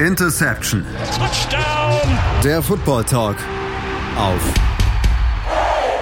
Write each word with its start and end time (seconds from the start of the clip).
Interception. 0.00 0.84
Touchdown. 1.16 2.18
Der 2.44 2.62
Football 2.62 3.04
Talk 3.04 3.36
auf 4.18 4.54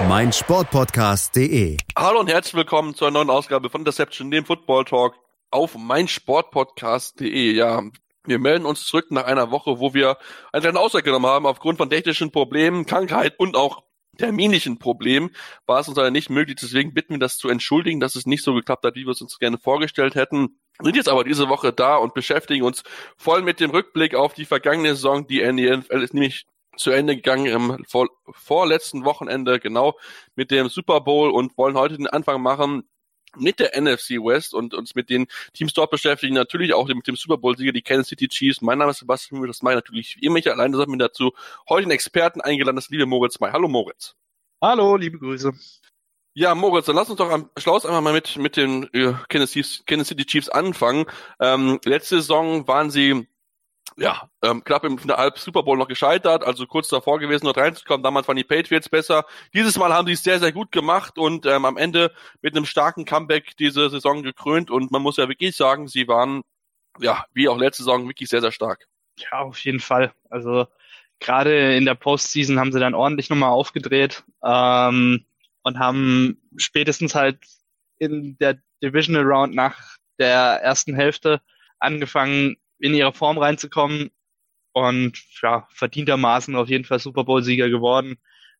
meinsportpodcast.de. 0.09 1.77
Hallo 1.97 2.19
und 2.19 2.29
herzlich 2.29 2.55
willkommen 2.55 2.93
zu 2.93 3.05
einer 3.05 3.13
neuen 3.13 3.29
Ausgabe 3.29 3.69
von 3.69 3.81
Interception, 3.81 4.31
dem 4.31 4.43
Football 4.43 4.83
Talk 4.83 5.15
auf 5.49 5.77
meinsportpodcast.de. 5.77 7.53
Ja, 7.53 7.83
wir 8.25 8.39
melden 8.39 8.65
uns 8.65 8.85
zurück 8.85 9.11
nach 9.11 9.23
einer 9.23 9.49
Woche, 9.51 9.79
wo 9.79 9.93
wir 9.93 10.17
eine 10.51 10.61
kleine 10.61 10.79
Auszeit 10.81 11.05
genommen 11.05 11.27
haben 11.27 11.45
aufgrund 11.45 11.77
von 11.77 11.89
technischen 11.89 12.33
Problemen, 12.33 12.85
Krankheit 12.85 13.39
und 13.39 13.55
auch 13.55 13.83
terminlichen 14.17 14.77
Problemen 14.77 15.29
war 15.67 15.79
es 15.79 15.87
uns 15.87 15.95
leider 15.95 16.11
nicht 16.11 16.29
möglich. 16.29 16.57
Deswegen 16.61 16.93
bitten 16.93 17.13
wir 17.13 17.19
das 17.19 17.37
zu 17.37 17.47
entschuldigen, 17.47 18.01
dass 18.01 18.15
es 18.15 18.25
nicht 18.25 18.43
so 18.43 18.53
geklappt 18.55 18.85
hat, 18.85 18.95
wie 18.95 19.05
wir 19.05 19.11
es 19.11 19.21
uns 19.21 19.39
gerne 19.39 19.57
vorgestellt 19.57 20.15
hätten. 20.15 20.59
Sind 20.81 20.95
jetzt 20.95 21.09
aber 21.09 21.23
diese 21.23 21.47
Woche 21.49 21.71
da 21.71 21.95
und 21.97 22.13
beschäftigen 22.13 22.63
uns 22.63 22.83
voll 23.17 23.41
mit 23.41 23.59
dem 23.59 23.71
Rückblick 23.71 24.13
auf 24.15 24.33
die 24.33 24.45
vergangene 24.45 24.95
Saison. 24.95 25.25
Die 25.27 25.41
NFL 25.41 26.03
ist 26.03 26.13
nämlich 26.13 26.45
zu 26.77 26.91
Ende 26.91 27.15
gegangen 27.15 27.45
im 27.45 27.85
vor, 27.87 28.09
vorletzten 28.31 29.05
Wochenende, 29.05 29.59
genau 29.59 29.97
mit 30.35 30.51
dem 30.51 30.67
Super 30.67 31.01
Bowl 31.01 31.31
und 31.31 31.57
wollen 31.57 31.77
heute 31.77 31.95
den 31.95 32.07
Anfang 32.07 32.41
machen 32.41 32.83
mit 33.37 33.59
der 33.59 33.79
NFC 33.79 34.11
West 34.11 34.53
und 34.53 34.73
uns 34.73 34.95
mit 34.95 35.09
den 35.09 35.27
Teams 35.53 35.73
dort 35.73 35.91
beschäftigen, 35.91 36.33
natürlich 36.33 36.73
auch 36.73 36.87
mit 36.87 37.07
dem 37.07 37.15
Super 37.15 37.37
Bowl-Sieger, 37.37 37.73
die 37.73 37.81
Kansas 37.81 38.07
City 38.07 38.27
Chiefs. 38.27 38.61
Mein 38.61 38.77
Name 38.77 38.91
ist 38.91 38.99
Sebastian 38.99 39.45
das 39.47 39.61
mache 39.61 39.73
ich 39.73 39.77
natürlich 39.77 40.17
wie 40.17 40.25
immer 40.25 40.37
ich 40.37 40.49
alleine, 40.49 40.77
das 40.77 40.87
mir 40.87 40.97
dazu 40.97 41.33
heute 41.69 41.83
einen 41.83 41.91
Experten 41.91 42.41
eingeladen, 42.41 42.75
das 42.75 42.89
liebe 42.89 43.05
Moritz 43.05 43.39
May. 43.39 43.51
Hallo 43.51 43.67
Moritz. 43.67 44.15
Hallo, 44.61 44.95
liebe 44.95 45.19
Grüße. 45.19 45.53
Ja, 46.37 46.53
Moritz, 46.53 46.85
dann 46.87 46.97
lass 46.97 47.09
uns 47.09 47.17
doch 47.17 47.31
am 47.31 47.49
Schluss 47.57 47.85
einmal 47.85 48.01
mal 48.01 48.11
mit, 48.11 48.35
mit 48.35 48.57
den 48.57 48.93
äh, 48.93 49.13
Kansas 49.29 49.51
City 49.53 50.25
Chiefs 50.25 50.49
anfangen. 50.49 51.05
Ähm, 51.39 51.79
letzte 51.85 52.17
Saison 52.17 52.67
waren 52.67 52.91
sie 52.91 53.25
ja, 53.95 54.29
ähm, 54.43 54.61
knapp 54.65 54.83
im 54.83 54.99
Halb 54.99 55.37
Super 55.39 55.63
Bowl 55.63 55.77
noch 55.77 55.87
gescheitert, 55.87 56.43
also 56.43 56.67
kurz 56.67 56.89
davor 56.89 57.19
gewesen, 57.19 57.45
dort 57.45 57.57
reinzukommen. 57.57 58.03
Damals 58.03 58.27
waren 58.27 58.35
die 58.35 58.43
Patriots 58.43 58.89
besser. 58.89 59.23
Dieses 59.53 59.77
Mal 59.77 59.93
haben 59.93 60.07
sie 60.07 60.13
es 60.13 60.23
sehr, 60.23 60.39
sehr 60.39 60.51
gut 60.51 60.73
gemacht 60.73 61.17
und 61.17 61.45
ähm, 61.45 61.63
am 61.63 61.77
Ende 61.77 62.11
mit 62.41 62.53
einem 62.53 62.65
starken 62.65 63.05
Comeback 63.05 63.55
diese 63.55 63.89
Saison 63.89 64.21
gekrönt. 64.21 64.69
Und 64.69 64.91
man 64.91 65.01
muss 65.01 65.15
ja 65.15 65.29
wirklich 65.29 65.55
sagen, 65.55 65.87
sie 65.87 66.09
waren, 66.09 66.41
ja, 66.99 67.25
wie 67.33 67.47
auch 67.47 67.57
letzte 67.57 67.83
Saison, 67.83 68.09
wirklich 68.09 68.27
sehr, 68.27 68.41
sehr 68.41 68.51
stark. 68.51 68.87
Ja, 69.17 69.39
auf 69.39 69.59
jeden 69.59 69.79
Fall. 69.79 70.13
Also 70.29 70.67
gerade 71.21 71.77
in 71.77 71.85
der 71.85 71.95
Postseason 71.95 72.59
haben 72.59 72.73
sie 72.73 72.81
dann 72.81 72.93
ordentlich 72.93 73.29
nochmal 73.29 73.51
aufgedreht 73.51 74.25
ähm, 74.43 75.25
und 75.65 75.79
haben 75.79 76.37
spätestens 76.57 77.15
halt 77.15 77.39
in 77.97 78.37
der 78.37 78.59
Divisional 78.83 79.23
Round 79.23 79.55
nach 79.55 79.97
der 80.19 80.61
ersten 80.61 80.95
Hälfte 80.95 81.41
angefangen, 81.79 82.55
in 82.79 82.93
ihre 82.93 83.13
Form 83.13 83.37
reinzukommen 83.39 84.11
und 84.73 85.17
ja, 85.41 85.67
verdientermaßen 85.71 86.55
auf 86.55 86.69
jeden 86.69 86.85
Fall 86.85 86.99
Super 86.99 87.23
Bowl-Sieger 87.23 87.69
geworden. 87.69 88.17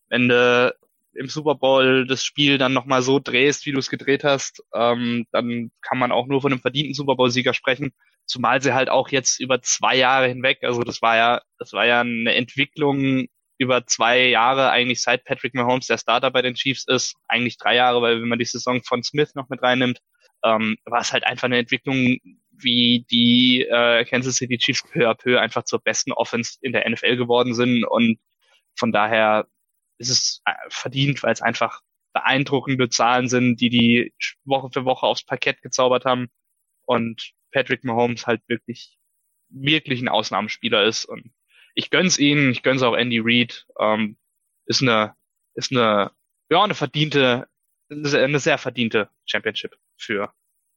Wenn 0.09 0.28
du 0.30 0.75
im 1.14 1.28
Super 1.28 1.56
Bowl 1.56 2.08
das 2.08 2.25
Spiel 2.25 2.58
dann 2.58 2.73
nochmal 2.73 3.03
so 3.03 3.19
drehst, 3.19 3.67
wie 3.67 3.72
du 3.72 3.80
es 3.80 3.90
gedreht 3.90 4.23
hast, 4.23 4.64
ähm, 4.73 5.28
dann 5.31 5.72
kann 5.81 6.00
man 6.00 6.12
auch 6.12 6.25
nur 6.25 6.42
von 6.42 6.52
einem 6.52 6.62
verdienten 6.62 6.95
Super 6.95 7.16
Bowl-Sieger 7.16 7.53
sprechen. 7.53 7.94
Zumal 8.25 8.64
sie 8.64 8.73
halt 8.73 8.90
auch 8.90 9.09
jetzt 9.09 9.40
über 9.40 9.62
zwei 9.62 9.95
Jahre 9.95 10.28
hinweg, 10.28 10.64
also 10.64 10.81
das 10.81 11.03
war 11.03 11.16
ja, 11.17 11.42
das 11.59 11.73
war 11.73 11.86
ja 11.86 12.02
eine 12.02 12.34
Entwicklung 12.34 13.28
über 13.58 13.86
zwei 13.86 14.28
Jahre, 14.28 14.70
eigentlich 14.72 15.02
seit 15.02 15.23
Patrick 15.23 15.53
Mahomes 15.53 15.88
der 15.88 15.98
Starter 15.98 16.31
bei 16.31 16.42
den 16.42 16.56
Chiefs 16.56 16.86
ist, 16.88 17.16
eigentlich 17.28 17.58
drei 17.58 17.75
Jahre, 17.75 18.02
weil 18.02 18.22
wenn 18.22 18.28
man 18.28 18.39
die 18.39 18.45
Saison 18.45 18.81
von 18.84 19.03
Smith 19.03 19.36
noch 19.36 19.50
mit 19.50 19.62
reinnimmt, 19.62 20.00
ähm, 20.44 20.78
war 20.86 21.02
es 21.02 21.14
halt 21.14 21.25
einfach 21.25 21.45
eine 21.45 21.58
Entwicklung, 21.58 22.17
wie 22.52 23.06
die 23.09 23.64
äh, 23.64 24.06
Kansas 24.06 24.36
City 24.36 24.58
Chiefs 24.58 24.84
peu 24.84 25.09
à 25.09 25.16
peu 25.16 25.39
einfach 25.39 25.64
zur 25.64 25.80
besten 25.80 26.12
Offense 26.12 26.58
in 26.62 26.73
der 26.73 26.89
NFL 26.89 27.17
geworden 27.17 27.53
sind. 27.53 27.86
Und 27.86 28.20
von 28.75 28.92
daher 28.92 29.47
ist 29.97 30.09
es 30.09 30.42
äh, 30.45 30.53
verdient, 30.69 31.23
weil 31.23 31.34
es 31.34 31.42
einfach 31.42 31.81
beeindruckende 32.13 32.90
Zahlen 32.90 33.28
sind, 33.28 33.59
die 33.59 33.69
die 33.69 34.13
Woche 34.46 34.69
für 34.72 34.85
Woche 34.85 35.06
aufs 35.06 35.25
Parkett 35.25 35.62
gezaubert 35.62 36.06
haben 36.06 36.30
und 36.85 37.31
Patrick 37.51 37.84
Mahomes 37.84 38.28
halt 38.28 38.41
wirklich 38.47 38.97
wirklich 39.50 40.01
ein 40.01 40.09
Ausnahmespieler 40.09 40.84
ist 40.84 41.06
und 41.06 41.31
ich 41.75 41.90
gönn's 41.90 42.18
ihnen, 42.18 42.52
ich 42.52 42.63
gönn's 42.63 42.81
auch 42.81 42.96
Andy 42.96 43.19
Reid, 43.24 43.68
ähm, 43.80 44.18
ist 44.66 44.81
eine 44.81 45.16
ist 45.53 45.72
eine 45.72 46.12
ja 46.50 46.63
eine 46.63 46.74
verdiente 46.74 47.47
eine 47.90 48.40
sehr 48.40 48.58
verdiente 48.58 49.09
Championship 49.25 49.78
für 49.97 50.34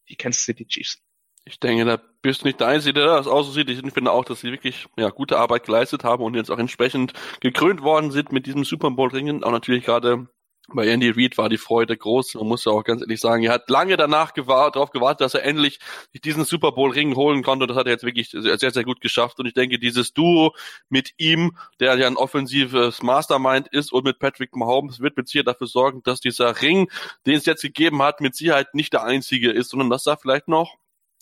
die 0.09 0.16
Kansas 0.16 0.44
City 0.44 0.66
Chiefs. 0.66 1.00
Ich 1.44 1.59
denke, 1.59 1.86
da 1.86 1.98
bist 2.20 2.42
du 2.42 2.47
nicht 2.47 2.60
der 2.60 2.66
Einzige, 2.66 2.92
der 2.92 3.06
das 3.06 3.26
auch 3.26 3.42
so 3.42 3.53
sieht. 3.53 3.70
Ich 3.70 3.81
finde 3.92 4.12
auch, 4.12 4.26
dass 4.26 4.41
sie 4.41 4.53
wirklich 4.53 4.86
ja, 4.98 5.09
gute 5.09 5.38
Arbeit 5.38 5.64
geleistet 5.64 6.04
haben 6.04 6.22
und 6.22 6.34
jetzt 6.34 6.50
auch 6.50 6.59
entsprechend 6.59 7.15
gekrönt 7.41 7.80
worden 7.80 8.10
sind 8.10 8.32
mit 8.32 8.44
diesem 8.44 8.65
Super 8.65 8.91
Bowl-Ringen. 8.91 9.42
Auch 9.44 9.50
natürlich 9.50 9.84
gerade 9.84 10.28
bei 10.74 10.86
Andy 10.86 11.10
Reid 11.10 11.38
war 11.38 11.48
die 11.48 11.56
Freude 11.56 11.96
groß. 11.96 12.34
Man 12.34 12.48
muss 12.48 12.64
ja 12.66 12.72
auch 12.72 12.84
ganz 12.84 13.00
ehrlich 13.00 13.20
sagen, 13.20 13.42
er 13.42 13.52
hat 13.52 13.70
lange 13.70 13.96
danach 13.96 14.34
gewartet, 14.34 14.76
darauf 14.76 14.90
gewartet, 14.90 15.22
dass 15.22 15.34
er 15.34 15.44
endlich 15.44 15.78
diesen 16.24 16.44
Super 16.44 16.72
Bowl 16.72 16.90
Ring 16.90 17.16
holen 17.16 17.42
konnte. 17.42 17.64
Und 17.64 17.68
das 17.68 17.76
hat 17.78 17.86
er 17.86 17.92
jetzt 17.92 18.04
wirklich 18.04 18.30
sehr, 18.30 18.58
sehr 18.58 18.84
gut 18.84 19.00
geschafft. 19.00 19.38
Und 19.38 19.46
ich 19.46 19.54
denke, 19.54 19.78
dieses 19.78 20.12
Duo 20.12 20.54
mit 20.90 21.14
ihm, 21.16 21.56
der 21.80 21.96
ja 21.96 22.06
ein 22.06 22.16
offensives 22.16 23.02
Mastermind 23.02 23.68
ist 23.68 23.92
und 23.92 24.04
mit 24.04 24.18
Patrick 24.18 24.54
Mahomes, 24.54 25.00
wird 25.00 25.16
mit 25.16 25.28
Sicherheit 25.28 25.48
dafür 25.48 25.68
sorgen, 25.68 26.02
dass 26.02 26.20
dieser 26.20 26.60
Ring, 26.60 26.90
den 27.26 27.36
es 27.36 27.46
jetzt 27.46 27.62
gegeben 27.62 28.02
hat, 28.02 28.20
mit 28.20 28.34
Sicherheit 28.34 28.74
nicht 28.74 28.92
der 28.92 29.04
einzige 29.04 29.50
ist, 29.50 29.70
sondern 29.70 29.88
dass 29.88 30.04
da 30.04 30.16
vielleicht 30.16 30.48
noch 30.48 30.76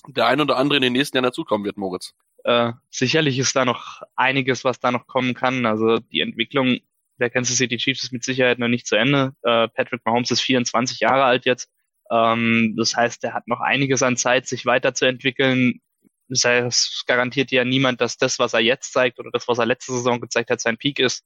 der 0.08 0.26
ein 0.26 0.40
oder 0.40 0.56
andere 0.56 0.76
in 0.76 0.82
den 0.82 0.92
nächsten 0.92 1.16
Jahren 1.16 1.24
dazukommen 1.24 1.64
wird, 1.64 1.76
Moritz. 1.76 2.14
Äh, 2.44 2.72
sicherlich 2.90 3.38
ist 3.38 3.54
da 3.54 3.64
noch 3.64 4.02
einiges, 4.16 4.64
was 4.64 4.80
da 4.80 4.90
noch 4.90 5.06
kommen 5.06 5.34
kann. 5.34 5.66
Also 5.66 5.98
die 5.98 6.20
Entwicklung 6.20 6.80
der 7.18 7.30
Kansas 7.30 7.56
City 7.56 7.76
Chiefs 7.76 8.02
ist 8.02 8.12
mit 8.12 8.24
Sicherheit 8.24 8.58
noch 8.58 8.68
nicht 8.68 8.86
zu 8.86 8.96
Ende. 8.96 9.32
Äh, 9.42 9.68
Patrick 9.68 10.04
Mahomes 10.04 10.30
ist 10.30 10.42
24 10.42 11.00
Jahre 11.00 11.24
alt 11.24 11.46
jetzt. 11.46 11.70
Ähm, 12.10 12.74
das 12.76 12.96
heißt, 12.96 13.24
er 13.24 13.34
hat 13.34 13.48
noch 13.48 13.60
einiges 13.60 14.02
an 14.02 14.16
Zeit, 14.16 14.46
sich 14.46 14.66
weiterzuentwickeln. 14.66 15.80
Das 16.28 16.44
heißt, 16.44 17.04
garantiert 17.06 17.50
ja 17.52 17.64
niemand, 17.64 18.00
dass 18.00 18.16
das, 18.16 18.38
was 18.38 18.52
er 18.54 18.60
jetzt 18.60 18.92
zeigt 18.92 19.18
oder 19.18 19.30
das, 19.32 19.48
was 19.48 19.58
er 19.58 19.66
letzte 19.66 19.92
Saison 19.92 20.20
gezeigt 20.20 20.50
hat, 20.50 20.60
sein 20.60 20.76
Peak 20.76 20.98
ist. 20.98 21.24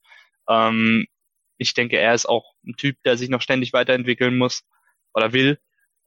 Ähm, 0.49 1.07
ich 1.59 1.75
denke, 1.75 1.99
er 1.99 2.15
ist 2.15 2.27
auch 2.27 2.55
ein 2.67 2.77
Typ, 2.77 2.97
der 3.05 3.17
sich 3.17 3.29
noch 3.29 3.43
ständig 3.43 3.73
weiterentwickeln 3.73 4.39
muss 4.39 4.63
oder 5.15 5.33
will. 5.33 5.59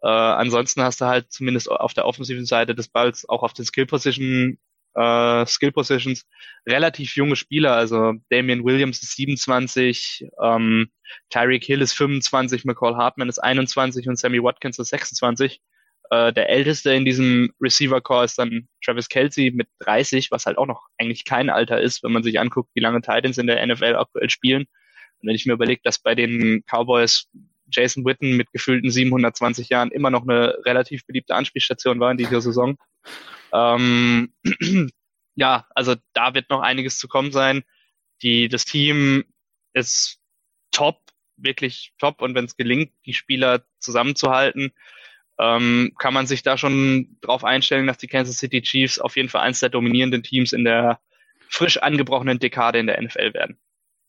Äh, 0.02 0.08
ansonsten 0.08 0.82
hast 0.82 1.02
du 1.02 1.06
halt 1.06 1.32
zumindest 1.32 1.70
auf 1.70 1.94
der 1.94 2.06
offensiven 2.06 2.46
Seite 2.46 2.76
des 2.76 2.90
Balls 2.90 3.28
auch 3.30 3.44
auf 3.44 3.54
den 3.54 3.66
Skill 3.66 3.86
Position 3.86 4.58
äh, 4.96 5.46
Skill 5.46 5.72
Positions 5.72 6.26
relativ 6.68 7.16
junge 7.16 7.36
Spieler. 7.36 7.74
Also 7.74 8.14
Damian 8.30 8.64
Williams 8.64 9.02
ist 9.02 9.16
27, 9.16 10.26
ähm, 10.42 10.90
Tyreek 11.30 11.64
Hill 11.64 11.82
ist 11.82 11.94
25, 11.94 12.66
McCall 12.66 12.96
Hartman 12.96 13.30
ist 13.30 13.40
21 13.40 14.08
und 14.08 14.18
Sammy 14.18 14.42
Watkins 14.42 14.80
ist 14.80 14.90
26. 14.90 15.62
Äh, 16.10 16.34
der 16.34 16.50
älteste 16.50 16.94
in 16.94 17.06
diesem 17.06 17.52
Receiver 17.62 18.02
Core 18.02 18.26
ist 18.26 18.38
dann 18.38 18.68
Travis 18.84 19.10
Kelsey 19.10 19.52
mit 19.52 19.68
30, 19.80 20.32
was 20.32 20.46
halt 20.46 20.58
auch 20.58 20.68
noch 20.68 20.88
eigentlich 20.98 21.26
kein 21.26 21.50
Alter 21.50 21.80
ist, 21.82 22.04
wenn 22.04 22.12
man 22.12 22.24
sich 22.24 22.40
anguckt, 22.40 22.70
wie 22.76 22.82
lange 22.82 23.02
Titans 23.02 23.38
in 23.38 23.48
der 23.48 23.66
NFL 23.66 23.96
aktuell 23.96 24.30
spielen. 24.30 24.64
Und 25.20 25.28
wenn 25.28 25.36
ich 25.36 25.46
mir 25.46 25.54
überlege, 25.54 25.82
dass 25.84 26.00
bei 26.00 26.16
den 26.16 26.64
Cowboys 26.70 27.30
Jason 27.72 28.06
Witten 28.06 28.38
mit 28.38 28.52
gefühlten 28.52 28.92
720 28.92 29.70
Jahren 29.70 29.92
immer 29.92 30.12
noch 30.12 30.24
eine 30.24 30.56
relativ 30.66 31.06
beliebte 31.08 31.36
Anspielstation 31.36 32.00
war 32.00 32.12
in 32.12 32.18
dieser 32.18 32.42
Saison. 32.42 32.78
Ähm, 33.52 34.34
ja, 35.36 35.68
also 35.76 35.96
da 36.14 36.34
wird 36.34 36.50
noch 36.50 36.62
einiges 36.62 36.98
zu 36.98 37.08
kommen 37.08 37.32
sein. 37.32 37.64
Die, 38.22 38.48
das 38.48 38.66
Team 38.66 39.26
ist 39.74 40.20
top, 40.72 41.02
wirklich 41.38 41.94
top. 42.00 42.22
Und 42.22 42.36
wenn 42.36 42.46
es 42.46 42.58
gelingt, 42.58 42.94
die 43.06 43.14
Spieler 43.14 43.66
zusammenzuhalten, 43.80 44.72
ähm, 45.40 45.94
kann 45.98 46.14
man 46.14 46.28
sich 46.28 46.44
da 46.44 46.58
schon 46.58 47.18
drauf 47.22 47.44
einstellen, 47.44 47.88
dass 47.88 47.98
die 47.98 48.08
Kansas 48.08 48.38
City 48.38 48.62
Chiefs 48.62 49.00
auf 49.00 49.16
jeden 49.16 49.30
Fall 49.30 49.42
eins 49.42 49.60
der 49.60 49.70
dominierenden 49.70 50.24
Teams 50.24 50.54
in 50.54 50.64
der 50.64 51.00
frisch 51.50 51.78
angebrochenen 51.78 52.40
Dekade 52.40 52.80
in 52.80 52.88
der 52.88 53.02
NFL 53.02 53.34
werden. 53.34 53.60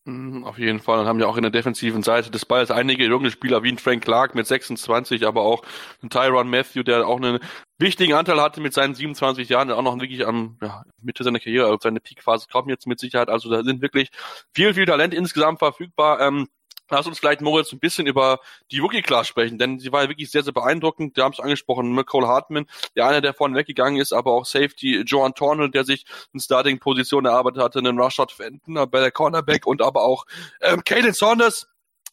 Mhm, 0.07 0.45
auf 0.45 0.59
jeden 0.59 0.81
Fall. 0.81 0.99
Dann 0.99 1.07
haben 1.07 1.19
ja 1.19 1.27
auch 1.27 1.37
in 1.39 1.43
der 1.43 1.51
defensiven 1.51 2.03
Seite 2.03 2.31
des 2.31 2.45
Balls 2.45 2.71
einige 2.71 3.07
junge 3.07 3.31
Spieler 3.31 3.63
wie 3.63 3.71
ein 3.71 3.79
Frank 3.79 4.05
Clark 4.05 4.35
mit 4.35 4.47
26, 4.47 5.27
aber 5.27 5.41
auch 5.43 5.63
ein 6.03 6.11
Tyron 6.11 6.51
Matthew, 6.51 6.83
der 6.83 7.07
auch 7.09 7.17
einen 7.17 7.39
wichtigen 7.79 8.13
Anteil 8.13 8.41
hatte 8.41 8.61
mit 8.61 8.75
seinen 8.75 8.95
27 8.95 9.49
Jahren, 9.49 9.69
der 9.69 9.79
auch 9.79 9.83
noch 9.83 9.99
wirklich 9.99 10.27
am 10.27 10.59
ja, 10.61 10.83
Mitte 11.01 11.25
seiner 11.25 11.41
Karriere, 11.41 11.67
also 11.67 11.79
seine 11.81 12.01
Peakphase 12.01 12.49
kommt 12.53 12.69
jetzt 12.69 12.87
mit 12.87 13.01
Sicherheit. 13.01 13.31
Also 13.31 13.49
da 13.51 13.63
sind 13.63 13.81
wirklich 13.81 14.11
viel, 14.55 14.75
viel 14.75 14.85
Talent 14.85 15.15
insgesamt 15.15 15.59
verfügbar. 15.59 16.21
Ähm, 16.21 16.49
Lass 16.91 17.07
uns 17.07 17.19
vielleicht, 17.19 17.41
Moritz, 17.41 17.73
ein 17.73 17.79
bisschen 17.79 18.07
über 18.07 18.41
die 18.71 18.79
Rookie-Class 18.79 19.27
sprechen, 19.27 19.59
denn 19.59 19.79
sie 19.79 19.91
war 19.91 20.03
ja 20.03 20.09
wirklich 20.09 20.31
sehr, 20.31 20.43
sehr 20.43 20.53
beeindruckend. 20.53 21.17
Wir 21.17 21.25
haben 21.25 21.33
es 21.33 21.41
angesprochen, 21.41 21.93
McCall 21.93 22.27
Hartman, 22.27 22.67
der 22.95 23.07
einer, 23.07 23.21
der 23.21 23.33
vorne 23.35 23.57
weggegangen 23.57 24.01
ist, 24.01 24.13
aber 24.13 24.33
auch 24.33 24.45
Safety 24.45 25.03
Joan 25.07 25.35
Tornel, 25.35 25.71
der 25.71 25.85
sich 25.85 26.05
in 26.33 26.41
Starting-Position 26.41 27.25
erarbeitet 27.25 27.63
hatte, 27.63 27.79
einen 27.79 27.99
Rashad 27.99 28.33
Fenton 28.33 28.75
bei 28.91 29.01
der 29.01 29.11
Cornerback 29.11 29.67
und 29.67 29.81
aber 29.81 30.03
auch 30.03 30.27
ähm, 30.61 30.85
Caden 30.85 31.15
Saunders, 31.15 31.69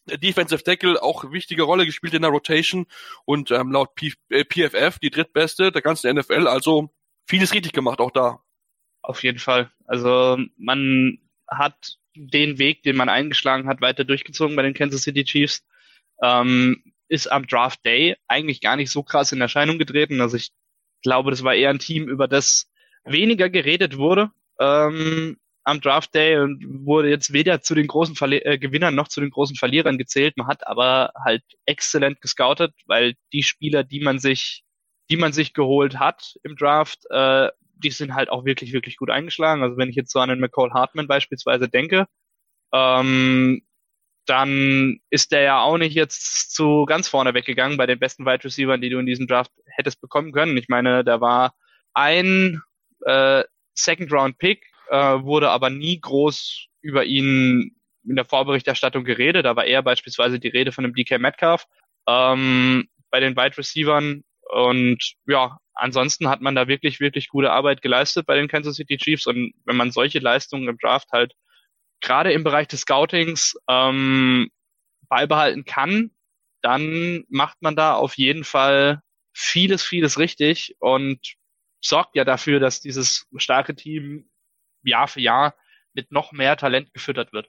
Defensive 0.06 0.64
Tackle 0.64 1.00
auch 1.02 1.30
wichtige 1.30 1.62
Rolle 1.62 1.86
gespielt 1.86 2.14
in 2.14 2.22
der 2.22 2.30
Rotation 2.30 2.86
und 3.24 3.50
ähm, 3.50 3.70
laut 3.70 3.94
P 3.94 4.12
äh, 4.30 4.44
PFF 4.44 4.98
die 4.98 5.10
drittbeste 5.10 5.70
der 5.70 5.82
ganzen 5.82 6.14
NFL, 6.16 6.48
also 6.48 6.90
vieles 7.26 7.52
richtig 7.52 7.72
gemacht 7.72 8.00
auch 8.00 8.10
da. 8.10 8.40
Auf 9.02 9.22
jeden 9.22 9.38
Fall. 9.38 9.70
Also 9.86 10.38
man 10.56 11.18
hat 11.58 11.96
den 12.14 12.58
Weg, 12.58 12.82
den 12.82 12.96
man 12.96 13.08
eingeschlagen 13.08 13.68
hat, 13.68 13.80
weiter 13.80 14.04
durchgezogen 14.04 14.56
bei 14.56 14.62
den 14.62 14.74
Kansas 14.74 15.02
City 15.02 15.24
Chiefs. 15.24 15.64
Ähm, 16.22 16.82
ist 17.08 17.30
am 17.30 17.46
Draft 17.46 17.84
Day 17.84 18.16
eigentlich 18.26 18.60
gar 18.60 18.76
nicht 18.76 18.90
so 18.90 19.02
krass 19.02 19.32
in 19.32 19.40
Erscheinung 19.40 19.78
getreten. 19.78 20.20
Also 20.20 20.36
ich 20.36 20.50
glaube, 21.02 21.30
das 21.30 21.44
war 21.44 21.54
eher 21.54 21.70
ein 21.70 21.78
Team, 21.78 22.08
über 22.08 22.26
das 22.26 22.70
weniger 23.04 23.50
geredet 23.50 23.98
wurde 23.98 24.30
ähm, 24.58 25.36
am 25.64 25.80
Draft 25.80 26.14
Day 26.14 26.38
und 26.38 26.64
wurde 26.86 27.08
jetzt 27.10 27.32
weder 27.32 27.60
zu 27.60 27.74
den 27.74 27.86
großen 27.86 28.16
Verli 28.16 28.38
äh, 28.38 28.58
Gewinnern 28.58 28.94
noch 28.94 29.08
zu 29.08 29.20
den 29.20 29.30
großen 29.30 29.56
Verlierern 29.56 29.98
gezählt. 29.98 30.36
Man 30.36 30.48
hat 30.48 30.66
aber 30.66 31.12
halt 31.24 31.42
exzellent 31.66 32.20
gescoutet, 32.20 32.74
weil 32.86 33.14
die 33.32 33.42
Spieler, 33.42 33.84
die 33.84 34.00
man 34.00 34.18
sich, 34.18 34.64
die 35.10 35.16
man 35.16 35.32
sich 35.32 35.52
geholt 35.54 35.98
hat 35.98 36.34
im 36.42 36.56
Draft, 36.56 37.00
äh, 37.10 37.48
die 37.82 37.90
sind 37.90 38.14
halt 38.14 38.30
auch 38.30 38.44
wirklich, 38.44 38.72
wirklich 38.72 38.96
gut 38.96 39.10
eingeschlagen. 39.10 39.62
Also 39.62 39.76
wenn 39.76 39.88
ich 39.88 39.96
jetzt 39.96 40.12
so 40.12 40.20
an 40.20 40.28
den 40.28 40.40
McCall 40.40 40.72
Hartman 40.72 41.06
beispielsweise 41.08 41.68
denke, 41.68 42.06
ähm, 42.72 43.62
dann 44.26 45.00
ist 45.10 45.32
der 45.32 45.42
ja 45.42 45.60
auch 45.60 45.78
nicht 45.78 45.94
jetzt 45.94 46.54
zu 46.54 46.84
ganz 46.86 47.08
vorne 47.08 47.34
weggegangen 47.34 47.76
bei 47.76 47.86
den 47.86 47.98
besten 47.98 48.24
Wide 48.24 48.44
Receivers, 48.44 48.80
die 48.80 48.90
du 48.90 48.98
in 48.98 49.06
diesem 49.06 49.26
Draft 49.26 49.50
hättest 49.66 50.00
bekommen 50.00 50.32
können. 50.32 50.56
Ich 50.56 50.68
meine, 50.68 51.04
da 51.04 51.20
war 51.20 51.54
ein 51.92 52.60
äh, 53.04 53.44
Second 53.74 54.12
Round 54.12 54.38
Pick, 54.38 54.64
äh, 54.90 54.96
wurde 54.96 55.50
aber 55.50 55.70
nie 55.70 56.00
groß 56.00 56.66
über 56.82 57.04
ihn 57.04 57.76
in 58.04 58.16
der 58.16 58.24
Vorberichterstattung 58.24 59.04
geredet. 59.04 59.44
Da 59.44 59.56
war 59.56 59.64
eher 59.64 59.82
beispielsweise 59.82 60.38
die 60.38 60.48
Rede 60.48 60.72
von 60.72 60.84
dem 60.84 60.94
DK 60.94 61.18
Metcalf 61.18 61.66
ähm, 62.08 62.88
bei 63.10 63.20
den 63.20 63.36
Wide 63.36 63.58
Receivers. 63.58 64.22
Und 64.50 65.14
ja, 65.26 65.58
ansonsten 65.74 66.28
hat 66.28 66.40
man 66.40 66.54
da 66.54 66.68
wirklich, 66.68 67.00
wirklich 67.00 67.28
gute 67.28 67.50
Arbeit 67.50 67.82
geleistet 67.82 68.26
bei 68.26 68.36
den 68.36 68.48
Kansas 68.48 68.76
City 68.76 68.96
Chiefs. 68.96 69.26
Und 69.26 69.54
wenn 69.64 69.76
man 69.76 69.90
solche 69.90 70.18
Leistungen 70.18 70.68
im 70.68 70.78
Draft 70.78 71.10
halt 71.12 71.34
gerade 72.00 72.32
im 72.32 72.44
Bereich 72.44 72.68
des 72.68 72.80
Scoutings 72.80 73.56
ähm, 73.68 74.50
beibehalten 75.08 75.64
kann, 75.64 76.10
dann 76.62 77.24
macht 77.28 77.60
man 77.62 77.76
da 77.76 77.94
auf 77.94 78.16
jeden 78.16 78.44
Fall 78.44 79.00
vieles, 79.34 79.82
vieles 79.82 80.18
richtig 80.18 80.76
und 80.78 81.18
sorgt 81.80 82.16
ja 82.16 82.24
dafür, 82.24 82.60
dass 82.60 82.80
dieses 82.80 83.26
starke 83.36 83.74
Team 83.74 84.30
Jahr 84.84 85.08
für 85.08 85.20
Jahr 85.20 85.54
mit 85.94 86.12
noch 86.12 86.32
mehr 86.32 86.56
Talent 86.56 86.92
gefüttert 86.92 87.32
wird. 87.32 87.48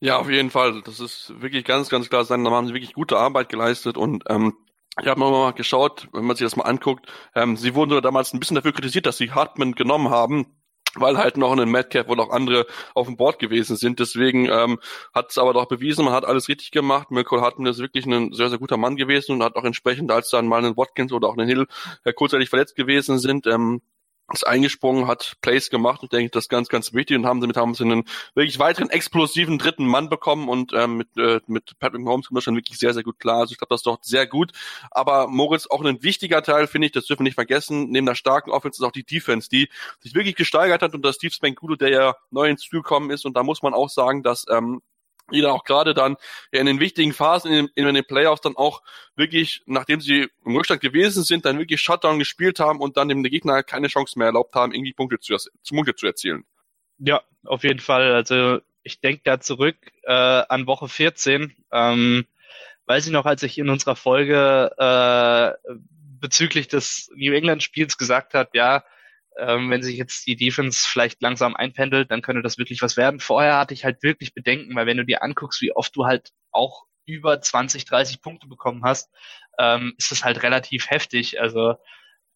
Ja, 0.00 0.18
auf 0.18 0.30
jeden 0.30 0.50
Fall. 0.50 0.82
Das 0.82 1.00
ist 1.00 1.40
wirklich 1.40 1.64
ganz, 1.64 1.88
ganz 1.88 2.08
klar. 2.08 2.24
Da 2.24 2.34
haben 2.34 2.66
sie 2.66 2.74
wirklich 2.74 2.92
gute 2.92 3.18
Arbeit 3.18 3.48
geleistet 3.48 3.96
und 3.96 4.24
ähm, 4.28 4.56
ich 5.00 5.06
habe 5.06 5.20
mal 5.20 5.52
geschaut, 5.52 6.08
wenn 6.12 6.24
man 6.24 6.36
sich 6.36 6.44
das 6.44 6.56
mal 6.56 6.64
anguckt, 6.64 7.06
ähm, 7.34 7.56
sie 7.56 7.74
wurden 7.74 8.00
damals 8.02 8.32
ein 8.32 8.40
bisschen 8.40 8.56
dafür 8.56 8.72
kritisiert, 8.72 9.06
dass 9.06 9.16
sie 9.16 9.32
Hartman 9.32 9.72
genommen 9.72 10.10
haben, 10.10 10.58
weil 10.94 11.18
halt 11.18 11.36
noch 11.36 11.52
ein 11.56 11.70
Madcap 11.70 12.08
und 12.08 12.20
auch 12.20 12.30
andere 12.30 12.66
auf 12.94 13.06
dem 13.06 13.16
Board 13.16 13.38
gewesen 13.38 13.76
sind. 13.76 14.00
Deswegen 14.00 14.46
ähm, 14.46 14.78
hat 15.14 15.30
es 15.30 15.38
aber 15.38 15.52
doch 15.52 15.66
bewiesen, 15.66 16.04
man 16.04 16.14
hat 16.14 16.24
alles 16.24 16.48
richtig 16.48 16.70
gemacht. 16.70 17.10
Mirko 17.10 17.40
Hartman 17.40 17.70
ist 17.70 17.78
wirklich 17.78 18.06
ein 18.06 18.32
sehr, 18.32 18.48
sehr 18.48 18.58
guter 18.58 18.76
Mann 18.76 18.96
gewesen 18.96 19.32
und 19.32 19.42
hat 19.42 19.56
auch 19.56 19.64
entsprechend, 19.64 20.10
als 20.10 20.30
dann 20.30 20.46
mal 20.48 20.64
ein 20.64 20.76
Watkins 20.76 21.12
oder 21.12 21.28
auch 21.28 21.36
ein 21.36 21.46
Hill 21.46 21.66
äh, 22.04 22.12
kurzzeitig 22.12 22.48
verletzt 22.48 22.76
gewesen 22.76 23.18
sind, 23.18 23.46
ähm, 23.46 23.82
ist 24.32 24.46
eingesprungen, 24.46 25.06
hat 25.06 25.36
Plays 25.40 25.70
gemacht 25.70 26.02
und 26.02 26.12
denke, 26.12 26.30
das 26.30 26.44
ist 26.44 26.48
ganz, 26.48 26.68
ganz 26.68 26.92
wichtig 26.92 27.16
und 27.16 27.26
haben 27.26 27.40
damit 27.40 27.56
haben 27.56 27.74
sie 27.74 27.84
einen 27.84 28.04
wirklich 28.34 28.58
weiteren 28.58 28.90
explosiven 28.90 29.58
dritten 29.58 29.86
Mann 29.86 30.08
bekommen 30.08 30.48
und 30.48 30.72
ähm, 30.74 30.98
mit, 30.98 31.08
äh, 31.16 31.40
mit 31.46 31.78
Patrick 31.78 32.02
Mahomes 32.02 32.28
kommt 32.28 32.36
das 32.36 32.44
schon 32.44 32.56
wirklich 32.56 32.78
sehr, 32.78 32.92
sehr 32.92 33.02
gut 33.02 33.18
klar. 33.18 33.40
Also 33.40 33.52
ich 33.52 33.58
glaube, 33.58 33.70
das 33.70 33.80
ist 33.80 33.86
doch 33.86 33.98
sehr 34.02 34.26
gut. 34.26 34.52
Aber 34.90 35.28
Moritz, 35.28 35.66
auch 35.66 35.82
ein 35.82 36.02
wichtiger 36.02 36.42
Teil, 36.42 36.66
finde 36.66 36.86
ich, 36.86 36.92
das 36.92 37.06
dürfen 37.06 37.20
wir 37.20 37.24
nicht 37.24 37.34
vergessen, 37.34 37.90
neben 37.90 38.06
der 38.06 38.14
starken 38.14 38.50
Offense 38.50 38.82
ist 38.82 38.86
auch 38.86 38.92
die 38.92 39.04
Defense, 39.04 39.48
die 39.48 39.68
sich 40.00 40.14
wirklich 40.14 40.36
gesteigert 40.36 40.82
hat 40.82 40.94
und 40.94 41.04
das 41.04 41.16
Steve 41.16 41.32
Spankulo, 41.32 41.76
der 41.76 41.90
ja 41.90 42.14
neu 42.30 42.48
ins 42.48 42.64
Spiel 42.64 42.80
gekommen 42.80 43.10
ist 43.10 43.24
und 43.24 43.36
da 43.36 43.42
muss 43.42 43.62
man 43.62 43.72
auch 43.72 43.88
sagen, 43.88 44.22
dass 44.22 44.44
ähm, 44.50 44.82
die 45.32 45.40
dann 45.40 45.50
auch 45.50 45.64
gerade 45.64 45.94
dann 45.94 46.16
in 46.50 46.66
den 46.66 46.80
wichtigen 46.80 47.12
Phasen 47.12 47.52
in, 47.52 47.70
in, 47.74 47.94
den 47.94 48.04
Playoffs 48.04 48.40
dann 48.40 48.56
auch 48.56 48.82
wirklich, 49.16 49.62
nachdem 49.66 50.00
sie 50.00 50.28
im 50.44 50.56
Rückstand 50.56 50.80
gewesen 50.80 51.22
sind, 51.24 51.44
dann 51.44 51.58
wirklich 51.58 51.80
Shutdown 51.80 52.18
gespielt 52.18 52.60
haben 52.60 52.80
und 52.80 52.96
dann 52.96 53.08
dem 53.08 53.22
Gegner 53.22 53.62
keine 53.62 53.88
Chance 53.88 54.18
mehr 54.18 54.28
erlaubt 54.28 54.54
haben, 54.54 54.72
irgendwie 54.72 54.92
Punkte 54.92 55.18
zu, 55.20 55.36
zu 55.36 55.74
Punkte 55.74 55.94
zu 55.94 56.06
erzielen. 56.06 56.44
Ja, 56.98 57.22
auf 57.44 57.62
jeden 57.62 57.80
Fall. 57.80 58.12
Also 58.12 58.60
ich 58.82 59.00
denke 59.00 59.22
da 59.24 59.40
zurück 59.40 59.76
äh, 60.02 60.12
an 60.12 60.66
Woche 60.66 60.88
14. 60.88 61.54
Ähm, 61.72 62.26
weiß 62.86 63.06
ich 63.06 63.12
noch, 63.12 63.26
als 63.26 63.42
ich 63.42 63.58
in 63.58 63.68
unserer 63.68 63.96
Folge 63.96 64.72
äh, 64.78 65.72
bezüglich 66.20 66.68
des 66.68 67.10
New 67.14 67.32
England 67.32 67.62
Spiels 67.62 67.98
gesagt 67.98 68.34
habe, 68.34 68.50
ja, 68.54 68.84
ähm, 69.38 69.70
wenn 69.70 69.82
sich 69.82 69.96
jetzt 69.96 70.26
die 70.26 70.36
Defense 70.36 70.86
vielleicht 70.88 71.22
langsam 71.22 71.56
einpendelt, 71.56 72.10
dann 72.10 72.22
könnte 72.22 72.42
das 72.42 72.58
wirklich 72.58 72.82
was 72.82 72.96
werden. 72.96 73.20
Vorher 73.20 73.56
hatte 73.58 73.74
ich 73.74 73.84
halt 73.84 74.02
wirklich 74.02 74.34
Bedenken, 74.34 74.74
weil 74.74 74.86
wenn 74.86 74.96
du 74.96 75.04
dir 75.04 75.22
anguckst, 75.22 75.60
wie 75.62 75.72
oft 75.72 75.94
du 75.96 76.04
halt 76.04 76.30
auch 76.50 76.84
über 77.06 77.40
20, 77.40 77.84
30 77.84 78.20
Punkte 78.20 78.46
bekommen 78.46 78.84
hast, 78.84 79.10
ähm, 79.58 79.94
ist 79.96 80.10
das 80.10 80.24
halt 80.24 80.42
relativ 80.42 80.90
heftig. 80.90 81.40
Also 81.40 81.76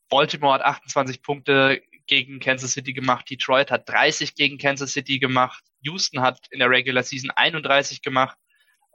Baltimore 0.08 0.54
hat 0.54 0.62
28 0.62 1.22
Punkte 1.22 1.82
gegen 2.06 2.40
Kansas 2.40 2.72
City 2.72 2.92
gemacht, 2.92 3.30
Detroit 3.30 3.70
hat 3.70 3.88
30 3.88 4.34
gegen 4.34 4.58
Kansas 4.58 4.92
City 4.92 5.18
gemacht, 5.18 5.62
Houston 5.82 6.20
hat 6.20 6.46
in 6.50 6.58
der 6.58 6.70
Regular 6.70 7.02
Season 7.02 7.30
31 7.30 8.02
gemacht 8.02 8.36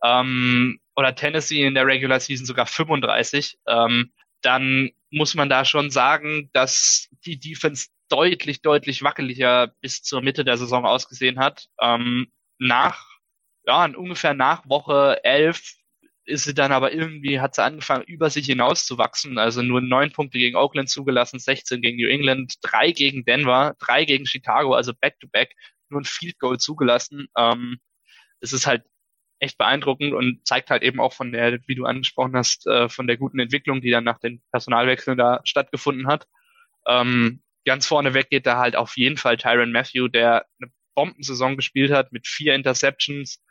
ähm, 0.04 0.80
oder 0.96 1.16
Tennessee 1.16 1.66
in 1.66 1.76
der 1.76 1.86
Regular 1.86 2.20
Season 2.20 2.46
sogar 2.46 2.66
35. 2.66 3.58
Ähm, 3.68 4.12
dann 4.42 4.92
muss 5.10 5.36
man 5.36 5.50
da 5.50 5.66
schon 5.66 5.90
sagen, 5.90 6.50
dass 6.54 7.10
die 7.26 7.40
Defense 7.40 7.88
deutlich, 8.10 8.62
deutlich 8.62 9.04
wackeliger 9.04 9.68
bis 9.82 10.04
zur 10.04 10.22
Mitte 10.22 10.46
der 10.46 10.58
Saison 10.58 10.86
ausgesehen 10.86 11.40
hat. 11.40 11.68
Ähm, 11.82 12.32
nach, 12.60 13.06
ja, 13.66 13.86
ungefähr 13.86 14.34
nach 14.34 14.68
Woche 14.68 15.24
11 15.24 15.76
ist 16.26 16.44
sie 16.44 16.54
dann 16.54 16.74
aber 16.74 16.92
irgendwie, 16.94 17.40
hat 17.40 17.56
sie 17.56 17.64
angefangen, 17.64 18.04
über 18.04 18.30
sich 18.30 18.46
hinaus 18.46 18.86
zu 18.86 18.98
wachsen. 18.98 19.38
Also 19.38 19.62
nur 19.62 19.82
neun 19.82 20.12
Punkte 20.12 20.38
gegen 20.38 20.58
Oakland 20.58 20.90
zugelassen, 20.90 21.40
16 21.40 21.82
gegen 21.82 21.98
New 21.98 22.10
England, 22.10 22.56
drei 22.62 22.92
gegen 22.92 23.24
Denver, 23.24 23.76
drei 23.80 24.04
gegen 24.06 24.26
Chicago, 24.26 24.74
also 24.74 24.94
back-to-back, 24.94 25.52
-back, 25.52 25.56
nur 25.90 26.02
ein 26.02 26.06
Field 26.06 26.38
Goal 26.40 26.58
zugelassen. 26.58 27.28
Ähm, 27.38 27.80
es 28.42 28.54
ist 28.54 28.68
halt 28.68 28.84
echt 29.40 29.58
beeindruckend 29.58 30.14
und 30.14 30.46
zeigt 30.46 30.70
halt 30.70 30.84
eben 30.84 31.00
auch 31.00 31.14
von 31.14 31.32
der, 31.32 31.60
wie 31.68 31.76
du 31.76 31.86
angesprochen 31.86 32.36
hast, 32.36 32.68
äh, 32.68 32.90
von 32.90 33.08
der 33.08 33.18
guten 33.18 33.40
Entwicklung, 33.40 33.82
die 33.82 33.92
dann 33.92 34.04
nach 34.04 34.20
den 34.20 34.42
Personalwechseln 34.52 35.18
da 35.18 35.42
stattgefunden 35.44 36.08
hat. 36.08 36.28
Ähm, 36.88 37.42
ganz 37.68 37.86
vorne 37.86 38.14
weg 38.14 38.30
geht 38.30 38.48
da 38.48 38.58
halt 38.58 38.76
auf 38.76 38.96
jeden 38.98 39.18
Fall 39.18 39.38
Tyron 39.38 39.72
Matthew, 39.72 40.08
der 40.08 40.46
eine 40.60 40.72
Bombensaison 40.96 41.58
gespielt 41.58 41.92
hat 41.92 42.14
mit 42.14 42.26
vier 42.26 42.56
Interceptions, 42.56 43.44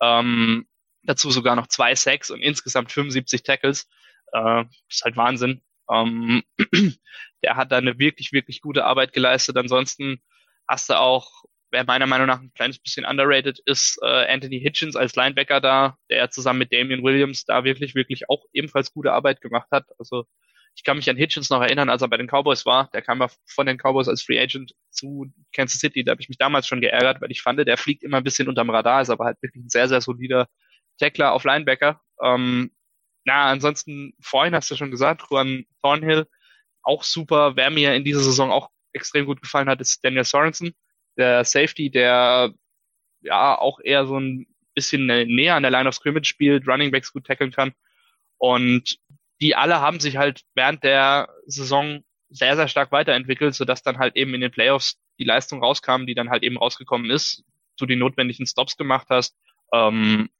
ähm, 0.00 0.66
dazu 1.02 1.30
sogar 1.30 1.56
noch 1.56 1.66
zwei 1.66 1.94
Sacks 1.94 2.30
und 2.30 2.40
insgesamt 2.40 2.92
75 2.92 3.42
Tackles. 3.42 3.88
Äh, 4.32 4.64
ist 4.88 5.02
halt 5.04 5.16
Wahnsinn. 5.16 5.62
Ähm, 5.90 6.42
der 7.42 7.56
hat 7.56 7.72
da 7.72 7.78
eine 7.78 7.98
wirklich, 7.98 8.32
wirklich 8.32 8.60
gute 8.60 8.84
Arbeit 8.84 9.12
geleistet. 9.14 9.56
Ansonsten 9.56 10.20
hast 10.68 10.90
du 10.90 10.98
auch, 10.98 11.44
wer 11.70 11.84
meiner 11.84 12.06
Meinung 12.06 12.26
nach 12.26 12.40
ein 12.40 12.52
kleines 12.54 12.78
bisschen 12.78 13.06
underrated 13.06 13.58
ist, 13.64 13.98
äh, 14.02 14.32
Anthony 14.32 14.60
Hitchens 14.60 14.96
als 14.96 15.16
Linebacker 15.16 15.62
da, 15.62 15.96
der 16.10 16.30
zusammen 16.30 16.60
mit 16.60 16.72
Damian 16.72 17.02
Williams 17.02 17.46
da 17.46 17.64
wirklich, 17.64 17.94
wirklich 17.94 18.28
auch 18.28 18.44
ebenfalls 18.52 18.92
gute 18.92 19.12
Arbeit 19.12 19.40
gemacht 19.40 19.68
hat. 19.70 19.86
Also 19.98 20.26
ich 20.74 20.84
kann 20.84 20.96
mich 20.96 21.08
an 21.10 21.16
Hitchens 21.16 21.50
noch 21.50 21.60
erinnern, 21.60 21.90
als 21.90 22.02
er 22.02 22.08
bei 22.08 22.16
den 22.16 22.28
Cowboys 22.28 22.64
war. 22.64 22.88
Der 22.92 23.02
kam 23.02 23.20
ja 23.20 23.28
von 23.46 23.66
den 23.66 23.76
Cowboys 23.76 24.08
als 24.08 24.22
Free 24.22 24.40
Agent 24.40 24.74
zu 24.90 25.26
Kansas 25.54 25.80
City. 25.80 26.02
Da 26.02 26.12
habe 26.12 26.22
ich 26.22 26.28
mich 26.28 26.38
damals 26.38 26.66
schon 26.66 26.80
geärgert, 26.80 27.20
weil 27.20 27.30
ich 27.30 27.42
fand, 27.42 27.58
der 27.58 27.76
fliegt 27.76 28.02
immer 28.02 28.18
ein 28.18 28.24
bisschen 28.24 28.48
unterm 28.48 28.70
Radar, 28.70 29.02
ist 29.02 29.10
aber 29.10 29.26
halt 29.26 29.42
wirklich 29.42 29.64
ein 29.64 29.68
sehr, 29.68 29.88
sehr 29.88 30.00
solider 30.00 30.48
Tackler 30.98 31.32
auf 31.32 31.44
Linebacker. 31.44 32.00
Ähm, 32.22 32.72
na, 33.24 33.50
ansonsten, 33.50 34.14
vorhin 34.20 34.54
hast 34.54 34.70
du 34.70 34.76
schon 34.76 34.90
gesagt, 34.90 35.24
Juan 35.30 35.64
Thornhill, 35.82 36.26
auch 36.82 37.04
super. 37.04 37.54
Wer 37.56 37.70
mir 37.70 37.94
in 37.94 38.04
dieser 38.04 38.20
Saison 38.20 38.50
auch 38.50 38.70
extrem 38.92 39.26
gut 39.26 39.40
gefallen 39.40 39.68
hat, 39.68 39.80
ist 39.80 40.04
Daniel 40.04 40.24
Sorensen, 40.24 40.74
der 41.16 41.44
Safety, 41.44 41.90
der 41.90 42.52
ja 43.20 43.56
auch 43.58 43.78
eher 43.80 44.06
so 44.06 44.18
ein 44.18 44.46
bisschen 44.74 45.06
näher 45.06 45.54
an 45.54 45.62
der 45.62 45.70
Line 45.70 45.88
of 45.88 45.94
Scrimmage 45.94 46.26
spielt, 46.26 46.66
Running 46.66 46.90
Backs 46.90 47.12
gut 47.12 47.26
tackeln 47.26 47.52
kann. 47.52 47.72
Und 48.38 48.98
die 49.42 49.56
alle 49.56 49.80
haben 49.80 49.98
sich 49.98 50.16
halt 50.16 50.42
während 50.54 50.84
der 50.84 51.28
Saison 51.46 52.04
sehr, 52.28 52.54
sehr 52.54 52.68
stark 52.68 52.92
weiterentwickelt, 52.92 53.54
sodass 53.54 53.82
dann 53.82 53.98
halt 53.98 54.16
eben 54.16 54.32
in 54.34 54.40
den 54.40 54.52
Playoffs 54.52 54.98
die 55.18 55.24
Leistung 55.24 55.62
rauskam, 55.62 56.06
die 56.06 56.14
dann 56.14 56.30
halt 56.30 56.44
eben 56.44 56.56
rausgekommen 56.56 57.10
ist, 57.10 57.44
du 57.76 57.84
die 57.84 57.96
notwendigen 57.96 58.46
Stops 58.46 58.76
gemacht 58.76 59.08
hast. 59.10 59.36
Ähm, 59.74 60.30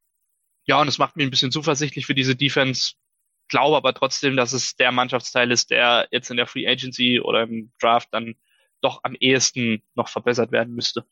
ja, 0.66 0.80
und 0.80 0.86
es 0.86 0.98
macht 0.98 1.16
mich 1.16 1.26
ein 1.26 1.30
bisschen 1.30 1.50
zuversichtlich 1.50 2.06
für 2.06 2.14
diese 2.14 2.36
Defense. 2.36 2.94
Glaube 3.48 3.76
aber 3.76 3.92
trotzdem, 3.92 4.36
dass 4.36 4.52
es 4.52 4.76
der 4.76 4.92
Mannschaftsteil 4.92 5.50
ist, 5.50 5.70
der 5.70 6.06
jetzt 6.12 6.30
in 6.30 6.36
der 6.36 6.46
Free 6.46 6.68
Agency 6.68 7.20
oder 7.20 7.42
im 7.42 7.72
Draft 7.80 8.08
dann 8.12 8.36
doch 8.82 9.00
am 9.02 9.16
ehesten 9.16 9.82
noch 9.94 10.08
verbessert 10.08 10.52
werden 10.52 10.74
müsste. 10.74 11.04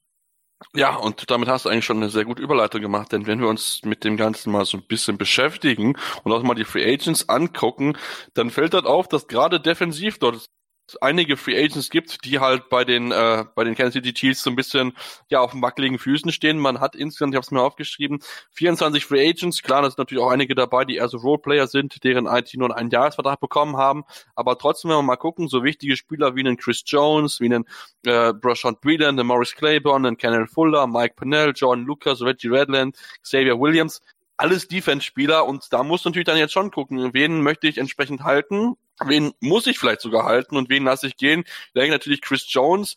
Ja, 0.74 0.96
und 0.96 1.30
damit 1.30 1.48
hast 1.48 1.64
du 1.64 1.68
eigentlich 1.70 1.84
schon 1.86 1.96
eine 1.96 2.10
sehr 2.10 2.24
gute 2.24 2.42
Überleitung 2.42 2.80
gemacht, 2.82 3.12
denn 3.12 3.26
wenn 3.26 3.40
wir 3.40 3.48
uns 3.48 3.80
mit 3.84 4.04
dem 4.04 4.16
Ganzen 4.16 4.52
mal 4.52 4.64
so 4.66 4.76
ein 4.76 4.86
bisschen 4.86 5.16
beschäftigen 5.18 5.96
und 6.22 6.32
auch 6.32 6.42
mal 6.42 6.54
die 6.54 6.64
Free 6.64 6.84
Agents 6.92 7.28
angucken, 7.28 7.96
dann 8.34 8.50
fällt 8.50 8.74
dort 8.74 8.86
auf, 8.86 9.08
dass 9.08 9.26
gerade 9.26 9.58
defensiv 9.60 10.18
dort 10.18 10.46
einige 11.00 11.36
Free 11.36 11.56
Agents 11.56 11.90
gibt, 11.90 12.24
die 12.24 12.38
halt 12.38 12.68
bei 12.68 12.84
den 12.84 13.12
äh, 13.12 13.44
bei 13.54 13.64
den 13.64 13.74
Kansas 13.74 13.94
City 13.94 14.12
Chiefs 14.12 14.42
so 14.42 14.50
ein 14.50 14.56
bisschen 14.56 14.92
ja 15.28 15.40
auf 15.40 15.52
wackeligen 15.54 15.98
Füßen 15.98 16.32
stehen. 16.32 16.58
Man 16.58 16.80
hat 16.80 16.96
insgesamt, 16.96 17.34
ich 17.34 17.36
habe 17.36 17.44
es 17.44 17.50
mir 17.50 17.62
aufgeschrieben, 17.62 18.20
24 18.52 19.04
Free 19.04 19.28
Agents. 19.28 19.62
Klar, 19.62 19.82
da 19.82 19.90
sind 19.90 19.98
natürlich 19.98 20.22
auch 20.22 20.30
einige 20.30 20.54
dabei, 20.54 20.84
die 20.84 20.96
eher 20.96 21.08
so 21.08 21.18
Roleplayer 21.18 21.66
sind, 21.66 22.02
deren 22.04 22.26
IT 22.26 22.54
nur 22.54 22.74
einen 22.76 22.90
Jahresvertrag 22.90 23.40
bekommen 23.40 23.76
haben. 23.76 24.04
Aber 24.34 24.58
trotzdem, 24.58 24.90
wenn 24.90 24.98
wir 24.98 25.02
mal 25.02 25.16
gucken, 25.16 25.48
so 25.48 25.64
wichtige 25.64 25.96
Spieler 25.96 26.34
wie 26.36 26.40
einen 26.40 26.56
Chris 26.56 26.82
Jones, 26.86 27.40
wie 27.40 27.46
einen 27.46 27.64
äh, 28.04 28.32
Brashon 28.32 28.76
Breeden, 28.80 29.18
einen 29.18 29.26
Morris 29.26 29.54
Claiborne, 29.54 30.06
einen 30.06 30.16
Kenneth 30.16 30.50
Fuller, 30.50 30.86
Mike 30.86 31.14
Pennell, 31.16 31.52
John 31.54 31.84
Lucas, 31.84 32.22
Reggie 32.22 32.48
Redland, 32.48 32.96
Xavier 33.22 33.58
Williams, 33.58 34.00
alles 34.40 34.68
Defense-Spieler 34.68 35.46
und 35.46 35.70
da 35.70 35.82
muss 35.82 36.04
natürlich 36.04 36.24
dann 36.24 36.38
jetzt 36.38 36.52
schon 36.52 36.70
gucken, 36.70 37.12
wen 37.12 37.42
möchte 37.42 37.68
ich 37.68 37.76
entsprechend 37.76 38.24
halten 38.24 38.76
Wen 39.04 39.32
muss 39.40 39.66
ich 39.66 39.78
vielleicht 39.78 40.00
sogar 40.00 40.24
halten 40.24 40.56
und 40.56 40.68
wen 40.68 40.84
lasse 40.84 41.06
ich 41.06 41.16
gehen? 41.16 41.44
Ich 41.46 41.72
denke 41.74 41.92
natürlich 41.92 42.20
Chris 42.20 42.44
Jones. 42.48 42.96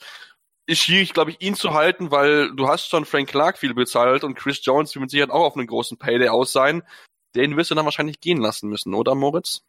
Ist 0.66 0.84
schwierig, 0.84 1.14
glaube 1.14 1.32
ich, 1.32 1.42
ihn 1.42 1.56
zu 1.56 1.74
halten, 1.74 2.12
weil 2.12 2.56
du 2.56 2.68
hast 2.68 2.88
schon 2.90 3.06
Frank 3.06 3.30
Clark 3.30 3.58
viel 3.58 3.74
bezahlt 3.74 4.24
und 4.24 4.36
Chris 4.36 4.64
Jones 4.64 4.96
wird 4.96 5.02
mit 5.02 5.12
Sicherheit 5.12 5.32
auch 5.32 5.44
auf 5.44 5.58
einen 5.58 5.68
großen 5.68 5.98
Payday 5.98 6.30
aus 6.30 6.54
sein. 6.54 6.84
Den 7.36 7.58
wirst 7.58 7.72
du 7.72 7.76
dann 7.76 7.86
wahrscheinlich 7.86 8.22
gehen 8.22 8.38
lassen 8.38 8.70
müssen, 8.70 8.94
oder 8.94 9.16
Moritz? 9.16 9.64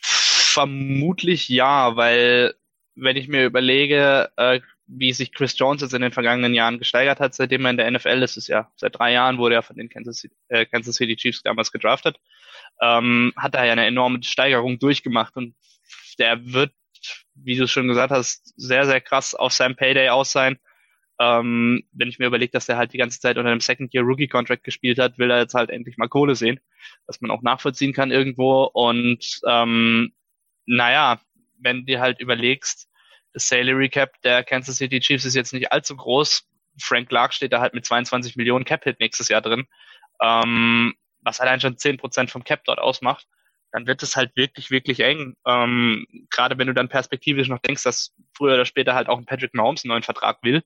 Vermutlich 0.00 1.48
ja, 1.48 1.96
weil 1.96 2.54
wenn 2.94 3.16
ich 3.16 3.28
mir 3.28 3.44
überlege, 3.46 4.30
äh, 4.36 4.60
wie 4.94 5.12
sich 5.12 5.32
Chris 5.32 5.58
Jones 5.58 5.82
jetzt 5.82 5.94
in 5.94 6.02
den 6.02 6.12
vergangenen 6.12 6.54
Jahren 6.54 6.78
gesteigert 6.78 7.20
hat, 7.20 7.34
seitdem 7.34 7.64
er 7.64 7.70
in 7.70 7.76
der 7.76 7.90
NFL 7.90 8.22
ist, 8.22 8.36
ist 8.36 8.48
ja 8.48 8.70
seit 8.76 8.98
drei 8.98 9.12
Jahren 9.12 9.38
wurde 9.38 9.54
er 9.54 9.62
von 9.62 9.76
den 9.76 9.88
Kansas 9.88 10.18
City, 10.18 10.34
äh, 10.48 10.66
Kansas 10.66 10.96
City 10.96 11.16
Chiefs 11.16 11.42
damals 11.42 11.72
gedraftet 11.72 12.18
ähm, 12.80 13.32
hat 13.36 13.54
er 13.54 13.64
ja 13.64 13.72
eine 13.72 13.86
enorme 13.86 14.22
Steigerung 14.22 14.78
durchgemacht 14.78 15.36
und 15.36 15.54
der 16.18 16.52
wird, 16.52 16.72
wie 17.34 17.56
du 17.56 17.66
schon 17.66 17.88
gesagt 17.88 18.10
hast, 18.10 18.52
sehr, 18.56 18.86
sehr 18.86 19.00
krass 19.00 19.34
auf 19.34 19.52
seinem 19.52 19.76
Payday 19.76 20.08
aus 20.08 20.32
sein. 20.32 20.58
Ähm, 21.20 21.84
wenn 21.92 22.08
ich 22.08 22.18
mir 22.18 22.26
überlege, 22.26 22.50
dass 22.52 22.68
er 22.68 22.76
halt 22.76 22.92
die 22.92 22.98
ganze 22.98 23.20
Zeit 23.20 23.38
unter 23.38 23.50
einem 23.50 23.60
Second-Year-Rookie-Contract 23.60 24.64
gespielt 24.64 24.98
hat, 24.98 25.18
will 25.18 25.30
er 25.30 25.38
jetzt 25.38 25.54
halt 25.54 25.70
endlich 25.70 25.96
mal 25.96 26.08
Kohle 26.08 26.34
sehen, 26.34 26.58
was 27.06 27.20
man 27.20 27.30
auch 27.30 27.42
nachvollziehen 27.42 27.92
kann 27.92 28.10
irgendwo. 28.10 28.64
Und 28.64 29.40
ähm, 29.46 30.12
naja, 30.66 31.20
wenn 31.60 31.86
du 31.86 32.00
halt 32.00 32.18
überlegst, 32.18 32.88
Salary 33.34 33.88
Cap 33.88 34.20
der 34.22 34.44
Kansas 34.44 34.76
City 34.76 35.00
Chiefs 35.00 35.24
ist 35.24 35.34
jetzt 35.34 35.52
nicht 35.52 35.72
allzu 35.72 35.96
groß. 35.96 36.48
Frank 36.80 37.08
Clark 37.08 37.34
steht 37.34 37.52
da 37.52 37.60
halt 37.60 37.74
mit 37.74 37.84
22 37.84 38.36
Millionen 38.36 38.64
Cap-Hit 38.64 39.00
nächstes 39.00 39.28
Jahr 39.28 39.42
drin. 39.42 39.66
Ähm, 40.20 40.94
was 41.20 41.40
allein 41.40 41.60
schon 41.60 41.76
zehn 41.76 41.96
Prozent 41.96 42.30
vom 42.30 42.44
Cap 42.44 42.64
dort 42.64 42.78
ausmacht, 42.78 43.26
dann 43.72 43.86
wird 43.86 44.02
es 44.02 44.16
halt 44.16 44.36
wirklich, 44.36 44.70
wirklich 44.70 45.00
eng. 45.00 45.36
Ähm, 45.46 46.06
Gerade 46.30 46.58
wenn 46.58 46.66
du 46.66 46.74
dann 46.74 46.88
perspektivisch 46.88 47.48
noch 47.48 47.58
denkst, 47.58 47.82
dass 47.82 48.14
früher 48.36 48.54
oder 48.54 48.66
später 48.66 48.94
halt 48.94 49.08
auch 49.08 49.18
ein 49.18 49.24
Patrick 49.24 49.54
Mahomes 49.54 49.84
einen 49.84 49.90
neuen 49.90 50.02
Vertrag 50.02 50.42
will, 50.42 50.62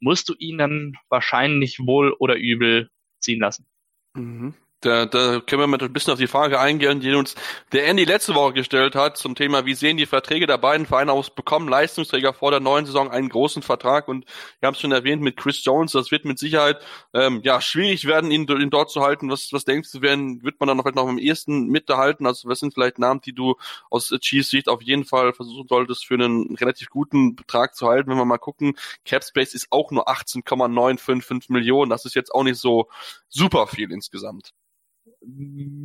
musst 0.00 0.28
du 0.28 0.34
ihn 0.34 0.58
dann 0.58 0.94
wahrscheinlich 1.08 1.78
wohl 1.80 2.12
oder 2.12 2.36
übel 2.36 2.90
ziehen 3.20 3.40
lassen. 3.40 3.66
Mhm. 4.14 4.54
Da, 4.82 5.06
da 5.06 5.38
können 5.38 5.62
wir 5.62 5.66
mal 5.68 5.80
ein 5.80 5.92
bisschen 5.92 6.12
auf 6.12 6.18
die 6.18 6.26
Frage 6.26 6.58
eingehen, 6.58 6.98
die 6.98 7.14
uns 7.14 7.36
der 7.70 7.86
Andy 7.86 8.02
letzte 8.04 8.34
Woche 8.34 8.52
gestellt 8.54 8.96
hat 8.96 9.16
zum 9.16 9.36
Thema, 9.36 9.64
wie 9.64 9.74
sehen 9.74 9.96
die 9.96 10.06
Verträge 10.06 10.48
der 10.48 10.58
beiden 10.58 10.86
Vereine 10.86 11.12
aus, 11.12 11.30
bekommen 11.30 11.68
Leistungsträger 11.68 12.32
vor 12.32 12.50
der 12.50 12.58
neuen 12.58 12.84
Saison 12.84 13.08
einen 13.08 13.28
großen 13.28 13.62
Vertrag 13.62 14.08
und 14.08 14.24
wir 14.58 14.66
haben 14.66 14.74
es 14.74 14.80
schon 14.80 14.90
erwähnt 14.90 15.22
mit 15.22 15.36
Chris 15.36 15.64
Jones, 15.64 15.92
das 15.92 16.10
wird 16.10 16.24
mit 16.24 16.40
Sicherheit 16.40 16.80
ähm, 17.14 17.42
ja 17.44 17.60
schwierig 17.60 18.08
werden, 18.08 18.32
ihn, 18.32 18.48
ihn 18.48 18.70
dort 18.70 18.90
zu 18.90 19.02
halten. 19.02 19.30
Was, 19.30 19.52
was 19.52 19.64
denkst 19.64 19.92
du, 19.92 20.02
werden, 20.02 20.42
wird 20.42 20.58
man 20.58 20.66
dann 20.66 20.76
noch, 20.76 20.82
vielleicht 20.82 20.96
noch 20.96 21.08
am 21.08 21.18
ehesten 21.18 21.68
mithalten? 21.68 22.26
Also 22.26 22.48
was 22.48 22.58
sind 22.58 22.74
vielleicht 22.74 22.98
Namen, 22.98 23.20
die 23.20 23.34
du 23.34 23.54
aus 23.88 24.08
Chiefs 24.20 24.50
Sicht 24.50 24.68
auf 24.68 24.82
jeden 24.82 25.04
Fall 25.04 25.32
versuchen 25.32 25.68
solltest, 25.68 26.06
für 26.06 26.14
einen 26.14 26.56
relativ 26.56 26.90
guten 26.90 27.36
Betrag 27.36 27.76
zu 27.76 27.86
halten? 27.86 28.10
Wenn 28.10 28.18
wir 28.18 28.24
mal 28.24 28.38
gucken, 28.38 28.74
Capspace 29.04 29.54
ist 29.54 29.68
auch 29.70 29.92
nur 29.92 30.08
18,955 30.08 31.50
Millionen, 31.50 31.88
das 31.88 32.04
ist 32.04 32.16
jetzt 32.16 32.34
auch 32.34 32.42
nicht 32.42 32.58
so 32.58 32.88
super 33.28 33.68
viel 33.68 33.92
insgesamt 33.92 34.52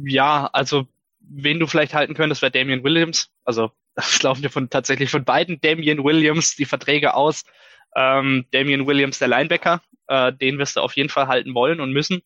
ja, 0.05 0.49
also 0.53 0.87
wen 1.19 1.59
du 1.59 1.67
vielleicht 1.67 1.93
halten 1.93 2.13
könntest, 2.13 2.41
wäre 2.41 2.51
Damian 2.51 2.83
Williams. 2.83 3.29
Also 3.43 3.71
es 3.95 4.21
laufen 4.23 4.43
ja 4.43 4.49
von 4.49 4.69
tatsächlich 4.69 5.09
von 5.09 5.25
beiden 5.25 5.59
Damian 5.61 6.03
Williams 6.03 6.55
die 6.55 6.65
Verträge 6.65 7.13
aus. 7.13 7.43
Ähm, 7.95 8.45
Damian 8.51 8.85
Williams, 8.85 9.19
der 9.19 9.27
Linebacker, 9.27 9.81
äh, 10.07 10.33
den 10.33 10.57
wirst 10.59 10.75
du 10.75 10.81
auf 10.81 10.95
jeden 10.95 11.09
Fall 11.09 11.27
halten 11.27 11.53
wollen 11.53 11.79
und 11.79 11.91
müssen. 11.91 12.21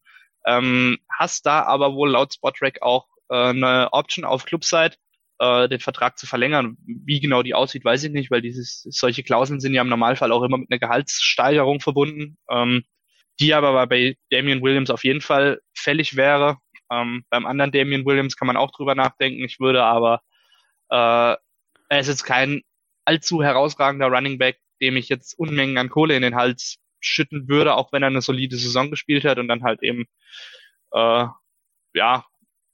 Ähm, 0.46 0.98
hast 1.10 1.46
da 1.46 1.64
aber 1.64 1.94
wohl 1.94 2.12
laut 2.12 2.34
Spotrack 2.34 2.82
auch 2.82 3.08
äh, 3.30 3.36
eine 3.36 3.90
Option 3.92 4.26
auf 4.26 4.46
Clubside, 4.46 4.96
äh, 5.40 5.70
den 5.70 5.80
Vertrag 5.80 6.18
zu 6.18 6.26
verlängern. 6.28 6.78
Wie 6.86 7.20
genau 7.20 7.44
die 7.44 7.54
aussieht, 7.54 7.86
weiß 7.86 8.04
ich 8.04 8.12
nicht, 8.12 8.32
weil 8.32 8.42
dieses 8.42 8.82
solche 8.90 9.24
Klauseln 9.24 9.60
sind 9.60 9.74
ja 9.74 9.82
im 9.82 9.90
Normalfall 9.90 10.32
auch 10.32 10.44
immer 10.44 10.58
mit 10.58 10.72
einer 10.72 10.80
Gehaltssteigerung 10.80 11.80
verbunden, 11.80 12.38
ähm, 12.50 12.84
die 13.40 13.54
aber 13.54 13.88
bei 13.88 14.18
Damian 14.30 14.62
Williams 14.62 14.90
auf 14.90 15.04
jeden 15.04 15.22
Fall 15.22 15.62
fällig 15.74 16.16
wäre. 16.16 16.58
Ähm, 16.92 17.24
beim 17.30 17.46
anderen 17.46 17.72
Damian 17.72 18.06
Williams 18.06 18.36
kann 18.36 18.48
man 18.48 18.58
auch 18.58 18.72
drüber 18.72 18.96
nachdenken. 18.96 19.44
Ich 19.44 19.60
würde 19.60 19.84
aber, 19.84 20.22
äh, 20.90 21.36
er 21.90 22.00
ist 22.00 22.08
jetzt 22.08 22.24
kein 22.24 22.62
allzu 23.06 23.42
herausragender 23.42 24.08
Running 24.08 24.38
Back, 24.38 24.60
dem 24.82 24.98
ich 24.98 25.10
jetzt 25.10 25.38
Unmengen 25.40 25.78
an 25.78 25.90
Kohle 25.90 26.16
in 26.16 26.22
den 26.22 26.36
Hals 26.36 26.78
schütten 27.00 27.48
würde, 27.48 27.76
auch 27.76 27.92
wenn 27.92 28.04
er 28.04 28.08
eine 28.08 28.22
solide 28.22 28.58
Saison 28.58 28.92
gespielt 28.92 29.24
hat 29.26 29.40
und 29.40 29.48
dann 29.48 29.64
halt 29.64 29.82
eben, 29.84 30.06
äh, 30.94 31.26
ja, 31.94 32.26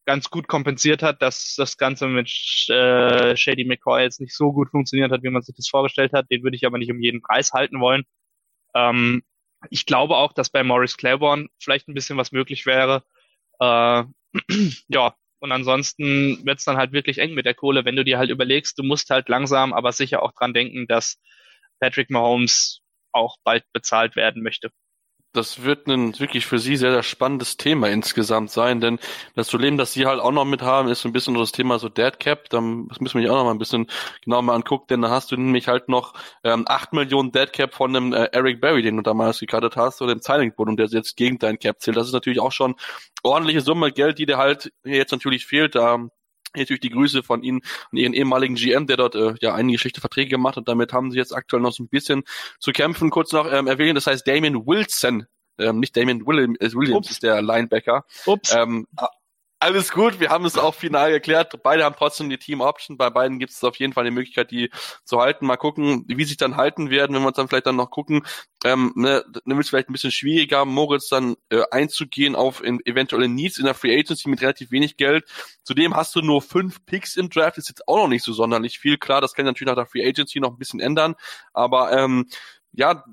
ganz 0.06 0.30
gut 0.30 0.48
kompensiert 0.48 1.04
hat, 1.04 1.22
dass 1.22 1.56
das 1.56 1.78
Ganze 1.78 2.08
mit 2.08 2.30
äh, 2.70 3.36
Shady 3.36 3.66
McCoy 3.66 4.04
jetzt 4.04 4.22
nicht 4.22 4.36
so 4.36 4.54
gut 4.54 4.70
funktioniert 4.72 5.12
hat, 5.12 5.22
wie 5.22 5.30
man 5.30 5.42
sich 5.42 5.56
das 5.56 5.68
vorgestellt 5.68 6.14
hat. 6.14 6.32
Den 6.32 6.44
würde 6.44 6.56
ich 6.56 6.66
aber 6.66 6.78
nicht 6.78 6.92
um 6.92 7.02
jeden 7.02 7.22
Preis 7.22 7.52
halten 7.52 7.82
wollen. 7.82 8.04
Ähm, 8.74 9.24
ich 9.70 9.86
glaube 9.86 10.16
auch, 10.16 10.34
dass 10.34 10.50
bei 10.50 10.64
Morris 10.64 10.98
Claiborne 10.98 11.48
vielleicht 11.60 11.90
ein 11.90 11.94
bisschen 11.94 12.18
was 12.18 12.32
möglich 12.32 12.66
wäre. 12.66 13.04
Äh, 13.60 14.04
ja, 14.88 15.16
und 15.40 15.52
ansonsten 15.52 16.46
wird's 16.46 16.66
dann 16.66 16.78
halt 16.78 16.92
wirklich 16.92 17.20
eng 17.20 17.34
mit 17.34 17.46
der 17.46 17.54
Kohle, 17.54 17.86
wenn 17.86 17.96
du 17.96 18.04
dir 18.04 18.18
halt 18.18 18.30
überlegst, 18.30 18.78
du 18.80 18.84
musst 18.84 19.10
halt 19.10 19.30
langsam, 19.30 19.74
aber 19.74 19.92
sicher 19.92 20.24
auch 20.24 20.34
dran 20.34 20.54
denken, 20.54 20.88
dass 20.88 21.22
Patrick 21.80 22.10
Mahomes 22.10 22.82
auch 23.12 23.38
bald 23.44 23.64
bezahlt 23.74 24.16
werden 24.16 24.42
möchte 24.44 24.72
das 25.34 25.64
wird 25.64 25.88
ein 25.88 26.20
wirklich 26.20 26.46
für 26.46 26.60
sie 26.60 26.76
sehr, 26.78 26.92
sehr 26.92 27.04
spannendes 27.04 27.58
Thema 27.58 27.90
insgesamt 27.90 28.50
sein, 28.52 28.82
denn 28.82 29.00
das 29.36 29.50
Problem, 29.50 29.78
das 29.78 29.94
sie 29.94 30.06
halt 30.06 30.20
auch 30.20 30.32
noch 30.32 30.46
mit 30.46 30.62
haben, 30.62 30.88
ist 30.88 31.06
ein 31.06 31.14
bisschen 31.14 31.36
das 31.36 31.52
Thema 31.52 31.80
so 31.80 31.90
Dead 31.90 32.20
Cap, 32.20 32.50
dann, 32.50 32.88
das 32.88 33.00
müssen 33.00 33.22
wir 33.22 33.32
auch 33.32 33.38
noch 33.38 33.46
mal 33.46 33.52
ein 33.52 33.60
bisschen 33.60 33.88
genauer 34.24 34.42
mal 34.42 34.56
angucken, 34.56 34.86
denn 34.90 35.02
da 35.02 35.10
hast 35.10 35.32
du 35.32 35.38
nämlich 35.38 35.68
halt 35.68 35.90
noch 35.90 36.14
ähm, 36.44 36.66
8 36.68 36.94
Millionen 36.94 37.32
Dead 37.32 37.52
Cap 37.52 37.74
von 37.74 37.94
dem 37.94 38.14
äh, 38.14 38.30
Eric 38.32 38.62
Berry, 38.62 38.82
den 38.82 38.98
du 38.98 39.04
damals 39.04 39.40
gekartet 39.40 39.76
hast, 39.76 40.02
oder 40.02 40.16
dem 40.16 40.22
Silent 40.22 40.58
und 40.58 40.78
der 40.78 40.88
jetzt 40.88 41.16
gegen 41.18 41.38
dein 41.38 41.60
Cap 41.60 41.80
zählt. 41.82 41.98
Das 41.98 42.08
ist 42.08 42.14
natürlich 42.14 42.40
auch 42.40 42.52
schon 42.52 42.76
ordentliche 43.24 43.62
Summe 43.62 43.92
Geld, 43.92 44.20
die 44.20 44.26
dir 44.26 44.38
halt 44.38 44.72
jetzt 44.84 45.12
natürlich 45.12 45.46
fehlt, 45.46 45.76
da 45.76 46.08
natürlich 46.60 46.82
die 46.82 46.90
Grüße 46.90 47.24
von 47.24 47.44
Ihnen 47.44 47.62
und 47.92 47.98
Ihren 47.98 48.14
ehemaligen 48.14 48.56
GM, 48.56 48.88
der 48.88 48.98
dort 48.98 49.16
äh, 49.16 49.36
ja 49.42 49.54
einige 49.56 49.80
schlechte 49.80 50.02
Verträge 50.02 50.30
gemacht 50.30 50.58
hat. 50.58 50.68
Damit 50.68 50.94
haben 50.94 51.12
Sie 51.12 51.18
jetzt 51.18 51.36
aktuell 51.36 51.62
noch 51.62 51.74
so 51.74 51.84
ein 51.84 51.90
bisschen 51.90 52.24
zu 52.60 52.72
kämpfen. 52.72 53.10
Kurz 53.10 53.32
noch 53.32 53.52
ähm, 53.52 53.68
erwähnen, 53.68 53.96
das 53.96 54.08
heißt 54.08 54.28
Damien 54.28 54.66
Wilson, 54.66 55.28
ähm, 55.60 55.80
nicht 55.80 55.96
Damien 55.98 56.22
äh, 56.22 56.26
Williams 56.26 56.98
Ups. 56.98 57.12
ist 57.12 57.24
der 57.24 57.42
Linebacker. 57.42 58.06
Ups. 58.26 58.54
Ähm, 58.54 58.88
alles 59.60 59.92
gut, 59.92 60.20
wir 60.20 60.30
haben 60.30 60.46
es 60.46 60.58
auch 60.58 60.76
final 60.76 61.12
geklärt. 61.12 61.62
Beide 61.64 61.84
haben 61.84 61.96
trotzdem 61.98 62.30
die 62.30 62.38
Team 62.38 62.62
Option. 62.62 62.98
Bei 62.98 63.10
beiden 63.10 63.40
gibt 63.40 63.52
es 63.52 63.64
auf 63.64 63.76
jeden 63.78 63.94
Fall 63.94 64.04
die 64.04 64.12
Möglichkeit, 64.12 64.52
die 64.52 64.70
zu 65.04 65.20
halten. 65.20 65.48
Mal 65.48 65.58
gucken, 65.58 66.06
wie 66.08 66.24
sich 66.26 66.38
dann 66.38 66.58
halten 66.58 66.90
werden, 66.92 67.16
wenn 67.16 67.24
wir 67.24 67.30
uns 67.30 67.38
dann 67.38 67.48
vielleicht 67.48 67.66
dann 67.66 67.76
noch 67.76 67.90
gucken. 67.90 68.24
Ähm, 68.64 68.94
ne, 68.96 69.26
dann 69.32 69.56
wird 69.56 69.64
es 69.64 69.70
vielleicht 69.70 69.90
ein 69.90 69.94
bisschen 69.94 70.12
schwieriger, 70.12 70.66
Moritz 70.66 71.10
dann 71.10 71.36
äh, 71.50 71.64
einzugehen 71.72 72.36
auf 72.36 72.64
in, 72.64 72.86
eventuelle 72.86 73.28
Needs 73.28 73.58
in 73.58 73.66
der 73.66 73.74
Free 73.74 73.98
Agency 73.98 74.30
mit 74.30 74.42
relativ 74.42 74.70
wenig 74.72 74.96
Geld. 74.96 75.26
Zudem 75.64 75.96
hast 75.96 76.16
du 76.16 76.22
nur 76.22 76.42
fünf 76.42 76.86
Picks 76.86 77.16
im 77.16 77.30
Draft, 77.30 77.58
ist 77.58 77.70
jetzt 77.70 77.88
auch 77.88 77.98
noch 77.98 78.08
nicht 78.08 78.24
so 78.24 78.34
sonderlich 78.34 78.80
viel. 78.80 78.98
Klar, 78.98 79.22
das 79.22 79.34
kann 79.34 79.46
natürlich 79.46 79.68
nach 79.68 79.76
der 79.76 79.88
Free 79.88 80.08
Agency 80.08 80.40
noch 80.40 80.52
ein 80.52 80.58
bisschen 80.60 80.80
ändern, 80.80 81.16
aber 81.54 81.92
ähm, 81.94 82.28
ja, 82.74 83.04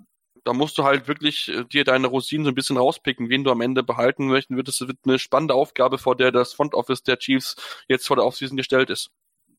da 0.44 0.52
musst 0.52 0.78
du 0.78 0.84
halt 0.84 1.08
wirklich 1.08 1.48
äh, 1.48 1.64
dir 1.64 1.84
deine 1.84 2.06
Rosinen 2.06 2.44
so 2.44 2.50
ein 2.50 2.54
bisschen 2.54 2.76
rauspicken, 2.76 3.28
wen 3.30 3.44
du 3.44 3.50
am 3.50 3.60
Ende 3.60 3.82
behalten 3.82 4.26
möchten 4.26 4.56
würdest. 4.56 4.80
Das 4.80 4.88
wird 4.88 4.98
eine 5.04 5.18
spannende 5.18 5.54
Aufgabe, 5.54 5.98
vor 5.98 6.16
der 6.16 6.32
das 6.32 6.52
Front 6.52 6.74
Office 6.74 7.02
der 7.02 7.18
Chiefs 7.18 7.56
jetzt 7.88 8.06
vor 8.06 8.16
der 8.16 8.26
Offseason 8.26 8.56
gestellt 8.56 8.90
ist. 8.90 9.10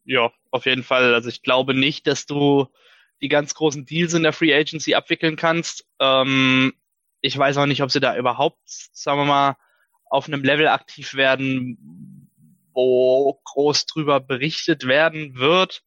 Ja, 0.06 0.32
auf 0.52 0.66
jeden 0.66 0.84
Fall. 0.84 1.14
Also 1.16 1.30
ich 1.30 1.42
glaube 1.42 1.74
nicht, 1.74 2.06
dass 2.08 2.28
du 2.28 2.68
die 3.22 3.30
ganz 3.30 3.56
großen 3.56 3.86
Deals 3.86 4.14
in 4.14 4.24
der 4.24 4.34
Free 4.34 4.54
Agency 4.54 4.94
abwickeln 4.94 5.36
kannst. 5.36 5.86
Ähm, 6.00 6.74
ich 7.22 7.36
weiß 7.38 7.58
auch 7.58 7.66
nicht, 7.66 7.82
ob 7.82 7.90
sie 7.90 8.00
da 8.00 8.16
überhaupt, 8.16 8.60
sagen 8.66 9.20
wir 9.22 9.26
mal, 9.26 9.58
auf 10.06 10.28
einem 10.28 10.44
Level 10.44 10.68
aktiv 10.68 11.16
werden, 11.16 12.30
wo 12.74 13.42
groß 13.46 13.88
drüber 13.88 14.20
berichtet 14.20 14.86
werden 14.86 15.36
wird. 15.36 15.82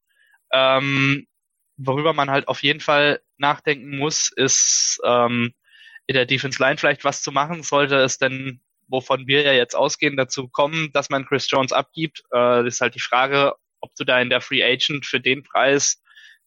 Ähm, 0.52 1.28
worüber 1.76 2.12
man 2.12 2.30
halt 2.30 2.48
auf 2.48 2.62
jeden 2.64 2.80
Fall 2.80 3.20
nachdenken 3.38 3.98
muss, 3.98 4.30
ist 4.34 5.00
ähm, 5.04 5.52
in 6.06 6.14
der 6.14 6.26
Defense 6.26 6.62
Line 6.62 6.76
vielleicht 6.76 7.04
was 7.04 7.22
zu 7.22 7.32
machen. 7.32 7.62
Sollte 7.62 7.96
es 7.96 8.18
denn, 8.18 8.60
wovon 8.88 9.26
wir 9.26 9.42
ja 9.42 9.52
jetzt 9.52 9.74
ausgehen, 9.74 10.16
dazu 10.16 10.48
kommen, 10.48 10.90
dass 10.92 11.10
man 11.10 11.26
Chris 11.26 11.50
Jones 11.50 11.72
abgibt, 11.72 12.22
äh, 12.32 12.66
ist 12.66 12.80
halt 12.80 12.94
die 12.94 13.00
Frage, 13.00 13.54
ob 13.80 13.94
du 13.94 14.04
da 14.04 14.20
in 14.20 14.30
der 14.30 14.40
Free 14.40 14.64
Agent 14.64 15.06
für 15.06 15.20
den 15.20 15.42
Preis 15.42 16.02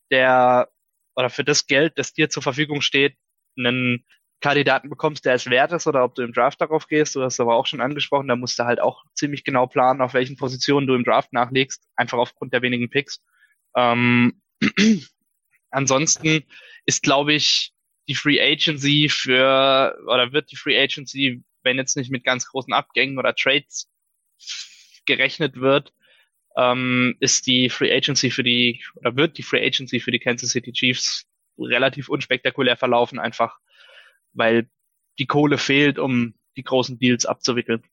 der 0.09 0.69
oder 1.15 1.29
für 1.29 1.43
das 1.43 1.67
Geld, 1.67 1.97
das 1.97 2.13
dir 2.13 2.29
zur 2.29 2.43
Verfügung 2.43 2.81
steht, 2.81 3.17
einen 3.57 4.05
Kandidaten 4.41 4.89
bekommst, 4.89 5.25
der 5.25 5.35
es 5.35 5.49
wert 5.49 5.71
ist, 5.71 5.87
oder 5.87 6.03
ob 6.03 6.15
du 6.15 6.23
im 6.23 6.33
Draft 6.33 6.59
darauf 6.61 6.87
gehst. 6.87 7.15
Du 7.15 7.21
hast 7.21 7.39
aber 7.39 7.55
auch 7.55 7.67
schon 7.67 7.81
angesprochen, 7.81 8.27
da 8.27 8.35
musst 8.35 8.57
du 8.57 8.63
halt 8.63 8.81
auch 8.81 9.03
ziemlich 9.13 9.43
genau 9.43 9.67
planen, 9.67 10.01
auf 10.01 10.13
welchen 10.13 10.35
Positionen 10.35 10.87
du 10.87 10.95
im 10.95 11.03
Draft 11.03 11.31
nachlegst, 11.31 11.87
einfach 11.95 12.17
aufgrund 12.17 12.53
der 12.53 12.61
wenigen 12.61 12.89
Picks. 12.89 13.23
Ähm, 13.75 14.41
ansonsten 15.71 16.43
ist, 16.85 17.03
glaube 17.03 17.33
ich, 17.33 17.73
die 18.07 18.15
Free 18.15 18.41
Agency 18.41 19.09
für, 19.09 19.97
oder 20.05 20.31
wird 20.33 20.51
die 20.51 20.55
Free 20.55 20.79
Agency, 20.79 21.43
wenn 21.63 21.77
jetzt 21.77 21.95
nicht 21.97 22.11
mit 22.11 22.23
ganz 22.23 22.47
großen 22.47 22.73
Abgängen 22.73 23.17
oder 23.17 23.35
Trades 23.35 23.89
gerechnet 25.05 25.55
wird, 25.55 25.93
ähm, 26.57 27.15
ist 27.19 27.47
die 27.47 27.69
Free 27.69 27.95
Agency 27.95 28.31
für 28.31 28.43
die, 28.43 28.83
oder 28.95 29.15
wird 29.15 29.37
die 29.37 29.43
Free 29.43 29.65
Agency 29.65 29.99
für 29.99 30.11
die 30.11 30.19
Kansas 30.19 30.51
City 30.51 30.73
Chiefs 30.73 31.25
relativ 31.57 32.09
unspektakulär 32.09 32.77
verlaufen, 32.77 33.19
einfach 33.19 33.57
weil 34.33 34.69
die 35.19 35.27
Kohle 35.27 35.57
fehlt, 35.57 35.99
um 35.99 36.33
die 36.57 36.63
großen 36.63 36.97
Deals 36.99 37.25
abzuwickeln. 37.25 37.83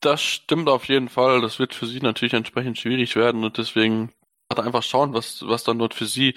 Das 0.00 0.22
stimmt 0.22 0.68
auf 0.68 0.86
jeden 0.86 1.08
Fall. 1.08 1.40
Das 1.42 1.58
wird 1.58 1.74
für 1.74 1.86
sie 1.86 2.00
natürlich 2.00 2.32
entsprechend 2.32 2.78
schwierig 2.78 3.16
werden 3.16 3.44
und 3.44 3.58
deswegen 3.58 4.12
einfach 4.58 4.82
schauen, 4.82 5.14
was, 5.14 5.46
was 5.46 5.62
dann 5.62 5.78
dort 5.78 5.94
für 5.94 6.06
sie 6.06 6.34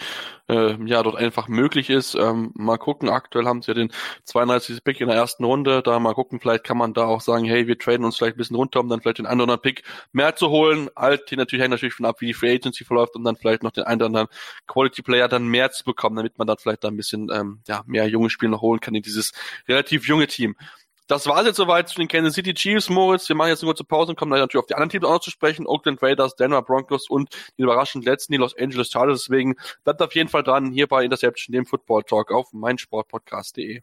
äh, 0.47 0.75
ja 0.85 1.01
dort 1.01 1.15
einfach 1.15 1.47
möglich 1.47 1.89
ist. 1.89 2.15
Ähm, 2.15 2.51
mal 2.53 2.77
gucken, 2.77 3.09
aktuell 3.09 3.45
haben 3.45 3.61
sie 3.61 3.69
ja 3.69 3.73
den 3.73 3.91
32. 4.25 4.83
Pick 4.83 5.01
in 5.01 5.07
der 5.07 5.17
ersten 5.17 5.43
Runde. 5.43 5.81
Da 5.81 5.99
mal 5.99 6.13
gucken, 6.13 6.39
vielleicht 6.39 6.63
kann 6.63 6.77
man 6.77 6.93
da 6.93 7.05
auch 7.05 7.21
sagen, 7.21 7.45
hey, 7.45 7.67
wir 7.67 7.77
traden 7.77 8.05
uns 8.05 8.17
vielleicht 8.17 8.35
ein 8.35 8.37
bisschen 8.37 8.55
runter, 8.55 8.79
um 8.81 8.89
dann 8.89 9.01
vielleicht 9.01 9.17
den 9.17 9.25
einen 9.25 9.41
oder 9.41 9.53
anderen 9.53 9.61
Pick 9.61 9.83
mehr 10.11 10.35
zu 10.35 10.49
holen. 10.49 10.89
Alt, 10.95 11.31
die 11.31 11.35
natürlich 11.35 11.61
hängt 11.63 11.71
natürlich 11.71 11.95
von 11.95 12.05
ab, 12.05 12.21
wie 12.21 12.27
die 12.27 12.33
Free 12.33 12.53
Agency 12.53 12.85
verläuft, 12.85 13.15
um 13.15 13.23
dann 13.23 13.35
vielleicht 13.35 13.63
noch 13.63 13.71
den 13.71 13.85
einen 13.85 14.01
oder 14.01 14.05
anderen 14.07 14.27
Quality 14.67 15.01
Player 15.01 15.27
dann 15.27 15.47
mehr 15.47 15.71
zu 15.71 15.83
bekommen, 15.83 16.15
damit 16.17 16.37
man 16.37 16.47
dann 16.47 16.57
vielleicht 16.57 16.83
da 16.83 16.89
ein 16.89 16.97
bisschen 16.97 17.29
ähm, 17.33 17.61
ja, 17.67 17.83
mehr 17.87 18.07
junge 18.07 18.29
Spieler 18.29 18.61
holen 18.61 18.79
kann 18.79 18.93
in 18.93 19.01
dieses 19.01 19.33
relativ 19.67 20.07
junge 20.07 20.27
Team. 20.27 20.55
Das 21.07 21.27
war 21.27 21.45
jetzt 21.45 21.57
soweit 21.57 21.89
zu 21.89 21.95
den 21.95 22.07
Kansas 22.07 22.35
City 22.35 22.53
Chiefs, 22.53 22.89
Moritz. 22.89 23.27
Wir 23.27 23.35
machen 23.35 23.49
jetzt 23.49 23.61
eine 23.61 23.69
kurze 23.69 23.83
Pause 23.83 24.11
und 24.11 24.15
kommen 24.17 24.31
dann 24.31 24.39
natürlich 24.39 24.63
auf 24.63 24.67
die 24.67 24.75
anderen 24.75 24.89
Teams 24.89 25.05
auch 25.05 25.13
noch 25.13 25.19
zu 25.19 25.31
sprechen. 25.31 25.67
Oakland 25.67 26.01
Raiders, 26.01 26.35
Denver 26.35 26.61
Broncos 26.61 27.09
und 27.09 27.29
die 27.57 27.63
überraschend 27.63 28.05
letzten, 28.05 28.33
die 28.33 28.37
Los 28.37 28.55
Angeles 28.57 28.89
Chargers. 28.89 29.23
Deswegen 29.23 29.55
bleibt 29.83 30.01
auf 30.01 30.15
jeden 30.15 30.29
Fall 30.29 30.43
dran 30.43 30.71
hier 30.71 30.87
bei 30.87 31.03
Interception, 31.03 31.53
dem 31.53 31.65
Football 31.65 32.03
Talk 32.03 32.31
auf 32.31 32.53
meinsportpodcast.de. 32.53 33.81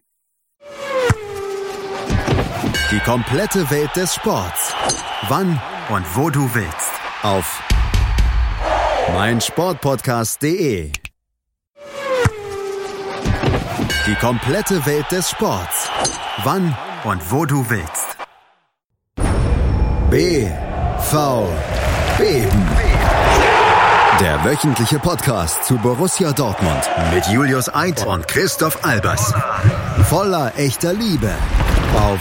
Die 2.91 3.01
komplette 3.01 3.71
Welt 3.71 3.95
des 3.95 4.15
Sports. 4.15 4.75
Wann 5.29 5.61
und 5.91 6.17
wo 6.17 6.31
du 6.31 6.49
willst. 6.55 6.93
Auf 7.23 7.63
meinsportpodcast.de. 9.13 10.93
Die 14.07 14.15
komplette 14.15 14.85
Welt 14.87 15.11
des 15.13 15.31
Sports. 15.31 15.91
Wann 16.43 16.67
und 16.69 16.90
wo 17.31 17.47
du 17.47 17.69
willst. 17.71 18.17
B 20.11 20.47
V 20.99 21.49
Beben. 22.19 22.67
Der 24.21 24.45
wöchentliche 24.45 24.99
Podcast 24.99 25.65
zu 25.65 25.79
Borussia 25.79 26.33
Dortmund 26.33 26.91
mit 27.15 27.27
Julius 27.29 27.75
Eid 27.75 28.05
und 28.07 28.29
Christoph 28.29 28.85
Albers. 28.85 29.33
Voller 30.11 30.53
echter 30.59 30.93
Liebe 30.93 31.33
auf 31.97 32.21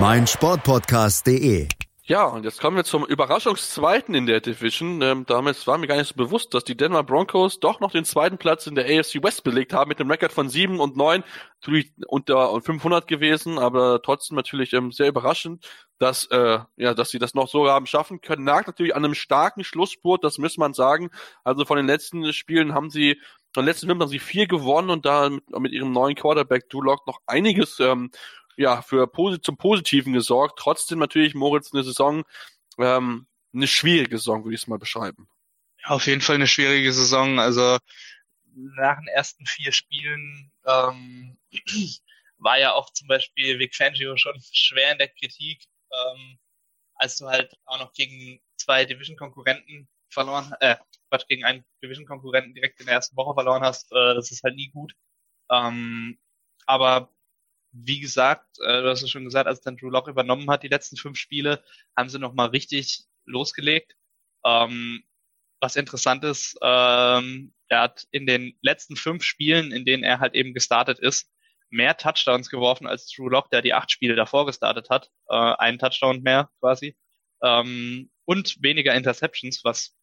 meinsportpodcast.de. 0.00 1.68
Ja, 2.12 2.26
und 2.26 2.44
jetzt 2.44 2.60
kommen 2.60 2.76
wir 2.76 2.84
zum 2.84 3.06
Überraschungszweiten 3.06 4.14
in 4.14 4.26
der 4.26 4.42
Division. 4.42 5.00
Ähm, 5.00 5.24
damals 5.24 5.66
war 5.66 5.78
mir 5.78 5.86
gar 5.86 5.96
nicht 5.96 6.08
so 6.08 6.14
bewusst, 6.14 6.52
dass 6.52 6.62
die 6.62 6.76
Denver 6.76 7.02
Broncos 7.02 7.58
doch 7.58 7.80
noch 7.80 7.90
den 7.90 8.04
zweiten 8.04 8.36
Platz 8.36 8.66
in 8.66 8.74
der 8.74 8.84
AFC 8.84 9.22
West 9.22 9.44
belegt 9.44 9.72
haben 9.72 9.88
mit 9.88 9.98
einem 9.98 10.10
Rekord 10.10 10.30
von 10.30 10.50
7 10.50 10.78
und 10.78 10.94
9. 10.94 11.24
Natürlich 11.62 11.90
unter 12.06 12.60
500 12.60 13.08
gewesen, 13.08 13.58
aber 13.58 14.02
trotzdem 14.02 14.36
natürlich 14.36 14.74
ähm, 14.74 14.92
sehr 14.92 15.08
überraschend, 15.08 15.66
dass, 15.98 16.26
äh, 16.26 16.58
ja, 16.76 16.92
dass 16.92 17.08
sie 17.08 17.18
das 17.18 17.32
noch 17.32 17.48
so 17.48 17.66
haben 17.70 17.86
schaffen 17.86 18.20
können. 18.20 18.44
Nagt 18.44 18.66
natürlich 18.66 18.94
an 18.94 19.06
einem 19.06 19.14
starken 19.14 19.64
Schlussspurt, 19.64 20.22
das 20.22 20.36
muss 20.36 20.58
man 20.58 20.74
sagen. 20.74 21.08
Also 21.44 21.64
von 21.64 21.78
den 21.78 21.86
letzten 21.86 22.30
Spielen 22.34 22.74
haben 22.74 22.90
sie 22.90 23.22
von 23.54 23.64
den 23.64 23.68
letzten 23.68 23.86
Fünf 23.86 24.00
haben 24.00 24.08
sie 24.08 24.18
vier 24.18 24.46
gewonnen 24.46 24.88
und 24.88 25.04
da 25.04 25.28
mit, 25.28 25.44
mit 25.58 25.72
ihrem 25.72 25.92
neuen 25.92 26.14
Quarterback 26.14 26.70
Duloc 26.70 27.06
noch 27.06 27.20
einiges 27.26 27.80
ähm, 27.80 28.10
ja, 28.56 28.82
für 28.82 29.10
zum 29.42 29.56
Positiven 29.56 30.12
gesorgt. 30.12 30.58
Trotzdem 30.58 30.98
natürlich, 30.98 31.34
Moritz, 31.34 31.72
eine 31.72 31.84
Saison, 31.84 32.24
ähm, 32.78 33.26
eine 33.54 33.66
schwierige 33.66 34.18
Saison, 34.18 34.44
würde 34.44 34.54
ich 34.54 34.62
es 34.62 34.66
mal 34.66 34.78
beschreiben. 34.78 35.28
Ja, 35.82 35.90
auf 35.90 36.06
jeden 36.06 36.20
Fall 36.20 36.36
eine 36.36 36.46
schwierige 36.46 36.92
Saison. 36.92 37.38
Also 37.38 37.78
nach 38.54 38.98
den 38.98 39.08
ersten 39.08 39.46
vier 39.46 39.72
Spielen 39.72 40.52
ähm, 40.66 41.38
war 42.38 42.58
ja 42.58 42.72
auch 42.72 42.92
zum 42.92 43.08
Beispiel 43.08 43.58
Vic 43.58 43.74
Fangio 43.74 44.16
schon 44.16 44.40
schwer 44.52 44.92
in 44.92 44.98
der 44.98 45.08
Kritik, 45.08 45.64
ähm, 45.92 46.38
als 46.94 47.16
du 47.16 47.26
halt 47.26 47.54
auch 47.64 47.78
noch 47.78 47.92
gegen 47.92 48.40
zwei 48.56 48.84
Division-Konkurrenten 48.84 49.88
verloren, 50.08 50.52
äh, 50.60 50.76
Quatsch, 51.08 51.26
gegen 51.28 51.44
einen 51.44 51.64
Division-Konkurrenten 51.82 52.54
direkt 52.54 52.80
in 52.80 52.86
der 52.86 52.96
ersten 52.96 53.16
Woche 53.16 53.34
verloren 53.34 53.62
hast, 53.62 53.90
äh, 53.92 54.14
das 54.14 54.30
ist 54.30 54.42
halt 54.42 54.56
nie 54.56 54.70
gut. 54.70 54.94
Ähm, 55.50 56.18
aber 56.66 57.10
wie 57.72 58.00
gesagt, 58.00 58.58
äh, 58.60 58.82
du 58.82 58.88
hast 58.88 59.02
es 59.02 59.10
schon 59.10 59.24
gesagt, 59.24 59.46
als 59.46 59.60
dann 59.60 59.76
Drew 59.76 59.90
Lock 59.90 60.08
übernommen 60.08 60.48
hat, 60.50 60.62
die 60.62 60.68
letzten 60.68 60.96
fünf 60.96 61.18
Spiele, 61.18 61.62
haben 61.96 62.08
sie 62.08 62.18
nochmal 62.18 62.48
richtig 62.48 63.04
losgelegt. 63.24 63.96
Ähm, 64.44 65.02
was 65.60 65.76
interessant 65.76 66.24
ist, 66.24 66.58
ähm, 66.62 67.54
er 67.68 67.80
hat 67.80 68.06
in 68.10 68.26
den 68.26 68.58
letzten 68.62 68.96
fünf 68.96 69.22
Spielen, 69.24 69.72
in 69.72 69.84
denen 69.84 70.02
er 70.04 70.20
halt 70.20 70.34
eben 70.34 70.54
gestartet 70.54 70.98
ist, 70.98 71.30
mehr 71.70 71.96
Touchdowns 71.96 72.50
geworfen 72.50 72.86
als 72.86 73.10
Drew 73.10 73.28
Lock, 73.28 73.50
der 73.50 73.62
die 73.62 73.72
acht 73.72 73.90
Spiele 73.90 74.14
davor 74.14 74.44
gestartet 74.44 74.90
hat. 74.90 75.10
Äh, 75.28 75.34
einen 75.34 75.78
Touchdown 75.78 76.22
mehr 76.22 76.50
quasi. 76.60 76.96
Ähm, 77.42 78.10
und 78.24 78.62
weniger 78.62 78.94
Interceptions, 78.94 79.64
was 79.64 79.96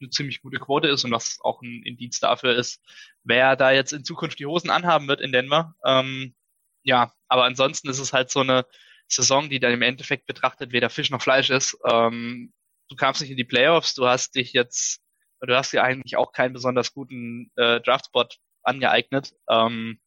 eine 0.00 0.10
ziemlich 0.10 0.42
gute 0.42 0.58
Quote 0.58 0.88
ist 0.88 1.04
und 1.04 1.12
was 1.12 1.38
auch 1.42 1.62
ein 1.62 1.82
Indiz 1.84 2.18
dafür 2.18 2.56
ist, 2.56 2.82
wer 3.22 3.54
da 3.54 3.70
jetzt 3.70 3.92
in 3.92 4.04
Zukunft 4.04 4.38
die 4.40 4.46
Hosen 4.46 4.70
anhaben 4.70 5.06
wird 5.06 5.20
in 5.20 5.32
Denver. 5.32 5.74
Ähm, 5.84 6.34
ja, 6.82 7.12
aber 7.28 7.44
ansonsten 7.44 7.88
ist 7.88 7.98
es 7.98 8.12
halt 8.12 8.30
so 8.30 8.40
eine 8.40 8.66
Saison, 9.08 9.50
die 9.50 9.60
dann 9.60 9.72
im 9.72 9.82
Endeffekt 9.82 10.26
betrachtet 10.26 10.72
weder 10.72 10.90
Fisch 10.90 11.10
noch 11.10 11.22
Fleisch 11.22 11.50
ist. 11.50 11.76
Ähm, 11.90 12.52
du 12.88 12.96
kamst 12.96 13.20
nicht 13.20 13.30
in 13.30 13.36
die 13.36 13.44
Playoffs, 13.44 13.94
du 13.94 14.06
hast 14.06 14.34
dich 14.34 14.52
jetzt, 14.52 15.02
du 15.40 15.54
hast 15.54 15.72
dir 15.72 15.82
eigentlich 15.82 16.16
auch 16.16 16.32
keinen 16.32 16.52
besonders 16.52 16.94
guten 16.94 17.50
äh, 17.56 17.80
Draftspot 17.80 18.38
angeeignet. 18.62 19.32
Ähm, 19.50 20.00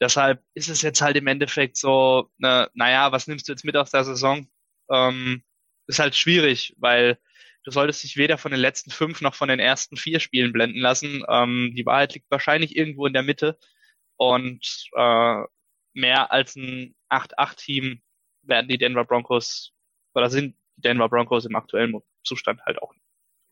deshalb 0.00 0.42
ist 0.54 0.68
es 0.68 0.82
jetzt 0.82 1.02
halt 1.02 1.16
im 1.16 1.26
Endeffekt 1.26 1.76
so, 1.76 2.30
ne, 2.38 2.68
naja, 2.74 3.12
was 3.12 3.26
nimmst 3.26 3.48
du 3.48 3.52
jetzt 3.52 3.64
mit 3.64 3.76
aus 3.76 3.90
der 3.90 4.04
Saison? 4.04 4.46
Ähm, 4.90 5.42
ist 5.86 5.98
halt 5.98 6.14
schwierig, 6.14 6.74
weil 6.78 7.18
du 7.64 7.70
solltest 7.70 8.02
dich 8.02 8.16
weder 8.16 8.38
von 8.38 8.50
den 8.50 8.60
letzten 8.60 8.90
fünf 8.90 9.20
noch 9.20 9.34
von 9.34 9.48
den 9.48 9.60
ersten 9.60 9.96
vier 9.96 10.20
Spielen 10.20 10.52
blenden 10.52 10.80
lassen. 10.80 11.24
Ähm, 11.28 11.72
die 11.76 11.86
Wahrheit 11.86 12.14
liegt 12.14 12.30
wahrscheinlich 12.30 12.76
irgendwo 12.76 13.06
in 13.06 13.12
der 13.12 13.22
Mitte. 13.22 13.58
Und 14.16 14.88
äh, 14.96 15.42
mehr 15.94 16.32
als 16.32 16.56
ein 16.56 16.94
8-8-Team 17.10 18.00
werden 18.42 18.68
die 18.68 18.78
Denver 18.78 19.04
Broncos 19.04 19.72
oder 20.14 20.30
sind 20.30 20.56
die 20.76 20.82
Denver 20.82 21.08
Broncos 21.08 21.44
im 21.44 21.56
aktuellen 21.56 22.00
Zustand 22.24 22.60
halt 22.64 22.80
auch 22.82 22.92
nicht. 22.92 23.04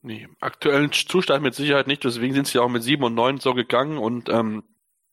Nee, 0.02 0.22
im 0.24 0.36
aktuellen 0.40 0.92
Zustand 0.92 1.42
mit 1.42 1.54
Sicherheit 1.54 1.86
nicht, 1.86 2.04
deswegen 2.04 2.34
sind 2.34 2.46
sie 2.46 2.58
auch 2.58 2.68
mit 2.68 2.82
7 2.82 3.02
und 3.04 3.14
9 3.14 3.38
so 3.38 3.54
gegangen 3.54 3.98
und 3.98 4.28
ähm, 4.30 4.62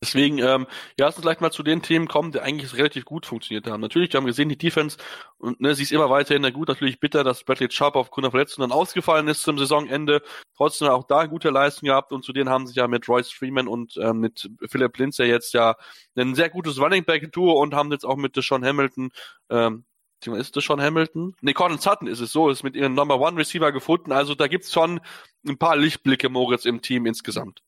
Deswegen, 0.02 0.38
ähm, 0.38 0.68
ja, 1.00 1.08
lass 1.08 1.16
uns 1.16 1.24
gleich 1.24 1.40
mal 1.40 1.52
zu 1.52 1.64
den 1.64 1.82
Themen 1.82 2.08
kommen, 2.08 2.32
die 2.32 2.40
eigentlich 2.40 2.76
relativ 2.76 3.04
gut 3.04 3.26
funktioniert 3.26 3.66
haben. 3.66 3.82
Natürlich, 3.82 4.14
wir 4.14 4.20
haben 4.20 4.28
gesehen, 4.28 4.48
die 4.48 4.58
Defense, 4.58 4.98
und 5.40 5.60
ne, 5.60 5.74
sie 5.74 5.84
ist 5.84 5.92
immer 5.92 6.10
weiterhin 6.12 6.54
gut. 6.54 6.68
Natürlich 6.68 7.00
bitter, 7.00 7.24
dass 7.24 7.44
Bradley 7.44 7.68
Chubb 7.68 7.96
aufgrund 7.96 8.26
der 8.26 8.32
Verletzung 8.32 8.62
dann 8.62 8.72
ausgefallen 8.72 9.28
ist 9.28 9.42
zum 9.42 9.58
Saisonende. 9.58 10.22
Trotzdem 10.56 10.90
auch 10.90 11.04
da 11.06 11.26
gute 11.26 11.50
Leistung 11.50 11.88
gehabt 11.88 12.12
und 12.12 12.24
zu 12.24 12.32
denen 12.32 12.50
haben 12.50 12.68
sich 12.68 12.76
ja 12.76 12.88
mit 12.88 13.10
Royce 13.10 13.32
Freeman 13.32 13.68
und 13.68 13.98
ähm, 13.98 14.20
mit 14.20 14.50
Philip 14.70 14.96
Lindsay 14.98 15.28
jetzt 15.28 15.54
ja 15.54 15.76
ein 16.16 16.36
sehr 16.36 16.50
gutes 16.50 16.80
Running 16.80 17.04
Back 17.04 17.32
Tour 17.32 17.58
und 17.58 17.74
haben 17.74 17.92
jetzt 17.92 18.06
auch 18.06 18.18
mit 18.18 18.36
Deshaun 18.36 18.64
Hamilton 18.64 19.10
ähm, 19.50 19.86
ist 20.26 20.56
das 20.56 20.64
schon 20.64 20.82
Hamilton? 20.82 21.36
Nee, 21.42 21.54
Cortland 21.54 21.82
Sutton 21.82 22.08
ist 22.08 22.20
es 22.20 22.32
so, 22.32 22.50
ist 22.50 22.64
mit 22.64 22.76
ihrem 22.76 22.96
Number 22.96 23.20
One 23.20 23.38
Receiver 23.38 23.72
gefunden. 23.72 24.12
Also 24.12 24.34
da 24.36 24.48
gibt's 24.48 24.74
schon 24.74 25.00
ein 25.48 25.58
paar 25.58 25.76
Lichtblicke, 25.76 26.30
Moritz, 26.30 26.66
im 26.66 26.82
Team 26.82 27.06
insgesamt. 27.06 27.62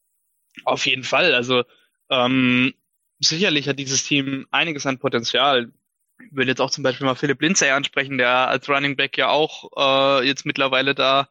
Auf 0.65 0.85
jeden 0.85 1.03
Fall. 1.03 1.33
Also 1.35 1.63
ähm, 2.09 2.73
sicherlich 3.19 3.67
hat 3.67 3.79
dieses 3.79 4.03
Team 4.03 4.47
einiges 4.51 4.85
an 4.85 4.99
Potenzial. 4.99 5.71
Ich 6.19 6.35
will 6.35 6.47
jetzt 6.47 6.61
auch 6.61 6.71
zum 6.71 6.83
Beispiel 6.83 7.05
mal 7.05 7.15
Philipp 7.15 7.41
Lindsay 7.41 7.69
ansprechen, 7.69 8.17
der 8.17 8.49
als 8.49 8.67
Running 8.67 8.95
Back 8.95 9.17
ja 9.17 9.29
auch 9.29 9.69
äh, 9.77 10.27
jetzt 10.27 10.45
mittlerweile 10.45 10.95
da 10.95 11.29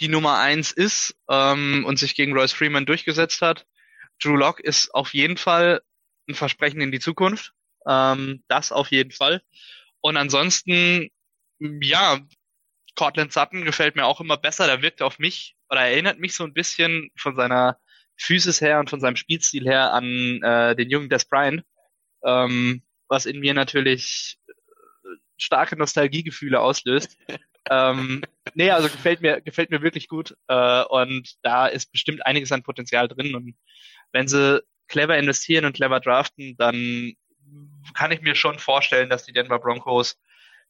die 0.00 0.08
Nummer 0.08 0.38
eins 0.38 0.70
ist 0.70 1.16
ähm, 1.28 1.84
und 1.84 1.98
sich 1.98 2.14
gegen 2.14 2.32
Royce 2.32 2.52
Freeman 2.52 2.86
durchgesetzt 2.86 3.42
hat. 3.42 3.66
Drew 4.22 4.36
Lock 4.36 4.60
ist 4.60 4.94
auf 4.94 5.12
jeden 5.12 5.36
Fall 5.36 5.82
ein 6.28 6.34
Versprechen 6.34 6.80
in 6.80 6.92
die 6.92 7.00
Zukunft. 7.00 7.52
Ähm, 7.86 8.44
das 8.48 8.70
auf 8.70 8.90
jeden 8.90 9.10
Fall. 9.10 9.42
Und 10.00 10.16
ansonsten, 10.16 11.08
ja, 11.58 12.20
Cortland 12.94 13.32
Sutton 13.32 13.64
gefällt 13.64 13.96
mir 13.96 14.06
auch 14.06 14.20
immer 14.20 14.36
besser. 14.36 14.66
Der 14.66 14.82
wirkt 14.82 15.02
auf 15.02 15.18
mich 15.18 15.56
oder 15.68 15.82
erinnert 15.82 16.18
mich 16.18 16.34
so 16.34 16.44
ein 16.44 16.52
bisschen 16.52 17.10
von 17.16 17.36
seiner 17.36 17.78
Physis 18.18 18.60
her 18.60 18.80
und 18.80 18.90
von 18.90 19.00
seinem 19.00 19.16
Spielstil 19.16 19.64
her 19.64 19.92
an 19.92 20.42
äh, 20.42 20.76
den 20.76 20.90
jungen 20.90 21.08
Des 21.08 21.24
Bryant, 21.24 21.62
ähm, 22.24 22.82
was 23.08 23.26
in 23.26 23.38
mir 23.40 23.54
natürlich 23.54 24.38
äh, 24.48 24.52
starke 25.36 25.76
Nostalgiegefühle 25.76 26.60
auslöst. 26.60 27.16
ähm, 27.70 28.22
nee, 28.54 28.70
also 28.70 28.88
gefällt 28.88 29.20
mir, 29.20 29.40
gefällt 29.40 29.70
mir 29.70 29.82
wirklich 29.82 30.08
gut. 30.08 30.36
Äh, 30.48 30.82
und 30.84 31.36
da 31.42 31.66
ist 31.66 31.92
bestimmt 31.92 32.26
einiges 32.26 32.52
an 32.52 32.62
Potenzial 32.62 33.08
drin. 33.08 33.34
Und 33.34 33.54
wenn 34.12 34.26
sie 34.26 34.62
clever 34.88 35.16
investieren 35.16 35.64
und 35.64 35.74
clever 35.74 36.00
draften, 36.00 36.56
dann 36.56 37.12
kann 37.94 38.12
ich 38.12 38.20
mir 38.20 38.34
schon 38.34 38.58
vorstellen, 38.58 39.08
dass 39.08 39.24
die 39.24 39.32
Denver 39.32 39.58
Broncos 39.58 40.18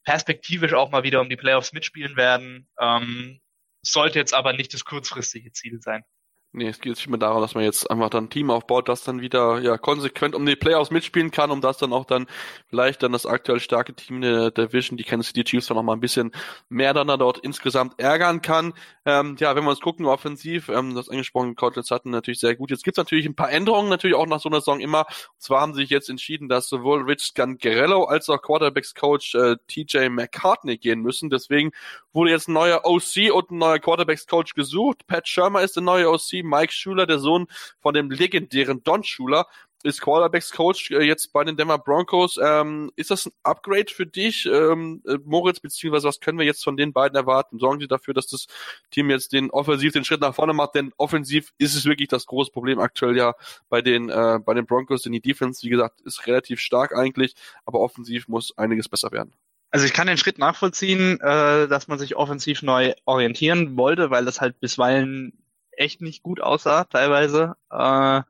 perspektivisch 0.03 0.73
auch 0.73 0.91
mal 0.91 1.03
wieder 1.03 1.19
um 1.19 1.29
die 1.29 1.35
Playoffs 1.35 1.73
mitspielen 1.73 2.15
werden. 2.15 2.67
Ähm, 2.79 3.39
sollte 3.81 4.19
jetzt 4.19 4.33
aber 4.33 4.53
nicht 4.53 4.73
das 4.73 4.85
kurzfristige 4.85 5.51
Ziel 5.51 5.81
sein. 5.81 6.03
Nee, 6.51 6.67
es 6.69 6.81
geht 6.81 6.97
vielmehr 6.97 7.19
darum, 7.19 7.41
dass 7.43 7.53
man 7.53 7.63
jetzt 7.63 7.91
einfach 7.91 8.09
dann 8.09 8.23
ein 8.23 8.29
Team 8.31 8.49
aufbaut, 8.49 8.89
das 8.89 9.03
dann 9.03 9.21
wieder 9.21 9.59
ja 9.59 9.77
konsequent 9.77 10.33
um 10.33 10.47
die 10.47 10.55
Playoffs 10.55 10.89
mitspielen 10.89 11.29
kann, 11.29 11.51
um 11.51 11.61
das 11.61 11.77
dann 11.77 11.93
auch 11.93 12.05
dann 12.05 12.25
vielleicht 12.69 13.03
dann 13.03 13.11
das 13.11 13.27
aktuell 13.27 13.59
starke 13.59 13.93
Team 13.93 14.21
der 14.21 14.49
Division, 14.49 14.97
die 14.97 15.03
Kansas 15.03 15.27
City 15.27 15.43
Chiefs, 15.43 15.67
dann 15.67 15.77
noch 15.77 15.83
mal 15.83 15.93
ein 15.93 15.99
bisschen 15.99 16.31
mehr 16.67 16.95
dann 16.95 17.07
dort 17.19 17.37
insgesamt 17.37 17.99
ärgern 17.99 18.41
kann. 18.41 18.73
Ähm, 19.05 19.35
ja, 19.39 19.55
wenn 19.55 19.63
wir 19.63 19.69
uns 19.69 19.79
gucken, 19.79 20.07
offensiv, 20.07 20.69
ähm, 20.69 20.95
das 20.95 21.07
angesprochene 21.07 21.53
Cardinals 21.53 21.91
hatten 21.91 22.09
natürlich 22.09 22.39
sehr 22.39 22.55
gut. 22.55 22.71
Jetzt 22.71 22.83
gibt's 22.83 22.97
natürlich 22.97 23.27
ein 23.27 23.35
paar 23.35 23.51
Änderungen, 23.51 23.89
natürlich 23.89 24.15
auch 24.15 24.25
nach 24.25 24.39
so 24.39 24.49
einer 24.49 24.59
Saison 24.59 24.79
immer. 24.79 25.05
Und 25.05 25.41
zwar 25.41 25.61
haben 25.61 25.75
sie 25.75 25.81
sich 25.81 25.91
jetzt 25.91 26.09
entschieden, 26.09 26.49
dass 26.49 26.67
sowohl 26.67 27.03
Rich 27.03 27.35
Gangarello 27.35 28.05
als 28.05 28.27
auch 28.27 28.41
Quarterbacks 28.41 28.95
Coach 28.95 29.35
äh, 29.35 29.57
TJ 29.67 30.09
McCartney 30.09 30.79
gehen 30.79 31.01
müssen. 31.01 31.29
Deswegen 31.29 31.73
wurde 32.11 32.31
jetzt 32.31 32.47
ein 32.47 32.53
neuer 32.53 32.81
OC 32.85 33.31
und 33.31 33.51
ein 33.51 33.59
neuer 33.59 33.77
Quarterbacks 33.77 34.25
Coach 34.25 34.55
gesucht. 34.55 35.05
Pat 35.05 35.27
Shermer 35.27 35.61
ist 35.61 35.75
der 35.75 35.83
neue 35.83 36.09
OC 36.09 36.38
Mike 36.43 36.73
Schuler, 36.73 37.05
der 37.05 37.19
Sohn 37.19 37.47
von 37.79 37.93
dem 37.93 38.11
legendären 38.11 38.83
Don 38.83 39.03
Schuler, 39.03 39.47
ist 39.83 40.01
Quarterbacks 40.01 40.51
Coach 40.51 40.91
äh, 40.91 41.03
jetzt 41.03 41.31
bei 41.31 41.43
den 41.43 41.55
Denver 41.55 41.77
Broncos. 41.77 42.37
Ähm, 42.41 42.91
ist 42.95 43.11
das 43.11 43.27
ein 43.27 43.31
Upgrade 43.43 43.91
für 43.91 44.05
dich, 44.05 44.45
ähm, 44.45 45.01
äh, 45.07 45.17
Moritz, 45.23 45.59
beziehungsweise 45.59 46.07
was 46.07 46.19
können 46.19 46.37
wir 46.37 46.45
jetzt 46.45 46.63
von 46.63 46.75
den 46.75 46.91
beiden 46.91 47.15
erwarten? 47.15 47.59
Sorgen 47.59 47.79
Sie 47.79 47.87
dafür, 47.87 48.13
dass 48.13 48.27
das 48.27 48.47
Team 48.91 49.09
jetzt 49.09 49.31
den 49.31 49.49
offensiv 49.51 49.93
den 49.93 50.03
Schritt 50.03 50.21
nach 50.21 50.35
vorne 50.35 50.53
macht, 50.53 50.75
denn 50.75 50.91
offensiv 50.97 51.51
ist 51.57 51.75
es 51.75 51.85
wirklich 51.85 52.09
das 52.09 52.25
große 52.25 52.51
Problem 52.51 52.79
aktuell 52.79 53.15
ja 53.15 53.35
bei 53.69 53.81
den 53.81 54.09
äh, 54.09 54.39
bei 54.43 54.53
den 54.53 54.65
Broncos, 54.65 55.03
denn 55.03 55.13
die 55.13 55.21
Defense, 55.21 55.63
wie 55.63 55.69
gesagt, 55.69 56.01
ist 56.01 56.27
relativ 56.27 56.59
stark 56.59 56.95
eigentlich, 56.95 57.35
aber 57.65 57.79
offensiv 57.79 58.27
muss 58.27 58.57
einiges 58.57 58.89
besser 58.89 59.11
werden. 59.11 59.33
Also 59.71 59.85
ich 59.85 59.93
kann 59.93 60.07
den 60.07 60.17
Schritt 60.17 60.39
nachvollziehen, 60.39 61.19
äh, 61.21 61.67
dass 61.67 61.87
man 61.87 61.99
sich 61.99 62.15
offensiv 62.15 62.63
neu 62.63 62.93
orientieren 63.05 63.77
wollte, 63.77 64.09
weil 64.09 64.25
das 64.25 64.41
halt 64.41 64.59
bisweilen 64.59 65.33
echt 65.79 66.01
nicht 66.01 66.23
gut 66.23 66.41
aussah, 66.41 66.85
teilweise. 66.85 67.55
Äh, 67.71 68.21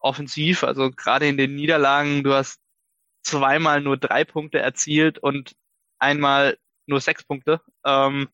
offensiv, 0.00 0.64
also 0.64 0.90
gerade 0.90 1.28
in 1.28 1.36
den 1.36 1.54
Niederlagen, 1.54 2.24
du 2.24 2.34
hast 2.34 2.60
zweimal 3.22 3.80
nur 3.80 3.96
drei 3.98 4.24
Punkte 4.24 4.58
erzielt 4.58 5.18
und 5.18 5.54
einmal 5.98 6.56
nur 6.86 7.00
sechs 7.00 7.24
Punkte. 7.24 7.60
Ähm, 7.84 8.28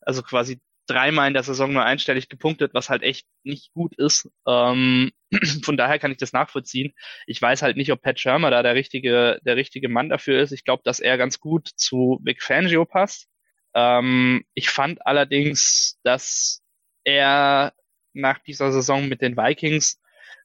also 0.00 0.22
quasi 0.22 0.60
dreimal 0.86 1.28
in 1.28 1.34
der 1.34 1.42
Saison 1.42 1.72
nur 1.72 1.84
einstellig 1.84 2.28
gepunktet, 2.28 2.74
was 2.74 2.90
halt 2.90 3.02
echt 3.02 3.26
nicht 3.42 3.72
gut 3.72 3.96
ist. 3.96 4.28
Ähm, 4.46 5.12
von 5.62 5.76
daher 5.76 5.98
kann 5.98 6.10
ich 6.10 6.18
das 6.18 6.32
nachvollziehen. 6.32 6.92
Ich 7.26 7.40
weiß 7.40 7.62
halt 7.62 7.76
nicht, 7.76 7.92
ob 7.92 8.02
Pat 8.02 8.20
Shermer 8.20 8.50
da 8.50 8.62
der 8.62 8.74
richtige, 8.74 9.40
der 9.44 9.56
richtige 9.56 9.88
Mann 9.88 10.08
dafür 10.08 10.40
ist. 10.40 10.52
Ich 10.52 10.64
glaube, 10.64 10.82
dass 10.84 11.00
er 11.00 11.16
ganz 11.16 11.40
gut 11.40 11.70
zu 11.76 12.20
Vic 12.22 12.42
Fangio 12.42 12.84
passt. 12.84 13.28
Ähm, 13.74 14.44
ich 14.54 14.68
fand 14.68 15.06
allerdings, 15.06 15.98
dass 16.02 16.62
er 17.04 17.72
nach 18.14 18.38
dieser 18.38 18.72
Saison 18.72 19.08
mit 19.08 19.20
den 19.20 19.36
Vikings 19.36 20.00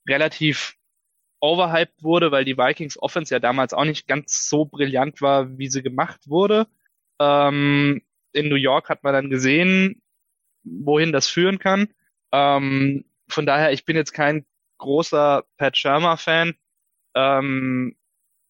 relativ 0.07 0.75
overhyped 1.39 2.03
wurde, 2.03 2.31
weil 2.31 2.45
die 2.45 2.57
Vikings 2.57 3.01
Offense 3.01 3.33
ja 3.33 3.39
damals 3.39 3.73
auch 3.73 3.85
nicht 3.85 4.07
ganz 4.07 4.49
so 4.49 4.65
brillant 4.65 5.21
war, 5.21 5.57
wie 5.57 5.69
sie 5.69 5.81
gemacht 5.81 6.27
wurde. 6.27 6.67
Ähm, 7.19 8.01
in 8.33 8.49
New 8.49 8.55
York 8.55 8.89
hat 8.89 9.03
man 9.03 9.13
dann 9.13 9.29
gesehen, 9.29 10.01
wohin 10.63 11.11
das 11.11 11.27
führen 11.27 11.59
kann. 11.59 11.87
Ähm, 12.31 13.05
von 13.27 13.45
daher, 13.45 13.71
ich 13.71 13.85
bin 13.85 13.95
jetzt 13.95 14.11
kein 14.11 14.45
großer 14.77 15.45
Pat 15.57 15.77
Shermer 15.77 16.17
Fan, 16.17 16.55
ähm, 17.15 17.95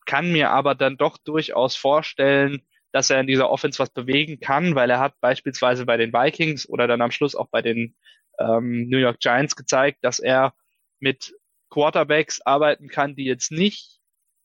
kann 0.05 0.31
mir 0.31 0.51
aber 0.51 0.75
dann 0.75 0.97
doch 0.97 1.17
durchaus 1.17 1.75
vorstellen, 1.75 2.61
dass 2.91 3.09
er 3.09 3.19
in 3.19 3.27
dieser 3.27 3.49
Offense 3.49 3.79
was 3.79 3.91
bewegen 3.91 4.39
kann, 4.39 4.73
weil 4.75 4.89
er 4.89 4.99
hat 4.99 5.19
beispielsweise 5.21 5.85
bei 5.85 5.97
den 5.97 6.11
Vikings 6.11 6.67
oder 6.67 6.87
dann 6.87 7.01
am 7.01 7.11
Schluss 7.11 7.35
auch 7.35 7.47
bei 7.49 7.61
den 7.61 7.95
ähm, 8.39 8.87
New 8.89 8.97
York 8.97 9.19
Giants 9.19 9.55
gezeigt, 9.55 9.99
dass 10.01 10.19
er 10.19 10.53
mit 10.99 11.33
Quarterbacks 11.69 12.41
arbeiten 12.41 12.87
kann, 12.87 13.15
die 13.15 13.25
jetzt 13.25 13.51
nicht 13.51 13.99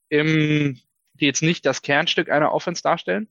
im, 0.08 0.80
die 1.14 1.26
jetzt 1.26 1.42
nicht 1.42 1.64
das 1.64 1.82
Kernstück 1.82 2.30
einer 2.30 2.52
Offense 2.52 2.82
darstellen, 2.82 3.28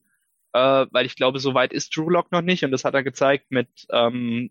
äh, 0.52 0.86
weil 0.90 1.06
ich 1.06 1.16
glaube, 1.16 1.38
so 1.38 1.54
weit 1.54 1.72
ist 1.72 1.96
Drew 1.96 2.10
Lock 2.10 2.32
noch 2.32 2.42
nicht 2.42 2.64
und 2.64 2.70
das 2.70 2.84
hat 2.84 2.94
er 2.94 3.02
gezeigt 3.02 3.50
mit 3.50 3.68
ähm, 3.90 4.50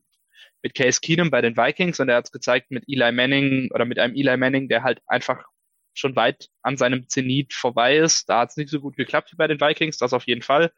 mit 0.64 0.76
Case 0.76 1.02
Keenum 1.02 1.30
bei 1.30 1.42
den 1.42 1.58
Vikings 1.58 2.00
und 2.00 2.10
er 2.10 2.16
hat 2.16 2.26
es 2.26 2.32
gezeigt 2.32 2.72
mit 2.72 2.86
Eli 2.88 3.12
Manning 3.12 3.70
oder 3.74 3.86
mit 3.86 4.00
einem 4.00 4.16
Eli 4.16 4.38
Manning, 4.38 4.70
der 4.70 4.84
halt 4.84 5.02
einfach 5.08 5.44
schon 5.94 6.16
weit 6.16 6.50
an 6.62 6.78
seinem 6.78 7.08
Zenit 7.08 7.54
vorbei 7.54 7.98
ist. 7.98 8.30
Da 8.30 8.40
hat 8.40 8.52
es 8.52 8.58
nicht 8.58 8.70
so 8.70 8.80
gut 8.80 8.96
geklappt 8.96 9.32
wie 9.32 9.36
bei 9.36 9.48
den 9.48 9.60
Vikings, 9.60 9.98
das 9.98 10.14
auf 10.14 10.26
jeden 10.26 10.42
Fall. 10.42 10.72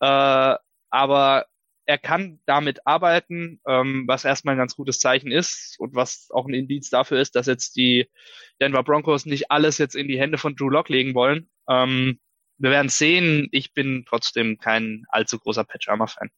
Äh, 0.00 0.54
aber 0.90 1.46
er 1.90 1.98
kann 1.98 2.38
damit 2.46 2.86
arbeiten, 2.86 3.60
ähm, 3.66 4.04
was 4.06 4.24
erstmal 4.24 4.54
ein 4.54 4.58
ganz 4.58 4.76
gutes 4.76 5.00
Zeichen 5.00 5.32
ist 5.32 5.74
und 5.80 5.96
was 5.96 6.28
auch 6.30 6.46
ein 6.46 6.54
Indiz 6.54 6.88
dafür 6.88 7.20
ist, 7.20 7.34
dass 7.34 7.46
jetzt 7.46 7.74
die 7.74 8.08
Denver 8.60 8.84
Broncos 8.84 9.26
nicht 9.26 9.50
alles 9.50 9.78
jetzt 9.78 9.96
in 9.96 10.06
die 10.06 10.20
Hände 10.20 10.38
von 10.38 10.54
Drew 10.54 10.68
Lock 10.68 10.88
legen 10.88 11.14
wollen. 11.16 11.50
Ähm, 11.68 12.20
wir 12.58 12.70
werden 12.70 12.90
sehen. 12.90 13.48
Ich 13.50 13.74
bin 13.74 14.04
trotzdem 14.08 14.58
kein 14.58 15.04
allzu 15.08 15.40
großer 15.40 15.64
Patch-Armor-Fan. 15.64 16.30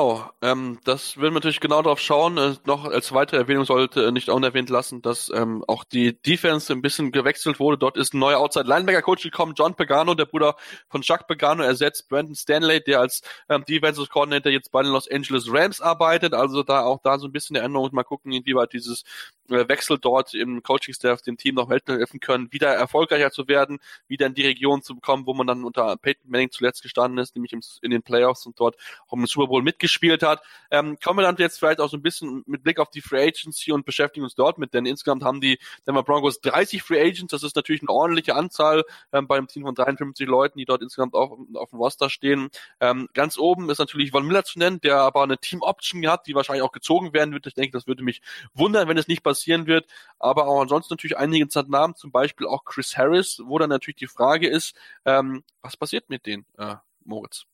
Oh, 0.00 0.22
ähm, 0.42 0.78
das 0.84 1.16
will 1.16 1.30
man 1.30 1.34
natürlich 1.34 1.58
genau 1.58 1.82
darauf 1.82 1.98
schauen. 1.98 2.38
Äh, 2.38 2.54
noch 2.66 2.84
als 2.84 3.10
weitere 3.10 3.38
Erwähnung 3.38 3.64
sollte 3.64 4.06
äh, 4.06 4.12
nicht 4.12 4.28
unerwähnt 4.28 4.70
lassen, 4.70 5.02
dass 5.02 5.28
ähm, 5.34 5.64
auch 5.66 5.82
die 5.82 6.22
Defense 6.22 6.72
ein 6.72 6.82
bisschen 6.82 7.10
gewechselt 7.10 7.58
wurde. 7.58 7.78
Dort 7.78 7.96
ist 7.96 8.14
ein 8.14 8.20
neuer 8.20 8.38
Outside 8.38 8.68
Linebacker 8.68 9.02
Coach 9.02 9.24
gekommen, 9.24 9.54
John 9.56 9.74
Pagano, 9.74 10.14
der 10.14 10.26
Bruder 10.26 10.54
von 10.88 11.02
Chuck 11.02 11.26
Pagano, 11.26 11.64
ersetzt 11.64 12.08
Brandon 12.08 12.36
Stanley, 12.36 12.80
der 12.80 13.00
als 13.00 13.22
ähm, 13.48 13.64
Defensive 13.68 14.06
Coordinator 14.06 14.52
jetzt 14.52 14.70
bei 14.70 14.84
den 14.84 14.92
Los 14.92 15.10
Angeles 15.10 15.52
Rams 15.52 15.80
arbeitet. 15.80 16.32
Also 16.32 16.62
da 16.62 16.84
auch 16.84 17.00
da 17.02 17.18
so 17.18 17.26
ein 17.26 17.32
bisschen 17.32 17.54
der 17.54 17.64
Änderung. 17.64 17.88
Mal 17.90 18.04
gucken, 18.04 18.30
inwieweit 18.30 18.72
dieses 18.74 19.02
äh, 19.50 19.66
Wechsel 19.66 19.98
dort 19.98 20.32
im 20.32 20.62
Coaching-Staff 20.62 21.22
dem 21.22 21.38
Team 21.38 21.56
noch 21.56 21.70
helfen 21.70 22.20
können, 22.20 22.52
wieder 22.52 22.68
erfolgreicher 22.72 23.32
zu 23.32 23.48
werden, 23.48 23.80
wieder 24.06 24.26
in 24.26 24.34
die 24.34 24.46
Region 24.46 24.80
zu 24.80 24.94
bekommen, 24.94 25.26
wo 25.26 25.34
man 25.34 25.48
dann 25.48 25.64
unter 25.64 25.96
Peyton 25.96 26.30
Manning 26.30 26.52
zuletzt 26.52 26.84
gestanden 26.84 27.18
ist, 27.18 27.34
nämlich 27.34 27.52
im, 27.52 27.62
in 27.82 27.90
den 27.90 28.04
Playoffs 28.04 28.46
und 28.46 28.60
dort 28.60 28.76
auch 29.08 29.14
im 29.14 29.26
Super 29.26 29.48
Bowl 29.48 29.64
mitgespielt 29.64 29.87
gespielt 29.88 30.22
hat. 30.22 30.42
Ähm, 30.70 30.98
kommen 31.02 31.18
wir 31.18 31.22
dann 31.22 31.36
jetzt 31.36 31.58
vielleicht 31.58 31.80
auch 31.80 31.88
so 31.88 31.96
ein 31.96 32.02
bisschen 32.02 32.42
mit 32.46 32.62
Blick 32.62 32.78
auf 32.78 32.90
die 32.90 33.00
Free 33.00 33.26
Agency 33.26 33.72
und 33.72 33.84
beschäftigen 33.84 34.24
uns 34.24 34.34
dort 34.34 34.58
mit, 34.58 34.74
denn 34.74 34.86
insgesamt 34.86 35.24
haben 35.24 35.40
die 35.40 35.58
Denver 35.86 36.02
Broncos 36.02 36.40
30 36.40 36.82
Free 36.82 37.00
Agents, 37.00 37.30
das 37.30 37.42
ist 37.42 37.56
natürlich 37.56 37.82
eine 37.82 37.90
ordentliche 37.90 38.34
Anzahl 38.34 38.84
ähm, 39.12 39.26
bei 39.26 39.36
einem 39.36 39.48
Team 39.48 39.64
von 39.64 39.74
53 39.74 40.26
Leuten, 40.26 40.58
die 40.58 40.64
dort 40.64 40.82
insgesamt 40.82 41.14
auch 41.14 41.38
auf 41.54 41.70
dem 41.70 41.78
Roster 41.78 42.10
stehen. 42.10 42.48
Ähm, 42.80 43.08
ganz 43.14 43.38
oben 43.38 43.70
ist 43.70 43.78
natürlich 43.78 44.10
Von 44.10 44.26
Miller 44.26 44.44
zu 44.44 44.58
nennen, 44.58 44.80
der 44.80 44.98
aber 44.98 45.22
eine 45.22 45.38
Team 45.38 45.62
Option 45.62 46.06
hat, 46.08 46.26
die 46.26 46.34
wahrscheinlich 46.34 46.62
auch 46.62 46.72
gezogen 46.72 47.12
werden 47.12 47.32
wird. 47.32 47.46
Ich 47.46 47.54
denke, 47.54 47.72
das 47.72 47.86
würde 47.86 48.02
mich 48.02 48.20
wundern, 48.54 48.88
wenn 48.88 48.98
es 48.98 49.08
nicht 49.08 49.22
passieren 49.22 49.66
wird. 49.66 49.86
Aber 50.18 50.46
auch 50.46 50.60
ansonsten 50.60 50.92
natürlich 50.92 51.16
einige 51.16 51.46
Namen, 51.68 51.94
zum 51.94 52.12
Beispiel 52.12 52.46
auch 52.46 52.64
Chris 52.64 52.96
Harris, 52.96 53.40
wo 53.44 53.58
dann 53.58 53.70
natürlich 53.70 53.96
die 53.96 54.06
Frage 54.06 54.48
ist, 54.48 54.76
ähm, 55.04 55.44
was 55.62 55.76
passiert 55.76 56.08
mit 56.10 56.26
denen, 56.26 56.46
äh, 56.58 56.76
Moritz? 57.04 57.46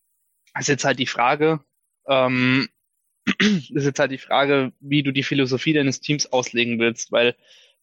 Das 0.55 0.63
ist 0.63 0.69
jetzt 0.69 0.85
halt 0.85 0.99
die 0.99 1.07
Frage, 1.07 1.61
ähm, 2.09 2.69
ist 3.39 3.85
jetzt 3.85 3.99
halt 3.99 4.13
die 4.13 4.19
Frage, 4.19 4.73
wie 4.81 5.03
du 5.03 5.13
die 5.13 5.23
Philosophie 5.23 5.73
deines 5.73 6.01
Teams 6.01 6.31
auslegen 6.33 6.79
willst, 6.79 7.13
weil 7.13 7.37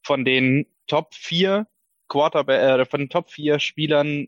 von 0.03 0.25
den 0.25 0.67
Top 0.87 1.13
4 1.13 1.67
Quarterback, 2.07 2.61
äh, 2.81 2.85
von 2.85 3.01
den 3.01 3.09
Top 3.09 3.31
4 3.31 3.59
Spielern, 3.59 4.27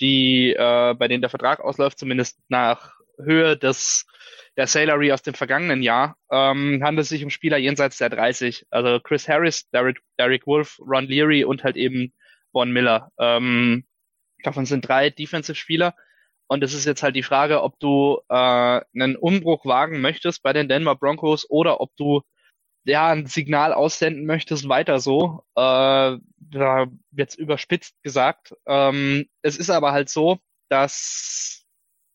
die 0.00 0.52
äh, 0.52 0.94
bei 0.94 1.08
denen 1.08 1.22
der 1.22 1.30
Vertrag 1.30 1.60
ausläuft, 1.60 1.98
zumindest 1.98 2.40
nach 2.48 2.94
Höhe 3.18 3.56
des 3.56 4.06
der 4.56 4.66
Salary 4.66 5.12
aus 5.12 5.22
dem 5.22 5.34
vergangenen 5.34 5.82
Jahr, 5.82 6.16
ähm, 6.30 6.80
handelt 6.84 7.04
es 7.04 7.08
sich 7.08 7.24
um 7.24 7.30
Spieler 7.30 7.56
jenseits 7.56 7.98
der 7.98 8.08
30. 8.08 8.66
Also 8.70 9.00
Chris 9.00 9.28
Harris, 9.28 9.68
Derek, 9.70 10.00
Derek 10.18 10.46
Wolf, 10.46 10.78
Ron 10.78 11.06
Leary 11.06 11.44
und 11.44 11.64
halt 11.64 11.76
eben 11.76 12.12
Von 12.52 12.70
Miller. 12.70 13.10
Ähm, 13.18 13.84
davon 14.44 14.66
sind 14.66 14.86
drei 14.86 15.10
Defensive-Spieler. 15.10 15.94
Und 16.46 16.62
es 16.62 16.74
ist 16.74 16.84
jetzt 16.84 17.02
halt 17.02 17.16
die 17.16 17.22
Frage, 17.22 17.62
ob 17.62 17.78
du 17.80 18.20
äh, 18.28 18.34
einen 18.34 19.16
Umbruch 19.16 19.64
wagen 19.64 20.00
möchtest 20.00 20.42
bei 20.42 20.52
den 20.52 20.68
Denver 20.68 20.94
Broncos 20.94 21.48
oder 21.48 21.80
ob 21.80 21.96
du 21.96 22.22
ja 22.84 23.08
ein 23.08 23.26
Signal 23.26 23.72
aussenden 23.72 24.26
möchtest, 24.26 24.68
weiter 24.68 25.00
so. 25.00 25.44
Äh, 25.56 26.18
da 26.38 26.86
jetzt 27.12 27.36
überspitzt 27.36 28.02
gesagt. 28.02 28.54
Ähm, 28.66 29.26
es 29.42 29.56
ist 29.56 29.70
aber 29.70 29.92
halt 29.92 30.10
so, 30.10 30.38
dass 30.68 31.64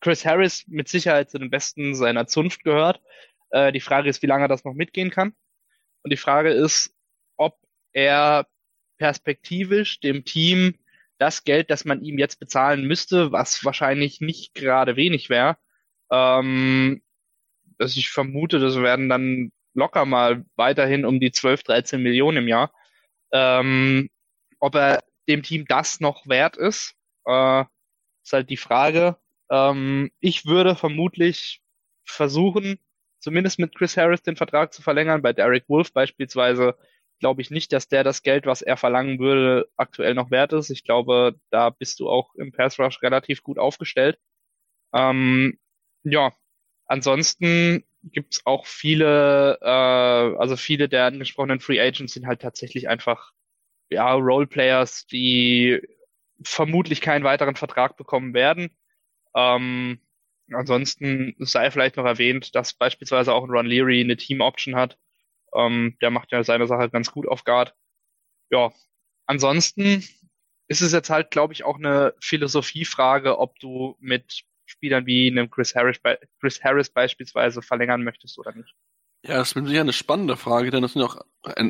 Chris 0.00 0.24
Harris 0.24 0.64
mit 0.68 0.88
Sicherheit 0.88 1.30
zu 1.30 1.38
den 1.38 1.50
Besten 1.50 1.94
seiner 1.94 2.26
Zunft 2.26 2.64
gehört. 2.64 3.00
Äh, 3.50 3.72
die 3.72 3.80
Frage 3.80 4.08
ist, 4.08 4.22
wie 4.22 4.28
lange 4.28 4.48
das 4.48 4.64
noch 4.64 4.74
mitgehen 4.74 5.10
kann. 5.10 5.34
Und 6.02 6.10
die 6.12 6.16
Frage 6.16 6.50
ist, 6.50 6.94
ob 7.36 7.58
er 7.92 8.46
perspektivisch 8.98 10.00
dem 10.00 10.24
Team 10.24 10.74
das 11.20 11.44
Geld, 11.44 11.70
das 11.70 11.84
man 11.84 12.02
ihm 12.02 12.18
jetzt 12.18 12.40
bezahlen 12.40 12.86
müsste, 12.86 13.30
was 13.30 13.64
wahrscheinlich 13.64 14.20
nicht 14.20 14.54
gerade 14.54 14.96
wenig 14.96 15.28
wäre, 15.28 15.58
ähm, 16.10 17.02
dass 17.78 17.96
ich 17.96 18.10
vermute, 18.10 18.58
das 18.58 18.76
werden 18.76 19.08
dann 19.08 19.52
locker 19.74 20.06
mal 20.06 20.44
weiterhin 20.56 21.04
um 21.04 21.20
die 21.20 21.30
12, 21.30 21.62
13 21.62 22.02
Millionen 22.02 22.38
im 22.38 22.48
Jahr. 22.48 22.72
Ähm, 23.32 24.10
ob 24.58 24.74
er 24.74 25.04
dem 25.28 25.42
Team 25.42 25.66
das 25.68 26.00
noch 26.00 26.26
wert 26.26 26.56
ist, 26.56 26.96
äh, 27.26 27.64
ist 28.24 28.32
halt 28.32 28.50
die 28.50 28.56
Frage. 28.56 29.16
Ähm, 29.50 30.10
ich 30.20 30.46
würde 30.46 30.74
vermutlich 30.74 31.62
versuchen, 32.04 32.78
zumindest 33.18 33.58
mit 33.58 33.74
Chris 33.76 33.96
Harris 33.96 34.22
den 34.22 34.36
Vertrag 34.36 34.72
zu 34.72 34.82
verlängern. 34.82 35.22
Bei 35.22 35.32
Derek 35.32 35.68
Wolf 35.68 35.92
beispielsweise 35.92 36.76
glaube 37.20 37.42
ich 37.42 37.50
nicht, 37.50 37.72
dass 37.72 37.88
der 37.88 38.04
das 38.04 38.22
Geld, 38.22 38.46
was 38.46 38.62
er 38.62 38.76
verlangen 38.76 39.18
würde, 39.18 39.68
aktuell 39.76 40.14
noch 40.14 40.30
wert 40.30 40.52
ist. 40.52 40.70
Ich 40.70 40.84
glaube, 40.84 41.36
da 41.50 41.70
bist 41.70 42.00
du 42.00 42.08
auch 42.10 42.34
im 42.34 42.52
Pass 42.52 42.78
Rush 42.78 43.02
relativ 43.02 43.42
gut 43.42 43.58
aufgestellt. 43.58 44.18
Ähm, 44.94 45.58
ja, 46.02 46.32
ansonsten 46.86 47.84
gibt's 48.02 48.42
auch 48.46 48.66
viele, 48.66 49.58
äh, 49.62 49.66
also 49.66 50.56
viele 50.56 50.88
der 50.88 51.06
angesprochenen 51.06 51.60
Free 51.60 51.80
Agents 51.80 52.14
sind 52.14 52.26
halt 52.26 52.40
tatsächlich 52.42 52.88
einfach 52.88 53.32
ja 53.90 54.12
Roleplayers, 54.14 55.06
die 55.06 55.80
vermutlich 56.42 57.00
keinen 57.00 57.24
weiteren 57.24 57.56
Vertrag 57.56 57.96
bekommen 57.96 58.34
werden. 58.34 58.70
Ähm, 59.34 60.00
ansonsten 60.52 61.34
sei 61.38 61.70
vielleicht 61.70 61.96
noch 61.96 62.04
erwähnt, 62.06 62.54
dass 62.54 62.72
beispielsweise 62.74 63.34
auch 63.34 63.48
Ron 63.48 63.66
Leary 63.66 64.00
eine 64.00 64.16
Team 64.16 64.40
Option 64.40 64.76
hat. 64.76 64.98
Ähm, 65.54 65.96
der 66.00 66.10
macht 66.10 66.32
ja 66.32 66.42
seine 66.44 66.66
Sache 66.66 66.90
ganz 66.90 67.10
gut 67.10 67.28
auf 67.28 67.44
Guard. 67.44 67.74
Ja, 68.50 68.72
ansonsten 69.26 70.04
ist 70.68 70.82
es 70.82 70.92
jetzt 70.92 71.10
halt, 71.10 71.30
glaube 71.30 71.52
ich, 71.52 71.64
auch 71.64 71.78
eine 71.78 72.14
Philosophiefrage, 72.20 73.38
ob 73.38 73.58
du 73.58 73.96
mit 73.98 74.44
Spielern 74.66 75.06
wie 75.06 75.28
einem 75.28 75.50
Chris 75.50 75.74
Harris, 75.74 76.00
Chris 76.38 76.62
Harris 76.62 76.90
beispielsweise 76.90 77.60
verlängern 77.60 78.04
möchtest 78.04 78.38
oder 78.38 78.52
nicht. 78.52 78.74
Ja, 79.22 79.36
das 79.36 79.52
ist 79.52 79.66
sicher 79.66 79.80
eine 79.80 79.92
spannende 79.92 80.36
Frage, 80.36 80.70
denn 80.70 80.80
das 80.80 80.94
sind 80.94 81.02
ja 81.02 81.08
auch, 81.08 81.20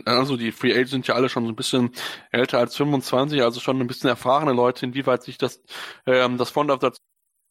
also 0.05 0.37
die 0.37 0.53
Free 0.53 0.73
Agents 0.73 0.93
sind 0.93 1.07
ja 1.09 1.14
alle 1.14 1.29
schon 1.29 1.45
so 1.45 1.51
ein 1.51 1.57
bisschen 1.57 1.90
älter 2.31 2.59
als 2.59 2.77
25, 2.77 3.43
also 3.43 3.59
schon 3.59 3.81
ein 3.81 3.88
bisschen 3.88 4.09
erfahrene 4.09 4.53
Leute, 4.53 4.87
inwieweit 4.87 5.25
sich 5.25 5.37
das, 5.37 5.61
ähm, 6.07 6.38
das 6.38 6.51
Front 6.51 6.71
dazu 6.71 7.01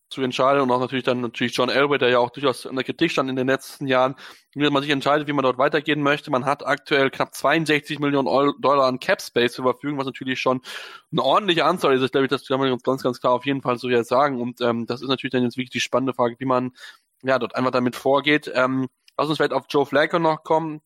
zu 0.09 0.21
entscheiden 0.21 0.61
und 0.61 0.71
auch 0.71 0.79
natürlich 0.79 1.03
dann 1.05 1.21
natürlich 1.21 1.55
John 1.55 1.69
Elway, 1.69 1.97
der 1.97 2.09
ja 2.09 2.19
auch 2.19 2.31
durchaus 2.31 2.65
in 2.65 2.75
der 2.75 2.83
Kritik 2.83 3.11
stand 3.11 3.29
in 3.29 3.35
den 3.35 3.47
letzten 3.47 3.87
Jahren, 3.87 4.15
wie 4.53 4.69
man 4.69 4.81
sich 4.81 4.91
entscheidet, 4.91 5.27
wie 5.27 5.33
man 5.33 5.43
dort 5.43 5.57
weitergehen 5.57 6.01
möchte. 6.01 6.31
Man 6.31 6.45
hat 6.45 6.65
aktuell 6.65 7.09
knapp 7.09 7.33
62 7.33 7.99
Millionen 7.99 8.53
Dollar 8.59 8.87
an 8.87 8.99
Cap 8.99 9.21
Space 9.21 9.53
zur 9.53 9.65
Verfügung, 9.65 9.99
was 9.99 10.05
natürlich 10.05 10.39
schon 10.39 10.61
eine 11.11 11.23
ordentliche 11.23 11.65
Anzahl 11.65 11.93
ist. 11.93 12.03
Ich 12.03 12.11
glaube, 12.11 12.27
das 12.27 12.47
kann 12.47 12.59
man 12.59 12.71
uns 12.71 12.83
ganz, 12.83 13.03
ganz 13.03 13.21
klar 13.21 13.33
auf 13.33 13.45
jeden 13.45 13.61
Fall 13.61 13.77
so 13.77 13.89
jetzt 13.89 14.09
sagen. 14.09 14.41
Und 14.41 14.61
ähm, 14.61 14.85
das 14.85 15.01
ist 15.01 15.09
natürlich 15.09 15.31
dann 15.31 15.43
jetzt 15.43 15.57
wirklich 15.57 15.69
die 15.69 15.79
spannende 15.79 16.13
Frage, 16.13 16.35
wie 16.39 16.45
man 16.45 16.71
ja 17.23 17.37
dort 17.37 17.55
einfach 17.55 17.71
damit 17.71 17.95
vorgeht. 17.95 18.51
Ähm, 18.53 18.87
lass 19.17 19.29
uns 19.29 19.37
vielleicht 19.37 19.53
auf 19.53 19.65
Joe 19.69 19.85
Flacco 19.85 20.19
noch 20.19 20.43
kommen 20.43 20.81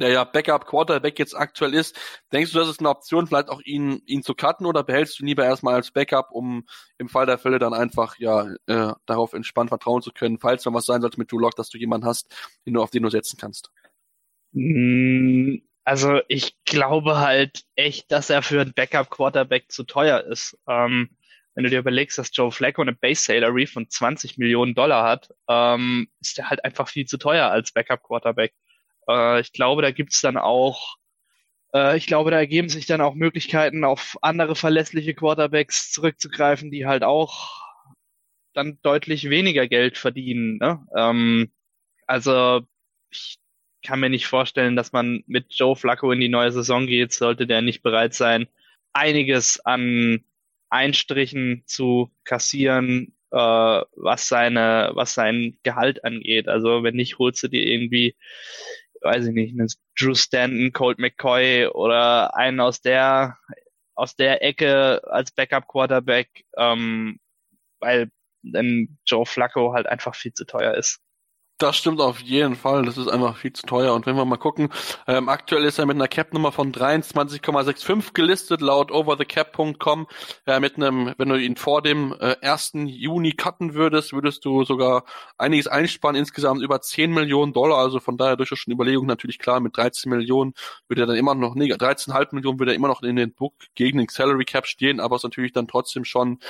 der 0.00 0.10
ja 0.10 0.24
Backup 0.24 0.66
Quarterback 0.66 1.18
jetzt 1.18 1.34
aktuell 1.34 1.74
ist, 1.74 1.98
denkst 2.32 2.52
du, 2.52 2.58
das 2.58 2.68
ist 2.68 2.80
eine 2.80 2.88
Option, 2.88 3.26
vielleicht 3.26 3.48
auch 3.48 3.60
ihn, 3.64 4.02
ihn 4.06 4.22
zu 4.22 4.34
cutten 4.34 4.66
oder 4.66 4.82
behältst 4.82 5.18
du 5.18 5.24
lieber 5.24 5.44
erstmal 5.44 5.74
als 5.74 5.90
Backup, 5.90 6.30
um 6.30 6.64
im 6.98 7.08
Fall 7.08 7.26
der 7.26 7.38
Fälle 7.38 7.58
dann 7.58 7.74
einfach 7.74 8.18
ja 8.18 8.48
äh, 8.66 8.92
darauf 9.06 9.32
entspannt 9.32 9.70
vertrauen 9.70 10.02
zu 10.02 10.12
können, 10.12 10.38
falls 10.38 10.64
noch 10.64 10.74
was 10.74 10.86
sein 10.86 11.00
sollte 11.00 11.18
mit 11.18 11.30
Drew 11.30 11.38
Lock, 11.38 11.56
dass 11.56 11.68
du 11.68 11.78
jemanden 11.78 12.06
hast, 12.06 12.34
den 12.66 12.74
du 12.74 12.82
auf 12.82 12.90
den 12.90 13.02
du 13.02 13.10
setzen 13.10 13.38
kannst? 13.40 13.70
Mm, 14.52 15.56
also 15.84 16.20
ich 16.28 16.56
glaube 16.64 17.18
halt 17.18 17.64
echt, 17.74 18.10
dass 18.12 18.30
er 18.30 18.42
für 18.42 18.60
einen 18.60 18.74
Backup 18.74 19.10
Quarterback 19.10 19.70
zu 19.70 19.84
teuer 19.84 20.20
ist. 20.20 20.58
Ähm, 20.68 21.10
wenn 21.54 21.64
du 21.64 21.70
dir 21.70 21.80
überlegst, 21.80 22.18
dass 22.18 22.30
Joe 22.32 22.50
Flacco 22.50 22.80
eine 22.82 22.94
Base 22.94 23.24
Salary 23.24 23.66
von 23.66 23.88
20 23.88 24.38
Millionen 24.38 24.74
Dollar 24.74 25.04
hat, 25.04 25.30
ähm, 25.48 26.08
ist 26.20 26.38
der 26.38 26.48
halt 26.48 26.64
einfach 26.64 26.88
viel 26.88 27.06
zu 27.06 27.18
teuer 27.18 27.50
als 27.50 27.72
Backup 27.72 28.02
Quarterback. 28.02 28.54
Äh, 29.08 29.40
ich 29.40 29.52
glaube, 29.52 29.82
da 29.82 29.90
gibt's 29.90 30.20
dann 30.20 30.36
auch, 30.36 30.96
äh, 31.74 31.96
ich 31.96 32.06
glaube, 32.06 32.30
da 32.30 32.38
ergeben 32.38 32.68
sich 32.68 32.86
dann 32.86 33.00
auch 33.00 33.14
Möglichkeiten, 33.14 33.84
auf 33.84 34.16
andere 34.22 34.56
verlässliche 34.56 35.14
Quarterbacks 35.14 35.92
zurückzugreifen, 35.92 36.70
die 36.70 36.86
halt 36.86 37.04
auch 37.04 37.62
dann 38.54 38.78
deutlich 38.82 39.30
weniger 39.30 39.66
Geld 39.68 39.98
verdienen. 39.98 40.58
Ne? 40.58 40.86
Ähm, 40.96 41.52
also 42.06 42.62
ich 43.10 43.38
kann 43.84 44.00
mir 44.00 44.10
nicht 44.10 44.26
vorstellen, 44.26 44.76
dass 44.76 44.92
man 44.92 45.24
mit 45.26 45.46
Joe 45.50 45.76
Flacco 45.76 46.12
in 46.12 46.20
die 46.20 46.28
neue 46.28 46.52
Saison 46.52 46.86
geht, 46.86 47.12
sollte 47.12 47.46
der 47.46 47.62
nicht 47.62 47.82
bereit 47.82 48.14
sein, 48.14 48.48
einiges 48.92 49.60
an 49.60 50.24
Einstrichen 50.70 51.64
zu 51.66 52.10
kassieren, 52.24 53.14
äh, 53.30 53.36
was 53.36 54.28
seine, 54.28 54.92
was 54.94 55.14
sein 55.14 55.58
Gehalt 55.62 56.04
angeht. 56.04 56.48
Also 56.48 56.82
wenn 56.82 56.94
nicht, 56.94 57.18
holst 57.18 57.42
du 57.42 57.48
dir 57.48 57.64
irgendwie 57.66 58.16
weiß 59.02 59.26
ich 59.26 59.34
nicht, 59.34 59.58
einen 59.58 59.68
Drew 59.98 60.14
Stanton, 60.14 60.72
Colt 60.72 60.98
McCoy 60.98 61.66
oder 61.66 62.36
einen 62.36 62.60
aus 62.60 62.80
der 62.80 63.38
aus 63.94 64.16
der 64.16 64.42
Ecke 64.42 65.02
als 65.10 65.32
Backup 65.32 65.68
Quarterback, 65.68 66.44
ähm, 66.56 67.18
weil 67.80 68.10
dann 68.42 68.98
Joe 69.06 69.26
Flacco 69.26 69.74
halt 69.74 69.86
einfach 69.86 70.14
viel 70.14 70.32
zu 70.32 70.44
teuer 70.46 70.74
ist. 70.74 71.00
Das 71.62 71.76
stimmt 71.76 72.00
auf 72.00 72.18
jeden 72.18 72.56
Fall. 72.56 72.84
Das 72.84 72.98
ist 72.98 73.06
einfach 73.06 73.36
viel 73.36 73.52
zu 73.52 73.64
teuer. 73.64 73.94
Und 73.94 74.04
wenn 74.04 74.16
wir 74.16 74.24
mal 74.24 74.36
gucken, 74.36 74.68
ähm, 75.06 75.28
aktuell 75.28 75.62
ist 75.62 75.78
er 75.78 75.86
mit 75.86 75.94
einer 75.94 76.08
Cap-Nummer 76.08 76.50
von 76.50 76.72
23,65 76.72 78.14
gelistet, 78.14 78.60
laut 78.60 78.90
overthecap.com. 78.90 80.08
Äh, 80.44 80.58
mit 80.58 80.74
einem, 80.74 81.14
wenn 81.18 81.28
du 81.28 81.36
ihn 81.36 81.54
vor 81.54 81.80
dem 81.80 82.16
äh, 82.18 82.34
1. 82.42 82.72
Juni 82.86 83.34
cutten 83.34 83.74
würdest, 83.74 84.12
würdest 84.12 84.44
du 84.44 84.64
sogar 84.64 85.04
einiges 85.38 85.68
einsparen, 85.68 86.16
insgesamt 86.16 86.62
über 86.62 86.80
10 86.80 87.12
Millionen 87.12 87.52
Dollar. 87.52 87.78
Also 87.78 88.00
von 88.00 88.16
daher 88.16 88.34
durchaus 88.34 88.58
schon 88.58 88.74
Überlegung 88.74 89.06
natürlich 89.06 89.38
klar, 89.38 89.60
mit 89.60 89.76
13 89.76 90.10
Millionen 90.10 90.54
würde 90.88 91.02
er 91.02 91.06
dann 91.06 91.16
immer 91.16 91.36
noch, 91.36 91.54
nee, 91.54 91.72
13,5 91.72 92.34
Millionen 92.34 92.58
würde 92.58 92.72
er 92.72 92.74
immer 92.74 92.88
noch 92.88 93.02
in 93.02 93.14
den 93.14 93.34
Book 93.34 93.54
gegen 93.76 93.98
den 93.98 94.08
Salary 94.08 94.46
Cap 94.46 94.66
stehen, 94.66 94.98
aber 94.98 95.14
es 95.14 95.20
ist 95.20 95.26
natürlich 95.26 95.52
dann 95.52 95.68
trotzdem 95.68 96.04
schon 96.04 96.40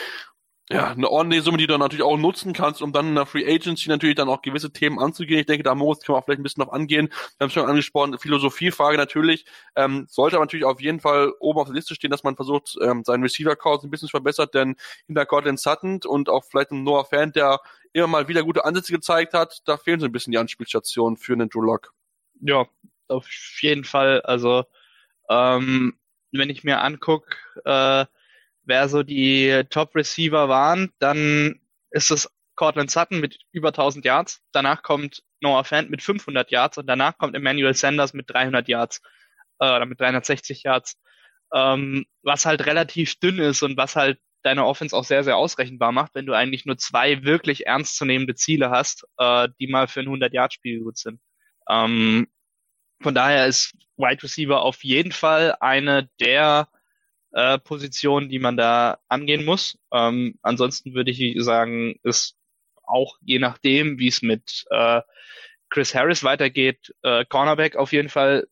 ja, 0.73 0.89
eine 0.89 1.11
ordentliche 1.11 1.43
Summe, 1.43 1.59
die 1.59 1.67
du 1.67 1.77
natürlich 1.77 2.05
auch 2.05 2.17
nutzen 2.17 2.55
kannst, 2.55 2.81
um 2.81 2.93
dann 2.93 3.09
in 3.09 3.15
der 3.15 3.27
Free 3.27 3.45
Agency 3.45 3.91
natürlich 3.91 4.17
dann 4.17 4.31
auch 4.31 4.41
gewisse 4.41 4.73
Themen 4.73 4.99
anzugehen. 4.99 5.41
Ich 5.41 5.47
denke, 5.47 5.63
da 5.63 5.75
muss 5.75 6.01
kann 6.01 6.15
man 6.15 6.23
vielleicht 6.23 6.41
ein 6.41 6.43
bisschen 6.43 6.65
noch 6.65 6.73
angehen. 6.73 7.09
Wir 7.09 7.45
haben 7.45 7.49
es 7.49 7.53
schon 7.53 7.69
angesprochen, 7.69 8.19
Philosophiefrage 8.19 8.97
natürlich. 8.97 9.45
Ähm, 9.77 10.07
sollte 10.09 10.37
aber 10.37 10.47
natürlich 10.47 10.65
auf 10.65 10.81
jeden 10.81 11.01
Fall 11.01 11.33
oben 11.41 11.61
auf 11.61 11.67
der 11.67 11.75
Liste 11.75 11.95
stehen, 11.95 12.11
dass 12.11 12.25
man 12.25 12.37
versucht, 12.37 12.77
ähm, 12.81 13.05
seinen 13.05 13.23
Receiver-Cause 13.23 13.87
ein 13.87 13.91
bisschen 13.91 14.09
zu 14.09 14.13
verbessern, 14.13 14.49
denn 14.55 14.77
hinter 15.07 15.27
Cortland 15.27 15.61
Sutton 15.61 16.01
und 16.07 16.31
auch 16.31 16.45
vielleicht 16.45 16.71
ein 16.71 16.85
Noah 16.85 17.05
Fan, 17.05 17.33
der 17.33 17.61
immer 17.93 18.07
mal 18.07 18.29
wieder 18.29 18.43
gute 18.43 18.65
Ansätze 18.65 18.93
gezeigt 18.93 19.35
hat, 19.35 19.61
da 19.67 19.77
fehlen 19.77 20.01
so 20.01 20.07
ein 20.07 20.13
bisschen 20.13 20.31
die 20.31 20.39
Anspielstationen 20.39 21.19
für 21.19 21.35
einen 21.35 21.51
Drew 21.51 21.61
Lock. 21.61 21.93
Ja, 22.41 22.67
auf 23.09 23.29
jeden 23.61 23.85
Fall. 23.85 24.23
Also, 24.23 24.65
ähm, 25.29 25.99
wenn 26.31 26.49
ich 26.49 26.65
mir 26.65 26.81
angucke, 26.81 27.37
äh, 27.67 28.07
wer 28.65 28.89
so 28.89 29.03
die 29.03 29.63
Top-Receiver 29.71 30.49
waren, 30.49 30.91
dann 30.99 31.61
ist 31.91 32.11
es 32.11 32.29
Cortland 32.55 32.91
Sutton 32.91 33.21
mit 33.21 33.39
über 33.53 33.69
1000 33.69 34.05
Yards. 34.05 34.43
Danach 34.53 34.83
kommt 34.83 35.23
Noah 35.41 35.65
Fant 35.65 35.91
mit 35.91 36.03
500 36.03 36.51
Yards 36.51 36.79
und 36.79 36.87
danach 36.87 37.19
kommt 37.19 37.35
Emmanuel 37.35 37.75
Sanders 37.75 38.15
mit 38.15 38.31
300 38.31 38.69
Yards 38.69 39.01
äh, 39.59 39.65
oder 39.65 39.87
mit 39.87 40.01
360 40.01 40.63
Yards. 40.63 40.97
Ähm, 41.53 42.07
was 42.23 42.47
halt 42.47 42.65
relativ 42.67 43.19
dünn 43.19 43.39
ist 43.39 43.63
und 43.63 43.77
was 43.77 43.97
halt 43.97 44.19
deine 44.43 44.65
Offense 44.67 44.97
auch 44.97 45.05
sehr, 45.05 45.25
sehr 45.25 45.37
ausrechenbar 45.37 45.93
macht, 45.93 46.15
wenn 46.15 46.27
du 46.27 46.33
eigentlich 46.33 46.67
nur 46.67 46.79
zwei 46.79 47.23
wirklich 47.25 47.67
ernstzunehmende 47.67 48.35
Ziele 48.35 48.71
hast, 48.71 49.07
äh, 49.19 49.49
die 49.61 49.69
mal 49.69 49.87
für 49.89 50.01
ein 50.01 50.09
100-Yard-Spiel 50.09 50.81
gut 50.81 50.99
sind. 50.99 51.21
Ähm, 51.69 52.29
von 53.01 53.15
daher 53.15 53.47
ist 53.47 53.75
Wide 53.97 54.23
Receiver 54.23 54.63
auf 54.63 54.83
jeden 54.85 55.13
Fall 55.13 55.57
eine 55.61 56.09
der 56.21 56.69
äh, 57.33 57.59
Position, 57.59 58.29
die 58.29 58.39
man 58.39 58.57
da 58.57 58.99
angehen 59.09 59.45
muss. 59.45 59.79
Ähm, 59.93 60.39
ansonsten 60.43 60.95
würde 60.95 61.11
ich 61.11 61.35
sagen, 61.43 61.99
ist 62.03 62.37
auch 62.85 63.17
je 63.23 63.39
nachdem, 63.39 63.99
wie 63.99 64.09
es 64.09 64.23
mit 64.23 64.65
äh, 64.71 65.01
Chris 65.71 65.95
Harris 65.95 66.25
weitergeht, 66.25 66.95
äh, 67.03 67.25
Cornerback 67.25 67.77
auf 67.77 67.93
jeden 67.93 68.11
Fall 68.11 68.47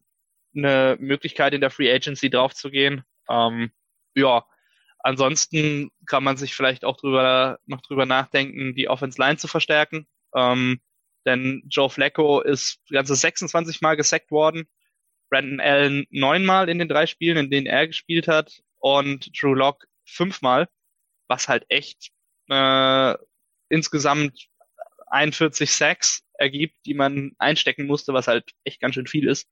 eine 0.55 0.97
Möglichkeit 0.99 1.55
in 1.55 1.61
der 1.61 1.71
Free 1.71 1.93
Agency 1.93 2.31
draufzugehen. 2.31 3.05
Ähm, 3.29 3.71
ja, 4.15 4.45
ansonsten 4.99 5.91
kann 6.07 6.25
man 6.25 6.37
sich 6.37 6.55
vielleicht 6.55 6.85
auch 6.85 6.97
drüber 6.97 7.59
noch 7.67 7.83
drüber 7.83 8.07
nachdenken, 8.07 8.75
die 8.75 8.89
Offense 8.89 9.21
Line 9.21 9.37
zu 9.37 9.49
verstärken. 9.49 10.07
Ähm, 10.35 10.81
denn 11.27 11.63
Joe 11.69 11.91
Flacco 11.91 12.41
ist 12.41 12.81
ganze 12.91 13.15
26 13.15 13.83
Mal 13.83 13.97
gesackt 13.97 14.31
worden. 14.31 14.67
Brandon 15.29 15.61
Allen 15.61 16.07
neunmal 16.11 16.69
in 16.69 16.79
den 16.79 16.89
drei 16.89 17.07
Spielen, 17.07 17.37
in 17.37 17.51
denen 17.51 17.67
er 17.67 17.87
gespielt 17.87 18.27
hat 18.27 18.63
und 18.81 19.31
Drew 19.41 19.55
Lock 19.55 19.87
fünfmal, 20.07 20.69
was 21.29 21.49
halt 21.49 21.65
echt 21.69 22.11
äh, 22.51 23.17
insgesamt 23.71 24.49
41 25.09 25.71
Sacks 25.73 26.23
ergibt, 26.35 26.77
die 26.87 26.95
man 26.95 27.33
einstecken 27.39 27.87
musste, 27.87 28.13
was 28.15 28.29
halt 28.29 28.51
echt 28.65 28.81
ganz 28.81 28.95
schön 28.97 29.07
viel 29.07 29.29
ist. 29.29 29.49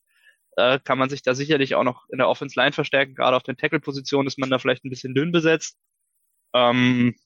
äh, 0.56 0.80
kann 0.80 0.98
man 0.98 1.10
sich 1.10 1.22
da 1.22 1.34
sicherlich 1.34 1.74
auch 1.76 1.84
noch 1.84 2.08
in 2.10 2.18
der 2.18 2.28
Offense 2.28 2.58
Line 2.60 2.72
verstärken. 2.72 3.14
Gerade 3.14 3.36
auf 3.36 3.42
den 3.44 3.56
Tackle-Positionen 3.56 4.26
ist 4.26 4.38
man 4.38 4.50
da 4.50 4.58
vielleicht 4.58 4.84
ein 4.84 4.90
bisschen 4.90 5.14
dünn 5.14 5.32
besetzt. 5.32 5.78
Ähm, 6.54 7.16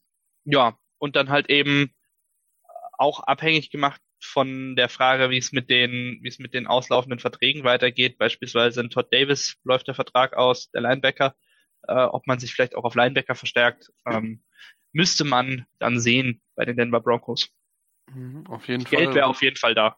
ja, 0.45 0.79
und 0.99 1.17
dann 1.17 1.31
halt 1.31 1.51
eben 1.51 1.95
auch 2.99 3.21
abhängig 3.21 3.71
gemacht 3.71 4.01
von 4.23 4.77
der 4.77 4.89
Frage, 4.89 5.31
wie 5.31 5.39
es 5.39 5.53
mit 5.53 5.71
den, 5.71 6.19
wie 6.23 6.29
es 6.29 6.39
mit 6.39 6.55
den 6.55 6.67
auslaufenden 6.67 7.19
Verträgen 7.21 7.65
weitergeht. 7.65 8.19
Beispielsweise 8.19 8.81
in 8.81 8.91
Todd 8.91 9.09
Davis 9.13 9.57
läuft 9.65 9.89
der 9.89 9.95
Vertrag 9.95 10.35
aus, 10.37 10.71
der 10.71 10.83
Linebacker, 10.83 11.35
äh, 11.89 11.95
ob 11.95 12.27
man 12.27 12.39
sich 12.39 12.53
vielleicht 12.55 12.75
auch 12.75 12.85
auf 12.85 12.95
Linebacker 12.95 13.35
verstärkt, 13.35 13.93
ähm, 14.07 14.43
müsste 14.93 15.25
man 15.25 15.67
dann 15.79 15.99
sehen 16.01 16.41
bei 16.55 16.65
den 16.65 16.77
Denver 16.77 17.01
Broncos. 17.01 17.49
Mhm, 18.13 18.47
auf 18.49 18.69
jeden 18.69 18.87
Fall. 18.87 18.99
Geld 18.99 19.15
wäre 19.15 19.27
auf 19.27 19.43
jeden 19.43 19.57
Fall 19.57 19.75
da. 19.75 19.97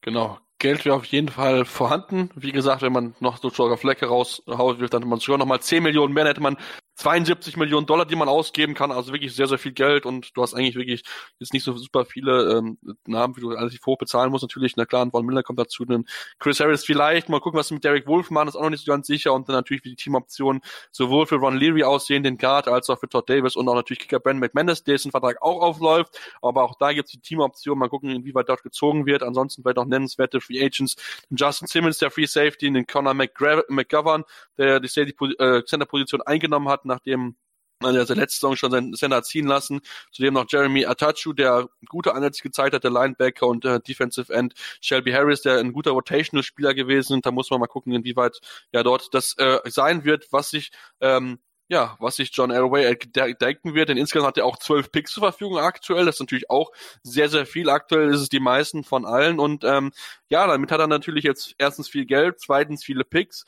Genau. 0.00 0.38
Geld 0.58 0.84
wäre 0.84 0.96
auf 0.96 1.04
jeden 1.04 1.28
Fall 1.28 1.64
vorhanden. 1.64 2.30
Wie 2.34 2.52
gesagt, 2.52 2.80
wenn 2.80 2.92
man 2.92 3.14
noch 3.20 3.36
so 3.36 3.50
Joker 3.50 3.76
Flecke 3.76 4.06
raushaut, 4.06 4.78
dann 4.78 4.80
hätte 4.80 5.06
man 5.06 5.18
sogar 5.18 5.38
noch 5.38 5.46
mal 5.46 5.60
10 5.60 5.82
Millionen 5.82 6.14
mehr, 6.14 6.24
dann 6.24 6.30
hätte 6.30 6.42
man 6.42 6.56
72 6.96 7.58
Millionen 7.58 7.86
Dollar, 7.86 8.06
die 8.06 8.16
man 8.16 8.28
ausgeben 8.28 8.72
kann, 8.72 8.90
also 8.90 9.12
wirklich 9.12 9.34
sehr, 9.34 9.46
sehr 9.46 9.58
viel 9.58 9.72
Geld 9.72 10.06
und 10.06 10.34
du 10.34 10.42
hast 10.42 10.54
eigentlich 10.54 10.76
wirklich 10.76 11.04
jetzt 11.38 11.52
nicht 11.52 11.62
so 11.62 11.76
super 11.76 12.06
viele 12.06 12.56
ähm, 12.56 12.78
Namen, 13.06 13.36
wie 13.36 13.42
du 13.42 13.50
relativ 13.50 13.84
hoch 13.84 13.98
bezahlen 13.98 14.30
musst. 14.30 14.42
Natürlich, 14.42 14.76
na 14.76 14.86
klar, 14.86 15.04
ein 15.04 15.10
Von 15.10 15.26
Miller 15.26 15.42
kommt 15.42 15.58
dazu, 15.58 15.84
ein 15.84 16.06
Chris 16.38 16.58
Harris 16.58 16.86
vielleicht, 16.86 17.28
mal 17.28 17.40
gucken, 17.40 17.60
was 17.60 17.70
mit 17.70 17.84
Derek 17.84 18.06
Wolf 18.06 18.30
machen, 18.30 18.48
ist 18.48 18.56
auch 18.56 18.62
noch 18.62 18.70
nicht 18.70 18.84
so 18.84 18.90
ganz 18.90 19.06
sicher. 19.06 19.34
Und 19.34 19.46
dann 19.46 19.56
natürlich, 19.56 19.84
wie 19.84 19.90
die 19.90 19.96
Teamoptionen 19.96 20.62
sowohl 20.90 21.26
für 21.26 21.36
Ron 21.36 21.58
Leary 21.58 21.84
aussehen, 21.84 22.22
den 22.22 22.38
Guard, 22.38 22.66
als 22.66 22.88
auch 22.88 22.98
für 22.98 23.08
Todd 23.10 23.28
Davis 23.28 23.56
und 23.56 23.68
auch 23.68 23.74
natürlich 23.74 24.00
Kicker 24.00 24.18
Brandon 24.18 24.40
McManus, 24.40 24.82
dessen 24.82 25.10
Vertrag 25.10 25.42
auch 25.42 25.60
aufläuft, 25.60 26.18
aber 26.40 26.64
auch 26.64 26.76
da 26.78 26.94
gibt's 26.94 27.12
die 27.12 27.20
Teamoption, 27.20 27.78
mal 27.78 27.90
gucken, 27.90 28.08
inwieweit 28.08 28.48
dort 28.48 28.62
gezogen 28.62 29.04
wird. 29.04 29.22
Ansonsten 29.22 29.62
vielleicht 29.62 29.76
noch 29.76 29.84
nennenswerte 29.84 30.40
Free 30.40 30.64
Agents, 30.64 30.96
Justin 31.28 31.68
Simmons, 31.68 31.98
der 31.98 32.10
Free 32.10 32.26
Safety, 32.26 32.72
den 32.72 32.86
Connor 32.86 33.12
McGovern, 33.14 34.24
der 34.56 34.80
die 34.80 34.86
äh, 34.86 35.62
Center-Position 35.64 36.22
eingenommen 36.22 36.68
hat, 36.70 36.85
nachdem 36.86 37.36
man 37.80 37.94
ja 37.94 38.02
letzte 38.02 38.40
Saison 38.40 38.56
schon 38.56 38.70
seinen 38.70 38.94
Center 38.94 39.22
ziehen 39.22 39.46
lassen. 39.46 39.80
Zudem 40.12 40.34
noch 40.34 40.46
Jeremy 40.48 40.86
Atachu, 40.86 41.32
der 41.32 41.68
gute 41.88 42.14
Einsätze 42.14 42.42
gezeigt 42.42 42.74
hat, 42.74 42.84
der 42.84 42.90
Linebacker 42.90 43.46
und 43.46 43.64
der 43.64 43.80
Defensive 43.80 44.32
End 44.32 44.54
Shelby 44.80 45.12
Harris, 45.12 45.42
der 45.42 45.58
ein 45.58 45.72
guter 45.72 45.90
Rotational-Spieler 45.90 46.74
gewesen. 46.74 47.20
Da 47.20 47.30
muss 47.30 47.50
man 47.50 47.60
mal 47.60 47.66
gucken, 47.66 47.92
inwieweit 47.92 48.40
ja 48.72 48.82
dort 48.82 49.12
das 49.12 49.36
äh, 49.38 49.58
sein 49.66 50.04
wird, 50.04 50.28
was 50.30 50.50
sich 50.50 50.70
ähm, 51.00 51.38
ja, 51.68 51.96
was 51.98 52.16
sich 52.16 52.30
John 52.32 52.52
Elway 52.52 52.96
denken 52.96 53.74
wird, 53.74 53.88
denn 53.88 53.96
insgesamt 53.96 54.28
hat 54.28 54.38
er 54.38 54.46
auch 54.46 54.56
zwölf 54.58 54.92
Picks 54.92 55.12
zur 55.12 55.22
Verfügung 55.22 55.58
aktuell. 55.58 56.06
Das 56.06 56.16
ist 56.16 56.20
natürlich 56.20 56.48
auch 56.48 56.70
sehr, 57.02 57.28
sehr 57.28 57.44
viel. 57.44 57.68
Aktuell 57.68 58.14
ist 58.14 58.20
es 58.20 58.28
die 58.28 58.40
meisten 58.40 58.84
von 58.84 59.04
allen. 59.04 59.40
Und 59.40 59.64
ähm, 59.64 59.90
ja, 60.28 60.46
damit 60.46 60.70
hat 60.70 60.78
er 60.78 60.86
natürlich 60.86 61.24
jetzt 61.24 61.56
erstens 61.58 61.88
viel 61.88 62.06
Geld, 62.06 62.38
zweitens 62.38 62.84
viele 62.84 63.04
Picks. 63.04 63.44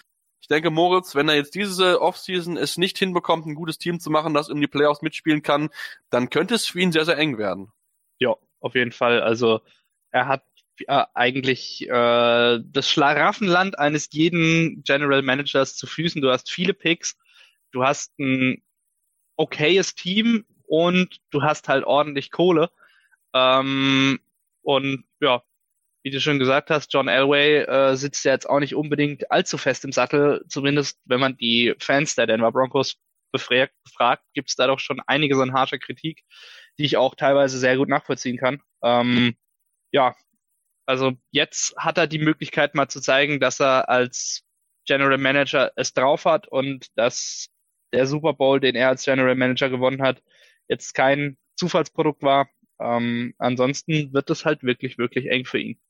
Ich 0.48 0.54
denke, 0.54 0.70
Moritz, 0.70 1.14
wenn 1.14 1.28
er 1.28 1.34
jetzt 1.34 1.54
diese 1.54 2.00
Offseason 2.00 2.56
es 2.56 2.78
nicht 2.78 2.96
hinbekommt, 2.96 3.44
ein 3.44 3.54
gutes 3.54 3.76
Team 3.76 4.00
zu 4.00 4.08
machen, 4.08 4.32
das 4.32 4.48
in 4.48 4.62
die 4.62 4.66
Playoffs 4.66 5.02
mitspielen 5.02 5.42
kann, 5.42 5.68
dann 6.08 6.30
könnte 6.30 6.54
es 6.54 6.64
für 6.64 6.80
ihn 6.80 6.90
sehr, 6.90 7.04
sehr 7.04 7.18
eng 7.18 7.36
werden. 7.36 7.70
Ja, 8.18 8.34
auf 8.60 8.74
jeden 8.74 8.92
Fall. 8.92 9.20
Also 9.20 9.60
er 10.10 10.26
hat 10.26 10.44
äh, 10.86 11.04
eigentlich 11.12 11.86
äh, 11.86 12.60
das 12.64 12.88
Schlaraffenland 12.88 13.78
eines 13.78 14.08
jeden 14.10 14.82
General 14.84 15.20
Managers 15.20 15.76
zu 15.76 15.86
Füßen. 15.86 16.22
Du 16.22 16.30
hast 16.30 16.50
viele 16.50 16.72
Picks, 16.72 17.18
du 17.72 17.84
hast 17.84 18.18
ein 18.18 18.62
okayes 19.36 19.96
Team 19.96 20.46
und 20.66 21.20
du 21.28 21.42
hast 21.42 21.68
halt 21.68 21.84
ordentlich 21.84 22.30
Kohle. 22.30 22.70
Ähm, 23.34 24.18
und 24.62 25.04
ja, 25.20 25.42
wie 26.02 26.10
du 26.10 26.20
schon 26.20 26.38
gesagt 26.38 26.70
hast, 26.70 26.92
John 26.92 27.08
Elway 27.08 27.64
äh, 27.64 27.96
sitzt 27.96 28.24
ja 28.24 28.32
jetzt 28.32 28.48
auch 28.48 28.60
nicht 28.60 28.74
unbedingt 28.74 29.30
allzu 29.30 29.58
fest 29.58 29.84
im 29.84 29.92
Sattel. 29.92 30.44
Zumindest 30.48 31.00
wenn 31.04 31.20
man 31.20 31.36
die 31.36 31.74
Fans 31.78 32.14
der 32.14 32.26
Denver 32.26 32.52
Broncos 32.52 32.96
befragt, 33.32 33.74
befragt 33.84 34.24
gibt 34.34 34.48
es 34.48 34.56
da 34.56 34.66
doch 34.66 34.78
schon 34.78 35.00
einiges 35.06 35.38
an 35.38 35.52
harscher 35.52 35.78
Kritik, 35.78 36.22
die 36.78 36.84
ich 36.84 36.96
auch 36.96 37.14
teilweise 37.14 37.58
sehr 37.58 37.76
gut 37.76 37.88
nachvollziehen 37.88 38.38
kann. 38.38 38.62
Ähm, 38.82 39.34
ja, 39.92 40.14
also 40.86 41.12
jetzt 41.30 41.76
hat 41.76 41.98
er 41.98 42.06
die 42.06 42.18
Möglichkeit 42.18 42.74
mal 42.74 42.88
zu 42.88 43.00
zeigen, 43.00 43.40
dass 43.40 43.60
er 43.60 43.88
als 43.88 44.44
General 44.86 45.18
Manager 45.18 45.72
es 45.76 45.92
drauf 45.92 46.24
hat 46.24 46.48
und 46.48 46.86
dass 46.96 47.50
der 47.92 48.06
Super 48.06 48.32
Bowl, 48.32 48.60
den 48.60 48.74
er 48.74 48.88
als 48.88 49.04
General 49.04 49.34
Manager 49.34 49.68
gewonnen 49.68 50.02
hat, 50.02 50.22
jetzt 50.68 50.94
kein 50.94 51.36
Zufallsprodukt 51.56 52.22
war. 52.22 52.48
Ähm, 52.80 53.34
ansonsten 53.38 54.12
wird 54.12 54.30
es 54.30 54.44
halt 54.44 54.62
wirklich, 54.62 54.98
wirklich 54.98 55.26
eng 55.26 55.44
für 55.44 55.58
ihn. 55.58 55.80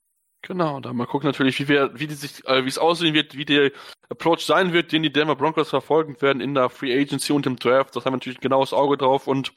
Genau, 0.42 0.81
da 0.81 0.92
mal 0.92 1.07
gucken 1.07 1.27
natürlich, 1.27 1.59
wie 1.59 1.68
wir, 1.68 1.90
wie 1.94 2.07
die 2.07 2.14
sich, 2.14 2.46
äh, 2.46 2.64
wie 2.64 2.68
es 2.68 2.79
aussehen 2.79 3.14
wird, 3.14 3.37
wie 3.37 3.44
der 3.44 3.72
Approach 4.09 4.40
sein 4.40 4.72
wird, 4.72 4.92
den 4.92 5.03
die 5.03 5.12
Denver 5.12 5.37
Broncos 5.37 5.70
verfolgen 5.70 6.20
werden 6.22 6.40
in 6.40 6.55
der 6.55 6.70
Free 6.70 6.96
Agency 6.98 7.33
und 7.33 7.46
im 7.46 7.57
Draft. 7.57 7.94
Das 7.96 8.05
haben 8.05 8.12
wir 8.12 8.18
natürlich 8.18 8.38
ein 8.38 8.42
genaues 8.42 8.72
Auge 8.72 8.96
drauf 8.96 9.27
und 9.27 9.53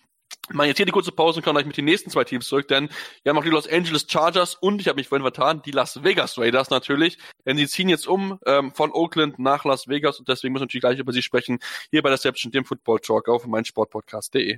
mal 0.50 0.66
jetzt 0.66 0.78
hier 0.78 0.86
die 0.86 0.92
kurze 0.92 1.12
Pause 1.12 1.38
und 1.38 1.44
kommen 1.44 1.56
gleich 1.56 1.68
mit 1.68 1.78
den 1.78 1.86
nächsten 1.86 2.10
zwei 2.10 2.24
Teams 2.24 2.48
zurück, 2.48 2.68
denn 2.68 2.90
wir 3.24 3.30
haben 3.30 3.38
auch 3.38 3.44
die 3.44 3.50
Los 3.50 3.68
Angeles 3.68 4.08
Chargers 4.10 4.56
und 4.56 4.82
ich 4.82 4.88
habe 4.88 4.98
mich 4.98 5.08
vorhin 5.08 5.24
vertan, 5.24 5.62
die 5.64 5.72
Las 5.72 6.04
Vegas 6.04 6.38
Raiders 6.38 6.70
natürlich, 6.70 7.18
denn 7.46 7.58
sie 7.58 7.68
ziehen 7.68 7.90
jetzt 7.90 8.08
um 8.08 8.40
ähm, 8.46 8.74
von 8.74 8.92
Oakland 8.92 9.40
nach 9.40 9.66
Las 9.66 9.88
Vegas 9.88 10.20
und 10.20 10.28
deswegen 10.28 10.54
müssen 10.54 10.64
wir 10.64 10.66
natürlich 10.66 10.82
gleich 10.82 11.00
über 11.00 11.14
sie 11.14 11.22
sprechen, 11.22 11.60
hier 11.92 12.02
bei 12.02 12.10
der 12.10 12.18
Deception, 12.18 12.52
dem 12.52 12.66
Football 12.66 13.00
Talk 13.00 13.30
auf 13.30 13.46
meinsportpodcast.de. 13.46 14.58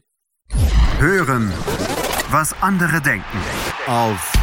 Hören, 0.99 1.51
was 2.29 2.53
andere 2.62 3.01
denken 3.01 3.41
auf 3.88 4.42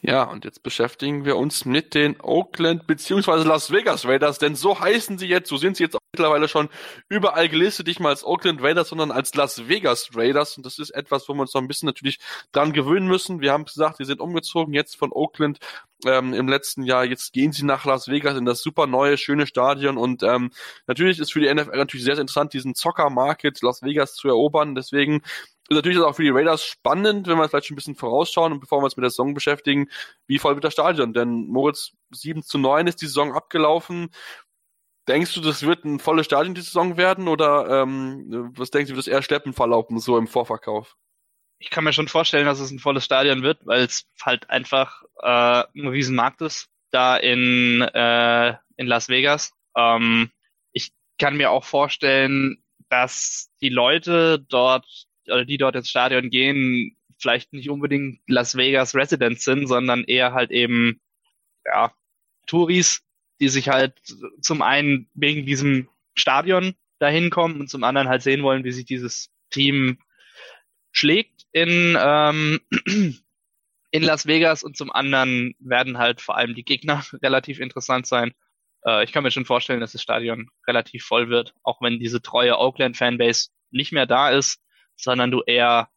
Ja, 0.00 0.22
und 0.22 0.44
jetzt 0.44 0.62
beschäftigen 0.62 1.24
wir 1.24 1.36
uns 1.36 1.64
mit 1.64 1.92
den 1.94 2.20
Oakland 2.20 2.86
bzw. 2.86 3.42
Las 3.42 3.72
Vegas 3.72 4.06
Raiders, 4.06 4.38
denn 4.38 4.54
so 4.54 4.78
heißen 4.78 5.18
sie 5.18 5.26
jetzt, 5.26 5.48
so 5.48 5.56
sind 5.56 5.76
sie 5.76 5.82
jetzt 5.82 5.96
auch 5.96 6.00
mittlerweile 6.12 6.46
schon 6.46 6.68
überall 7.08 7.48
gelistet, 7.48 7.88
nicht 7.88 7.98
mal 7.98 8.10
als 8.10 8.24
Oakland 8.24 8.62
Raiders, 8.62 8.90
sondern 8.90 9.10
als 9.10 9.34
Las 9.34 9.68
Vegas 9.68 10.10
Raiders. 10.14 10.56
Und 10.56 10.64
das 10.64 10.78
ist 10.78 10.90
etwas, 10.90 11.28
wo 11.28 11.34
wir 11.34 11.40
uns 11.40 11.52
noch 11.52 11.60
ein 11.60 11.66
bisschen 11.66 11.86
natürlich 11.86 12.20
dran 12.52 12.72
gewöhnen 12.72 13.08
müssen. 13.08 13.40
Wir 13.40 13.52
haben 13.52 13.64
gesagt, 13.64 13.96
sie 13.96 14.04
sind 14.04 14.20
umgezogen 14.20 14.72
jetzt 14.72 14.96
von 14.96 15.10
Oakland 15.12 15.58
ähm, 16.06 16.32
im 16.32 16.46
letzten 16.46 16.84
Jahr. 16.84 17.04
Jetzt 17.04 17.32
gehen 17.32 17.50
sie 17.50 17.64
nach 17.64 17.84
Las 17.84 18.06
Vegas 18.06 18.38
in 18.38 18.44
das 18.44 18.62
super 18.62 18.86
neue, 18.86 19.16
schöne 19.16 19.48
Stadion. 19.48 19.98
Und 19.98 20.22
ähm, 20.22 20.50
natürlich 20.86 21.18
ist 21.18 21.32
für 21.32 21.40
die 21.40 21.52
NFL 21.52 21.76
natürlich 21.76 22.04
sehr, 22.04 22.14
sehr 22.14 22.22
interessant, 22.22 22.52
diesen 22.52 22.76
Zocker-Market 22.76 23.62
Las 23.62 23.82
Vegas 23.82 24.14
zu 24.14 24.28
erobern. 24.28 24.76
Deswegen 24.76 25.22
ist 25.68 25.74
natürlich 25.74 25.98
auch 25.98 26.16
für 26.16 26.22
die 26.22 26.30
Raiders 26.30 26.64
spannend, 26.64 27.26
wenn 27.26 27.36
wir 27.36 27.48
vielleicht 27.48 27.66
schon 27.66 27.74
ein 27.74 27.76
bisschen 27.76 27.94
vorausschauen 27.94 28.52
und 28.52 28.60
bevor 28.60 28.80
wir 28.80 28.84
uns 28.84 28.96
mit 28.96 29.02
der 29.02 29.10
Saison 29.10 29.34
beschäftigen, 29.34 29.88
wie 30.26 30.38
voll 30.38 30.54
wird 30.54 30.64
das 30.64 30.72
Stadion? 30.72 31.12
Denn 31.12 31.46
Moritz 31.46 31.92
7 32.10 32.42
zu 32.42 32.58
9 32.58 32.86
ist 32.86 33.02
die 33.02 33.06
Saison 33.06 33.34
abgelaufen. 33.34 34.10
Denkst 35.08 35.34
du, 35.34 35.40
das 35.40 35.62
wird 35.62 35.84
ein 35.84 36.00
volles 36.00 36.26
Stadion 36.26 36.54
die 36.54 36.62
Saison 36.62 36.96
werden 36.96 37.28
oder 37.28 37.82
ähm, 37.82 38.50
was 38.56 38.70
denkst 38.70 38.90
du, 38.90 38.96
wird 38.96 39.06
das 39.06 39.12
eher 39.12 39.22
schleppen 39.22 39.52
verlaufen, 39.52 39.98
so 39.98 40.16
im 40.16 40.26
Vorverkauf? 40.26 40.96
Ich 41.58 41.70
kann 41.70 41.84
mir 41.84 41.92
schon 41.92 42.08
vorstellen, 42.08 42.46
dass 42.46 42.60
es 42.60 42.70
ein 42.70 42.78
volles 42.78 43.04
Stadion 43.04 43.42
wird, 43.42 43.66
weil 43.66 43.82
es 43.82 44.06
halt 44.22 44.48
einfach 44.48 45.02
äh, 45.20 45.64
ein 45.74 45.88
Riesenmarkt 45.88 46.40
ist, 46.40 46.68
da 46.90 47.16
in, 47.16 47.82
äh, 47.82 48.54
in 48.76 48.86
Las 48.86 49.08
Vegas. 49.08 49.52
Ähm, 49.76 50.30
ich 50.72 50.92
kann 51.18 51.36
mir 51.36 51.50
auch 51.50 51.64
vorstellen, 51.64 52.62
dass 52.88 53.50
die 53.60 53.68
Leute 53.68 54.38
dort 54.38 55.07
oder 55.30 55.44
die 55.44 55.58
dort 55.58 55.76
ins 55.76 55.90
Stadion 55.90 56.30
gehen, 56.30 56.96
vielleicht 57.18 57.52
nicht 57.52 57.70
unbedingt 57.70 58.20
Las 58.26 58.56
Vegas 58.56 58.94
Residents 58.94 59.44
sind, 59.44 59.66
sondern 59.66 60.04
eher 60.04 60.32
halt 60.32 60.50
eben, 60.50 61.00
ja, 61.64 61.92
Touris, 62.46 63.02
die 63.40 63.48
sich 63.48 63.68
halt 63.68 63.94
zum 64.40 64.62
einen 64.62 65.08
wegen 65.14 65.46
diesem 65.46 65.88
Stadion 66.14 66.74
dahin 66.98 67.30
kommen 67.30 67.60
und 67.60 67.68
zum 67.68 67.84
anderen 67.84 68.08
halt 68.08 68.22
sehen 68.22 68.42
wollen, 68.42 68.64
wie 68.64 68.72
sich 68.72 68.84
dieses 68.84 69.30
Team 69.50 69.98
schlägt 70.90 71.46
in, 71.52 71.96
ähm, 72.00 72.60
in 73.90 74.02
Las 74.02 74.26
Vegas 74.26 74.62
und 74.62 74.76
zum 74.76 74.90
anderen 74.90 75.54
werden 75.58 75.98
halt 75.98 76.20
vor 76.20 76.36
allem 76.36 76.54
die 76.54 76.64
Gegner 76.64 77.04
relativ 77.22 77.60
interessant 77.60 78.06
sein. 78.06 78.32
Äh, 78.84 79.04
ich 79.04 79.12
kann 79.12 79.22
mir 79.22 79.30
schon 79.30 79.44
vorstellen, 79.44 79.80
dass 79.80 79.92
das 79.92 80.02
Stadion 80.02 80.50
relativ 80.66 81.04
voll 81.04 81.28
wird, 81.28 81.54
auch 81.62 81.80
wenn 81.80 81.98
diese 81.98 82.22
treue 82.22 82.58
Oakland-Fanbase 82.58 83.50
nicht 83.70 83.92
mehr 83.92 84.06
da 84.06 84.30
ist 84.30 84.60
sondern 84.98 85.30
du 85.30 85.42
eher 85.42 85.88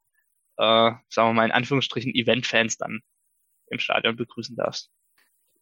äh, 0.57 0.91
sagen 1.09 1.29
wir 1.29 1.33
mal 1.33 1.45
in 1.45 1.51
Anführungsstrichen, 1.51 2.13
Event-Fans 2.13 2.77
dann 2.77 3.01
im 3.67 3.79
Stadion 3.79 4.15
begrüßen 4.15 4.55
darfst. 4.55 4.91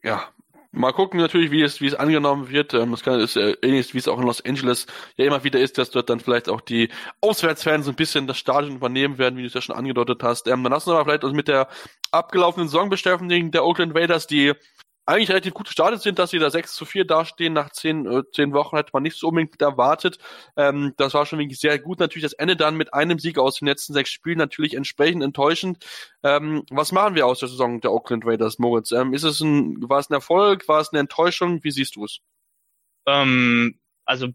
Ja, 0.03 0.33
Mal 0.71 0.93
gucken 0.93 1.19
natürlich, 1.19 1.49
wie 1.49 1.63
es, 1.63 1.81
wie 1.81 1.87
es 1.87 1.95
angenommen 1.95 2.49
wird. 2.49 2.75
Ähm, 2.75 2.93
es 2.93 3.01
kann, 3.01 3.19
ist 3.19 3.35
äh, 3.35 3.55
ähnlich, 3.63 3.95
wie 3.95 3.97
es 3.97 4.07
auch 4.07 4.19
in 4.19 4.27
Los 4.27 4.45
Angeles 4.45 4.85
ja 5.17 5.25
immer 5.25 5.43
wieder 5.43 5.59
ist, 5.59 5.79
dass 5.79 5.89
dort 5.89 6.11
dann 6.11 6.19
vielleicht 6.19 6.47
auch 6.47 6.61
die 6.61 6.89
Auswärtsfans 7.21 7.87
ein 7.87 7.95
bisschen 7.95 8.27
das 8.27 8.37
Stadion 8.37 8.75
übernehmen 8.75 9.17
werden, 9.17 9.35
wie 9.35 9.41
du 9.41 9.47
es 9.47 9.55
ja 9.55 9.61
schon 9.61 9.75
angedeutet 9.75 10.21
hast. 10.21 10.47
Ähm, 10.47 10.61
dann 10.61 10.71
lassen 10.71 10.91
wir 10.91 10.93
mal 10.93 11.05
vielleicht 11.05 11.23
also 11.23 11.35
mit 11.35 11.47
der 11.47 11.69
abgelaufenen 12.11 12.67
Saison 12.67 12.89
beschäftigen 12.89 13.49
der 13.49 13.65
Oakland 13.65 13.95
Raiders, 13.95 14.27
die 14.27 14.53
eigentlich 15.09 15.29
relativ 15.29 15.53
gut 15.55 15.65
gestartet 15.65 16.01
sind, 16.01 16.19
dass 16.19 16.29
sie 16.29 16.39
da 16.39 16.49
6 16.49 16.73
zu 16.73 16.85
4 16.85 17.03
dastehen. 17.03 17.53
Nach 17.53 17.71
zehn, 17.71 18.05
äh, 18.05 18.21
zehn 18.31 18.53
Wochen 18.53 18.77
hätte 18.77 18.91
man 18.93 19.03
nicht 19.03 19.17
so 19.17 19.29
unbedingt 19.29 19.59
erwartet. 19.61 20.19
Ähm, 20.55 20.93
das 20.97 21.15
war 21.15 21.25
schon 21.25 21.39
wirklich 21.39 21.59
sehr 21.59 21.79
gut. 21.79 21.99
Natürlich 21.99 22.23
das 22.23 22.33
Ende 22.33 22.55
dann 22.55 22.77
mit 22.77 22.93
einem 22.93 23.17
Sieg 23.17 23.39
aus 23.39 23.59
den 23.59 23.67
letzten 23.67 23.93
sechs 23.93 24.11
Spielen 24.11 24.37
natürlich 24.37 24.75
entsprechend 24.75 25.23
enttäuschend. 25.23 25.83
Ähm, 26.23 26.63
was 26.69 26.91
machen 26.91 27.15
wir 27.15 27.25
aus 27.25 27.39
der 27.39 27.49
Saison 27.49 27.81
der 27.81 27.91
Oakland 27.91 28.23
Raiders, 28.25 28.59
Moritz? 28.59 28.91
Ähm, 28.91 29.13
ist 29.13 29.23
es 29.23 29.39
ein, 29.41 29.77
war 29.89 29.99
es 29.99 30.09
ein 30.09 30.13
Erfolg? 30.13 30.67
War 30.67 30.79
es 30.79 30.89
eine 30.93 30.99
Enttäuschung? 30.99 31.63
Wie 31.63 31.71
siehst 31.71 31.95
du 31.95 32.05
es? 32.05 32.19
Ähm, 33.07 33.79
also 34.05 34.27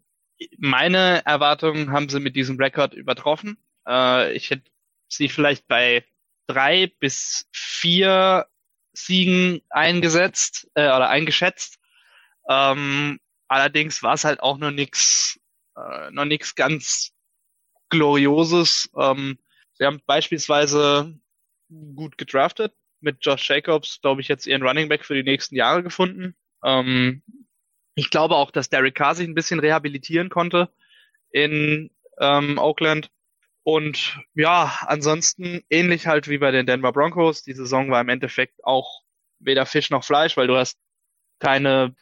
meine 0.59 1.25
Erwartungen 1.25 1.93
haben 1.93 2.09
sie 2.09 2.19
mit 2.19 2.35
diesem 2.35 2.57
Rekord 2.57 2.95
übertroffen. 2.95 3.59
Äh, 3.87 4.33
ich 4.35 4.51
hätte 4.51 4.65
sie 5.09 5.29
vielleicht 5.29 5.69
bei 5.69 6.05
drei 6.47 6.93
bis 6.99 7.49
vier 7.53 8.47
Siegen 8.95 9.61
eingesetzt 9.71 10.69
äh, 10.75 10.87
oder 10.87 11.09
eingeschätzt. 11.09 11.79
Ähm, 12.49 13.21
allerdings 13.49 14.03
war 14.03 14.15
es 14.15 14.25
halt 14.25 14.41
auch 14.41 14.59
noch 14.59 14.71
nichts, 14.71 15.39
äh, 15.77 16.11
noch 16.11 16.25
nichts 16.25 16.55
ganz 16.55 17.13
Glorioses. 17.91 18.91
Ähm, 18.99 19.39
sie 19.75 19.85
haben 19.85 20.01
beispielsweise 20.07 21.15
gut 21.95 22.19
gedraftet 22.19 22.73
mit 23.01 23.19
Josh 23.21 23.49
Jacobs, 23.49 24.01
glaube 24.01 24.21
ich, 24.21 24.29
jetzt 24.29 24.47
ihren 24.47 24.63
Running 24.63 24.89
Back 24.89 25.05
für 25.05 25.15
die 25.15 25.23
nächsten 25.23 25.57
Jahre 25.57 25.83
gefunden. 25.83 26.35
Ähm, 26.65 27.23
ich 27.95 28.11
glaube 28.11 28.35
auch, 28.35 28.51
dass 28.51 28.71
Derek 28.71 28.95
Carr 28.95 29.15
sich 29.15 29.29
ein 29.29 29.35
bisschen 29.35 29.61
rehabilitieren 29.61 30.31
konnte 30.31 30.71
in 31.31 31.91
ähm, 32.19 32.59
Oakland. 32.59 33.11
Und 33.65 34.21
ja, 34.35 34.79
ansonsten 34.87 35.63
ähnlich 35.71 36.07
halt 36.07 36.29
wie 36.29 36.39
bei 36.39 36.51
den 36.51 36.67
Denver 36.67 36.93
Broncos. 36.93 37.43
Die 37.43 37.55
Saison 37.55 37.91
war 37.91 38.01
im 38.03 38.11
Endeffekt 38.11 38.63
auch 38.63 39.03
weder 39.39 39.67
Fisch 39.67 39.91
noch 39.91 40.05
Fleisch, 40.05 40.37
weil 40.37 40.47
du 40.47 40.57
hast 40.57 40.79
keine 41.39 41.95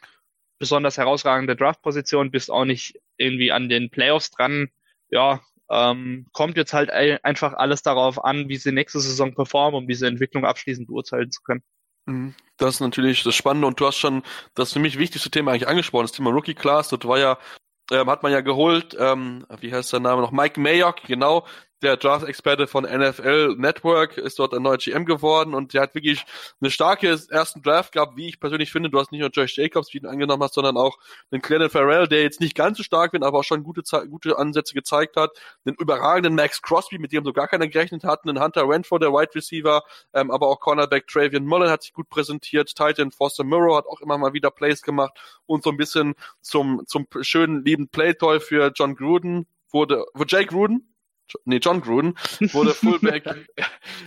besonders 0.59 0.97
herausragende 0.97 1.55
Draftposition, 1.55 2.31
bist 2.31 2.51
auch 2.51 2.65
nicht 2.65 2.99
irgendwie 3.17 3.51
an 3.51 3.69
den 3.69 3.89
Playoffs 3.89 4.31
dran. 4.31 4.69
Ja, 5.09 5.41
ähm, 5.69 6.27
kommt 6.33 6.57
jetzt 6.57 6.73
halt 6.73 6.89
einfach 6.91 7.53
alles 7.53 7.81
darauf 7.81 8.23
an, 8.23 8.49
wie 8.49 8.57
sie 8.57 8.71
nächste 8.71 8.99
Saison 8.99 9.33
performen, 9.33 9.77
um 9.81 9.87
diese 9.87 10.07
Entwicklung 10.07 10.45
abschließend 10.45 10.87
beurteilen 10.87 11.31
zu 11.31 11.41
können. 11.41 11.63
Mhm. 12.05 12.35
Das 12.57 12.75
ist 12.75 12.79
natürlich 12.81 13.23
das 13.23 13.35
Spannende 13.35 13.67
und 13.67 13.79
du 13.79 13.87
hast 13.87 13.97
schon 13.97 14.23
das 14.53 14.73
für 14.73 14.79
mich 14.79 14.99
wichtigste 14.99 15.31
Thema 15.31 15.51
eigentlich 15.51 15.67
angesprochen, 15.67 16.03
das 16.03 16.11
Thema 16.11 16.31
Rookie 16.31 16.53
Class. 16.53 16.89
Das 16.89 16.99
war 17.05 17.17
ja 17.17 17.37
ähm, 17.91 18.09
hat 18.09 18.23
man 18.23 18.31
ja 18.31 18.41
geholt, 18.41 18.95
ähm, 18.99 19.45
wie 19.59 19.73
heißt 19.73 19.93
der 19.93 19.99
Name 19.99 20.21
noch? 20.21 20.31
Mike 20.31 20.59
Mayock, 20.59 21.03
genau, 21.03 21.45
der 21.83 21.97
Draft-Experte 21.97 22.65
von 22.65 22.85
NFL 22.85 23.55
Network, 23.57 24.17
ist 24.17 24.39
dort 24.39 24.53
ein 24.53 24.63
neuer 24.63 24.77
GM 24.77 25.05
geworden 25.05 25.53
und 25.53 25.73
der 25.73 25.81
hat 25.81 25.95
wirklich 25.95 26.25
eine 26.61 26.71
starke 26.71 27.07
ersten 27.29 27.61
Draft 27.61 27.91
gehabt, 27.91 28.15
wie 28.15 28.29
ich 28.29 28.39
persönlich 28.39 28.71
finde. 28.71 28.89
Du 28.89 28.99
hast 28.99 29.11
nicht 29.11 29.21
nur 29.21 29.29
Josh 29.29 29.57
Jacobs, 29.57 29.93
wie 29.93 29.99
du 29.99 30.07
ihn 30.07 30.11
angenommen 30.11 30.41
hast, 30.41 30.53
sondern 30.53 30.77
auch 30.77 30.97
den 31.31 31.41
Clennon 31.41 31.69
Farrell, 31.69 32.07
der 32.07 32.23
jetzt 32.23 32.39
nicht 32.39 32.55
ganz 32.55 32.77
so 32.77 32.83
stark 32.83 33.13
wird, 33.13 33.23
aber 33.23 33.39
auch 33.39 33.43
schon 33.43 33.63
gute, 33.63 33.83
gute 34.07 34.37
Ansätze 34.37 34.73
gezeigt 34.73 35.17
hat. 35.17 35.31
Den 35.65 35.75
überragenden 35.75 36.35
Max 36.35 36.61
Crosby, 36.61 36.97
mit 36.97 37.11
dem 37.11 37.25
so 37.25 37.33
gar 37.33 37.47
keiner 37.47 37.67
gerechnet 37.67 38.05
hat, 38.05 38.21
einen 38.25 38.41
Hunter 38.41 38.67
Renfro, 38.67 38.97
der 38.97 39.11
Wide 39.11 39.35
Receiver, 39.35 39.83
ähm, 40.13 40.31
aber 40.31 40.47
auch 40.47 40.59
Cornerback 40.59 41.07
Travian 41.07 41.45
Mullen 41.45 41.69
hat 41.69 41.83
sich 41.83 41.93
gut 41.93 42.09
präsentiert. 42.09 42.73
Titan 42.73 43.11
Foster 43.11 43.43
Murrow 43.43 43.77
hat 43.77 43.87
auch 43.87 43.99
immer 43.99 44.17
mal 44.17 44.33
wieder 44.33 44.51
Plays 44.51 44.81
gemacht 44.81 45.13
und 45.45 45.63
so 45.63 45.69
ein 45.69 45.77
bisschen 45.77 46.15
zum, 46.41 46.83
zum 46.87 47.07
schönen, 47.21 47.65
lieben 47.65 47.89
Playtoy 47.89 48.39
für 48.39 48.71
John 48.73 48.95
Gruden 48.95 49.47
wurde, 49.73 50.05
wo 50.13 50.23
Jake 50.23 50.47
Gruden, 50.47 50.92
nee, 51.45 51.57
John 51.57 51.81
Gruden, 51.81 52.15
wurde 52.51 52.73
Fullback, 52.73 53.25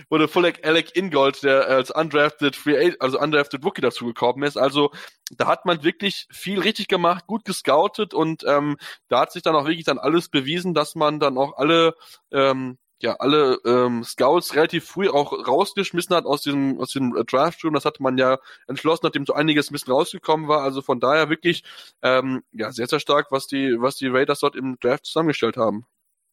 wurde 0.09 0.27
Fullback 0.27 0.65
Alec 0.65 0.95
Ingold, 0.95 1.43
der 1.43 1.67
als 1.67 1.91
undrafted 1.91 2.55
Free 2.55 2.95
also 2.99 3.19
undrafted 3.19 3.63
Rookie 3.63 3.81
dazugekommen 3.81 4.43
ist. 4.43 4.57
Also 4.57 4.91
da 5.31 5.47
hat 5.47 5.65
man 5.65 5.83
wirklich 5.83 6.27
viel 6.31 6.59
richtig 6.59 6.87
gemacht, 6.87 7.27
gut 7.27 7.45
gescoutet 7.45 8.13
und 8.13 8.43
ähm, 8.47 8.77
da 9.07 9.21
hat 9.21 9.31
sich 9.31 9.43
dann 9.43 9.55
auch 9.55 9.65
wirklich 9.65 9.85
dann 9.85 9.99
alles 9.99 10.29
bewiesen, 10.29 10.73
dass 10.73 10.95
man 10.95 11.19
dann 11.19 11.37
auch 11.37 11.57
alle 11.57 11.95
ähm, 12.31 12.77
ja 13.01 13.15
alle 13.19 13.59
ähm, 13.65 14.03
Scouts 14.03 14.55
relativ 14.55 14.85
früh 14.85 15.09
auch 15.09 15.31
rausgeschmissen 15.47 16.15
hat 16.15 16.25
aus 16.25 16.41
diesem 16.41 16.79
aus 16.79 16.91
dem 16.91 17.13
Draft 17.27 17.63
Room. 17.63 17.73
Das 17.73 17.85
hatte 17.85 18.01
man 18.01 18.17
ja 18.17 18.39
entschlossen, 18.67 19.01
nachdem 19.03 19.25
so 19.25 19.33
einiges 19.33 19.69
ein 19.69 19.73
bisschen 19.73 19.93
rausgekommen 19.93 20.47
war. 20.47 20.63
Also 20.63 20.81
von 20.81 20.99
daher 20.99 21.29
wirklich 21.29 21.63
ähm, 22.01 22.43
ja 22.51 22.71
sehr 22.71 22.87
sehr 22.87 22.99
stark, 22.99 23.31
was 23.31 23.47
die 23.47 23.75
was 23.79 23.95
die 23.97 24.07
Raiders 24.07 24.39
dort 24.39 24.55
im 24.55 24.79
Draft 24.79 25.05
zusammengestellt 25.05 25.57
haben. 25.57 25.85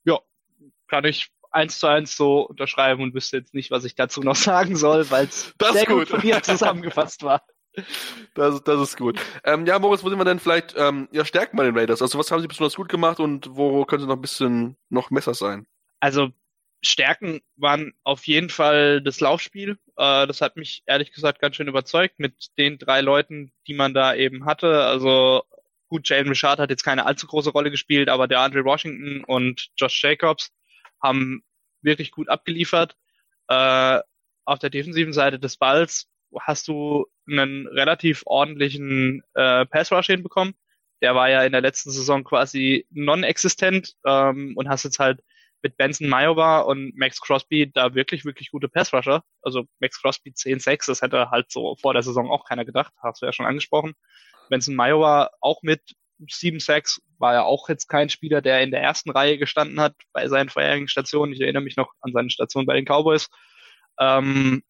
Ja, 0.05 0.20
kann 0.95 1.05
ich 1.07 1.32
eins 1.51 1.80
zu 1.80 1.88
eins 1.88 2.16
so 2.16 2.42
unterschreiben 2.42 3.03
und 3.03 3.14
wüsste 3.14 3.38
jetzt 3.38 3.53
nicht, 3.53 3.72
was 3.72 3.84
ich 3.84 3.97
dazu 3.97 4.20
noch 4.20 4.36
sagen 4.36 4.76
soll, 4.76 5.11
weil 5.11 5.24
es 5.26 5.53
sehr 5.72 5.86
gut. 5.86 5.99
gut 5.99 6.09
von 6.09 6.20
dir 6.20 6.40
zusammengefasst 6.40 7.24
war. 7.24 7.42
Das, 8.34 8.62
das 8.62 8.80
ist 8.80 8.97
gut. 8.97 9.20
Ähm, 9.42 9.66
ja, 9.66 9.76
Moritz, 9.80 10.05
wo 10.05 10.09
sind 10.09 10.18
wir 10.18 10.24
denn 10.24 10.38
vielleicht 10.38 10.76
ähm, 10.76 11.09
ja, 11.11 11.24
stärken 11.24 11.57
bei 11.57 11.64
den 11.64 11.76
Raiders? 11.76 12.01
Also 12.01 12.16
was 12.16 12.30
haben 12.30 12.40
sie 12.42 12.47
besonders 12.47 12.76
gut 12.76 12.88
gemacht 12.88 13.18
und 13.18 13.57
wo 13.57 13.84
könnte 13.84 14.07
noch 14.07 14.14
ein 14.14 14.20
bisschen 14.20 14.76
noch 14.88 15.11
Messer 15.11 15.34
sein? 15.34 15.66
Also 15.99 16.30
Stärken 16.80 17.40
waren 17.57 17.92
auf 18.05 18.24
jeden 18.28 18.51
Fall 18.51 19.03
das 19.03 19.18
Laufspiel. 19.18 19.76
Äh, 19.97 20.28
das 20.28 20.40
hat 20.40 20.57
mich 20.57 20.84
ehrlich 20.86 21.11
gesagt 21.12 21.40
ganz 21.40 21.57
schön 21.57 21.66
überzeugt 21.66 22.20
mit 22.20 22.57
den 22.57 22.78
drei 22.78 23.01
Leuten, 23.01 23.51
die 23.66 23.74
man 23.74 23.95
da 23.95 24.14
eben 24.14 24.45
hatte. 24.45 24.84
Also 24.84 25.42
gut, 25.88 26.09
Jalen 26.09 26.28
Richard 26.28 26.61
hat 26.61 26.70
jetzt 26.70 26.84
keine 26.84 27.05
allzu 27.05 27.26
große 27.26 27.51
Rolle 27.51 27.72
gespielt, 27.72 28.09
aber 28.09 28.28
der 28.28 28.38
Andre 28.38 28.64
Washington 28.64 29.24
und 29.24 29.70
Josh 29.76 30.01
Jacobs 30.01 30.53
haben 31.05 31.44
wirklich 31.82 32.11
gut 32.11 32.28
abgeliefert. 32.28 32.96
Äh, 33.48 34.00
auf 34.44 34.59
der 34.59 34.70
defensiven 34.70 35.12
Seite 35.12 35.38
des 35.38 35.57
Balls 35.57 36.09
hast 36.40 36.66
du 36.66 37.07
einen 37.28 37.68
relativ 37.68 38.22
ordentlichen 38.26 39.22
äh, 39.34 39.66
Pass 39.66 39.92
Rush 39.92 40.07
hinbekommen. 40.07 40.55
Der 41.02 41.14
war 41.14 41.28
ja 41.28 41.44
in 41.44 41.52
der 41.52 41.61
letzten 41.61 41.90
Saison 41.90 42.24
quasi 42.24 42.86
non-existent 42.90 43.94
ähm, 44.05 44.55
und 44.57 44.68
hast 44.68 44.84
jetzt 44.84 44.98
halt 44.98 45.20
mit 45.62 45.76
Benson 45.76 46.09
Mayowa 46.09 46.61
und 46.61 46.96
Max 46.96 47.20
Crosby 47.20 47.70
da 47.72 47.94
wirklich, 47.94 48.24
wirklich 48.24 48.50
gute 48.50 48.68
Passrusher. 48.68 49.22
Also 49.42 49.64
Max 49.80 50.00
Crosby 50.00 50.30
10-6, 50.30 50.86
das 50.86 51.02
hätte 51.02 51.30
halt 51.30 51.50
so 51.50 51.76
vor 51.76 51.94
der 51.94 52.02
Saison 52.02 52.30
auch 52.30 52.44
keiner 52.46 52.64
gedacht, 52.64 52.92
hast 53.02 53.22
du 53.22 53.26
ja 53.26 53.32
schon 53.32 53.46
angesprochen. 53.46 53.94
Benson 54.50 54.74
Mayowa 54.74 55.30
auch 55.40 55.62
mit 55.62 55.94
7-6 56.28 57.00
war 57.18 57.34
ja 57.34 57.42
auch 57.42 57.68
jetzt 57.68 57.88
kein 57.88 58.08
Spieler, 58.08 58.42
der 58.42 58.62
in 58.62 58.70
der 58.70 58.82
ersten 58.82 59.10
Reihe 59.10 59.38
gestanden 59.38 59.80
hat 59.80 59.94
bei 60.12 60.28
seinen 60.28 60.48
vorherigen 60.48 60.88
Stationen. 60.88 61.32
Ich 61.32 61.40
erinnere 61.40 61.62
mich 61.62 61.76
noch 61.76 61.92
an 62.00 62.12
seine 62.12 62.30
Station 62.30 62.66
bei 62.66 62.74
den 62.74 62.84
Cowboys. 62.84 63.28
Ähm, 63.98 64.62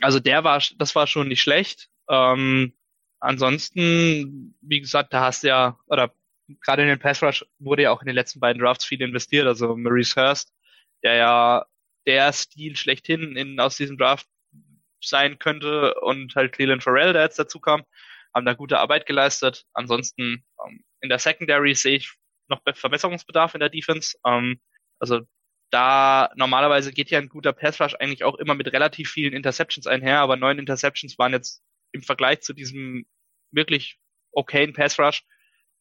also 0.00 0.20
der 0.20 0.44
war, 0.44 0.62
das 0.76 0.94
war 0.94 1.06
schon 1.06 1.28
nicht 1.28 1.42
schlecht. 1.42 1.88
Ähm, 2.08 2.74
ansonsten, 3.20 4.56
wie 4.60 4.80
gesagt, 4.80 5.12
da 5.12 5.22
hast 5.22 5.42
du 5.42 5.48
ja, 5.48 5.78
oder 5.86 6.12
gerade 6.62 6.82
in 6.82 6.88
den 6.88 6.98
Pass 6.98 7.22
Rush 7.22 7.44
wurde 7.58 7.82
ja 7.82 7.90
auch 7.92 8.02
in 8.02 8.06
den 8.06 8.14
letzten 8.14 8.40
beiden 8.40 8.62
Drafts 8.62 8.84
viel 8.84 9.00
investiert. 9.02 9.46
Also 9.46 9.76
Maurice 9.76 10.20
Hurst, 10.20 10.52
der 11.02 11.14
ja 11.14 11.66
der 12.06 12.32
Stil 12.32 12.76
schlechthin 12.76 13.36
in, 13.36 13.60
aus 13.60 13.76
diesem 13.76 13.98
Draft 13.98 14.26
sein 15.02 15.38
könnte 15.38 15.94
und 16.00 16.34
halt 16.34 16.52
Cleland 16.52 16.82
Farrell, 16.82 17.12
der 17.12 17.22
jetzt 17.22 17.38
dazu 17.38 17.60
kam, 17.60 17.84
haben 18.34 18.46
da 18.46 18.54
gute 18.54 18.78
Arbeit 18.78 19.06
geleistet. 19.06 19.64
Ansonsten 19.72 20.44
ähm, 20.64 20.84
in 21.00 21.08
der 21.08 21.18
Secondary 21.18 21.74
sehe 21.74 21.96
ich 21.96 22.12
noch 22.48 22.62
Verbesserungsbedarf 22.74 23.54
in 23.54 23.60
der 23.60 23.68
Defense. 23.68 24.16
Ähm, 24.26 24.60
also 24.98 25.20
da 25.70 26.30
normalerweise 26.34 26.92
geht 26.92 27.10
ja 27.10 27.18
ein 27.18 27.28
guter 27.28 27.52
Pass 27.52 27.80
Rush 27.80 27.94
eigentlich 27.94 28.24
auch 28.24 28.36
immer 28.36 28.54
mit 28.54 28.72
relativ 28.72 29.10
vielen 29.10 29.32
Interceptions 29.32 29.86
einher, 29.86 30.20
aber 30.20 30.36
neun 30.36 30.58
Interceptions 30.58 31.18
waren 31.18 31.32
jetzt 31.32 31.62
im 31.92 32.02
Vergleich 32.02 32.40
zu 32.40 32.52
diesem 32.52 33.06
wirklich 33.52 33.98
okayen 34.32 34.72
Pass 34.72 34.98
Rush 34.98 35.24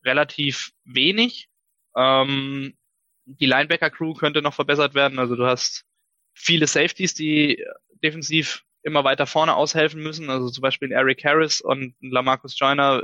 relativ 0.06 0.72
wenig. 0.86 1.50
Ähm, 1.96 2.78
die 3.26 3.46
Linebacker-Crew 3.46 4.14
könnte 4.14 4.42
noch 4.42 4.54
verbessert 4.54 4.94
werden. 4.96 5.20
Also 5.20 5.36
du 5.36 5.46
hast 5.46 5.86
viele 6.34 6.68
Safeties, 6.68 7.14
die 7.14 7.64
defensiv 8.04 8.64
immer 8.84 9.04
weiter 9.04 9.28
vorne 9.28 9.56
aushelfen 9.56 10.02
müssen. 10.02 10.30
Also 10.30 10.50
zum 10.50 10.62
Beispiel 10.62 10.92
Eric 10.92 11.24
Harris 11.24 11.62
und 11.62 11.96
Lamarcus 12.02 12.58
Joyner 12.58 13.04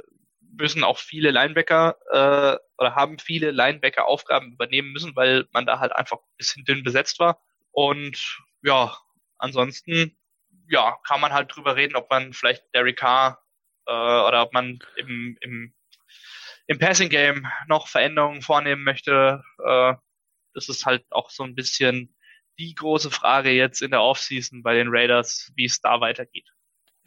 müssen 0.57 0.83
auch 0.83 0.97
viele 0.97 1.31
Linebacker 1.31 1.97
äh, 2.11 2.57
oder 2.77 2.95
haben 2.95 3.19
viele 3.19 3.51
Linebacker-Aufgaben 3.51 4.53
übernehmen 4.53 4.91
müssen, 4.91 5.15
weil 5.15 5.45
man 5.51 5.65
da 5.65 5.79
halt 5.79 5.91
einfach 5.91 6.17
ein 6.17 6.37
bisschen 6.37 6.63
dünn 6.63 6.83
besetzt 6.83 7.19
war. 7.19 7.41
Und 7.71 8.39
ja, 8.63 8.97
ansonsten 9.37 10.17
ja, 10.69 10.97
kann 11.05 11.21
man 11.21 11.33
halt 11.33 11.55
drüber 11.55 11.75
reden, 11.75 11.95
ob 11.95 12.09
man 12.09 12.33
vielleicht 12.33 12.63
Derek 12.73 12.97
Carr 12.97 13.43
äh, 13.85 13.91
oder 13.91 14.43
ob 14.43 14.53
man 14.53 14.79
im, 14.97 15.37
im 15.41 15.75
im 16.67 16.79
Passing 16.79 17.09
Game 17.09 17.47
noch 17.67 17.87
Veränderungen 17.87 18.41
vornehmen 18.41 18.83
möchte. 18.83 19.43
Äh, 19.63 19.93
das 20.53 20.69
ist 20.69 20.85
halt 20.85 21.05
auch 21.11 21.29
so 21.29 21.43
ein 21.43 21.55
bisschen 21.55 22.14
die 22.59 22.75
große 22.75 23.11
Frage 23.11 23.51
jetzt 23.51 23.81
in 23.81 23.91
der 23.91 24.01
Offseason 24.01 24.63
bei 24.63 24.75
den 24.75 24.87
Raiders, 24.89 25.51
wie 25.55 25.65
es 25.65 25.81
da 25.81 25.99
weitergeht. 26.01 26.54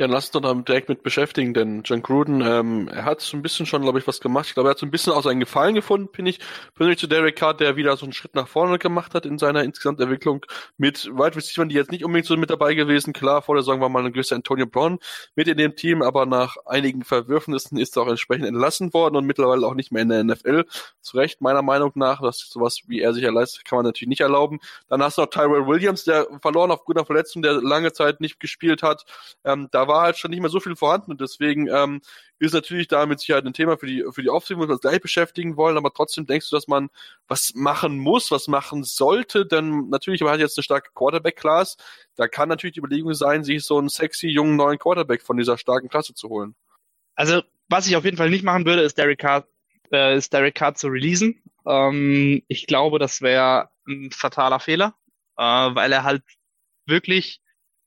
Ja, 0.01 0.07
lass 0.07 0.27
uns 0.27 0.31
doch 0.31 0.41
da 0.43 0.55
direkt 0.55 0.89
mit 0.89 1.03
beschäftigen, 1.03 1.55
denn 1.55 1.83
John 1.85 2.03
Gruden, 2.03 2.41
ähm, 2.41 2.87
er 2.87 3.05
hat 3.05 3.21
so 3.21 3.37
ein 3.37 3.43
bisschen 3.43 3.67
schon, 3.67 3.83
glaube 3.83 3.99
ich, 3.99 4.07
was 4.07 4.21
gemacht. 4.21 4.47
Ich 4.47 4.55
glaube, 4.55 4.69
er 4.69 4.71
hat 4.71 4.79
so 4.79 4.87
ein 4.87 4.93
bisschen 4.93 5.13
auch 5.13 5.25
seinen 5.25 5.41
Gefallen 5.41 5.75
gefunden, 5.75 6.09
finde 6.15 6.31
ich, 6.31 6.39
persönlich 6.77 7.01
zu 7.01 7.09
Derek 7.09 7.35
Carr, 7.35 7.55
der 7.55 7.75
wieder 7.75 7.97
so 7.97 8.07
einen 8.07 8.13
Schritt 8.13 8.37
nach 8.37 8.47
vorne 8.47 8.79
gemacht 8.79 9.15
hat 9.17 9.27
in 9.27 9.39
seiner 9.39 9.65
insgesamt 9.65 10.01
Entwicklung 10.01 10.47
mit 10.77 11.07
Wide 11.07 11.35
Receivers, 11.35 11.69
die 11.69 11.75
jetzt 11.75 11.91
nicht 11.91 12.05
unbedingt 12.05 12.29
so 12.29 12.37
mit 12.37 12.49
dabei 12.49 12.75
gewesen. 12.75 13.13
Klar, 13.13 13.43
vor 13.43 13.57
der 13.57 13.65
Saison 13.65 13.81
war 13.81 13.89
mal 13.89 14.07
ein 14.07 14.13
gewisser 14.13 14.37
Antonio 14.37 14.67
Brown 14.67 15.01
mit 15.35 15.49
in 15.49 15.57
dem 15.57 15.75
Team, 15.75 16.03
aber 16.03 16.27
nach 16.27 16.57
einigen 16.65 17.03
Verwürfnissen 17.03 17.77
ist 17.77 17.97
er 17.97 18.05
auch 18.05 18.09
entsprechend 18.09 18.47
entlassen 18.47 18.95
worden 18.95 19.17
und 19.17 19.27
mittlerweile 19.27 19.67
auch 19.67 19.75
nicht 19.75 19.91
mehr 19.91 20.03
in 20.03 20.11
der 20.11 20.23
NFL. 20.23 20.65
Zu 21.01 21.17
Recht, 21.17 21.41
meiner 21.41 21.63
Meinung 21.63 21.91
nach, 21.97 22.23
dass 22.23 22.39
sowas 22.39 22.83
wie 22.87 23.01
er 23.01 23.15
sich 23.15 23.25
erleistet, 23.25 23.65
kann 23.65 23.79
man 23.79 23.87
natürlich 23.87 24.11
nicht 24.11 24.21
erlauben. 24.21 24.61
Dann 24.89 25.03
hast 25.03 25.19
du 25.19 25.23
noch 25.23 25.31
Tyrell 25.31 25.67
Williams, 25.67 26.05
der 26.05 26.29
verloren 26.41 26.71
aufgrund 26.71 26.99
einer 26.99 27.07
Verletzung, 27.07 27.43
der 27.43 27.55
lange 27.55 27.93
Zeit 27.93 28.21
nicht 28.21 28.39
gespielt 28.39 28.85
hat. 28.85 29.05
Ähm, 29.43 29.67
da 29.73 29.88
war 29.89 30.03
halt 30.03 30.19
schon 30.19 30.31
nicht 30.31 30.41
mehr 30.41 30.51
so 30.51 30.61
viel 30.61 30.77
vorhanden 30.77 31.11
und 31.11 31.21
deswegen 31.21 31.69
ähm, 31.69 32.01
ist 32.39 32.55
natürlich 32.55 32.87
da 32.87 33.07
mit 33.07 33.19
Sicherheit 33.21 33.45
ein 33.45 33.53
Thema 33.53 33.77
für 33.79 33.87
die 33.87 34.05
für 34.13 34.23
die 34.23 34.29
Aufsicht, 34.29 34.59
wo 34.59 34.65
wir 34.65 34.71
uns 34.71 34.81
gleich 34.81 35.01
beschäftigen 35.01 35.57
wollen, 35.57 35.77
aber 35.77 35.93
trotzdem 35.93 36.27
denkst 36.27 36.51
du, 36.51 36.57
dass 36.57 36.69
man 36.69 36.91
was 37.27 37.55
machen 37.55 37.99
muss, 37.99 38.31
was 38.31 38.47
machen 38.47 38.85
sollte, 38.85 39.47
denn 39.47 39.89
natürlich 39.89 40.21
man 40.21 40.33
hat 40.33 40.41
jetzt 40.41 40.57
eine 40.57 40.63
starke 40.63 40.91
Quarterback-Class, 40.95 41.77
da 42.15 42.29
kann 42.29 42.49
natürlich 42.49 42.75
die 42.75 42.81
Überlegung 42.81 43.15
sein, 43.15 43.43
sich 43.43 43.65
so 43.65 43.79
einen 43.79 43.89
sexy 43.89 44.29
jungen 44.29 44.57
neuen 44.57 44.79
Quarterback 44.79 45.23
von 45.23 45.37
dieser 45.37 45.59
starken 45.59 45.89
Klasse 45.89 46.15
zu 46.15 46.29
holen. 46.29 46.55
Also 47.17 47.43
was 47.69 47.87
ich 47.87 47.97
auf 47.97 48.05
jeden 48.05 48.17
Fall 48.17 48.31
nicht 48.31 48.45
machen 48.45 48.65
würde, 48.65 48.83
ist 48.83 48.99
Derek 48.99 49.19
Carr, 49.19 49.47
äh, 49.93 50.17
ist 50.17 50.33
Derek 50.33 50.55
Carr 50.55 50.75
zu 50.75 50.89
releasen. 50.89 51.43
Ähm, 51.67 52.43
ich 52.49 52.67
glaube, 52.67 52.99
das 52.99 53.23
wäre 53.23 53.71
ein 53.87 54.11
fataler 54.11 54.61
Fehler, 54.61 54.95
äh, 55.37 55.43
weil 55.43 55.93
er 55.93 56.05
halt 56.05 56.23
wirklich, 56.87 57.41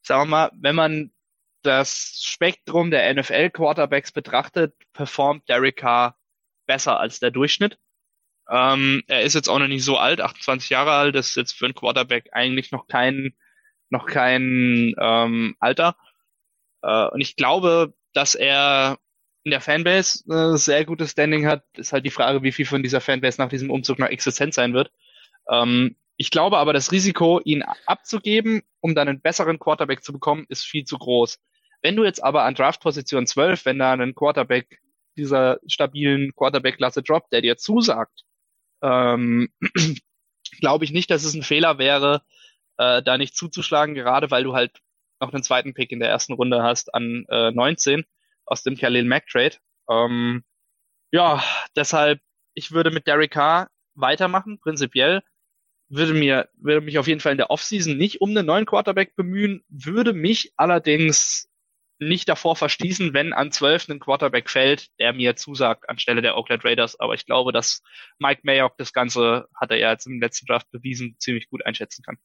sagen 0.03 0.21
wir 0.21 0.25
mal, 0.25 0.51
wenn 0.55 0.75
man 0.75 1.11
das 1.63 2.21
Spektrum 2.23 2.91
der 2.91 3.13
NFL-Quarterbacks 3.13 4.11
betrachtet, 4.11 4.73
performt 4.93 5.47
Derek 5.49 5.77
Carr 5.77 6.17
besser 6.65 6.99
als 6.99 7.19
der 7.19 7.31
Durchschnitt. 7.31 7.77
Ähm, 8.49 9.03
er 9.07 9.21
ist 9.21 9.35
jetzt 9.35 9.49
auch 9.49 9.59
noch 9.59 9.67
nicht 9.67 9.83
so 9.83 9.97
alt, 9.97 10.21
28 10.21 10.69
Jahre 10.69 10.91
alt, 10.91 11.15
das 11.15 11.29
ist 11.29 11.35
jetzt 11.35 11.53
für 11.53 11.65
einen 11.65 11.75
Quarterback 11.75 12.29
eigentlich 12.33 12.71
noch 12.71 12.87
kein, 12.87 13.35
noch 13.89 14.05
kein 14.05 14.93
ähm, 14.99 15.55
Alter. 15.59 15.95
Äh, 16.81 17.07
und 17.07 17.21
ich 17.21 17.35
glaube, 17.35 17.93
dass 18.13 18.35
er 18.35 18.97
in 19.43 19.51
der 19.51 19.61
Fanbase 19.61 20.23
ein 20.29 20.57
sehr 20.57 20.85
gutes 20.85 21.11
Standing 21.11 21.47
hat. 21.47 21.63
Ist 21.77 21.93
halt 21.93 22.05
die 22.05 22.11
Frage, 22.11 22.43
wie 22.43 22.51
viel 22.51 22.65
von 22.65 22.83
dieser 22.83 23.01
Fanbase 23.01 23.41
nach 23.41 23.49
diesem 23.49 23.71
Umzug 23.71 23.99
noch 23.99 24.07
existent 24.07 24.53
sein 24.53 24.73
wird. 24.73 24.91
Ähm, 25.49 25.95
ich 26.17 26.29
glaube 26.29 26.57
aber, 26.57 26.73
das 26.73 26.91
Risiko, 26.91 27.41
ihn 27.43 27.63
abzugeben, 27.85 28.61
um 28.79 28.93
dann 28.93 29.07
einen 29.07 29.21
besseren 29.21 29.57
Quarterback 29.57 30.03
zu 30.03 30.13
bekommen, 30.13 30.45
ist 30.49 30.65
viel 30.65 30.83
zu 30.83 30.97
groß. 30.97 31.39
Wenn 31.81 31.95
du 31.95 32.03
jetzt 32.03 32.23
aber 32.23 32.43
an 32.43 32.55
Draftposition 32.55 33.25
12, 33.25 33.65
wenn 33.65 33.79
da 33.79 33.93
einen 33.93 34.15
Quarterback 34.15 34.79
dieser 35.17 35.59
stabilen 35.67 36.33
Quarterback-Klasse 36.35 37.03
droppt, 37.03 37.31
der 37.33 37.41
dir 37.41 37.57
zusagt, 37.57 38.23
ähm, 38.81 39.49
glaube 40.59 40.85
ich 40.85 40.91
nicht, 40.91 41.09
dass 41.09 41.23
es 41.23 41.33
ein 41.33 41.43
Fehler 41.43 41.77
wäre, 41.77 42.21
äh, 42.77 43.01
da 43.03 43.17
nicht 43.17 43.35
zuzuschlagen, 43.35 43.95
gerade 43.95 44.31
weil 44.31 44.43
du 44.43 44.53
halt 44.53 44.79
noch 45.19 45.33
einen 45.33 45.43
zweiten 45.43 45.73
Pick 45.73 45.91
in 45.91 45.99
der 45.99 46.09
ersten 46.09 46.33
Runde 46.33 46.63
hast 46.63 46.93
an 46.93 47.25
äh, 47.29 47.51
19 47.51 48.05
aus 48.45 48.63
dem 48.63 48.75
Khalil 48.75 49.05
Mack 49.05 49.27
Trade. 49.27 49.57
Ähm, 49.89 50.43
ja, 51.11 51.43
deshalb, 51.75 52.19
ich 52.53 52.71
würde 52.71 52.91
mit 52.91 53.07
Derek 53.07 53.31
Carr 53.31 53.69
weitermachen, 53.93 54.59
prinzipiell. 54.59 55.21
Würde 55.89 56.13
mir, 56.13 56.49
würde 56.55 56.81
mich 56.81 56.97
auf 56.97 57.07
jeden 57.07 57.19
Fall 57.19 57.33
in 57.33 57.37
der 57.37 57.51
Offseason 57.51 57.97
nicht 57.97 58.21
um 58.21 58.29
einen 58.29 58.45
neuen 58.45 58.65
Quarterback 58.65 59.15
bemühen, 59.15 59.63
würde 59.67 60.13
mich 60.13 60.53
allerdings 60.55 61.50
nicht 62.01 62.27
davor 62.27 62.55
verschließen, 62.55 63.13
wenn 63.13 63.31
an 63.31 63.51
12 63.51 63.89
ein 63.89 63.99
Quarterback 63.99 64.49
fällt, 64.49 64.87
der 64.99 65.13
mir 65.13 65.35
zusagt 65.35 65.87
anstelle 65.87 66.23
der 66.23 66.35
Oakland 66.35 66.65
Raiders. 66.65 66.99
Aber 66.99 67.13
ich 67.13 67.27
glaube, 67.27 67.51
dass 67.51 67.83
Mike 68.17 68.41
Mayock 68.43 68.75
das 68.77 68.91
Ganze, 68.91 69.47
hat 69.55 69.69
er 69.69 69.77
ja 69.77 69.91
jetzt 69.91 70.07
im 70.07 70.19
letzten 70.19 70.47
Draft 70.47 70.69
bewiesen, 70.71 71.15
ziemlich 71.19 71.47
gut 71.47 71.63
einschätzen 71.65 72.03
kann. 72.03 72.17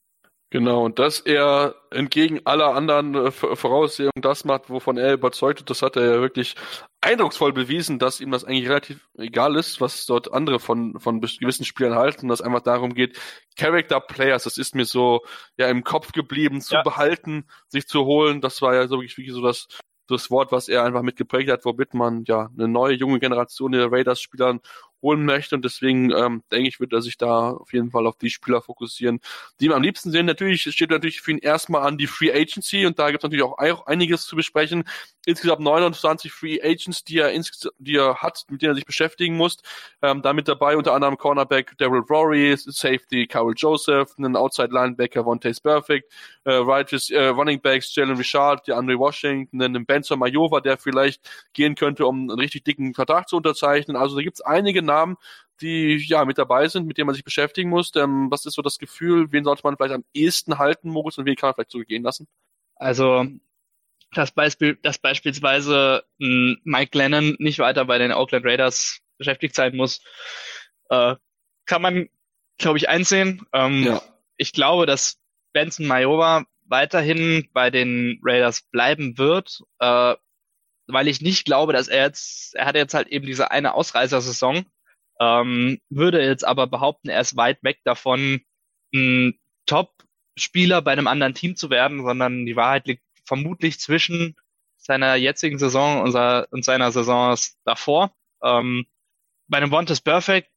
Genau, 0.51 0.85
und 0.85 1.01
dass 1.01 1.19
er 1.21 1.75
entgegen 1.91 2.41
aller 2.45 2.75
anderen 2.75 3.15
äh, 3.17 3.31
Voraussehungen 3.33 4.13
das 4.21 4.45
macht, 4.45 4.71
wovon 4.71 4.97
er 4.97 5.15
überzeugt 5.15 5.61
ist, 5.61 5.71
das 5.71 5.83
hat 5.83 5.97
er 5.97 6.05
ja 6.05 6.21
wirklich 6.21 6.55
eindrucksvoll 7.01 7.53
bewiesen, 7.53 7.99
dass 7.99 8.21
ihm 8.21 8.31
das 8.31 8.45
eigentlich 8.45 8.69
relativ 8.69 9.09
egal 9.19 9.57
ist, 9.57 9.81
was 9.81 10.07
dort 10.07 10.33
andere 10.33 10.61
von, 10.61 11.01
von 11.01 11.21
gewissen 11.21 11.65
Spielern 11.65 11.97
halten, 11.97 12.29
dass 12.29 12.43
einfach 12.43 12.61
darum 12.61 12.95
geht, 12.95 13.19
Character 13.57 14.01
Players, 14.01 14.45
das 14.45 14.57
ist 14.57 14.77
mir 14.77 14.85
so 14.85 15.23
ja 15.57 15.69
im 15.69 15.83
Kopf 15.83 16.13
geblieben, 16.13 16.61
zu 16.61 16.75
ja. 16.75 16.83
behalten, 16.83 17.47
sich 17.69 17.89
zu 17.89 18.05
holen, 18.05 18.41
das 18.41 18.63
war 18.63 18.75
ja 18.75 18.87
so 18.87 19.01
wirklich 19.01 19.33
so 19.33 19.43
das, 19.43 19.67
das 20.09 20.31
Wort, 20.31 20.53
was 20.53 20.69
er 20.69 20.85
einfach 20.85 21.03
mitgeprägt 21.03 21.51
hat, 21.51 21.65
womit 21.65 21.93
man 21.93 22.25
ja 22.25 22.51
eine 22.57 22.69
neue 22.69 22.95
junge 22.95 23.19
Generation 23.19 23.73
der 23.73 23.91
Raiders-Spielern 23.91 24.61
holen 25.03 25.25
möchte. 25.25 25.55
Und 25.55 25.65
deswegen 25.65 26.11
ähm, 26.11 26.43
denke 26.51 26.69
ich, 26.69 26.81
wird 26.81 26.93
er 26.93 27.03
sich 27.03 27.17
da 27.17 27.51
auf 27.51 27.73
jeden 27.73 27.91
Fall 27.91 28.07
auf 28.07 28.17
die 28.19 28.31
Spieler 28.31 28.63
fokussieren, 28.63 29.21
die 29.61 29.67
ihm 29.67 29.73
am 29.73 29.83
liebsten 29.83 30.11
sehen. 30.11 30.27
Natürlich 30.27 30.63
steht 30.63 30.91
natürlich 30.91 31.21
für 31.21 31.33
ihn 31.33 31.39
erstmal 31.39 31.83
an 31.83 31.99
die 31.99 32.07
Free 32.07 32.33
Agency 32.33 32.87
und 32.87 32.99
da 32.99 33.11
gibt 33.11 33.23
es 33.23 33.25
natürlich 33.25 33.45
auch, 33.45 33.59
auch 33.59 33.87
einiges 33.87 34.25
zu 34.25 34.37
besprechen. 34.37 34.85
Insgesamt 35.29 35.61
29 35.61 36.33
Free 36.33 36.61
Agents, 36.63 37.03
die 37.03 37.19
er, 37.19 37.33
die 37.79 37.97
er 37.97 38.15
hat, 38.23 38.45
mit 38.49 38.63
denen 38.63 38.73
er 38.73 38.75
sich 38.77 38.87
beschäftigen 38.87 39.37
muss. 39.37 39.57
Ähm, 40.01 40.23
damit 40.23 40.47
dabei 40.47 40.77
unter 40.77 40.95
anderem 40.95 41.19
Cornerback 41.19 41.77
Daryl 41.79 42.05
Rory, 42.09 42.57
Safety 42.57 43.27
Carol 43.27 43.55
Joseph, 43.57 44.15
einen 44.17 44.37
Outside 44.37 44.69
Linebacker 44.71 45.25
Vontaze 45.25 45.61
Perfect, 45.61 46.13
äh, 46.45 46.53
right, 46.53 46.93
äh, 47.11 47.27
Running 47.27 47.61
Backs 47.61 47.93
Jalen 47.93 48.17
Richard, 48.17 48.69
der 48.69 48.77
Andre 48.77 48.97
Washington, 48.97 49.61
einen 49.61 49.85
Benson 49.85 50.21
Majova, 50.21 50.61
der 50.61 50.79
vielleicht 50.79 51.29
gehen 51.53 51.75
könnte, 51.75 52.07
um 52.07 52.31
einen 52.31 52.39
richtig 52.39 52.63
dicken 52.63 52.95
Vertrag 52.95 53.29
zu 53.29 53.37
unterzeichnen. 53.37 53.97
Also 53.97 54.15
da 54.15 54.23
gibt 54.23 54.37
es 54.37 54.41
einige 54.43 54.81
Namen, 54.81 55.17
die 55.61 55.97
ja 56.07 56.25
mit 56.25 56.39
dabei 56.39 56.69
sind, 56.69 56.87
mit 56.87 56.99
denen 56.99 57.07
man 57.07 57.17
sich 57.17 57.25
beschäftigen 57.25 57.71
muss. 57.71 57.91
Ähm, 57.97 58.31
was 58.31 58.47
ist 58.47 58.55
so 58.55 58.63
das 58.63 58.79
Gefühl? 58.79 59.33
Wen 59.33 59.43
sollte 59.43 59.63
man 59.65 59.77
vielleicht 59.77 59.95
am 59.95 60.05
ehesten 60.15 60.59
halten, 60.59 60.89
Moritz, 60.89 61.19
und 61.19 61.25
wen 61.25 61.35
kann 61.35 61.49
man 61.49 61.55
vielleicht 61.55 61.73
so 61.73 61.83
lassen? 62.03 62.29
Also 62.77 63.27
das 64.13 64.33
Beispiel, 64.33 64.79
dass 64.83 64.99
beispielsweise 64.99 66.05
Mike 66.19 66.97
Lennon 66.97 67.37
nicht 67.39 67.59
weiter 67.59 67.85
bei 67.85 67.99
den 67.99 68.13
Oakland 68.13 68.45
Raiders 68.45 69.01
beschäftigt 69.19 69.55
sein 69.55 69.77
muss, 69.77 70.01
äh, 70.91 71.17
kann 71.67 71.83
man, 71.83 72.09
glaube 72.59 72.79
ich, 72.79 72.89
einsehen. 72.89 73.47
Ähm, 73.53 73.85
ja. 73.85 74.03
Ich 74.37 74.53
glaube, 74.53 74.87
dass 74.87 75.19
Benson 75.53 75.87
Mayowa 75.87 76.45
weiterhin 76.65 77.49
bei 77.53 77.71
den 77.71 78.21
Raiders 78.23 78.63
bleiben 78.71 79.19
wird, 79.19 79.63
äh, 79.79 80.15
weil 80.87 81.09
ich 81.09 81.21
nicht 81.21 81.45
glaube, 81.45 81.73
dass 81.73 81.89
er 81.89 82.05
jetzt, 82.05 82.55
er 82.55 82.67
hat 82.67 82.77
jetzt 82.77 82.95
halt 82.95 83.09
eben 83.09 83.27
diese 83.27 83.51
eine 83.51 83.75
Ausreißersaison, 83.75 84.67
ähm, 85.21 85.81
würde 85.89 86.23
jetzt 86.23 86.45
aber 86.45 86.67
behaupten, 86.67 87.09
er 87.09 87.21
ist 87.21 87.37
weit 87.37 87.63
weg 87.63 87.81
davon, 87.85 88.41
ein 88.95 89.39
Top-Spieler 89.67 90.83
bei 90.83 90.93
einem 90.93 91.07
anderen 91.07 91.35
Team 91.35 91.57
zu 91.57 91.71
werden, 91.71 92.05
sondern 92.05 92.47
die 92.47 92.57
Wahrheit 92.57 92.87
liegt 92.87 93.03
vermutlich 93.27 93.79
zwischen 93.81 94.37
seiner 94.77 95.17
jetzigen 95.17 95.59
Saison 95.59 96.03
und, 96.03 96.65
seiner 96.65 96.93
Saison 96.93 97.37
davor. 97.65 98.15
Ähm, 98.43 98.87
bei 99.49 99.59
einem 99.59 99.73
One 99.73 99.91
is 99.91 100.01
Perfect 100.01 100.51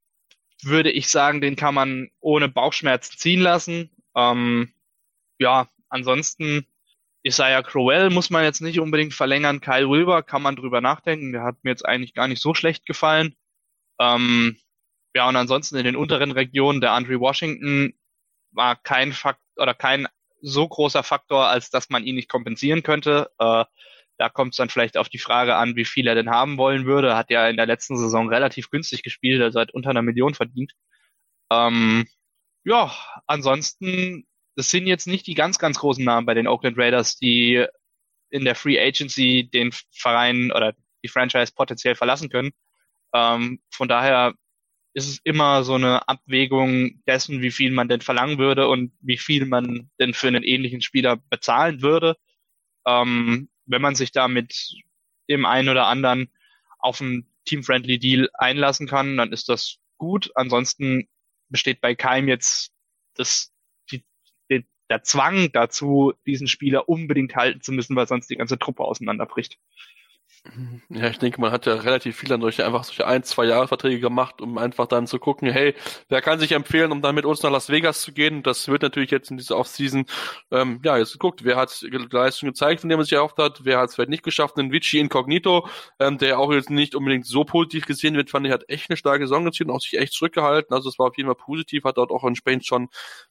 würde 0.63 0.91
ich 0.91 1.09
sagen, 1.09 1.41
den 1.41 1.55
kann 1.55 1.73
man 1.73 2.09
ohne 2.19 2.49
Bauchschmerzen 2.49 3.17
ziehen 3.17 3.41
lassen. 3.41 3.89
Ähm, 4.15 4.73
ja, 5.39 5.69
ansonsten 5.89 6.65
Isaiah 7.23 7.63
Crowell 7.63 8.09
muss 8.09 8.29
man 8.29 8.43
jetzt 8.43 8.61
nicht 8.61 8.79
unbedingt 8.79 9.13
verlängern. 9.13 9.61
Kyle 9.61 9.89
Wilber 9.89 10.23
kann 10.23 10.41
man 10.41 10.55
drüber 10.55 10.81
nachdenken. 10.81 11.31
Der 11.31 11.43
hat 11.43 11.63
mir 11.63 11.71
jetzt 11.71 11.85
eigentlich 11.85 12.13
gar 12.13 12.27
nicht 12.27 12.41
so 12.41 12.53
schlecht 12.53 12.85
gefallen. 12.85 13.35
Ähm, 13.99 14.57
ja, 15.15 15.27
und 15.27 15.35
ansonsten 15.35 15.77
in 15.77 15.85
den 15.85 15.95
unteren 15.95 16.31
Regionen, 16.31 16.81
der 16.81 16.91
Andre 16.91 17.19
Washington 17.19 17.93
war 18.51 18.75
kein 18.75 19.13
Fakt 19.13 19.41
oder 19.57 19.73
kein 19.73 20.07
so 20.41 20.67
großer 20.67 21.03
Faktor, 21.03 21.47
als 21.47 21.69
dass 21.69 21.89
man 21.89 22.03
ihn 22.03 22.15
nicht 22.15 22.29
kompensieren 22.29 22.83
könnte. 22.83 23.29
Äh, 23.39 23.65
da 24.17 24.29
kommt 24.29 24.53
es 24.53 24.57
dann 24.57 24.69
vielleicht 24.69 24.97
auf 24.97 25.09
die 25.09 25.17
Frage 25.17 25.55
an, 25.55 25.75
wie 25.75 25.85
viel 25.85 26.07
er 26.07 26.15
denn 26.15 26.29
haben 26.29 26.57
wollen 26.57 26.85
würde. 26.85 27.15
Hat 27.15 27.29
ja 27.29 27.47
in 27.47 27.57
der 27.57 27.65
letzten 27.65 27.97
Saison 27.97 28.27
relativ 28.29 28.69
günstig 28.69 29.01
gespielt, 29.03 29.41
also 29.41 29.59
hat 29.59 29.73
unter 29.73 29.91
einer 29.91 30.01
Million 30.01 30.33
verdient. 30.33 30.73
Ähm, 31.51 32.05
ja, 32.65 32.93
ansonsten, 33.27 34.25
das 34.55 34.69
sind 34.69 34.87
jetzt 34.87 35.07
nicht 35.07 35.25
die 35.27 35.35
ganz, 35.35 35.57
ganz 35.57 35.79
großen 35.79 36.03
Namen 36.03 36.25
bei 36.25 36.33
den 36.33 36.47
Oakland 36.47 36.77
Raiders, 36.77 37.17
die 37.17 37.65
in 38.29 38.45
der 38.45 38.55
Free 38.55 38.79
Agency 38.79 39.49
den 39.51 39.71
Verein 39.91 40.51
oder 40.51 40.75
die 41.03 41.07
Franchise 41.07 41.53
potenziell 41.55 41.95
verlassen 41.95 42.29
können. 42.29 42.51
Ähm, 43.13 43.61
von 43.71 43.87
daher 43.87 44.33
ist 44.99 45.09
es 45.09 45.19
immer 45.23 45.63
so 45.63 45.75
eine 45.75 46.07
Abwägung 46.07 47.01
dessen, 47.07 47.41
wie 47.41 47.51
viel 47.51 47.71
man 47.71 47.87
denn 47.87 48.01
verlangen 48.01 48.37
würde 48.37 48.67
und 48.67 48.91
wie 49.01 49.17
viel 49.17 49.45
man 49.45 49.89
denn 49.99 50.13
für 50.13 50.27
einen 50.27 50.43
ähnlichen 50.43 50.81
Spieler 50.81 51.17
bezahlen 51.17 51.81
würde. 51.81 52.17
Ähm, 52.85 53.49
wenn 53.65 53.81
man 53.81 53.95
sich 53.95 54.11
da 54.11 54.27
mit 54.27 54.75
dem 55.29 55.45
einen 55.45 55.69
oder 55.69 55.87
anderen 55.87 56.29
auf 56.79 57.01
einen 57.01 57.27
team-friendly 57.45 57.99
Deal 57.99 58.29
einlassen 58.33 58.87
kann, 58.87 59.17
dann 59.17 59.31
ist 59.31 59.49
das 59.49 59.77
gut. 59.97 60.31
Ansonsten 60.35 61.07
besteht 61.49 61.81
bei 61.81 61.95
keinem 61.95 62.27
jetzt 62.27 62.71
das, 63.15 63.51
die, 63.91 64.03
die, 64.51 64.65
der 64.89 65.03
Zwang 65.03 65.51
dazu, 65.51 66.13
diesen 66.25 66.47
Spieler 66.47 66.89
unbedingt 66.89 67.35
halten 67.35 67.61
zu 67.61 67.71
müssen, 67.71 67.95
weil 67.95 68.07
sonst 68.07 68.29
die 68.29 68.37
ganze 68.37 68.59
Truppe 68.59 68.83
auseinanderbricht. 68.83 69.57
Ja, 70.89 71.07
ich 71.09 71.19
denke, 71.19 71.39
man 71.41 71.51
hat 71.51 71.65
ja 71.65 71.75
relativ 71.75 72.17
viel 72.17 72.31
an 72.33 72.41
solche 72.41 72.65
einfach 72.65 72.83
solche 72.83 73.05
ein, 73.05 73.23
zwei 73.23 73.45
Jahresverträge 73.45 73.99
gemacht, 73.99 74.41
um 74.41 74.57
einfach 74.57 74.87
dann 74.87 75.05
zu 75.05 75.19
gucken, 75.19 75.51
hey, 75.51 75.75
wer 76.07 76.21
kann 76.21 76.39
sich 76.39 76.53
empfehlen, 76.53 76.91
um 76.91 77.01
dann 77.01 77.13
mit 77.13 77.25
uns 77.25 77.43
nach 77.43 77.51
Las 77.51 77.69
Vegas 77.69 78.01
zu 78.01 78.13
gehen? 78.13 78.41
Das 78.41 78.67
wird 78.67 78.81
natürlich 78.81 79.11
jetzt 79.11 79.29
in 79.29 79.37
dieser 79.37 79.57
Offseason, 79.57 80.05
ähm, 80.51 80.79
ja, 80.83 80.97
jetzt 80.97 81.13
geguckt, 81.13 81.43
wer 81.43 81.57
hat 81.57 81.81
Leistung 82.11 82.47
gezeigt, 82.49 82.81
von 82.81 82.89
dem 82.89 82.97
man 82.97 83.03
sich 83.05 83.13
erhofft 83.13 83.37
hat, 83.37 83.65
wer 83.65 83.79
hat 83.79 83.89
es 83.89 83.95
vielleicht 83.95 84.09
nicht 84.09 84.23
geschafft, 84.23 84.57
einen 84.57 84.71
Vici 84.71 84.99
Incognito, 84.99 85.67
ähm, 85.99 86.17
der 86.17 86.39
auch 86.39 86.51
jetzt 86.53 86.69
nicht 86.69 86.95
unbedingt 86.95 87.25
so 87.25 87.43
positiv 87.43 87.85
gesehen 87.85 88.15
wird, 88.15 88.29
fand 88.29 88.47
ich, 88.47 88.53
hat 88.53 88.69
echt 88.69 88.89
eine 88.89 88.97
starke 88.97 89.25
Saison 89.25 89.45
gezogen, 89.45 89.71
auch 89.71 89.81
sich 89.81 89.99
echt 89.99 90.13
zurückgehalten, 90.13 90.73
also 90.75 90.89
es 90.89 90.97
war 90.97 91.07
auf 91.07 91.17
jeden 91.17 91.27
Fall 91.27 91.35
positiv, 91.35 91.83
hat 91.83 91.97
dort 91.97 92.11
auch 92.11 92.23
entsprechend 92.23 92.65
schon 92.65 92.87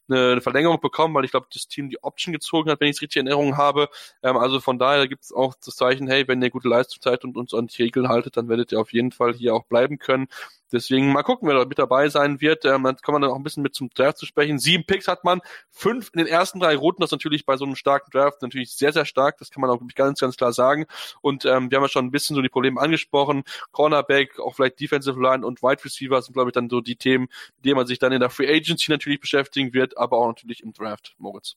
eine, 0.09 0.33
eine 0.33 0.41
Verlängerung 0.41 0.79
bekommen, 0.79 1.13
weil 1.15 1.25
ich 1.25 1.31
glaube, 1.31 1.47
das 1.53 1.67
Team 1.67 1.89
die 1.89 2.01
Option 2.03 2.33
gezogen 2.33 2.69
hat, 2.69 2.79
wenn 2.79 2.87
ich 2.89 2.97
es 2.97 3.01
richtig 3.01 3.19
in 3.19 3.27
Erinnerung 3.27 3.57
habe, 3.57 3.89
ähm, 4.23 4.37
also 4.37 4.59
von 4.59 4.77
daher 4.79 5.07
gibt 5.07 5.23
es 5.23 5.33
auch 5.33 5.55
das 5.63 5.75
Zeichen, 5.75 6.07
hey, 6.07 6.27
wenn 6.27 6.41
ihr 6.41 6.49
gute 6.49 6.67
Leistung 6.67 6.88
Zeit 6.97 7.23
und 7.23 7.37
uns 7.37 7.53
an 7.53 7.67
die 7.67 7.83
Regeln 7.83 8.09
haltet, 8.09 8.37
dann 8.37 8.49
werdet 8.49 8.71
ihr 8.71 8.79
auf 8.79 8.93
jeden 8.93 9.11
Fall 9.11 9.33
hier 9.33 9.53
auch 9.53 9.65
bleiben 9.65 9.99
können. 9.99 10.27
Deswegen 10.71 11.11
mal 11.11 11.23
gucken, 11.23 11.47
wer 11.47 11.55
da 11.55 11.65
mit 11.65 11.79
dabei 11.79 12.09
sein 12.09 12.41
wird. 12.41 12.63
Ähm, 12.65 12.83
dann 12.83 12.97
kann 12.97 13.13
man 13.13 13.21
dann 13.21 13.31
auch 13.31 13.35
ein 13.35 13.43
bisschen 13.43 13.63
mit 13.63 13.73
zum 13.73 13.89
Draft 13.89 14.17
zu 14.17 14.25
sprechen. 14.25 14.59
Sieben 14.59 14.85
Picks 14.85 15.07
hat 15.07 15.23
man, 15.23 15.41
fünf 15.69 16.11
in 16.13 16.19
den 16.19 16.27
ersten 16.27 16.59
drei 16.59 16.75
Runden. 16.75 17.01
Das 17.01 17.07
ist 17.07 17.13
natürlich 17.13 17.45
bei 17.45 17.57
so 17.57 17.65
einem 17.65 17.75
starken 17.75 18.11
Draft 18.11 18.41
natürlich 18.41 18.71
sehr, 18.71 18.93
sehr 18.93 19.05
stark. 19.05 19.37
Das 19.39 19.49
kann 19.49 19.61
man 19.61 19.69
auch 19.69 19.81
ganz, 19.95 20.19
ganz 20.19 20.37
klar 20.37 20.53
sagen. 20.53 20.85
Und 21.21 21.45
ähm, 21.45 21.71
wir 21.71 21.77
haben 21.77 21.83
ja 21.83 21.89
schon 21.89 22.05
ein 22.05 22.11
bisschen 22.11 22.35
so 22.35 22.41
die 22.41 22.49
Probleme 22.49 22.79
angesprochen. 22.79 23.43
Cornerback, 23.71 24.39
auch 24.39 24.55
vielleicht 24.55 24.79
Defensive 24.79 25.19
Line 25.19 25.45
und 25.45 25.63
Wide 25.63 25.83
Receiver 25.83 26.21
sind, 26.21 26.33
glaube 26.33 26.51
ich, 26.51 26.53
dann 26.53 26.69
so 26.69 26.81
die 26.81 26.95
Themen, 26.95 27.27
mit 27.57 27.65
denen 27.65 27.75
man 27.75 27.87
sich 27.87 27.97
dann 27.97 28.11
in 28.11 28.19
der 28.19 28.29
Free 28.29 28.47
Agency 28.47 28.91
natürlich 28.91 29.19
beschäftigen 29.19 29.73
wird, 29.73 29.97
aber 29.97 30.17
auch 30.17 30.27
natürlich 30.27 30.61
im 30.61 30.73
Draft, 30.73 31.15
Moritz. 31.17 31.55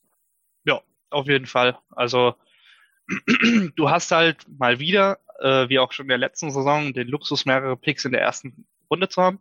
Ja, 0.65 0.81
auf 1.11 1.27
jeden 1.27 1.45
Fall. 1.45 1.77
Also 1.91 2.35
du 3.75 3.89
hast 3.89 4.11
halt 4.11 4.45
mal 4.57 4.79
wieder 4.79 5.19
äh, 5.39 5.69
wie 5.69 5.79
auch 5.79 5.91
schon 5.91 6.05
in 6.05 6.09
der 6.09 6.17
letzten 6.17 6.51
Saison, 6.51 6.93
den 6.93 7.07
Luxus, 7.07 7.45
mehrere 7.45 7.77
Picks 7.77 8.05
in 8.05 8.11
der 8.11 8.21
ersten 8.21 8.67
Runde 8.89 9.09
zu 9.09 9.21
haben. 9.21 9.39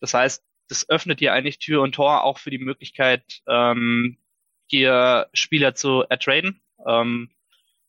Das 0.00 0.14
heißt, 0.14 0.44
das 0.68 0.88
öffnet 0.88 1.20
dir 1.20 1.32
eigentlich 1.32 1.58
Tür 1.58 1.82
und 1.82 1.94
Tor 1.94 2.24
auch 2.24 2.38
für 2.38 2.50
die 2.50 2.58
Möglichkeit, 2.58 3.42
ähm, 3.48 4.18
hier 4.66 5.28
Spieler 5.34 5.74
zu 5.74 6.04
ertraden, 6.08 6.62
ähm, 6.86 7.30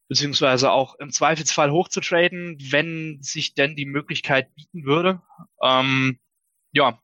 beziehungsweise 0.07 0.71
auch 0.71 0.95
im 0.95 1.11
Zweifelsfall 1.11 1.71
hochzutraden, 1.71 2.57
wenn 2.69 3.21
sich 3.21 3.53
denn 3.53 3.75
die 3.75 3.85
Möglichkeit 3.85 4.53
bieten 4.55 4.85
würde. 4.85 5.21
Ähm, 5.61 6.19
ja, 6.73 6.99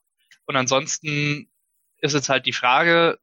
und 0.45 0.55
ansonsten 0.55 1.49
ist 1.99 2.13
jetzt 2.13 2.29
halt 2.29 2.45
die 2.45 2.53
Frage, 2.53 3.19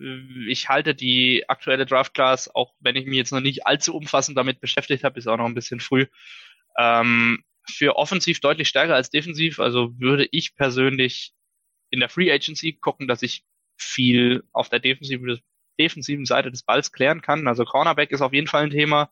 äh, 0.00 0.48
ich 0.48 0.68
halte 0.68 0.94
die 0.94 1.48
aktuelle 1.48 1.86
Draft 1.86 2.14
Class, 2.14 2.52
auch 2.54 2.74
wenn 2.80 2.96
ich 2.96 3.06
mich 3.06 3.16
jetzt 3.16 3.32
noch 3.32 3.40
nicht 3.40 3.66
allzu 3.66 3.94
umfassend 3.94 4.36
damit 4.38 4.60
beschäftigt 4.60 5.04
habe, 5.04 5.18
ist 5.18 5.26
auch 5.26 5.36
noch 5.36 5.46
ein 5.46 5.54
bisschen 5.54 5.80
früh, 5.80 6.06
ähm, 6.78 7.42
für 7.68 7.96
offensiv 7.96 8.40
deutlich 8.40 8.68
stärker 8.68 8.94
als 8.94 9.10
defensiv. 9.10 9.58
Also 9.60 9.98
würde 9.98 10.28
ich 10.30 10.54
persönlich 10.54 11.32
in 11.90 12.00
der 12.00 12.08
Free 12.08 12.30
Agency 12.32 12.74
gucken, 12.74 13.08
dass 13.08 13.22
ich 13.22 13.44
viel 13.76 14.44
auf 14.52 14.68
der 14.68 14.80
defensiven, 14.80 15.40
defensiven 15.78 16.24
Seite 16.24 16.50
des 16.50 16.62
Balls 16.62 16.92
klären 16.92 17.22
kann. 17.22 17.48
Also 17.48 17.64
Cornerback 17.64 18.10
ist 18.10 18.22
auf 18.22 18.32
jeden 18.32 18.46
Fall 18.46 18.64
ein 18.64 18.70
Thema. 18.70 19.10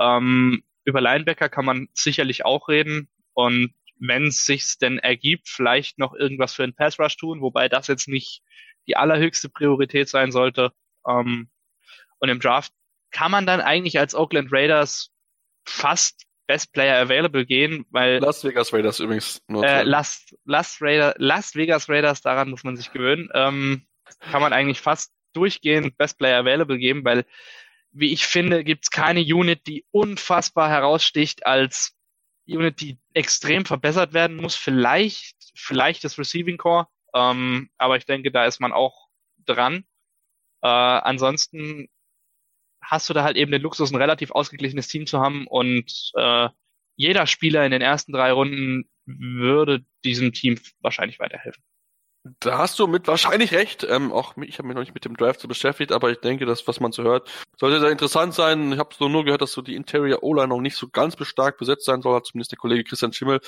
Ähm, 0.00 0.62
über 0.84 1.00
Linebacker 1.00 1.48
kann 1.48 1.64
man 1.64 1.88
sicherlich 1.94 2.44
auch 2.44 2.68
reden. 2.68 3.08
Und 3.34 3.74
wenn 3.98 4.28
es 4.28 4.44
sich 4.44 4.78
denn 4.78 4.98
ergibt, 4.98 5.48
vielleicht 5.48 5.98
noch 5.98 6.14
irgendwas 6.14 6.54
für 6.54 6.64
einen 6.64 6.74
Pass 6.74 6.98
Rush 6.98 7.16
tun, 7.16 7.40
wobei 7.40 7.68
das 7.68 7.86
jetzt 7.86 8.08
nicht 8.08 8.42
die 8.86 8.96
allerhöchste 8.96 9.48
Priorität 9.48 10.08
sein 10.08 10.32
sollte. 10.32 10.72
Ähm, 11.06 11.50
und 12.18 12.28
im 12.28 12.40
Draft 12.40 12.72
kann 13.10 13.30
man 13.30 13.46
dann 13.46 13.60
eigentlich 13.60 13.98
als 13.98 14.14
Oakland 14.14 14.52
Raiders 14.52 15.10
fast 15.64 16.24
Best 16.46 16.72
Player 16.72 17.00
Available 17.00 17.46
gehen, 17.46 17.86
weil 17.90 18.18
Las 18.18 18.44
Vegas 18.44 18.72
Raiders 18.72 19.00
übrigens 19.00 19.42
nur 19.46 19.64
äh, 19.64 19.82
Las, 19.84 20.34
Las, 20.44 20.78
Raider, 20.80 21.14
Las 21.18 21.54
Vegas 21.54 21.88
Raiders, 21.88 22.20
daran 22.20 22.50
muss 22.50 22.64
man 22.64 22.76
sich 22.76 22.92
gewöhnen, 22.92 23.28
ähm, 23.34 23.86
kann 24.20 24.42
man 24.42 24.52
eigentlich 24.52 24.80
fast 24.80 25.12
durchgehend 25.32 25.96
Best 25.96 26.18
Player 26.18 26.38
Available 26.38 26.78
geben, 26.78 27.04
weil 27.04 27.24
wie 27.92 28.12
ich 28.12 28.26
finde, 28.26 28.64
gibt's 28.64 28.90
keine 28.90 29.20
Unit, 29.20 29.66
die 29.66 29.84
unfassbar 29.90 30.68
heraussticht 30.70 31.46
als 31.46 31.94
Unit, 32.46 32.80
die 32.80 32.98
extrem 33.12 33.64
verbessert 33.66 34.14
werden 34.14 34.36
muss. 34.36 34.56
Vielleicht, 34.56 35.36
vielleicht 35.54 36.02
das 36.02 36.18
Receiving 36.18 36.56
Core, 36.56 36.88
ähm, 37.14 37.70
aber 37.76 37.96
ich 37.96 38.06
denke, 38.06 38.32
da 38.32 38.46
ist 38.46 38.60
man 38.60 38.72
auch 38.72 39.08
dran. 39.44 39.84
Äh, 40.62 40.68
ansonsten 40.68 41.88
hast 42.82 43.08
du 43.08 43.14
da 43.14 43.24
halt 43.24 43.36
eben 43.36 43.52
den 43.52 43.62
Luxus, 43.62 43.92
ein 43.92 44.00
relativ 44.00 44.30
ausgeglichenes 44.30 44.88
Team 44.88 45.06
zu 45.06 45.20
haben 45.20 45.46
und 45.46 46.12
äh, 46.16 46.48
jeder 46.96 47.26
Spieler 47.26 47.64
in 47.64 47.72
den 47.72 47.82
ersten 47.82 48.12
drei 48.12 48.32
Runden 48.32 48.84
würde 49.06 49.84
diesem 50.04 50.32
Team 50.32 50.58
wahrscheinlich 50.80 51.18
weiterhelfen. 51.18 51.62
Da 52.40 52.58
hast 52.58 52.78
du 52.78 52.86
mit 52.86 53.08
wahrscheinlich 53.08 53.52
recht. 53.52 53.84
Ähm, 53.88 54.12
auch 54.12 54.36
ich 54.36 54.58
habe 54.58 54.68
mich 54.68 54.76
noch 54.76 54.82
nicht 54.82 54.94
mit 54.94 55.04
dem 55.04 55.16
Drive 55.16 55.40
so 55.40 55.48
beschäftigt, 55.48 55.90
aber 55.90 56.12
ich 56.12 56.20
denke, 56.20 56.46
dass 56.46 56.68
was 56.68 56.78
man 56.78 56.92
so 56.92 57.02
hört, 57.02 57.28
sollte 57.56 57.80
sehr 57.80 57.90
interessant 57.90 58.32
sein. 58.32 58.70
Ich 58.72 58.78
habe 58.78 58.94
so 58.96 59.08
nur 59.08 59.24
gehört, 59.24 59.42
dass 59.42 59.50
so 59.50 59.60
die 59.60 59.74
Interior 59.74 60.22
O-Line 60.22 60.46
noch 60.46 60.60
nicht 60.60 60.76
so 60.76 60.88
ganz 60.88 61.16
stark 61.26 61.58
besetzt 61.58 61.84
sein 61.84 62.00
soll. 62.00 62.14
Hat 62.14 62.26
zumindest 62.26 62.52
der 62.52 62.58
Kollege 62.58 62.84
Christian 62.84 63.12
Schimmel 63.12 63.40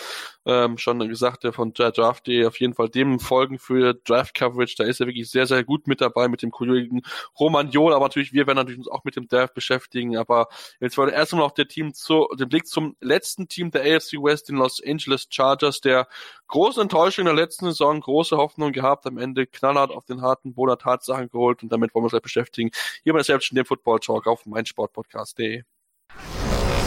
ähm, 0.44 0.76
schon 0.76 0.98
gesagt, 1.08 1.44
der 1.44 1.52
von 1.52 1.72
der 1.72 1.92
Draft 1.92 2.26
Day 2.26 2.46
auf 2.46 2.58
jeden 2.58 2.74
Fall 2.74 2.88
dem 2.88 3.20
folgen 3.20 3.60
für 3.60 3.94
Draft 3.94 4.34
Coverage. 4.34 4.74
Da 4.76 4.82
ist 4.82 5.00
er 5.00 5.06
wirklich 5.06 5.30
sehr, 5.30 5.46
sehr 5.46 5.62
gut 5.62 5.86
mit 5.86 6.00
dabei 6.00 6.26
mit 6.26 6.42
dem 6.42 6.50
Kollegen 6.50 7.02
Roman 7.38 7.70
Jol. 7.70 7.92
Aber 7.92 8.06
natürlich, 8.06 8.32
wir 8.32 8.48
werden 8.48 8.56
natürlich 8.56 8.78
uns 8.78 8.88
auch 8.88 9.04
mit 9.04 9.14
dem 9.14 9.28
Draft 9.28 9.54
beschäftigen. 9.54 10.16
Aber 10.16 10.48
jetzt 10.80 10.98
war 10.98 11.12
erst 11.12 11.32
einmal 11.32 11.46
noch 11.46 11.54
der 11.54 11.68
Team 11.68 11.94
zu, 11.94 12.26
den 12.36 12.48
Blick 12.48 12.66
zum 12.66 12.96
letzten 13.00 13.46
Team 13.46 13.70
der 13.70 13.82
AFC 13.82 14.14
West, 14.14 14.48
den 14.48 14.56
Los 14.56 14.82
Angeles 14.84 15.28
Chargers, 15.30 15.80
der 15.80 16.08
große 16.48 16.80
Enttäuschung 16.80 17.22
in 17.22 17.36
der 17.36 17.44
letzten 17.44 17.66
Saison, 17.66 18.00
große 18.00 18.36
Hoffnung 18.36 18.63
gehabt, 18.72 19.06
am 19.06 19.18
Ende 19.18 19.46
knallhart 19.46 19.90
auf 19.90 20.04
den 20.04 20.22
harten 20.22 20.54
Boden 20.54 20.78
Tatsachen 20.78 21.28
geholt 21.28 21.62
und 21.62 21.72
damit 21.72 21.94
wollen 21.94 22.02
wir 22.02 22.06
uns 22.06 22.12
gleich 22.12 22.22
beschäftigen. 22.22 22.70
Hier 23.02 23.12
bei 23.12 23.22
selbst 23.22 23.54
dem 23.56 23.64
Football 23.64 24.00
Talk 24.00 24.26
auf 24.26 24.46
meinsportpodcast.de. 24.46 25.62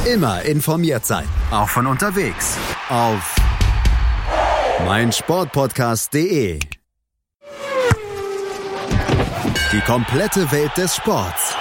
Immer 0.06 0.42
informiert 0.44 1.06
sein, 1.06 1.28
auch 1.52 1.68
von 1.68 1.86
unterwegs 1.86 2.58
auf 2.90 3.36
meinsportpodcast.de. 4.86 6.60
Die 9.74 9.82
komplette 9.82 10.50
Welt 10.52 10.72
des 10.78 10.96
Sports. 10.96 11.54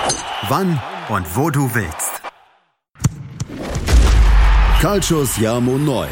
Wann 0.48 0.80
und 1.08 1.36
wo 1.36 1.50
du 1.50 1.68
willst. 1.74 2.22
Calcius 4.80 5.36
Jamo 5.38 5.76
Neu. 5.76 6.06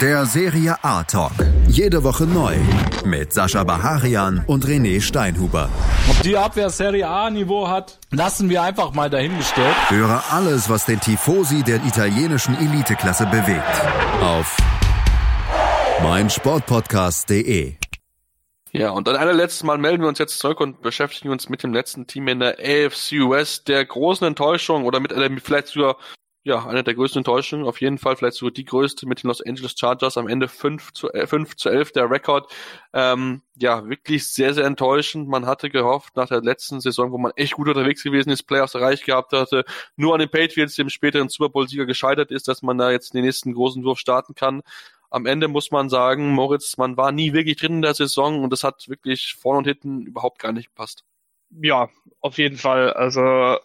Der 0.00 0.24
Serie 0.24 0.76
A 0.82 1.04
Talk. 1.04 1.32
Jede 1.68 2.02
Woche 2.02 2.24
neu. 2.24 2.56
Mit 3.04 3.32
Sascha 3.34 3.62
Baharian 3.62 4.42
und 4.46 4.64
René 4.64 5.02
Steinhuber. 5.02 5.68
Ob 6.08 6.22
die 6.22 6.36
Abwehr 6.36 6.70
Serie 6.70 7.06
A 7.06 7.28
Niveau 7.28 7.68
hat, 7.68 7.98
lassen 8.10 8.48
wir 8.48 8.62
einfach 8.62 8.94
mal 8.94 9.10
dahingestellt. 9.10 9.74
Höre 9.90 10.22
alles, 10.30 10.70
was 10.70 10.86
den 10.86 10.98
Tifosi 10.98 11.62
der 11.62 11.84
italienischen 11.84 12.56
Eliteklasse 12.56 13.26
bewegt. 13.26 13.62
Auf 14.22 14.56
meinsportpodcast.de. 16.02 17.74
Ja, 18.72 18.90
und 18.90 19.06
dann 19.06 19.16
allerletztes 19.16 19.62
Mal 19.62 19.76
melden 19.76 20.02
wir 20.02 20.08
uns 20.08 20.18
jetzt 20.18 20.38
zurück 20.38 20.60
und 20.60 20.80
beschäftigen 20.80 21.30
uns 21.30 21.50
mit 21.50 21.62
dem 21.62 21.74
letzten 21.74 22.06
Team 22.06 22.28
in 22.28 22.40
der 22.40 22.58
AFC 22.58 23.28
West, 23.28 23.68
der 23.68 23.84
großen 23.84 24.26
Enttäuschung 24.26 24.86
oder 24.86 25.00
mit, 25.00 25.12
äh, 25.12 25.28
vielleicht 25.38 25.68
sogar 25.68 25.98
ja, 26.44 26.66
eine 26.66 26.82
der 26.82 26.94
größten 26.94 27.20
Enttäuschungen, 27.20 27.66
auf 27.66 27.80
jeden 27.80 27.98
Fall, 27.98 28.16
vielleicht 28.16 28.36
sogar 28.36 28.50
die 28.50 28.64
größte 28.64 29.06
mit 29.06 29.22
den 29.22 29.28
Los 29.28 29.40
Angeles 29.40 29.74
Chargers, 29.78 30.18
am 30.18 30.26
Ende 30.26 30.48
5 30.48 30.92
zu, 30.92 31.08
äh, 31.12 31.26
5 31.26 31.54
zu 31.56 31.68
11 31.68 31.92
der 31.92 32.10
Rekord. 32.10 32.52
Ähm, 32.92 33.42
ja, 33.56 33.88
wirklich 33.88 34.26
sehr, 34.26 34.52
sehr 34.52 34.64
enttäuschend. 34.64 35.28
Man 35.28 35.46
hatte 35.46 35.70
gehofft, 35.70 36.16
nach 36.16 36.26
der 36.28 36.42
letzten 36.42 36.80
Saison, 36.80 37.12
wo 37.12 37.18
man 37.18 37.32
echt 37.36 37.52
gut 37.52 37.68
unterwegs 37.68 38.02
gewesen 38.02 38.30
ist, 38.30 38.42
Playoffs 38.44 38.74
erreicht 38.74 39.04
gehabt 39.04 39.32
hatte, 39.32 39.64
nur 39.94 40.14
an 40.14 40.20
den 40.20 40.30
Patriots, 40.30 40.74
dem 40.74 40.88
späteren 40.88 41.28
Super 41.28 41.50
Bowl-Sieger 41.50 41.86
gescheitert 41.86 42.32
ist, 42.32 42.48
dass 42.48 42.62
man 42.62 42.76
da 42.76 42.90
jetzt 42.90 43.14
den 43.14 43.24
nächsten 43.24 43.54
großen 43.54 43.84
Wurf 43.84 44.00
starten 44.00 44.34
kann. 44.34 44.62
Am 45.10 45.26
Ende 45.26 45.46
muss 45.46 45.70
man 45.70 45.90
sagen, 45.90 46.32
Moritz, 46.32 46.76
man 46.76 46.96
war 46.96 47.12
nie 47.12 47.34
wirklich 47.34 47.58
drin 47.58 47.74
in 47.74 47.82
der 47.82 47.94
Saison 47.94 48.42
und 48.42 48.50
das 48.50 48.64
hat 48.64 48.88
wirklich 48.88 49.36
vorne 49.38 49.58
und 49.58 49.66
hinten 49.66 50.06
überhaupt 50.06 50.40
gar 50.40 50.52
nicht 50.52 50.70
gepasst. 50.70 51.04
Ja, 51.50 51.88
auf 52.20 52.38
jeden 52.38 52.56
Fall. 52.56 52.92
Also 52.94 53.58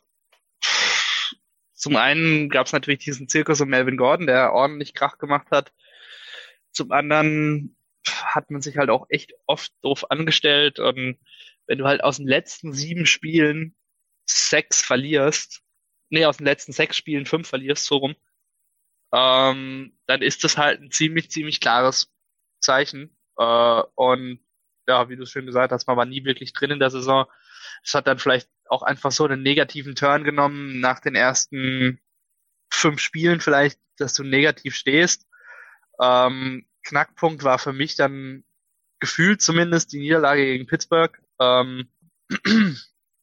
zum 1.78 1.96
einen 1.96 2.50
gab 2.50 2.66
es 2.66 2.74
natürlich 2.74 3.00
diesen 3.00 3.30
Zirkus 3.30 3.62
um 3.62 3.70
Melvin 3.70 3.98
Gordon, 3.98 4.26
der 4.26 4.52
ordentlich 4.52 4.96
Krach 4.96 5.20
gemacht 5.20 5.48
hat. 5.52 5.72
Zum 6.72 6.92
anderen 6.92 7.78
hat 8.04 8.50
man 8.50 8.62
sich 8.62 8.78
halt 8.78 8.90
auch 8.90 9.06
echt 9.10 9.34
oft 9.46 9.72
doof 9.84 10.10
angestellt 10.10 10.80
und 10.80 11.20
wenn 11.68 11.78
du 11.78 11.86
halt 11.86 12.04
aus 12.04 12.18
den 12.18 12.28
letzten 12.28 12.74
sieben 12.74 13.06
Spielen 13.06 13.76
sechs 14.26 14.82
verlierst, 14.82 15.62
nee, 16.10 16.26
aus 16.26 16.38
den 16.38 16.46
letzten 16.46 16.72
sechs 16.72 16.98
Spielen 16.98 17.26
fünf 17.26 17.48
verlierst, 17.48 17.86
so 17.86 17.98
rum, 17.98 18.16
ähm, 19.14 19.98
dann 20.08 20.22
ist 20.22 20.44
das 20.44 20.58
halt 20.58 20.82
ein 20.82 20.92
ziemlich, 20.92 21.30
ziemlich 21.30 21.60
klares 21.62 22.12
Zeichen. 22.60 23.16
Äh, 23.38 23.84
und 23.96 24.40
ja, 24.88 25.10
wie 25.10 25.16
du 25.16 25.26
schön 25.26 25.46
gesagt 25.46 25.72
hast, 25.72 25.88
man 25.88 25.98
war 25.98 26.06
nie 26.06 26.24
wirklich 26.24 26.54
drin 26.54 26.72
in 26.72 26.80
der 26.80 26.90
Saison. 26.90 27.26
Es 27.84 27.94
hat 27.94 28.08
dann 28.08 28.20
vielleicht 28.20 28.50
auch 28.70 28.84
einfach 28.84 29.12
so 29.12 29.26
einen 29.26 29.44
negativen 29.44 29.96
Turn 29.96 30.24
genommen 30.24 30.80
nach 30.80 31.00
den 31.00 31.16
ersten 31.16 32.00
fünf 32.72 33.00
Spielen 33.00 33.40
vielleicht, 33.40 33.80
dass 33.98 34.14
du 34.14 34.24
negativ 34.24 34.76
stehst. 34.76 35.26
Ähm, 36.02 36.68
Knackpunkt 36.84 37.44
war 37.44 37.60
für 37.60 37.74
mich 37.74 37.96
dann 37.96 38.44
gefühlt 39.00 39.42
zumindest 39.42 39.94
die 39.94 40.00
Niederlage 40.00 40.46
gegen 40.46 40.68
Pittsburgh. 40.68 41.18
Ähm, 41.40 41.90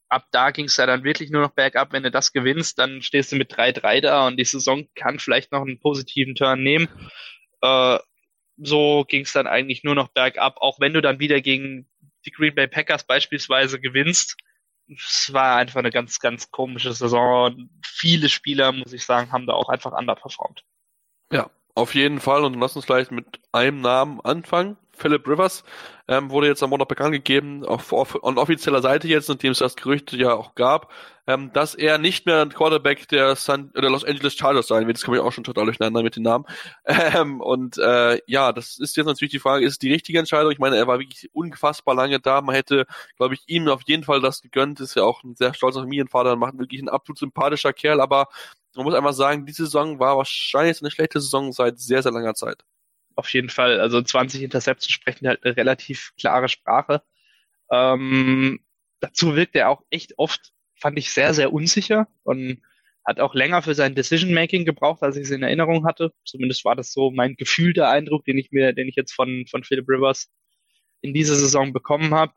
ab 0.08 0.28
da 0.30 0.50
ging 0.50 0.66
es 0.66 0.76
ja 0.76 0.86
dann 0.86 1.04
wirklich 1.04 1.30
nur 1.30 1.42
noch 1.42 1.52
bergab. 1.52 1.92
Wenn 1.92 2.02
du 2.02 2.10
das 2.10 2.32
gewinnst, 2.32 2.78
dann 2.78 3.02
stehst 3.02 3.32
du 3.32 3.36
mit 3.36 3.52
3-3 3.52 4.00
da 4.00 4.26
und 4.26 4.36
die 4.36 4.44
Saison 4.44 4.88
kann 4.94 5.18
vielleicht 5.18 5.52
noch 5.52 5.62
einen 5.62 5.80
positiven 5.80 6.34
Turn 6.34 6.62
nehmen. 6.62 6.88
Äh, 7.60 7.98
so 8.56 9.04
ging 9.08 9.22
es 9.22 9.32
dann 9.32 9.46
eigentlich 9.46 9.82
nur 9.82 9.94
noch 9.94 10.08
bergab, 10.08 10.58
auch 10.58 10.78
wenn 10.78 10.92
du 10.92 11.02
dann 11.02 11.18
wieder 11.18 11.40
gegen 11.40 11.88
die 12.26 12.30
Green 12.30 12.54
Bay 12.54 12.66
Packers 12.66 13.04
beispielsweise 13.04 13.80
gewinnst. 13.80 14.36
Es 14.88 15.32
war 15.32 15.56
einfach 15.56 15.78
eine 15.78 15.90
ganz, 15.90 16.20
ganz 16.20 16.50
komische 16.50 16.92
Saison. 16.92 17.70
Viele 17.84 18.28
Spieler, 18.28 18.72
muss 18.72 18.92
ich 18.92 19.04
sagen, 19.04 19.32
haben 19.32 19.46
da 19.46 19.54
auch 19.54 19.68
einfach 19.68 19.92
underperformed. 19.92 20.62
Ja, 21.32 21.50
auf 21.74 21.94
jeden 21.94 22.20
Fall. 22.20 22.44
Und 22.44 22.54
lass 22.54 22.76
uns 22.76 22.84
vielleicht 22.84 23.10
mit 23.10 23.40
einem 23.52 23.80
Namen 23.80 24.20
anfangen. 24.20 24.76
Philip 24.96 25.26
Rivers 25.26 25.64
ähm, 26.08 26.30
wurde 26.30 26.46
jetzt 26.48 26.62
am 26.62 26.70
Montag 26.70 26.88
bekannt 26.88 27.12
gegeben, 27.12 27.64
auf, 27.64 27.92
auf, 27.92 28.22
on 28.22 28.38
offizieller 28.38 28.82
Seite 28.82 29.08
jetzt, 29.08 29.28
nachdem 29.28 29.52
es 29.52 29.58
das 29.58 29.76
Gerücht 29.76 30.12
ja 30.12 30.34
auch 30.34 30.54
gab, 30.54 30.92
ähm, 31.26 31.52
dass 31.52 31.74
er 31.74 31.98
nicht 31.98 32.26
mehr 32.26 32.42
ein 32.42 32.50
Quarterback 32.52 33.08
der, 33.08 33.36
San, 33.36 33.72
der 33.72 33.88
Los 33.90 34.04
Angeles 34.04 34.34
Chargers 34.34 34.66
sein 34.66 34.86
wird. 34.86 34.98
Das 34.98 35.04
komme 35.04 35.16
ich 35.16 35.22
auch 35.22 35.32
schon 35.32 35.44
total 35.44 35.64
durcheinander 35.64 36.02
mit 36.02 36.16
den 36.16 36.22
Namen. 36.22 36.44
Ähm, 37.14 37.40
und 37.40 37.78
äh, 37.78 38.20
ja, 38.26 38.52
das 38.52 38.78
ist 38.78 38.96
jetzt 38.96 39.06
natürlich 39.06 39.30
die 39.30 39.38
Frage, 39.38 39.64
ist 39.64 39.72
es 39.72 39.78
die 39.78 39.92
richtige 39.92 40.18
Entscheidung? 40.18 40.50
Ich 40.52 40.58
meine, 40.58 40.76
er 40.76 40.86
war 40.86 40.98
wirklich 40.98 41.28
unfassbar 41.32 41.94
lange 41.94 42.18
da. 42.18 42.40
Man 42.40 42.54
hätte, 42.54 42.86
glaube 43.16 43.34
ich, 43.34 43.42
ihm 43.46 43.68
auf 43.68 43.82
jeden 43.86 44.04
Fall 44.04 44.20
das 44.20 44.42
gegönnt. 44.42 44.80
Ist 44.80 44.96
ja 44.96 45.04
auch 45.04 45.22
ein 45.22 45.36
sehr 45.36 45.54
stolzer 45.54 45.80
Familienvater, 45.80 46.36
macht 46.36 46.58
wirklich 46.58 46.80
ein 46.82 46.88
absolut 46.88 47.18
sympathischer 47.18 47.72
Kerl, 47.72 48.00
aber 48.00 48.28
man 48.74 48.84
muss 48.84 48.94
einfach 48.94 49.12
sagen, 49.12 49.46
diese 49.46 49.64
Saison 49.64 50.00
war 50.00 50.16
wahrscheinlich 50.16 50.80
eine 50.80 50.90
schlechte 50.90 51.20
Saison 51.20 51.52
seit 51.52 51.78
sehr, 51.78 52.02
sehr 52.02 52.12
langer 52.12 52.34
Zeit 52.34 52.64
auf 53.16 53.28
jeden 53.32 53.48
Fall. 53.48 53.80
Also 53.80 54.00
20 54.02 54.42
Interceptions 54.42 54.92
sprechen 54.92 55.28
halt 55.28 55.44
eine 55.44 55.56
relativ 55.56 56.12
klare 56.18 56.48
Sprache. 56.48 57.02
Ähm, 57.70 58.60
dazu 59.00 59.36
wirkt 59.36 59.56
er 59.56 59.70
auch 59.70 59.82
echt 59.90 60.18
oft, 60.18 60.52
fand 60.76 60.98
ich, 60.98 61.12
sehr, 61.12 61.34
sehr 61.34 61.52
unsicher 61.52 62.08
und 62.22 62.62
hat 63.06 63.20
auch 63.20 63.34
länger 63.34 63.62
für 63.62 63.74
sein 63.74 63.94
Decision-Making 63.94 64.64
gebraucht, 64.64 65.02
als 65.02 65.16
ich 65.16 65.24
es 65.24 65.30
in 65.30 65.42
Erinnerung 65.42 65.86
hatte. 65.86 66.12
Zumindest 66.24 66.64
war 66.64 66.74
das 66.74 66.92
so 66.92 67.10
mein 67.10 67.36
gefühlter 67.36 67.88
Eindruck, 67.90 68.24
den 68.24 68.38
ich 68.38 68.50
mir, 68.50 68.72
den 68.72 68.88
ich 68.88 68.96
jetzt 68.96 69.12
von, 69.12 69.46
von 69.50 69.62
Philip 69.62 69.86
Rivers 69.88 70.30
in 71.02 71.12
dieser 71.12 71.34
Saison 71.34 71.72
bekommen 71.72 72.14
habe. 72.14 72.32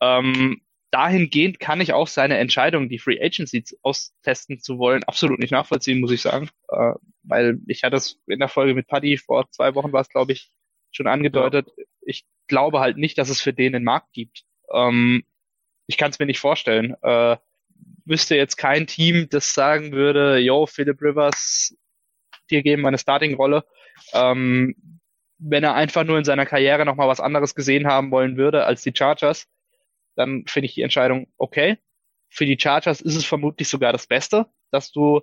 Ähm, 0.00 0.62
dahingehend 0.90 1.60
kann 1.60 1.80
ich 1.80 1.92
auch 1.92 2.08
seine 2.08 2.38
Entscheidung, 2.38 2.88
die 2.88 2.98
Free 2.98 3.20
Agency 3.20 3.62
austesten 3.82 4.60
zu 4.60 4.78
wollen, 4.78 5.04
absolut 5.04 5.38
nicht 5.38 5.50
nachvollziehen, 5.50 6.00
muss 6.00 6.10
ich 6.10 6.22
sagen. 6.22 6.48
Äh, 6.68 6.94
weil 7.28 7.60
ich 7.66 7.84
hatte 7.84 7.96
es 7.96 8.20
in 8.26 8.40
der 8.40 8.48
Folge 8.48 8.74
mit 8.74 8.88
Paddy 8.88 9.18
vor 9.18 9.50
zwei 9.50 9.74
Wochen 9.74 9.92
war 9.92 10.00
es, 10.00 10.08
glaube 10.08 10.32
ich, 10.32 10.50
schon 10.90 11.06
angedeutet. 11.06 11.68
Ja. 11.76 11.84
Ich 12.02 12.26
glaube 12.46 12.80
halt 12.80 12.96
nicht, 12.96 13.18
dass 13.18 13.28
es 13.28 13.40
für 13.40 13.52
den 13.52 13.74
einen 13.74 13.84
Markt 13.84 14.12
gibt. 14.12 14.44
Ähm, 14.72 15.24
ich 15.86 15.96
kann 15.96 16.10
es 16.10 16.18
mir 16.18 16.26
nicht 16.26 16.40
vorstellen. 16.40 16.94
Äh, 17.02 17.36
wüsste 18.04 18.36
jetzt 18.36 18.56
kein 18.56 18.86
Team, 18.86 19.28
das 19.30 19.54
sagen 19.54 19.92
würde, 19.92 20.38
yo, 20.38 20.66
Philip 20.66 21.00
Rivers, 21.00 21.76
dir 22.50 22.62
geben 22.62 22.86
eine 22.86 22.98
Starting-Rolle. 22.98 23.64
Ähm, 24.14 24.74
wenn 25.38 25.64
er 25.64 25.74
einfach 25.74 26.04
nur 26.04 26.18
in 26.18 26.24
seiner 26.24 26.46
Karriere 26.46 26.84
nochmal 26.84 27.08
was 27.08 27.20
anderes 27.20 27.54
gesehen 27.54 27.86
haben 27.86 28.10
wollen 28.10 28.36
würde 28.36 28.64
als 28.64 28.82
die 28.82 28.92
Chargers, 28.96 29.46
dann 30.16 30.44
finde 30.46 30.66
ich 30.66 30.74
die 30.74 30.82
Entscheidung 30.82 31.28
okay. 31.36 31.78
Für 32.28 32.44
die 32.44 32.58
Chargers 32.58 33.00
ist 33.00 33.14
es 33.14 33.24
vermutlich 33.24 33.68
sogar 33.68 33.92
das 33.92 34.06
Beste, 34.06 34.46
dass 34.70 34.90
du 34.90 35.22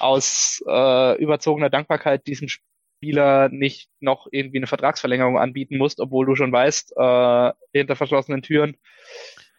aus 0.00 0.62
äh, 0.66 1.22
überzogener 1.22 1.70
Dankbarkeit 1.70 2.26
diesem 2.26 2.48
Spieler 2.48 3.48
nicht 3.48 3.90
noch 4.00 4.26
irgendwie 4.30 4.58
eine 4.58 4.66
Vertragsverlängerung 4.66 5.38
anbieten 5.38 5.78
musst, 5.78 6.00
obwohl 6.00 6.26
du 6.26 6.34
schon 6.34 6.52
weißt, 6.52 6.94
äh, 6.96 7.52
hinter 7.72 7.96
verschlossenen 7.96 8.42
Türen, 8.42 8.76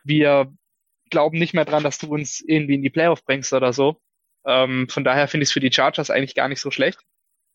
wir 0.04 0.52
glauben 1.10 1.40
nicht 1.40 1.54
mehr 1.54 1.66
dran, 1.66 1.84
dass 1.84 1.98
du 1.98 2.14
uns 2.14 2.42
irgendwie 2.46 2.76
in 2.76 2.82
die 2.82 2.90
Playoff 2.90 3.24
bringst 3.24 3.54
oder 3.54 3.74
so. 3.74 4.02
Ähm, 4.46 4.88
von 4.90 5.04
daher 5.04 5.28
finde 5.28 5.44
ich 5.44 5.50
es 5.50 5.54
für 5.54 5.60
die 5.60 5.72
Chargers 5.72 6.10
eigentlich 6.10 6.36
gar 6.36 6.48
nicht 6.48 6.62
so 6.62 6.72
schlecht. 6.72 7.00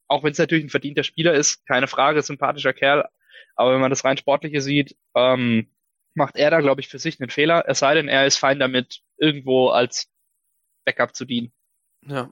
Auch 0.09 0.23
wenn 0.23 0.33
es 0.33 0.39
natürlich 0.39 0.65
ein 0.65 0.71
verdienter 0.71 1.05
Spieler 1.05 1.35
ist, 1.35 1.67
keine 1.67 1.87
Frage, 1.87 2.23
sympathischer 2.23 2.73
Kerl. 2.73 3.09
Aber 3.57 3.73
wenn 3.73 3.81
man 3.81 3.91
das 3.91 4.05
rein 4.05 4.17
Sportliche 4.17 4.61
sieht, 4.61 4.97
ähm, 5.15 5.71
macht 6.15 6.37
er 6.37 6.51
da, 6.51 6.61
glaube 6.61 6.81
ich, 6.81 6.89
für 6.89 6.99
sich 6.99 7.21
einen 7.21 7.31
Fehler, 7.31 7.65
es 7.67 7.81
sei 7.81 7.95
denn, 7.95 8.09
er 8.09 8.27
ist 8.27 8.37
fein 8.37 8.59
damit, 8.59 9.03
irgendwo 9.17 9.69
als 9.69 10.11
Backup 10.85 11.15
zu 11.15 11.25
dienen. 11.25 11.53
Ja. 12.07 12.31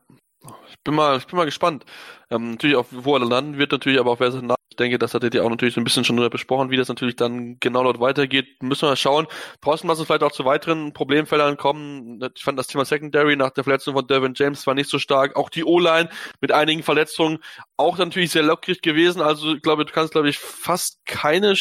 Ich 0.68 0.80
bin 0.84 0.94
mal, 0.94 1.18
ich 1.18 1.26
bin 1.26 1.36
mal 1.36 1.44
gespannt. 1.44 1.84
Ähm, 2.30 2.52
natürlich 2.52 2.76
auch, 2.76 2.86
wo 2.90 3.16
er 3.16 3.24
landen 3.24 3.58
wird, 3.58 3.72
natürlich, 3.72 4.00
aber 4.00 4.12
auch 4.12 4.20
wer 4.20 4.32
sein 4.32 4.52
ich 4.72 4.76
denke, 4.76 4.98
das 4.98 5.12
hattet 5.12 5.34
ihr 5.34 5.44
auch 5.44 5.50
natürlich 5.50 5.74
so 5.74 5.80
ein 5.82 5.84
bisschen 5.84 6.04
schon 6.04 6.16
besprochen, 6.30 6.70
wie 6.70 6.78
das 6.78 6.88
natürlich 6.88 7.16
dann 7.16 7.58
genau 7.60 7.84
dort 7.84 8.00
weitergeht. 8.00 8.62
Müssen 8.62 8.88
wir 8.88 8.96
schauen. 8.96 9.26
Trotzdem 9.60 9.88
lass 9.88 9.98
uns 9.98 10.06
vielleicht 10.06 10.22
auch 10.22 10.32
zu 10.32 10.46
weiteren 10.46 10.94
Problemfeldern 10.94 11.58
kommen. 11.58 12.20
Ich 12.34 12.42
fand 12.42 12.58
das 12.58 12.68
Thema 12.68 12.86
Secondary 12.86 13.36
nach 13.36 13.50
der 13.50 13.64
Verletzung 13.64 13.94
von 13.94 14.06
Devin 14.06 14.32
James 14.34 14.66
war 14.66 14.74
nicht 14.74 14.88
so 14.88 14.98
stark. 14.98 15.36
Auch 15.36 15.50
die 15.50 15.64
O-Line 15.64 16.08
mit 16.40 16.52
einigen 16.52 16.82
Verletzungen 16.82 17.38
auch 17.76 17.98
natürlich 17.98 18.30
sehr 18.30 18.42
lockrig 18.42 18.80
gewesen. 18.80 19.20
Also 19.20 19.54
ich 19.56 19.62
glaube, 19.62 19.84
du 19.84 19.92
kannst, 19.92 20.12
glaube 20.12 20.30
ich, 20.30 20.38
fast 20.38 21.04
keine 21.04 21.54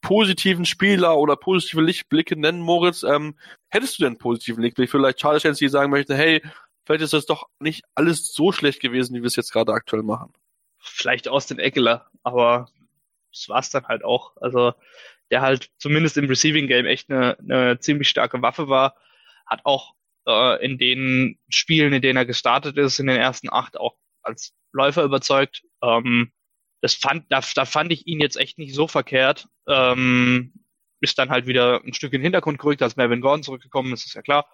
positiven 0.00 0.64
Spieler 0.64 1.18
oder 1.18 1.34
positive 1.34 1.82
Lichtblicke 1.82 2.38
nennen, 2.38 2.60
Moritz. 2.60 3.02
Ähm, 3.02 3.34
hättest 3.70 3.98
du 3.98 4.04
denn 4.04 4.18
positiven 4.18 4.62
Lichtblick? 4.62 4.88
Vielleicht 4.88 5.18
Charles 5.18 5.42
Chance, 5.42 5.58
die 5.58 5.68
sagen 5.68 5.90
möchte, 5.90 6.14
hey, 6.14 6.42
vielleicht 6.84 7.02
ist 7.02 7.12
das 7.12 7.26
doch 7.26 7.48
nicht 7.60 7.84
alles 7.94 8.32
so 8.32 8.52
schlecht 8.52 8.80
gewesen, 8.80 9.14
wie 9.14 9.22
wir 9.22 9.26
es 9.26 9.36
jetzt 9.36 9.52
gerade 9.52 9.72
aktuell 9.72 10.02
machen 10.02 10.32
vielleicht 10.82 11.28
Austin 11.28 11.58
Eckler, 11.58 12.10
aber 12.22 12.68
das 13.32 13.48
war's 13.48 13.70
dann 13.70 13.86
halt 13.86 14.04
auch. 14.04 14.36
Also 14.36 14.74
der 15.30 15.40
halt 15.40 15.70
zumindest 15.78 16.18
im 16.18 16.26
Receiving 16.26 16.66
Game 16.66 16.86
echt 16.86 17.10
eine, 17.10 17.38
eine 17.38 17.78
ziemlich 17.78 18.08
starke 18.08 18.42
Waffe 18.42 18.68
war, 18.68 18.96
hat 19.46 19.60
auch 19.64 19.94
äh, 20.26 20.62
in 20.64 20.76
den 20.76 21.38
Spielen, 21.48 21.92
in 21.92 22.02
denen 22.02 22.18
er 22.18 22.26
gestartet 22.26 22.76
ist, 22.76 22.98
in 22.98 23.06
den 23.06 23.16
ersten 23.16 23.50
acht 23.50 23.78
auch 23.78 23.96
als 24.22 24.52
Läufer 24.72 25.04
überzeugt. 25.04 25.62
Ähm, 25.82 26.32
das 26.82 26.94
fand, 26.94 27.30
da, 27.30 27.40
da 27.54 27.64
fand 27.64 27.92
ich 27.92 28.06
ihn 28.06 28.20
jetzt 28.20 28.36
echt 28.36 28.58
nicht 28.58 28.74
so 28.74 28.88
verkehrt. 28.88 29.48
Ähm, 29.66 30.52
ist 31.00 31.18
dann 31.18 31.30
halt 31.30 31.46
wieder 31.46 31.82
ein 31.84 31.94
Stück 31.94 32.12
in 32.12 32.20
den 32.20 32.24
Hintergrund 32.24 32.58
gerückt, 32.58 32.82
als 32.82 32.96
Melvin 32.96 33.20
Gordon 33.20 33.42
zurückgekommen 33.42 33.92
ist, 33.92 34.06
ist 34.06 34.14
ja 34.14 34.22
klar. 34.22 34.46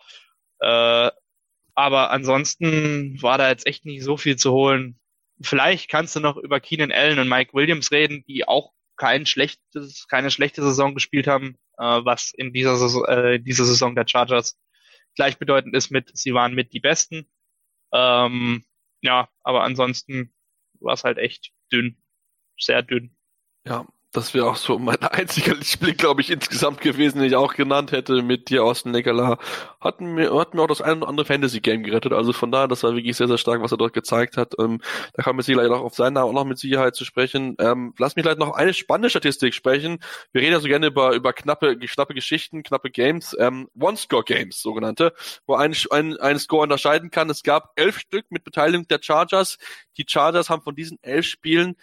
Äh, 0.60 1.10
aber 1.78 2.10
ansonsten 2.10 3.22
war 3.22 3.38
da 3.38 3.50
jetzt 3.50 3.64
echt 3.64 3.84
nicht 3.84 4.02
so 4.02 4.16
viel 4.16 4.34
zu 4.34 4.50
holen. 4.50 4.98
Vielleicht 5.40 5.88
kannst 5.88 6.16
du 6.16 6.18
noch 6.18 6.36
über 6.36 6.58
Keenan 6.58 6.90
Allen 6.90 7.20
und 7.20 7.28
Mike 7.28 7.54
Williams 7.54 7.92
reden, 7.92 8.24
die 8.26 8.48
auch 8.48 8.72
kein 8.96 9.26
schlechtes, 9.26 10.08
keine 10.08 10.32
schlechte 10.32 10.60
Saison 10.60 10.94
gespielt 10.94 11.28
haben, 11.28 11.56
äh, 11.78 11.84
was 11.84 12.32
in 12.34 12.52
dieser 12.52 12.76
Saison, 12.76 13.04
äh, 13.04 13.38
dieser 13.38 13.64
Saison 13.64 13.94
der 13.94 14.08
Chargers 14.08 14.58
gleichbedeutend 15.14 15.72
ist 15.76 15.90
mit, 15.90 16.10
sie 16.14 16.34
waren 16.34 16.52
mit 16.52 16.72
die 16.72 16.80
Besten. 16.80 17.30
Ähm, 17.92 18.64
ja, 19.00 19.28
aber 19.44 19.62
ansonsten 19.62 20.34
war 20.80 20.94
es 20.94 21.04
halt 21.04 21.18
echt 21.18 21.52
dünn, 21.70 22.02
sehr 22.58 22.82
dünn. 22.82 23.16
Ja, 23.64 23.86
das 24.18 24.34
wäre 24.34 24.50
auch 24.50 24.56
so 24.56 24.78
mein 24.80 25.00
einziger 25.02 25.54
Lichtblick, 25.54 25.98
glaube 25.98 26.20
ich, 26.20 26.30
insgesamt 26.30 26.80
gewesen, 26.80 27.18
den 27.18 27.28
ich 27.28 27.36
auch 27.36 27.54
genannt 27.54 27.92
hätte 27.92 28.22
mit 28.22 28.50
dir 28.50 28.64
aus 28.64 28.82
dem 28.82 28.90
Neckerla. 28.90 29.38
Hatten 29.80 30.14
mir, 30.14 30.36
hat 30.36 30.54
mir 30.54 30.62
auch 30.62 30.66
das 30.66 30.82
ein 30.82 30.98
oder 30.98 31.08
andere 31.08 31.24
Fantasy-Game 31.24 31.84
gerettet. 31.84 32.12
Also 32.12 32.32
von 32.32 32.50
daher, 32.50 32.66
das 32.66 32.82
war 32.82 32.96
wirklich 32.96 33.16
sehr, 33.16 33.28
sehr 33.28 33.38
stark, 33.38 33.62
was 33.62 33.70
er 33.70 33.78
dort 33.78 33.92
gezeigt 33.92 34.36
hat. 34.36 34.54
Ähm, 34.58 34.80
da 35.14 35.22
kann 35.22 35.36
man 35.36 35.44
sich 35.44 35.54
gleich 35.54 35.70
auch 35.70 35.82
auf 35.82 35.94
seinen 35.94 36.14
Namen 36.14 36.30
auch 36.30 36.32
noch 36.32 36.44
mit 36.44 36.58
Sicherheit 36.58 36.96
zu 36.96 37.04
sprechen. 37.04 37.54
Ähm, 37.60 37.94
lass 37.96 38.16
mich 38.16 38.24
gleich 38.24 38.38
noch 38.38 38.54
eine 38.54 38.74
spannende 38.74 39.08
Statistik 39.08 39.54
sprechen. 39.54 39.98
Wir 40.32 40.42
reden 40.42 40.52
ja 40.52 40.60
so 40.60 40.66
gerne 40.66 40.88
über, 40.88 41.14
über 41.14 41.32
knappe, 41.32 41.78
knappe 41.78 42.14
Geschichten, 42.14 42.64
knappe 42.64 42.90
Games, 42.90 43.36
ähm, 43.38 43.68
One-Score-Games, 43.78 44.60
sogenannte, 44.60 45.12
wo 45.46 45.54
ein, 45.54 45.76
ein, 45.92 46.16
ein 46.16 46.38
Score 46.40 46.64
unterscheiden 46.64 47.12
kann. 47.12 47.30
Es 47.30 47.44
gab 47.44 47.70
elf 47.76 48.00
Stück 48.00 48.26
mit 48.30 48.42
Beteiligung 48.42 48.88
der 48.88 48.98
Chargers. 49.00 49.58
Die 49.96 50.04
Chargers 50.08 50.50
haben 50.50 50.62
von 50.62 50.74
diesen 50.74 50.98
elf 51.02 51.24
Spielen 51.24 51.76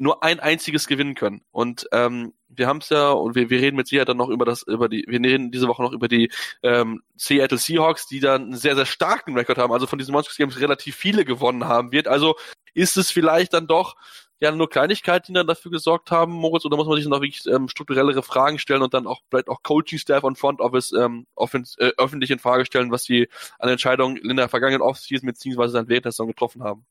nur 0.00 0.22
ein 0.22 0.40
einziges 0.40 0.86
gewinnen 0.86 1.14
können. 1.14 1.42
Und 1.50 1.86
ähm, 1.92 2.32
wir 2.48 2.66
haben 2.66 2.78
es 2.78 2.88
ja, 2.88 3.10
und 3.10 3.34
wir, 3.34 3.50
wir 3.50 3.60
reden 3.60 3.76
mit 3.76 3.86
Sicherheit 3.86 4.08
dann 4.08 4.16
noch 4.16 4.30
über 4.30 4.46
das, 4.46 4.62
über 4.62 4.88
die, 4.88 5.04
wir 5.06 5.20
reden 5.20 5.50
diese 5.50 5.68
Woche 5.68 5.82
noch 5.82 5.92
über 5.92 6.08
die 6.08 6.32
ähm, 6.62 7.02
Seattle 7.16 7.58
Seahawks, 7.58 8.06
die 8.06 8.18
dann 8.18 8.44
einen 8.44 8.56
sehr, 8.56 8.76
sehr 8.76 8.86
starken 8.86 9.36
Rekord 9.36 9.58
haben, 9.58 9.72
also 9.74 9.86
von 9.86 9.98
diesen 9.98 10.12
Monsters 10.12 10.38
Games 10.38 10.58
relativ 10.58 10.96
viele 10.96 11.26
gewonnen 11.26 11.66
haben 11.66 11.92
wird. 11.92 12.08
Also 12.08 12.36
ist 12.72 12.96
es 12.96 13.10
vielleicht 13.10 13.52
dann 13.52 13.66
doch 13.66 13.96
ja 14.40 14.50
nur 14.52 14.70
Kleinigkeiten, 14.70 15.34
die 15.34 15.38
dann 15.38 15.46
dafür 15.46 15.70
gesorgt 15.70 16.10
haben, 16.10 16.32
Moritz, 16.32 16.64
oder 16.64 16.78
muss 16.78 16.86
man 16.86 16.96
sich 16.96 17.04
dann 17.04 17.12
auch 17.12 17.20
wirklich 17.20 17.46
ähm, 17.46 17.68
strukturellere 17.68 18.22
Fragen 18.22 18.58
stellen 18.58 18.80
und 18.80 18.94
dann 18.94 19.06
auch 19.06 19.20
vielleicht 19.28 19.48
auch 19.48 19.62
Coaching-Staff 19.62 20.24
und 20.24 20.38
Front 20.38 20.60
Office 20.60 20.92
ähm, 20.92 21.26
äh, 21.36 21.92
öffentlich 21.98 22.30
in 22.30 22.38
Frage 22.38 22.64
stellen, 22.64 22.90
was 22.90 23.04
sie 23.04 23.28
an 23.58 23.68
Entscheidungen 23.68 24.16
in 24.16 24.36
der 24.38 24.48
vergangenen 24.48 24.80
Offseason 24.80 25.26
beziehungsweise 25.26 25.74
dann 25.74 25.88
während 25.88 26.06
der 26.06 26.12
Saison 26.12 26.28
getroffen 26.28 26.62
haben? 26.62 26.86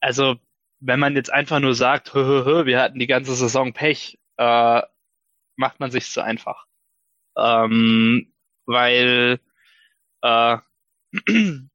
Also 0.00 0.36
wenn 0.80 1.00
man 1.00 1.16
jetzt 1.16 1.32
einfach 1.32 1.60
nur 1.60 1.74
sagt, 1.74 2.14
hö, 2.14 2.24
hö, 2.24 2.44
hö, 2.44 2.66
wir 2.66 2.80
hatten 2.80 2.98
die 2.98 3.06
ganze 3.06 3.34
Saison 3.34 3.72
Pech, 3.72 4.18
äh, 4.38 4.82
macht 5.56 5.80
man 5.80 5.90
sich 5.90 6.10
zu 6.10 6.22
einfach. 6.22 6.66
Ähm, 7.36 8.32
weil 8.66 9.40
Äh, 10.22 10.58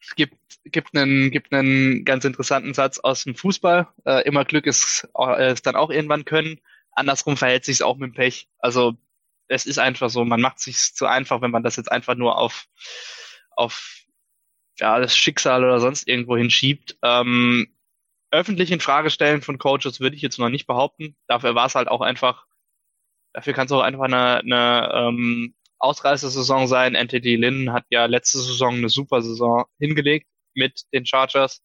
es 0.00 0.14
gibt, 0.16 0.36
gibt, 0.64 0.96
einen, 0.96 1.30
gibt 1.30 1.52
einen 1.52 2.04
ganz 2.04 2.24
interessanten 2.24 2.74
Satz 2.74 2.98
aus 2.98 3.24
dem 3.24 3.34
Fußball. 3.34 3.88
Äh, 4.04 4.22
immer 4.26 4.44
Glück 4.44 4.66
ist, 4.66 5.08
äh, 5.18 5.52
ist 5.52 5.66
dann 5.66 5.76
auch 5.76 5.90
irgendwann 5.90 6.24
können. 6.24 6.60
Andersrum 6.92 7.36
verhält 7.36 7.64
sich 7.64 7.76
es 7.76 7.82
auch 7.82 7.96
mit 7.96 8.14
Pech. 8.14 8.48
Also 8.58 8.94
es 9.48 9.66
ist 9.66 9.78
einfach 9.78 10.10
so, 10.10 10.24
man 10.24 10.40
macht 10.40 10.60
sich 10.60 10.94
zu 10.94 11.06
einfach, 11.06 11.42
wenn 11.42 11.50
man 11.50 11.62
das 11.62 11.76
jetzt 11.76 11.90
einfach 11.90 12.14
nur 12.14 12.38
auf, 12.38 12.66
auf 13.52 14.04
ja, 14.78 14.98
das 14.98 15.16
Schicksal 15.16 15.64
oder 15.64 15.80
sonst 15.80 16.08
irgendwo 16.08 16.36
hinschiebt. 16.36 16.98
Ähm, 17.02 17.74
öffentlich 18.30 18.70
in 18.70 18.80
Frage 18.80 19.10
stellen 19.10 19.42
von 19.42 19.58
Coaches 19.58 20.00
würde 20.00 20.16
ich 20.16 20.22
jetzt 20.22 20.38
noch 20.38 20.48
nicht 20.48 20.66
behaupten. 20.66 21.16
Dafür 21.26 21.54
war 21.54 21.66
es 21.66 21.74
halt 21.74 21.88
auch 21.88 22.00
einfach, 22.00 22.46
dafür 23.32 23.52
kann 23.52 23.66
es 23.66 23.72
auch 23.72 23.82
einfach 23.82 24.04
eine, 24.04 24.38
eine 24.38 24.92
ähm, 24.94 25.54
Ausreißersaison 25.78 26.68
sein. 26.68 26.96
Anthony 26.96 27.36
Lynn 27.36 27.72
hat 27.72 27.84
ja 27.90 28.06
letzte 28.06 28.38
Saison 28.38 28.74
eine 28.74 28.88
super 28.88 29.22
Saison 29.22 29.64
hingelegt 29.78 30.28
mit 30.54 30.82
den 30.92 31.06
Chargers 31.06 31.62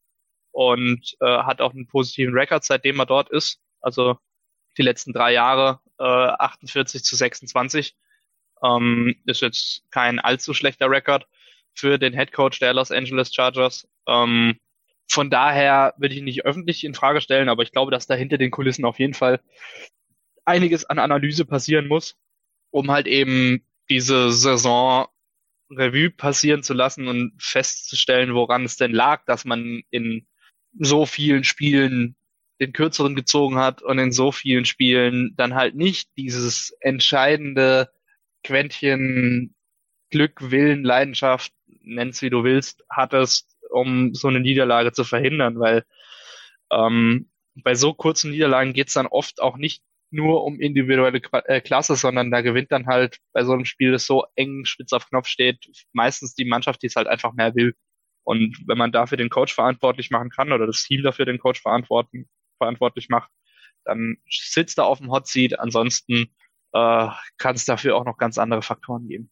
und 0.52 1.16
äh, 1.20 1.26
hat 1.26 1.62
auch 1.62 1.74
einen 1.74 1.88
positiven 1.88 2.34
Rekord, 2.34 2.64
seitdem 2.64 3.00
er 3.00 3.06
dort 3.06 3.30
ist. 3.30 3.60
Also 3.82 4.18
die 4.78 4.84
letzten 4.84 5.14
drei 5.14 5.34
Jahre 5.34 5.82
äh, 6.00 6.04
48 6.04 7.04
zu 7.04 7.16
26. 7.16 7.96
Ähm, 8.64 9.16
ist 9.26 9.42
jetzt 9.42 9.84
kein 9.92 10.20
allzu 10.20 10.54
schlechter 10.54 10.90
Rekord 10.90 11.28
für 11.74 12.00
den 12.00 12.14
Head 12.14 12.32
Coach 12.32 12.60
der 12.60 12.74
Los 12.74 12.92
Angeles 12.92 13.34
Chargers. 13.34 13.88
Ähm, 14.08 14.58
von 15.08 15.30
daher 15.30 15.94
würde 15.98 16.14
ich 16.14 16.20
ihn 16.20 16.26
nicht 16.26 16.46
öffentlich 16.46 16.84
in 16.84 16.94
Frage 16.94 17.22
stellen, 17.22 17.50
aber 17.50 17.64
ich 17.64 17.72
glaube, 17.72 17.92
dass 17.92 18.08
da 18.08 18.16
hinter 18.16 18.38
den 18.38 18.52
Kulissen 18.52 18.86
auf 18.86 19.00
jeden 19.00 19.14
Fall 19.14 19.42
einiges 20.46 20.86
an 20.86 21.00
Analyse 21.00 21.46
passieren 21.46 21.88
muss, 21.88 22.18
um 22.72 22.92
halt 22.92 23.08
eben 23.08 23.66
diese 23.90 24.32
Saison 24.32 25.08
Revue 25.72 26.12
passieren 26.12 26.64
zu 26.64 26.74
lassen 26.74 27.08
und 27.08 27.34
festzustellen, 27.40 28.36
woran 28.36 28.66
es 28.66 28.78
denn 28.78 28.92
lag, 28.92 29.26
dass 29.26 29.46
man 29.46 29.82
in 29.90 30.28
so 30.78 31.06
vielen 31.06 31.44
Spielen 31.44 32.16
den 32.60 32.74
kürzeren 32.74 33.16
gezogen 33.16 33.58
hat 33.58 33.82
und 33.82 34.00
in 34.00 34.12
so 34.12 34.32
vielen 34.32 34.66
Spielen 34.66 35.34
dann 35.36 35.56
halt 35.56 35.76
nicht 35.76 36.10
dieses 36.18 36.72
entscheidende 36.80 37.90
Quäntchen 38.44 39.56
Glück, 40.12 40.52
Willen, 40.52 40.84
Leidenschaft, 40.84 41.52
nenn's 41.82 42.22
wie 42.22 42.30
du 42.30 42.44
willst, 42.44 42.84
hattest, 42.90 43.55
um 43.76 44.14
so 44.14 44.28
eine 44.28 44.40
Niederlage 44.40 44.92
zu 44.92 45.04
verhindern, 45.04 45.60
weil 45.60 45.84
ähm, 46.72 47.30
bei 47.56 47.76
so 47.76 47.94
kurzen 47.94 48.32
Niederlagen 48.32 48.74
geht's 48.74 48.94
dann 48.94 49.08
oft 49.08 49.42
auch 49.42 49.58
nicht 49.58 49.84
nur 50.12 50.44
um 50.44 50.60
individuelle 50.60 51.22
äh, 51.46 51.62
Klasse, 51.62 51.96
sondern 51.96 52.32
da 52.32 52.42
gewinnt 52.42 52.72
dann 52.72 52.88
halt 52.88 53.18
bei 53.34 53.44
so 53.44 53.54
einem 53.54 53.66
Spiel, 53.66 53.92
das 53.92 54.06
so 54.06 54.26
eng 54.36 54.66
spitz 54.66 54.94
auf 54.94 55.08
Knopf 55.10 55.28
steht, 55.28 55.66
meistens 55.94 56.36
die 56.36 56.46
Mannschaft, 56.46 56.82
die 56.82 56.88
es 56.88 56.96
halt 56.96 57.08
einfach 57.08 57.34
mehr 57.34 57.56
will. 57.56 57.76
Und 58.24 58.58
wenn 58.68 58.78
man 58.78 58.92
dafür 58.92 59.18
den 59.18 59.30
Coach 59.30 59.54
verantwortlich 59.54 60.10
machen 60.12 60.30
kann 60.30 60.52
oder 60.52 60.66
das 60.66 60.84
Team 60.84 61.04
dafür 61.04 61.26
den 61.26 61.38
Coach 61.38 61.62
verantworten, 61.62 62.28
verantwortlich 62.58 63.10
macht, 63.10 63.30
dann 63.84 64.18
sitzt 64.30 64.80
er 64.80 64.86
auf 64.86 65.00
dem 65.00 65.12
Hot 65.12 65.28
Seat. 65.28 65.60
Ansonsten 65.60 66.34
äh, 66.74 67.08
kann 67.38 67.56
es 67.56 67.66
dafür 67.66 67.96
auch 67.96 68.06
noch 68.06 68.18
ganz 68.18 68.38
andere 68.38 68.62
Faktoren 68.62 69.08
geben. 69.08 69.30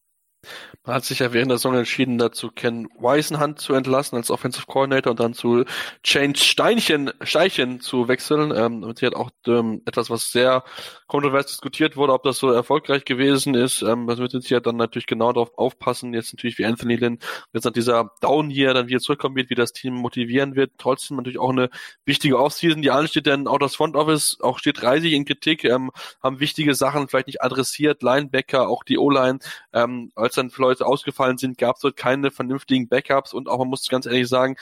Man 0.86 0.96
hat 0.96 1.06
sich 1.06 1.20
ja 1.20 1.32
während 1.32 1.52
der 1.52 1.58
Saison 1.58 1.76
entschieden, 1.76 2.18
dazu 2.18 2.50
Ken 2.52 2.90
Weisenhand 3.00 3.60
zu 3.60 3.74
entlassen 3.74 4.18
als 4.18 4.30
Offensive 4.30 4.66
Coordinator 4.66 5.12
und 5.12 5.20
dann 5.20 5.34
zu 5.34 5.64
Change 6.04 6.40
Steinchen, 6.40 7.12
Steinchen 7.22 7.80
zu 7.80 8.08
wechseln. 8.08 8.54
Ähm, 8.56 8.84
und 8.84 9.00
sie 9.00 9.06
hat 9.06 9.16
auch 9.16 9.32
ähm, 9.48 9.82
etwas, 9.86 10.10
was 10.10 10.32
sehr 10.32 10.64
kontrovers 11.08 11.48
diskutiert 11.48 11.96
wurde, 11.96 12.14
ob 12.14 12.24
das 12.24 12.38
so 12.38 12.52
erfolgreich 12.52 13.06
gewesen 13.06 13.56
ist. 13.56 13.82
Ähm, 13.82 14.08
das 14.08 14.20
wird 14.20 14.34
jetzt 14.34 14.50
ja 14.50 14.60
dann 14.60 14.76
natürlich 14.76 15.06
genau 15.06 15.32
darauf 15.32 15.58
aufpassen. 15.58 16.14
Jetzt 16.14 16.34
natürlich 16.34 16.58
wie 16.58 16.66
Anthony 16.66 16.96
Lynn, 16.96 17.20
jetzt 17.54 17.64
nach 17.64 17.72
dieser 17.72 18.12
Down 18.20 18.50
hier 18.50 18.74
dann 18.74 18.88
wieder 18.88 19.00
zurückkommen 19.00 19.36
wird, 19.36 19.50
wie 19.50 19.56
das 19.56 19.74
Team 19.74 19.94
motivieren 19.94 20.56
wird. 20.56 20.72
Trotzdem 20.78 21.18
natürlich 21.18 21.40
auch 21.40 21.52
eine 21.52 21.70
wichtige 22.04 22.40
Offseason, 22.40 22.82
die 22.82 22.92
ansteht, 22.92 23.26
denn 23.26 23.48
auch 23.48 23.60
das 23.60 23.76
Front 23.76 23.96
Office 23.96 24.38
auch 24.42 24.60
steht 24.60 24.84
reisig 24.84 25.14
in 25.14 25.26
Kritik, 25.26 25.64
ähm, 25.64 25.92
haben 26.22 26.40
wichtige 26.40 26.76
Sachen 26.76 27.08
vielleicht 27.08 27.28
nicht 27.28 27.42
adressiert, 27.42 28.04
Linebacker, 28.04 28.68
auch 28.68 28.84
die 28.84 28.98
O-Line, 28.98 29.40
ähm, 29.72 30.12
als 30.16 30.33
als 30.38 30.54
dann 30.54 30.64
Leute 30.64 30.86
ausgefallen 30.86 31.38
sind, 31.38 31.58
gab 31.58 31.76
es 31.76 31.82
dort 31.82 31.96
keine 31.96 32.32
vernünftigen 32.32 32.88
Backups 32.88 33.34
und 33.34 33.48
auch 33.48 33.60
man 33.60 33.70
muss 33.70 33.88
ganz 33.88 34.06
ehrlich 34.06 34.28
sagen, 34.28 34.56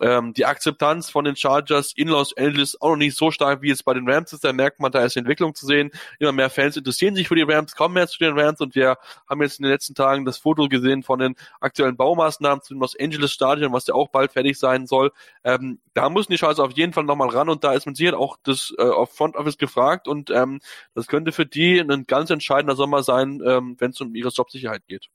ähm, 0.00 0.32
die 0.32 0.46
Akzeptanz 0.46 1.10
von 1.10 1.24
den 1.24 1.36
Chargers 1.36 1.92
in 1.94 2.08
Los 2.08 2.36
Angeles 2.36 2.80
auch 2.80 2.90
noch 2.90 2.96
nicht 2.96 3.16
so 3.16 3.30
stark, 3.30 3.62
wie 3.62 3.70
es 3.70 3.82
bei 3.82 3.94
den 3.94 4.08
Rams 4.08 4.32
ist. 4.32 4.44
Da 4.44 4.52
merkt 4.52 4.80
man, 4.80 4.92
da 4.92 5.04
ist 5.04 5.16
Entwicklung 5.16 5.54
zu 5.54 5.66
sehen. 5.66 5.90
Immer 6.18 6.32
mehr 6.32 6.50
Fans 6.50 6.76
interessieren 6.76 7.14
sich 7.14 7.28
für 7.28 7.34
die 7.34 7.42
Rams, 7.42 7.74
kommen 7.74 7.94
mehr 7.94 8.06
zu 8.06 8.18
den 8.18 8.38
Rams 8.38 8.60
und 8.60 8.74
wir 8.74 8.96
haben 9.28 9.42
jetzt 9.42 9.58
in 9.58 9.64
den 9.64 9.72
letzten 9.72 9.94
Tagen 9.94 10.24
das 10.24 10.38
Foto 10.38 10.68
gesehen 10.68 11.02
von 11.02 11.18
den 11.18 11.34
aktuellen 11.60 11.96
Baumaßnahmen 11.96 12.62
zum 12.62 12.80
Los 12.80 12.96
Angeles 12.98 13.32
Stadion, 13.32 13.72
was 13.72 13.86
ja 13.86 13.94
auch 13.94 14.08
bald 14.08 14.32
fertig 14.32 14.58
sein 14.58 14.86
soll. 14.86 15.12
Ähm, 15.44 15.80
da 15.94 16.08
müssen 16.10 16.32
die 16.32 16.38
Chargers 16.38 16.60
auf 16.60 16.72
jeden 16.72 16.92
Fall 16.92 17.04
nochmal 17.04 17.30
ran 17.30 17.48
und 17.48 17.64
da 17.64 17.72
ist 17.72 17.86
man 17.86 17.94
sicher 17.94 18.18
auch 18.18 18.36
das 18.42 18.72
äh, 18.78 18.82
auf 18.82 19.12
Front 19.14 19.36
Office 19.36 19.58
gefragt 19.58 20.08
und 20.08 20.30
ähm, 20.30 20.60
das 20.94 21.06
könnte 21.08 21.32
für 21.32 21.46
die 21.46 21.80
ein 21.80 22.04
ganz 22.06 22.30
entscheidender 22.30 22.76
Sommer 22.76 23.02
sein, 23.02 23.42
ähm, 23.44 23.76
wenn 23.78 23.90
es 23.90 24.00
um 24.00 24.14
ihre 24.14 24.28
Jobsicherheit 24.28 24.86
geht. 24.86 25.08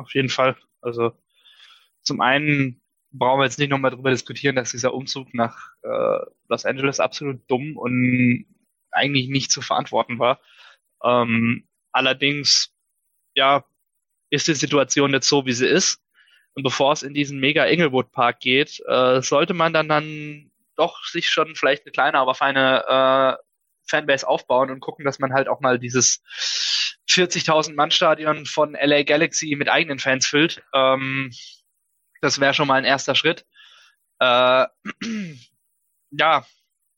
Auf 0.00 0.14
jeden 0.14 0.28
Fall. 0.28 0.56
Also 0.80 1.12
zum 2.02 2.20
einen 2.20 2.80
brauchen 3.12 3.40
wir 3.40 3.44
jetzt 3.44 3.58
nicht 3.58 3.70
nochmal 3.70 3.90
darüber 3.90 4.10
diskutieren, 4.10 4.56
dass 4.56 4.70
dieser 4.70 4.94
Umzug 4.94 5.34
nach 5.34 5.74
äh, 5.82 6.18
Los 6.48 6.64
Angeles 6.64 7.00
absolut 7.00 7.42
dumm 7.50 7.76
und 7.76 8.46
eigentlich 8.90 9.28
nicht 9.28 9.50
zu 9.50 9.60
verantworten 9.62 10.18
war. 10.18 10.40
Ähm, 11.04 11.68
allerdings, 11.92 12.72
ja, 13.34 13.64
ist 14.30 14.48
die 14.48 14.54
Situation 14.54 15.12
jetzt 15.12 15.28
so, 15.28 15.44
wie 15.46 15.52
sie 15.52 15.66
ist. 15.66 16.02
Und 16.54 16.62
bevor 16.62 16.92
es 16.92 17.02
in 17.02 17.14
diesen 17.14 17.38
mega 17.40 17.64
Englewood 17.66 18.12
Park 18.12 18.40
geht, 18.40 18.80
äh, 18.86 19.22
sollte 19.22 19.54
man 19.54 19.72
dann 19.72 19.88
dann 19.88 20.50
doch 20.76 21.04
sich 21.04 21.28
schon 21.28 21.54
vielleicht 21.56 21.84
eine 21.84 21.92
kleine, 21.92 22.18
aber 22.18 22.34
feine 22.34 22.84
äh, 22.88 23.44
Fanbase 23.88 24.26
aufbauen 24.26 24.70
und 24.70 24.80
gucken, 24.80 25.04
dass 25.04 25.18
man 25.18 25.32
halt 25.32 25.48
auch 25.48 25.60
mal 25.60 25.78
dieses 25.78 26.22
40.000 27.10 27.74
Mann 27.74 27.90
Stadion 27.90 28.46
von 28.46 28.74
LA 28.74 29.02
Galaxy 29.02 29.54
mit 29.56 29.68
eigenen 29.68 29.98
Fans 29.98 30.26
füllt. 30.26 30.62
Ähm, 30.72 31.32
das 32.20 32.40
wäre 32.40 32.54
schon 32.54 32.68
mal 32.68 32.76
ein 32.76 32.84
erster 32.84 33.14
Schritt. 33.14 33.44
Äh, 34.20 34.66
ja, 36.10 36.46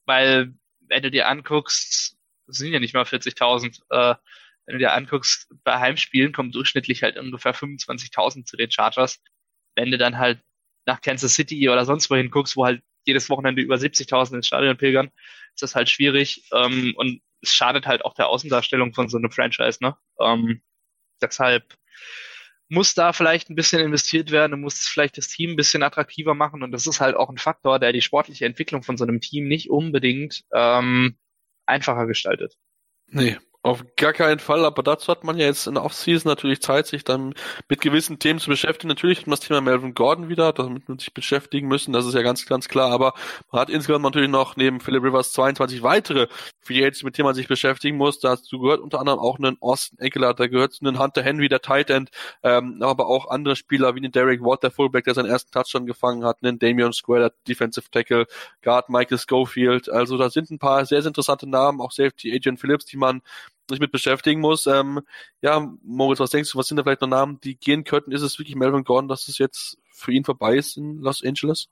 weil 0.05 0.53
wenn 0.81 1.03
du 1.03 1.11
dir 1.11 1.29
anguckst, 1.29 2.17
sind 2.47 2.73
ja 2.73 2.81
nicht 2.81 2.95
mal 2.95 3.05
40.000, 3.05 3.81
äh, 3.91 4.15
wenn 4.67 4.75
du 4.75 4.79
dir 4.79 4.93
anguckst, 4.93 5.49
bei 5.65 5.79
Heimspielen 5.79 6.33
kommen 6.33 6.53
durchschnittlich 6.53 7.03
halt 7.03 7.17
ungefähr 7.17 7.55
25.000 7.55 8.45
zu 8.45 8.57
den 8.57 8.71
Chargers. 8.71 9.21
Wenn 9.77 9.91
du 9.91 9.99
dann 9.99 10.19
halt 10.19 10.43
nach 10.85 11.01
Kansas 11.01 11.35
City 11.35 11.69
oder 11.71 11.87
sonst 11.87 12.11
wohin 12.11 12.31
guckst, 12.31 12.57
wo 12.57 12.67
halt 12.67 12.83
jedes 13.05 13.31
Wochenende 13.31 13.63
über 13.63 13.77
70.000 13.77 14.37
ins 14.37 14.47
Stadion 14.47 14.77
pilgern, 14.77 15.11
ist 15.55 15.63
das 15.63 15.75
halt 15.75 15.89
schwierig. 15.89 16.49
Ähm, 16.53 16.93
und 16.97 17.23
es 17.43 17.53
schadet 17.53 17.87
halt 17.87 18.05
auch 18.05 18.15
der 18.15 18.29
Außendarstellung 18.29 18.95
von 18.95 19.09
so 19.09 19.19
einem 19.19 19.31
Franchise, 19.31 19.79
ne? 19.81 19.97
Ähm, 20.21 20.63
deshalb 21.21 21.75
muss 22.69 22.95
da 22.95 23.13
vielleicht 23.13 23.51
ein 23.51 23.55
bisschen 23.55 23.81
investiert 23.81 24.31
werden, 24.31 24.61
muss 24.61 24.87
vielleicht 24.87 25.19
das 25.19 25.29
Team 25.29 25.51
ein 25.51 25.57
bisschen 25.57 25.83
attraktiver 25.83 26.35
machen 26.35 26.63
und 26.63 26.73
das 26.73 26.87
ist 26.87 27.01
halt 27.01 27.17
auch 27.17 27.29
ein 27.29 27.37
Faktor, 27.37 27.79
der 27.79 27.93
die 27.93 28.01
sportliche 28.01 28.47
Entwicklung 28.47 28.83
von 28.83 28.97
so 28.97 29.05
einem 29.05 29.21
Team 29.21 29.47
nicht 29.47 29.69
unbedingt 29.69 30.45
ähm, 30.55 31.19
einfacher 31.67 32.07
gestaltet. 32.07 32.57
Nee, 33.09 33.37
auf 33.65 33.85
gar 33.97 34.13
keinen 34.13 34.41
Fall, 34.41 34.65
aber 34.65 34.83
dazu 34.83 35.09
hat 35.13 35.23
man 35.23 35.39
ja 35.39 35.47
jetzt 35.47 35.69
in 35.69 35.75
der 35.75 35.85
Offseason 35.85 36.29
natürlich 36.29 36.61
Zeit, 36.61 36.89
sich 36.89 37.05
dann 37.05 37.35
mit 37.69 37.81
gewissen 37.81 38.19
Themen 38.19 38.41
zu 38.41 38.51
beschäftigen. 38.51 38.89
Natürlich 38.89 39.25
das 39.25 39.41
Thema 39.41 39.61
Melvin 39.61 39.95
Gordon 39.95 40.29
wieder, 40.29 40.53
damit 40.53 40.89
man 40.89 40.99
sich 40.99 41.15
beschäftigen 41.15 41.69
müssen, 41.69 41.93
das 41.93 42.05
ist 42.05 42.15
ja 42.15 42.23
ganz, 42.23 42.45
ganz 42.47 42.69
klar, 42.69 42.91
aber 42.91 43.15
man 43.53 43.61
hat 43.61 43.71
insgesamt 43.71 44.05
natürlich 44.05 44.31
noch 44.31 44.57
neben 44.57 44.81
Philip 44.81 45.05
Rivers 45.05 45.33
22 45.33 45.83
weitere 45.83 46.27
Free 46.61 46.83
mit 47.03 47.19
denen 47.19 47.27
man 47.27 47.35
sich 47.35 47.49
beschäftigen 47.49 47.97
muss. 47.97 48.21
Dazu 48.21 48.59
gehört 48.61 48.81
unter 48.81 49.01
anderem 49.01 49.19
auch 49.19 49.39
einen 49.39 49.57
Austin 49.61 49.99
Eckler, 49.99 50.35
da 50.35 50.47
gehört 50.47 50.79
einen 50.81 50.99
Hunter 50.99 51.23
Henry, 51.23 51.49
der 51.49 51.61
Tight 51.61 51.91
End, 51.91 52.11
ähm, 52.43 52.79
aber 52.83 53.07
auch 53.07 53.31
andere 53.31 53.57
Spieler 53.57 53.95
wie 53.95 54.01
den 54.01 54.13
Derek 54.13 54.43
Watt, 54.43 54.63
der 54.63 54.71
Fullback, 54.71 55.05
der 55.05 55.15
seinen 55.15 55.31
ersten 55.31 55.51
Touchdown 55.51 55.87
gefangen 55.87 56.25
hat, 56.25 56.39
einen 56.43 56.59
Damian 56.59 56.93
Square, 56.93 57.21
der 57.21 57.33
Defensive 57.49 57.91
Tackle, 57.91 58.27
Guard 58.63 58.89
Michael 58.89 59.19
Schofield. 59.19 59.89
Also 59.91 60.17
da 60.19 60.31
sind 60.31 60.51
ein 60.51 60.59
paar 60.59 60.85
sehr, 60.87 61.03
sehr 61.03 61.09
interessante 61.09 61.49
Namen, 61.49 61.81
auch 61.81 61.93
Safety 61.93 62.33
Agent 62.33 62.61
Phillips, 62.61 62.87
die 62.87 62.97
man 62.97 63.23
sich 63.73 63.81
mit 63.81 63.93
beschäftigen 63.93 64.41
muss. 64.41 64.67
Ähm, 64.67 65.01
ja, 65.41 65.73
Moritz, 65.83 66.21
was 66.21 66.31
denkst 66.31 66.53
du, 66.53 66.59
was 66.59 66.69
sind 66.69 66.77
da 66.77 66.83
vielleicht 66.83 67.01
noch 67.01 67.09
Namen, 67.09 67.41
die 67.41 67.57
gehen 67.57 67.85
könnten? 67.85 68.13
Ist 68.13 68.23
es 68.23 68.39
wirklich 68.39 68.57
Melvin 68.57 68.85
Gordon, 68.85 69.09
dass 69.09 69.29
es 69.29 69.39
jetzt 69.39 69.79
für 69.91 70.13
ihn 70.13 70.25
vorbei 70.25 70.57
ist 70.57 70.77
in 70.77 70.99
Los 70.99 71.23
Angeles? 71.25 71.69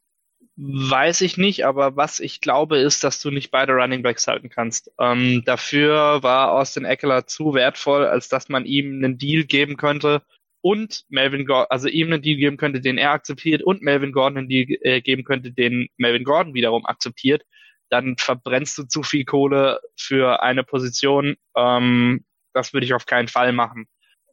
Weiß 0.56 1.22
ich 1.22 1.38
nicht, 1.38 1.64
aber 1.64 1.96
was 1.96 2.20
ich 2.20 2.40
glaube, 2.40 2.78
ist, 2.78 3.02
dass 3.02 3.20
du 3.20 3.30
nicht 3.30 3.50
beide 3.50 3.72
Running 3.72 4.02
Backs 4.02 4.26
halten 4.26 4.50
kannst. 4.50 4.90
Ähm, 4.98 5.42
dafür 5.46 6.22
war 6.22 6.52
Austin 6.52 6.84
Eckler 6.84 7.26
zu 7.26 7.54
wertvoll, 7.54 8.04
als 8.04 8.28
dass 8.28 8.48
man 8.48 8.66
ihm 8.66 9.02
einen 9.02 9.16
Deal 9.16 9.44
geben 9.44 9.76
könnte 9.76 10.22
und 10.60 11.04
Melvin 11.08 11.46
Gordon, 11.46 11.68
also 11.70 11.88
ihm 11.88 12.12
einen 12.12 12.22
Deal 12.22 12.36
geben 12.36 12.56
könnte, 12.56 12.80
den 12.80 12.98
er 12.98 13.12
akzeptiert 13.12 13.62
und 13.62 13.80
Melvin 13.82 14.12
Gordon 14.12 14.38
einen 14.38 14.48
Deal 14.48 14.66
äh, 14.82 15.00
geben 15.00 15.24
könnte, 15.24 15.52
den 15.52 15.88
Melvin 15.96 16.24
Gordon 16.24 16.52
wiederum 16.52 16.84
akzeptiert 16.84 17.42
dann 17.90 18.16
verbrennst 18.16 18.78
du 18.78 18.84
zu 18.84 19.02
viel 19.02 19.24
Kohle 19.24 19.80
für 19.96 20.42
eine 20.42 20.64
Position. 20.64 21.36
Ähm, 21.56 22.24
das 22.52 22.72
würde 22.72 22.86
ich 22.86 22.94
auf 22.94 23.06
keinen 23.06 23.28
Fall 23.28 23.52
machen. 23.52 23.86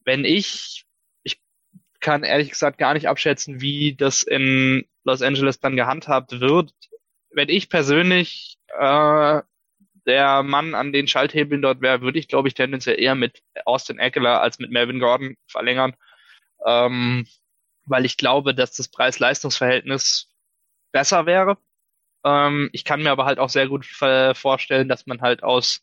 Wenn 0.05 0.23
ich, 0.23 0.85
ich 1.23 1.39
kann 1.99 2.23
ehrlich 2.23 2.49
gesagt 2.49 2.77
gar 2.77 2.93
nicht 2.93 3.09
abschätzen, 3.09 3.59
wie 3.59 3.95
das 3.95 4.23
in 4.23 4.85
Los 5.03 5.21
Angeles 5.21 5.59
dann 5.59 5.75
gehandhabt 5.75 6.39
wird. 6.39 6.71
Wenn 7.31 7.49
ich 7.49 7.69
persönlich 7.69 8.57
äh, 8.77 9.41
der 10.05 10.43
Mann 10.43 10.75
an 10.75 10.93
den 10.93 11.07
Schalthebeln 11.07 11.61
dort 11.61 11.81
wäre, 11.81 12.01
würde 12.01 12.19
ich, 12.19 12.27
glaube 12.27 12.47
ich, 12.47 12.53
tendenziell 12.53 12.99
eher 12.99 13.15
mit 13.15 13.43
Austin 13.65 13.99
Eckler 13.99 14.41
als 14.41 14.59
mit 14.59 14.71
Melvin 14.71 14.99
Gordon 14.99 15.35
verlängern, 15.47 15.95
ähm, 16.65 17.27
weil 17.85 18.05
ich 18.05 18.17
glaube, 18.17 18.55
dass 18.55 18.73
das 18.73 18.87
Preis-Leistungs-Verhältnis 18.87 20.29
besser 20.91 21.25
wäre. 21.25 21.57
Ähm, 22.23 22.69
ich 22.73 22.83
kann 22.83 23.03
mir 23.03 23.11
aber 23.11 23.25
halt 23.25 23.39
auch 23.39 23.49
sehr 23.49 23.67
gut 23.67 23.85
vorstellen, 23.85 24.89
dass 24.89 25.05
man 25.05 25.21
halt 25.21 25.43
aus, 25.43 25.81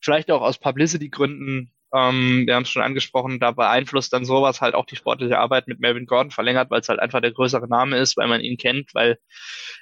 vielleicht 0.00 0.30
auch 0.30 0.42
aus 0.42 0.58
Publicity-Gründen, 0.58 1.72
ähm, 1.94 2.46
wir 2.46 2.54
haben 2.54 2.64
es 2.64 2.70
schon 2.70 2.82
angesprochen, 2.82 3.38
da 3.38 3.52
beeinflusst 3.52 4.12
dann 4.12 4.24
sowas 4.24 4.60
halt 4.60 4.74
auch 4.74 4.86
die 4.86 4.96
sportliche 4.96 5.38
Arbeit 5.38 5.68
mit 5.68 5.80
Melvin 5.80 6.06
Gordon 6.06 6.30
verlängert, 6.30 6.70
weil 6.70 6.80
es 6.80 6.88
halt 6.88 7.00
einfach 7.00 7.20
der 7.20 7.32
größere 7.32 7.68
Name 7.68 7.96
ist, 7.98 8.16
weil 8.16 8.28
man 8.28 8.40
ihn 8.40 8.56
kennt, 8.58 8.94
weil 8.94 9.18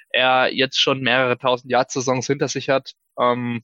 er 0.09 0.53
jetzt 0.53 0.79
schon 0.79 1.01
mehrere 1.01 1.37
tausend 1.37 1.71
Jahr-Saisons 1.71 2.27
hinter 2.27 2.47
sich 2.47 2.69
hat. 2.69 2.93
Ähm, 3.19 3.63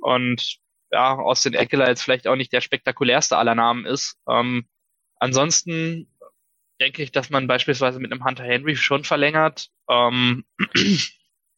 und 0.00 0.58
ja, 0.90 1.16
Austin 1.16 1.54
Eckler 1.54 1.88
jetzt 1.88 2.02
vielleicht 2.02 2.26
auch 2.26 2.36
nicht 2.36 2.52
der 2.52 2.60
spektakulärste 2.60 3.36
aller 3.36 3.54
Namen 3.54 3.84
ist. 3.84 4.16
Ähm, 4.28 4.66
ansonsten 5.18 6.08
denke 6.80 7.02
ich, 7.02 7.12
dass 7.12 7.30
man 7.30 7.46
beispielsweise 7.46 8.00
mit 8.00 8.12
einem 8.12 8.24
Hunter 8.24 8.44
Henry 8.44 8.76
schon 8.76 9.04
verlängert. 9.04 9.68
Ähm, 9.88 10.44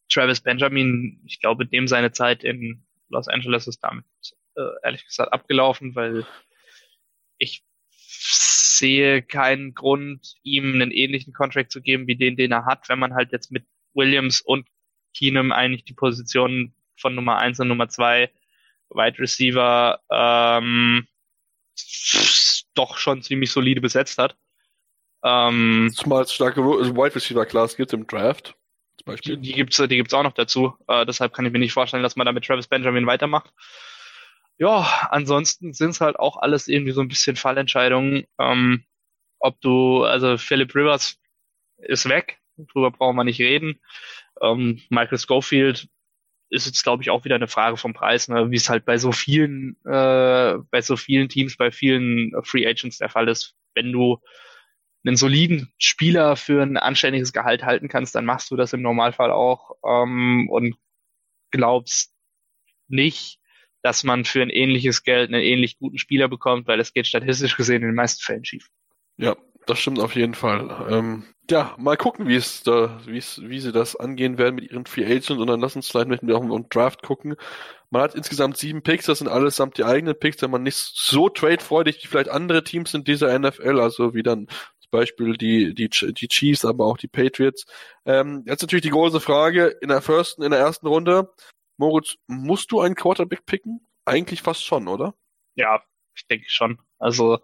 Travis 0.09 0.41
Benjamin, 0.41 1.21
ich 1.27 1.41
glaube, 1.41 1.67
dem 1.67 1.89
seine 1.89 2.13
Zeit 2.13 2.45
in 2.45 2.85
Los 3.09 3.29
Angeles 3.29 3.67
ist 3.67 3.81
damit 3.83 4.05
äh, 4.57 4.63
ehrlich 4.83 5.05
gesagt 5.05 5.33
abgelaufen, 5.33 5.95
weil 5.95 6.27
ich 7.39 7.65
sehe 7.89 9.23
keinen 9.23 9.75
Grund, 9.75 10.35
ihm 10.43 10.75
einen 10.75 10.91
ähnlichen 10.91 11.33
Contract 11.33 11.71
zu 11.71 11.81
geben 11.81 12.07
wie 12.07 12.17
den, 12.17 12.37
den 12.37 12.53
er 12.53 12.67
hat, 12.67 12.89
wenn 12.89 12.99
man 12.99 13.15
halt 13.15 13.33
jetzt 13.33 13.51
mit 13.51 13.67
Williams 13.95 14.41
und 14.41 14.67
Keenum 15.15 15.53
eigentlich 15.53 15.85
die 15.85 15.95
Positionen 15.95 16.75
von 16.97 17.15
Nummer 17.15 17.39
eins 17.39 17.61
und 17.61 17.69
Nummer 17.69 17.89
zwei 17.89 18.31
Wide 18.91 19.19
Receiver 19.19 20.01
ähm, 20.11 21.07
doch 22.75 22.99
schon 22.99 23.23
ziemlich 23.23 23.51
solide 23.51 23.81
besetzt 23.81 24.19
hat. 24.19 24.37
Ähm, 25.25 25.91
Zumal 25.95 26.23
es 26.23 26.33
starke 26.33 26.63
Wide 26.63 27.15
Receiver 27.15 27.47
Class 27.47 27.77
gibt 27.77 27.93
im 27.93 28.07
Draft. 28.07 28.55
Zum 28.99 29.05
Beispiel. 29.05 29.37
Die, 29.37 29.49
die 29.49 29.53
gibt's, 29.55 29.77
die 29.77 29.97
gibt's 29.97 30.15
auch 30.15 30.23
noch 30.23 30.33
dazu. 30.33 30.75
Äh, 30.89 31.07
deshalb 31.07 31.33
kann 31.33 31.47
ich 31.47 31.53
mir 31.53 31.59
nicht 31.59 31.73
vorstellen, 31.73 32.03
dass 32.03 32.17
man 32.17 32.27
da 32.27 32.33
mit 32.33 32.45
Travis 32.45 32.69
Benjamin 32.69 33.07
weitermacht. 33.07 33.53
Ja, 34.59 35.09
ansonsten 35.11 35.73
sind's 35.75 36.01
halt 36.01 36.19
auch 36.19 36.39
alles 36.39 36.67
irgendwie 36.69 36.93
so 36.93 37.03
ein 37.03 37.09
bisschen 37.09 37.37
Fallentscheidungen. 37.37 38.27
Ähm, 38.39 38.85
ob 39.39 39.61
du, 39.61 40.05
also 40.05 40.39
Philip 40.39 40.75
Rivers 40.75 41.21
ist 41.79 42.09
weg, 42.09 42.39
drüber 42.57 42.91
brauchen 42.91 43.17
wir 43.17 43.25
nicht 43.25 43.41
reden. 43.41 43.81
Ähm, 44.41 44.81
Michael 44.89 45.19
Schofield 45.19 45.89
ist 46.49 46.67
jetzt, 46.67 46.83
glaube 46.83 47.03
ich, 47.03 47.11
auch 47.11 47.25
wieder 47.25 47.35
eine 47.35 47.49
Frage 47.49 47.77
vom 47.77 47.93
Preis, 47.93 48.29
ne? 48.29 48.51
wie 48.51 48.57
es 48.57 48.71
halt 48.71 48.85
bei 48.85 48.99
so 48.99 49.13
vielen, 49.13 49.77
äh, 49.85 50.55
bei 50.71 50.81
so 50.81 50.97
vielen 50.97 51.29
Teams, 51.29 51.57
bei 51.57 51.71
vielen 51.71 52.33
Free 52.45 52.67
Agents 52.67 52.99
der 52.99 53.09
Fall 53.09 53.29
ist. 53.29 53.57
Wenn 53.75 53.93
du 53.93 54.21
einen 55.07 55.17
soliden 55.17 55.73
Spieler 55.79 56.37
für 56.37 56.63
ein 56.63 56.77
anständiges 56.77 57.33
Gehalt 57.33 57.65
halten 57.65 57.89
kannst, 57.89 58.15
dann 58.15 58.25
machst 58.25 58.51
du 58.51 58.57
das 58.57 58.73
im 58.73 58.83
Normalfall 58.83 59.31
auch 59.31 59.73
ähm, 59.85 60.49
und 60.51 60.77
glaubst 61.51 62.13
nicht, 62.89 63.39
dass 63.83 64.03
man 64.03 64.25
für 64.25 64.43
ein 64.43 64.51
ähnliches 64.51 65.05
Geld 65.05 65.33
einen 65.33 65.43
ähnlich 65.43 65.79
guten 65.79 65.99
Spieler 65.99 66.29
bekommt, 66.29 66.67
weil 66.67 66.81
es 66.81 66.93
geht 66.93 67.07
statistisch 67.07 67.57
gesehen 67.57 67.83
in 67.83 67.89
den 67.89 67.95
meisten 67.95 68.23
Fällen 68.23 68.45
schief. 68.45 68.69
Ja, 69.17 69.37
das 69.67 69.79
stimmt 69.79 70.01
auf 70.01 70.15
jeden 70.15 70.35
Fall. 70.35 70.87
Ähm, 70.91 71.25
ja, 71.51 71.75
mal 71.79 71.97
gucken, 71.97 72.27
wie 72.27 72.35
es 72.35 72.63
da, 72.65 73.01
wie 73.07 73.19
es, 73.19 73.41
wie 73.43 73.61
sie 73.61 73.73
das 73.73 73.95
angehen 73.95 74.39
werden 74.39 74.57
mit 74.57 74.71
ihren 74.71 74.87
Free 74.87 75.05
Agents 75.05 75.31
und 75.31 75.47
dann 75.47 75.61
lass 75.61 75.77
uns 75.77 75.89
vielleicht 75.89 76.09
mit 76.09 76.23
dem 76.23 76.69
Draft 76.69 77.03
gucken. 77.03 77.37
Man 77.91 78.03
hat 78.03 78.17
insgesamt 78.17 78.57
sieben 78.57 78.83
Picks, 78.83 79.07
das 79.07 79.19
sind 79.19 79.29
allesamt 79.29 79.79
die 79.79 79.85
eigenen 79.85 80.19
Picks, 80.19 80.43
wenn 80.43 80.51
man 80.51 80.65
nicht 80.65 80.77
so 80.77 81.29
tradefreudig 81.29 82.03
wie 82.03 82.09
vielleicht 82.09 82.31
andere 82.31 82.65
Teams 82.65 82.95
in 82.95 83.05
dieser 83.05 83.37
NFL, 83.39 83.79
also 83.81 84.15
wie 84.15 84.25
dann 84.25 84.49
zum 84.91 85.01
Beispiel 85.01 85.37
die, 85.37 85.75
die, 85.75 85.89
die 85.89 86.29
Chiefs, 86.29 86.65
aber 86.65 86.87
auch 86.87 86.97
die 86.97 87.09
Patriots. 87.09 87.67
Ähm, 88.05 88.45
jetzt 88.47 88.63
natürlich 88.63 88.85
die 88.85 88.91
große 88.91 89.21
Frage, 89.21 89.77
in 89.81 89.89
der 89.89 90.03
ersten, 90.07 90.43
in 90.43 90.51
der 90.51 90.61
ersten 90.61 90.87
Runde, 90.87 91.33
Moritz, 91.77 92.17
musst 92.27 92.73
du 92.73 92.81
einen 92.81 92.95
Quarterback 92.95 93.45
picken? 93.47 93.87
Eigentlich 94.05 94.43
fast 94.43 94.65
schon, 94.65 94.89
oder? 94.89 95.15
Ja, 95.57 95.83
ich 96.15 96.27
denke 96.27 96.49
schon. 96.49 96.81
Also, 96.99 97.41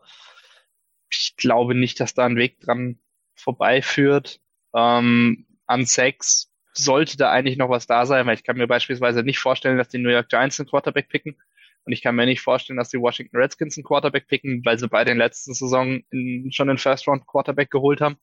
ich 1.11 1.34
glaube 1.36 1.74
nicht, 1.74 2.01
dass 2.01 2.14
da 2.14 2.24
ein 2.24 2.36
Weg 2.36 2.61
dran 2.61 2.99
vorbeiführt. 3.34 4.40
Ähm, 4.74 5.47
an 5.66 5.84
Sex 5.84 6.51
sollte 6.74 7.16
da 7.16 7.30
eigentlich 7.30 7.59
noch 7.59 7.68
was 7.68 7.86
da 7.86 8.07
sein, 8.07 8.26
weil 8.26 8.34
ich 8.34 8.45
kann 8.45 8.57
mir 8.57 8.66
beispielsweise 8.66 9.22
nicht 9.22 9.38
vorstellen, 9.38 9.76
dass 9.76 9.88
die 9.88 9.99
New 9.99 10.11
York 10.11 10.28
Giants 10.28 10.59
einen 10.59 10.68
Quarterback 10.68 11.09
picken. 11.09 11.36
Und 11.85 11.93
ich 11.93 12.03
kann 12.03 12.14
mir 12.14 12.26
nicht 12.26 12.41
vorstellen, 12.41 12.76
dass 12.76 12.91
die 12.91 13.01
Washington 13.01 13.37
Redskins 13.37 13.76
einen 13.76 13.85
Quarterback 13.85 14.28
picken, 14.28 14.64
weil 14.64 14.78
sie 14.78 14.89
bei 14.89 15.05
den 15.05 15.18
letzten 15.18 15.55
Saison 15.55 16.01
in, 16.11 16.53
schon 16.53 16.68
einen 16.68 16.78
First 16.78 17.09
Round 17.09 17.26
Quarterback 17.26 17.70
geholt 17.70 18.01
haben. 18.01 18.16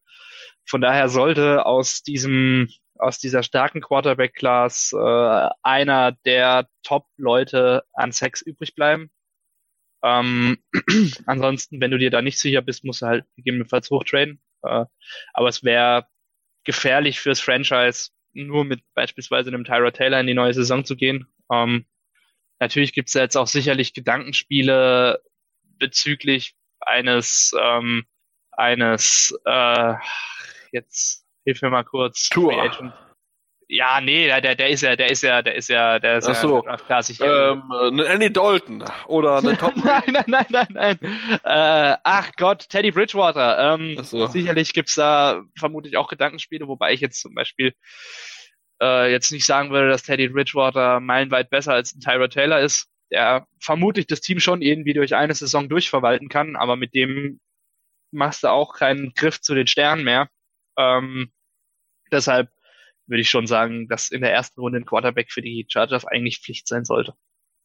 Von 0.66 0.82
daher 0.82 1.10
sollte 1.10 1.66
aus 1.66 2.04
diesem, 2.04 2.70
aus 2.96 3.20
dieser 3.20 3.44
starken 3.44 3.82
Quarterback 3.82 4.34
Class 4.34 4.94
äh, 4.94 5.50
einer 5.62 6.14
der 6.26 6.70
Top 6.84 7.08
Leute 7.18 7.84
an 7.94 8.12
Sex 8.12 8.42
übrig 8.42 8.76
bleiben. 8.76 9.12
Ähm, 10.04 10.58
ansonsten, 11.26 11.82
wenn 11.82 11.92
du 11.92 11.98
dir 11.98 12.12
da 12.12 12.22
nicht 12.22 12.40
sicher 12.40 12.62
bist, 12.62 12.86
musst 12.86 13.02
du 13.02 13.08
halt 13.08 13.26
gegebenenfalls 13.36 13.90
hochtraden. 13.90 14.42
Äh, 14.64 14.86
aber 15.34 15.50
es 15.50 15.64
wäre 15.64 16.08
gefährlich 16.64 17.20
fürs 17.20 17.40
Franchise, 17.40 18.12
nur 18.34 18.64
mit 18.64 18.82
beispielsweise 18.94 19.50
einem 19.50 19.66
Tyra 19.66 19.92
Taylor 19.92 20.20
in 20.20 20.28
die 20.28 20.34
neue 20.34 20.54
Saison 20.54 20.86
zu 20.86 20.96
gehen. 20.96 21.28
Ähm, 21.52 21.86
natürlich 22.60 22.94
gibt 22.94 23.10
es 23.10 23.14
jetzt 23.14 23.38
auch 23.38 23.48
sicherlich 23.48 23.94
Gedankenspiele 23.94 25.22
bezüglich 25.78 26.56
eines 26.82 27.54
eines 28.52 29.38
äh, 29.46 29.94
jetzt 30.72 31.26
hilf 31.46 31.62
mir 31.62 31.70
mal 31.70 31.84
kurz. 31.84 32.30
Tour 32.30 32.54
ja, 33.72 34.02
nee, 34.02 34.26
der, 34.26 34.56
der 34.56 34.70
ist 34.70 34.82
ja, 34.82 34.96
der 34.96 35.12
ist 35.12 35.22
ja, 35.22 35.44
der 35.44 35.54
ist 35.54 35.70
ja, 35.70 36.00
der 36.00 36.18
ist 36.18 36.28
Ach 36.28 36.36
so. 36.36 36.64
ja 36.66 36.76
klassisch. 36.76 37.20
Ähm, 37.22 37.72
äh, 38.00 38.04
Andy 38.06 38.34
Dalton 38.34 38.84
oder 39.06 39.38
eine 39.38 39.56
Top. 39.60 39.76
nein, 39.76 40.02
nein, 40.08 40.24
nein, 40.26 40.46
nein, 40.50 40.68
nein. 40.72 41.00
Äh, 41.44 41.98
ach 42.04 42.32
Gott, 42.36 42.68
Teddy 42.68 42.90
Bridgewater. 42.90 43.76
Ähm, 43.76 44.04
so. 44.04 44.26
Sicherlich 44.26 44.74
gibt's 44.74 44.96
da 44.96 45.44
vermutlich 45.56 45.98
auch 45.98 46.08
Gedankenspiele, 46.08 46.68
wobei 46.68 46.94
ich 46.94 47.00
jetzt 47.00 47.22
zum 47.22 47.36
Beispiel 47.36 47.76
äh, 48.82 49.12
jetzt 49.12 49.32
nicht 49.32 49.46
sagen 49.46 49.72
würde, 49.72 49.90
dass 49.90 50.04
Teddy 50.04 50.30
Bridgewater 50.30 51.00
meilenweit 51.00 51.50
besser 51.50 51.74
als 51.74 51.94
ein 51.94 52.00
Tyra 52.00 52.28
Taylor 52.28 52.60
ist, 52.60 52.88
der 53.12 53.48
vermutlich 53.60 54.08
das 54.08 54.22
Team 54.22 54.40
schon 54.40 54.62
irgendwie 54.62 54.94
durch 54.94 55.16
eine 55.16 55.34
Saison 55.34 55.70
durchverwalten 55.70 56.30
kann, 56.30 56.56
aber 56.56 56.76
mit 56.76 56.94
dem 56.94 57.40
machst 58.12 58.44
du 58.44 58.48
auch 58.48 58.74
keinen 58.74 59.14
Griff 59.14 59.42
zu 59.42 59.54
den 59.54 59.68
Sternen 59.68 60.04
mehr. 60.04 60.30
Ähm, 60.78 61.32
deshalb 62.12 62.50
würde 63.08 63.22
ich 63.22 63.30
schon 63.30 63.48
sagen, 63.48 63.88
dass 63.88 64.10
in 64.10 64.22
der 64.22 64.32
ersten 64.32 64.60
Runde 64.62 64.80
ein 64.80 64.86
Quarterback 64.86 65.32
für 65.32 65.42
die 65.42 65.66
Chargers 65.68 66.06
eigentlich 66.06 66.40
Pflicht 66.40 66.68
sein 66.68 66.86
sollte. 66.86 67.14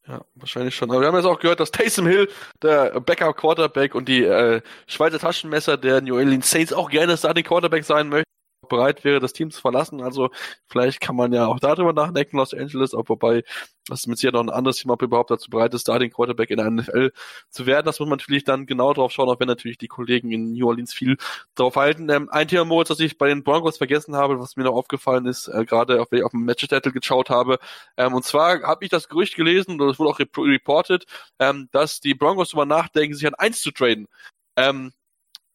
Ja, 0.07 0.23
wahrscheinlich 0.35 0.75
schon. 0.75 0.91
Aber 0.91 1.01
wir 1.01 1.07
haben 1.07 1.15
jetzt 1.15 1.25
auch 1.25 1.39
gehört, 1.39 1.59
dass 1.59 1.71
Taysom 1.71 2.05
Hill, 2.05 2.29
der 2.61 2.99
Backup 3.01 3.37
Quarterback 3.37 3.95
und 3.95 4.07
die 4.07 4.23
äh, 4.23 4.61
Schweizer 4.87 5.17
Taschenmesser 5.17 5.77
der 5.77 6.01
New 6.01 6.15
Orleans 6.15 6.49
Saints 6.49 6.73
auch 6.73 6.91
gerne 6.91 7.17
Starting 7.17 7.43
Quarterback 7.43 7.83
sein 7.83 8.09
möchten 8.09 8.34
bereit 8.67 9.03
wäre, 9.03 9.19
das 9.19 9.33
Team 9.33 9.51
zu 9.51 9.61
verlassen. 9.61 10.01
Also 10.01 10.29
vielleicht 10.67 11.01
kann 11.01 11.15
man 11.15 11.33
ja 11.33 11.47
auch 11.47 11.59
darüber 11.59 11.93
nachdenken, 11.93 12.37
Los 12.37 12.53
Angeles, 12.53 12.93
auch 12.93 13.07
wobei 13.07 13.43
das 13.87 14.07
mit 14.07 14.17
sicher 14.17 14.31
noch 14.31 14.41
ein 14.41 14.49
anderes 14.49 14.77
Team, 14.77 14.89
ob 14.91 15.01
überhaupt 15.01 15.29
dazu 15.29 15.49
bereit 15.49 15.73
ist, 15.73 15.81
Starting 15.81 16.11
Quarterback 16.11 16.49
in 16.49 16.57
der 16.57 16.69
NFL 16.69 17.11
zu 17.49 17.65
werden. 17.65 17.85
Das 17.85 17.99
muss 17.99 18.09
man 18.09 18.17
natürlich 18.17 18.43
dann 18.43 18.65
genau 18.65 18.93
drauf 18.93 19.11
schauen, 19.11 19.29
auch 19.29 19.39
wenn 19.39 19.47
natürlich 19.47 19.77
die 19.77 19.87
Kollegen 19.87 20.31
in 20.31 20.53
New 20.53 20.67
Orleans 20.67 20.93
viel 20.93 21.17
drauf 21.53 21.75
halten. 21.75 22.09
Ähm, 22.09 22.29
ein 22.31 22.47
Thema, 22.47 22.65
Moritz, 22.65 22.87
das 22.87 22.99
ich 22.99 23.17
bei 23.17 23.27
den 23.27 23.43
Broncos 23.43 23.77
vergessen 23.77 24.15
habe, 24.15 24.39
was 24.39 24.55
mir 24.55 24.63
noch 24.63 24.73
aufgefallen 24.73 25.25
ist, 25.25 25.47
äh, 25.47 25.65
gerade 25.65 26.01
auf, 26.01 26.07
auf 26.11 26.31
dem 26.31 26.45
Match-Title 26.45 26.91
geschaut 26.91 27.29
habe. 27.29 27.59
Ähm, 27.97 28.13
und 28.13 28.25
zwar 28.25 28.61
habe 28.63 28.83
ich 28.83 28.89
das 28.89 29.07
Gerücht 29.07 29.35
gelesen, 29.35 29.79
und 29.79 29.89
es 29.89 29.99
wurde 29.99 30.09
auch 30.09 30.19
reported, 30.19 31.05
ähm, 31.39 31.69
dass 31.71 31.99
die 31.99 32.15
Broncos 32.15 32.49
darüber 32.49 32.65
nachdenken, 32.65 33.15
sich 33.15 33.27
an 33.27 33.35
eins 33.35 33.61
zu 33.61 33.71
traden. 33.71 34.07
Ähm, 34.55 34.93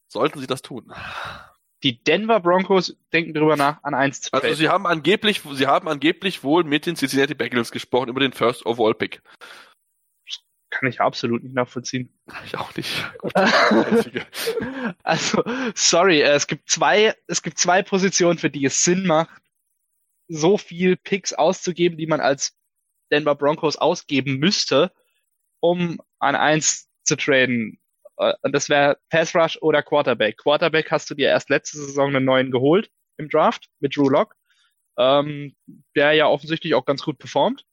sollten 0.07 0.39
sie 0.39 0.47
das 0.47 0.61
tun? 0.61 0.93
Die 1.83 2.03
Denver 2.03 2.39
Broncos 2.39 2.95
denken 3.11 3.33
darüber 3.33 3.55
nach, 3.55 3.83
an 3.83 3.93
1 3.93 4.21
zu 4.21 4.33
Also 4.33 4.53
sie 4.53 4.69
haben 4.69 4.85
angeblich, 4.85 5.41
sie 5.53 5.67
haben 5.67 5.87
angeblich 5.87 6.43
wohl 6.43 6.63
mit 6.63 6.85
den 6.85 6.95
Cincinnati 6.95 7.33
Bengals 7.33 7.71
gesprochen 7.71 8.09
über 8.09 8.19
den 8.19 8.33
First 8.33 8.65
Overall 8.65 8.93
Pick. 8.93 9.21
Kann 10.69 10.87
ich 10.87 11.01
absolut 11.01 11.43
nicht 11.43 11.55
nachvollziehen. 11.55 12.17
Ich 12.45 12.55
auch 12.55 12.73
nicht. 12.75 13.03
also, 15.03 15.43
sorry, 15.75 16.21
es 16.21 16.47
gibt 16.47 16.69
zwei, 16.69 17.13
es 17.27 17.41
gibt 17.41 17.57
zwei 17.57 17.83
Positionen, 17.83 18.37
für 18.37 18.49
die 18.49 18.63
es 18.63 18.83
Sinn 18.83 19.05
macht, 19.05 19.41
so 20.29 20.57
viel 20.57 20.95
Picks 20.95 21.33
auszugeben, 21.33 21.97
die 21.97 22.07
man 22.07 22.21
als 22.21 22.55
Denver 23.11 23.35
Broncos 23.35 23.75
ausgeben 23.75 24.37
müsste, 24.37 24.93
um 25.59 25.99
an 26.19 26.35
1 26.35 26.87
zu 27.03 27.17
traden. 27.17 27.80
Äh, 28.17 28.33
und 28.41 28.53
das 28.53 28.69
wäre 28.69 28.97
Pass 29.09 29.35
Rush 29.35 29.57
oder 29.61 29.83
Quarterback. 29.83 30.37
Quarterback 30.37 30.91
hast 30.91 31.09
du 31.09 31.15
dir 31.15 31.29
erst 31.29 31.49
letzte 31.49 31.77
Saison 31.77 32.15
einen 32.15 32.25
neuen 32.25 32.51
geholt 32.51 32.89
im 33.17 33.29
Draft 33.29 33.67
mit 33.79 33.95
Drew 33.95 34.09
Lock, 34.09 34.35
ähm, 34.97 35.55
der 35.95 36.13
ja 36.13 36.27
offensichtlich 36.27 36.75
auch 36.75 36.85
ganz 36.85 37.03
gut 37.03 37.17
performt. 37.17 37.65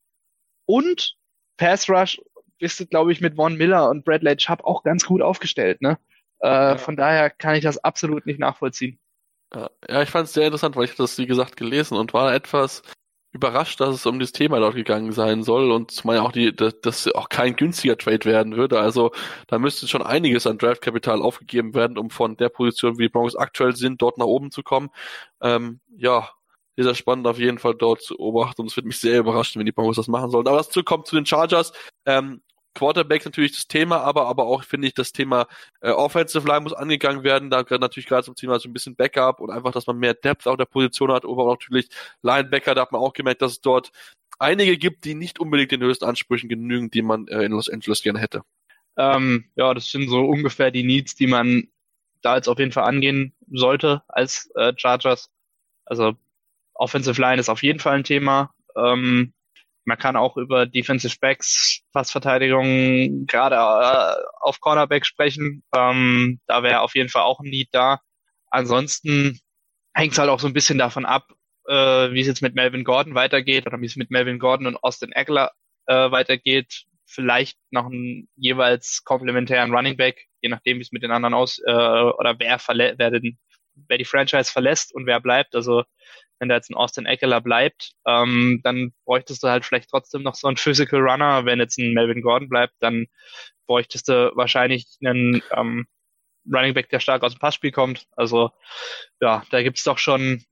Und 0.67 1.17
Pass 1.57 1.89
Rush 1.89 2.21
bist 2.59 2.81
du, 2.81 2.87
glaube 2.87 3.13
ich, 3.13 3.21
mit 3.21 3.37
Von 3.37 3.57
Miller 3.57 3.89
und 3.89 4.05
Bradley 4.05 4.37
Chubb 4.37 4.65
auch 4.65 4.83
ganz 4.83 5.07
gut 5.07 5.23
aufgestellt. 5.23 5.81
Ne? 5.81 5.99
Äh, 6.41 6.49
ja. 6.49 6.77
Von 6.79 6.97
daher 6.97 7.31
kann 7.31 7.55
ich 7.55 7.63
das 7.63 7.83
absolut 7.83 8.27
nicht 8.27 8.39
nachvollziehen. 8.39 8.99
Ja, 9.55 9.71
ich 10.03 10.11
fand 10.11 10.27
es 10.27 10.35
sehr 10.35 10.45
interessant, 10.45 10.77
weil 10.77 10.85
ich 10.85 10.95
das, 10.95 11.17
wie 11.17 11.27
gesagt, 11.27 11.57
gelesen 11.57 11.97
und 11.97 12.13
war 12.13 12.35
etwas 12.35 12.83
überrascht, 13.33 13.81
dass 13.81 13.95
es 13.95 14.07
um 14.07 14.19
dieses 14.19 14.33
Thema 14.33 14.59
dort 14.59 14.75
gegangen 14.75 15.13
sein 15.13 15.43
soll 15.43 15.71
und 15.71 15.91
zumal 15.91 16.17
ja 16.17 16.23
auch 16.23 16.33
die, 16.33 16.55
dass, 16.55 16.81
dass 16.81 17.15
auch 17.15 17.29
kein 17.29 17.57
günstiger 17.57 17.97
Trade 17.99 18.25
werden 18.25 18.57
würde. 18.57 18.81
Also 18.81 19.13
da 19.49 19.59
müsste 19.59 19.87
schon 19.87 20.03
einiges 20.03 20.47
an 20.47 20.59
Draftkapital 20.59 21.21
aufgegeben 21.21 21.75
werden, 21.75 21.99
um 21.99 22.11
von 22.11 22.37
der 22.37 22.49
Position, 22.49 22.99
wie 22.99 23.05
die 23.05 23.09
Broncos 23.11 23.37
aktuell 23.37 23.77
sind, 23.77 24.01
dort 24.03 24.19
nach 24.19 24.27
oben 24.27 24.51
zu 24.51 24.63
kommen. 24.63 24.89
Ähm, 25.43 25.81
ja, 25.97 26.31
sehr 26.77 26.95
spannend 26.95 27.27
auf 27.27 27.39
jeden 27.39 27.59
Fall 27.59 27.75
dort 27.75 28.03
zu 28.03 28.17
beobachten 28.17 28.63
und 28.63 28.71
es 28.71 28.77
wird 28.77 28.87
mich 28.87 29.01
sehr 29.01 29.19
überraschen, 29.19 29.59
wenn 29.59 29.67
die 29.67 29.73
Broncos 29.73 29.97
das 29.97 30.09
machen 30.09 30.31
sollten. 30.31 30.49
Aber 30.49 30.59
das 30.59 30.71
kommt 30.85 31.07
zu 31.07 31.17
den 31.17 31.27
Chargers. 31.27 31.73
Ähm, 32.07 32.41
Quarterback 32.79 33.25
natürlich 33.25 33.53
das 33.53 33.67
Thema, 33.67 33.99
aber 34.03 34.27
aber 34.27 34.47
auch 34.47 34.63
finde 34.63 34.87
ich 34.87 34.95
das 34.95 35.13
Thema 35.13 35.49
äh, 35.81 35.91
Offensive 35.91 36.47
Line 36.47 36.61
muss 36.61 36.73
angegangen 36.73 37.25
werden. 37.25 37.51
Da 37.51 37.63
gerade 37.63 37.81
natürlich 37.81 38.07
gerade 38.07 38.25
zum 38.25 38.37
Thema 38.37 38.61
so 38.61 38.69
ein 38.69 38.73
bisschen 38.73 38.95
Backup 38.95 39.41
und 39.41 39.51
einfach, 39.51 39.73
dass 39.73 39.87
man 39.89 39.99
mehr 39.99 40.15
Depth 40.15 40.47
auf 40.47 40.57
der 40.57 40.65
Position 40.67 41.11
hat. 41.13 41.25
Aber 41.25 41.47
natürlich 41.47 41.89
Linebacker, 42.23 42.75
da 42.75 42.83
hat 42.83 42.93
man 42.93 43.01
auch 43.01 43.13
gemerkt, 43.13 43.43
dass 43.43 43.53
es 43.53 43.61
dort 43.61 43.91
einige 44.39 44.79
gibt, 44.79 45.05
die 45.05 45.15
nicht 45.15 45.41
unbedingt 45.41 45.73
den 45.73 45.83
höchsten 45.83 46.05
Ansprüchen 46.05 46.49
genügen, 46.49 46.91
die 46.91 47.03
man 47.03 47.27
äh, 47.29 47.43
in 47.43 47.53
Los 47.53 47.69
Angeles 47.69 48.03
gerne 48.03 48.21
hätte. 48.21 48.43
Ähm, 48.97 49.51
ja, 49.57 49.75
das 49.75 49.91
sind 49.91 50.09
so 50.09 50.21
ungefähr 50.21 50.71
die 50.71 50.85
Needs, 50.85 51.17
die 51.17 51.27
man 51.27 51.69
da 52.23 52.37
jetzt 52.37 52.49
auf 52.49 52.59
jeden 52.59 52.73
Fall 52.73 52.85
angehen 52.85 53.35
sollte 53.51 54.03
als 54.09 54.51
äh, 54.55 54.73
Chargers. 54.77 55.31
Also 55.85 56.15
Offensive 56.75 57.21
Line 57.21 57.41
ist 57.41 57.49
auf 57.49 57.63
jeden 57.63 57.81
Fall 57.81 57.97
ein 57.97 58.05
Thema. 58.05 58.55
Ähm, 58.77 59.33
man 59.89 59.99
kann 59.99 60.17
auch 60.17 60.37
über 60.37 60.67
Defensive 60.67 61.17
Backs, 61.19 61.81
Passverteidigung, 61.93 63.27
gerade 63.27 63.57
äh, 63.57 64.23
auf 64.41 64.61
Cornerback 64.61 65.07
sprechen. 65.07 65.65
Ähm, 65.75 66.41
da 66.47 66.63
wäre 66.63 66.83
auf 66.83 66.95
jeden 66.95 67.09
Fall 67.09 67.23
auch 67.23 67.41
ein 67.41 67.49
Need 67.49 67.71
da. 67.73 68.01
Ansonsten 68.51 69.41
hängt 69.95 70.13
es 70.13 70.19
halt 70.19 70.29
auch 70.29 70.41
so 70.41 70.47
ein 70.47 70.53
bisschen 70.53 70.77
davon 70.77 71.07
ab, 71.07 71.33
äh, 71.67 72.13
wie 72.13 72.21
es 72.21 72.27
jetzt 72.27 72.43
mit 72.43 72.55
Melvin 72.55 72.85
Gordon 72.85 73.15
weitergeht 73.15 73.67
oder 73.67 73.81
wie 73.81 73.87
es 73.87 73.97
mit 73.97 74.11
Melvin 74.11 74.39
Gordon 74.39 74.67
und 74.67 74.77
Austin 74.77 75.13
Eckler 75.13 75.53
äh, 75.87 76.11
weitergeht. 76.11 76.85
Vielleicht 77.07 77.59
noch 77.71 77.87
einen 77.87 78.29
jeweils 78.37 79.03
komplementären 79.05 79.75
Running 79.75 79.97
Back, 79.97 80.27
je 80.43 80.51
nachdem, 80.51 80.77
wie 80.77 80.83
es 80.83 80.93
mit 80.93 81.03
den 81.03 81.13
anderen 81.13 81.33
aus 81.33 81.61
äh, 81.67 81.73
oder 81.73 82.39
wer, 82.39 82.59
verlä 82.59 82.93
wer, 82.99 83.11
den, 83.11 83.39
wer 83.89 83.99
die 83.99 84.05
Franchise 84.05 84.51
verlässt 84.51 84.95
und 84.95 85.07
wer 85.07 85.21
bleibt. 85.21 85.55
Also 85.55 85.85
wenn 86.39 86.49
da 86.49 86.57
jetzt 86.57 86.71
ein 86.71 86.77
Austin 86.77 87.07
Eckler 87.07 87.41
bleibt, 87.41 87.93
ähm, 88.07 88.61
dann 88.63 88.93
bräuchtest 89.05 89.43
du 89.43 89.49
halt 89.49 89.65
vielleicht 89.65 89.91
trotzdem 89.91 90.23
noch 90.23 90.35
so 90.35 90.49
einen 90.49 90.57
Physical 90.57 91.01
Runner. 91.01 91.45
Wenn 91.45 91.59
jetzt 91.59 91.79
ein 91.79 91.93
Melvin 91.95 92.23
Gordon 92.23 92.49
bleibt, 92.49 92.75
dann 92.81 93.07
bräuchtest 93.67 94.09
du 94.09 94.33
wahrscheinlich 94.35 94.87
einen 95.05 95.43
ähm, 95.53 95.87
Running 96.53 96.75
Back, 96.75 96.89
der 96.91 97.01
stark 97.01 97.23
aus 97.23 97.35
dem 97.35 97.41
Passspiel 97.41 97.73
kommt. 97.73 98.07
Also 98.17 98.51
ja, 99.21 99.43
da 99.51 99.63
gibt's 99.63 99.85
doch 99.85 99.99
schon 99.99 100.45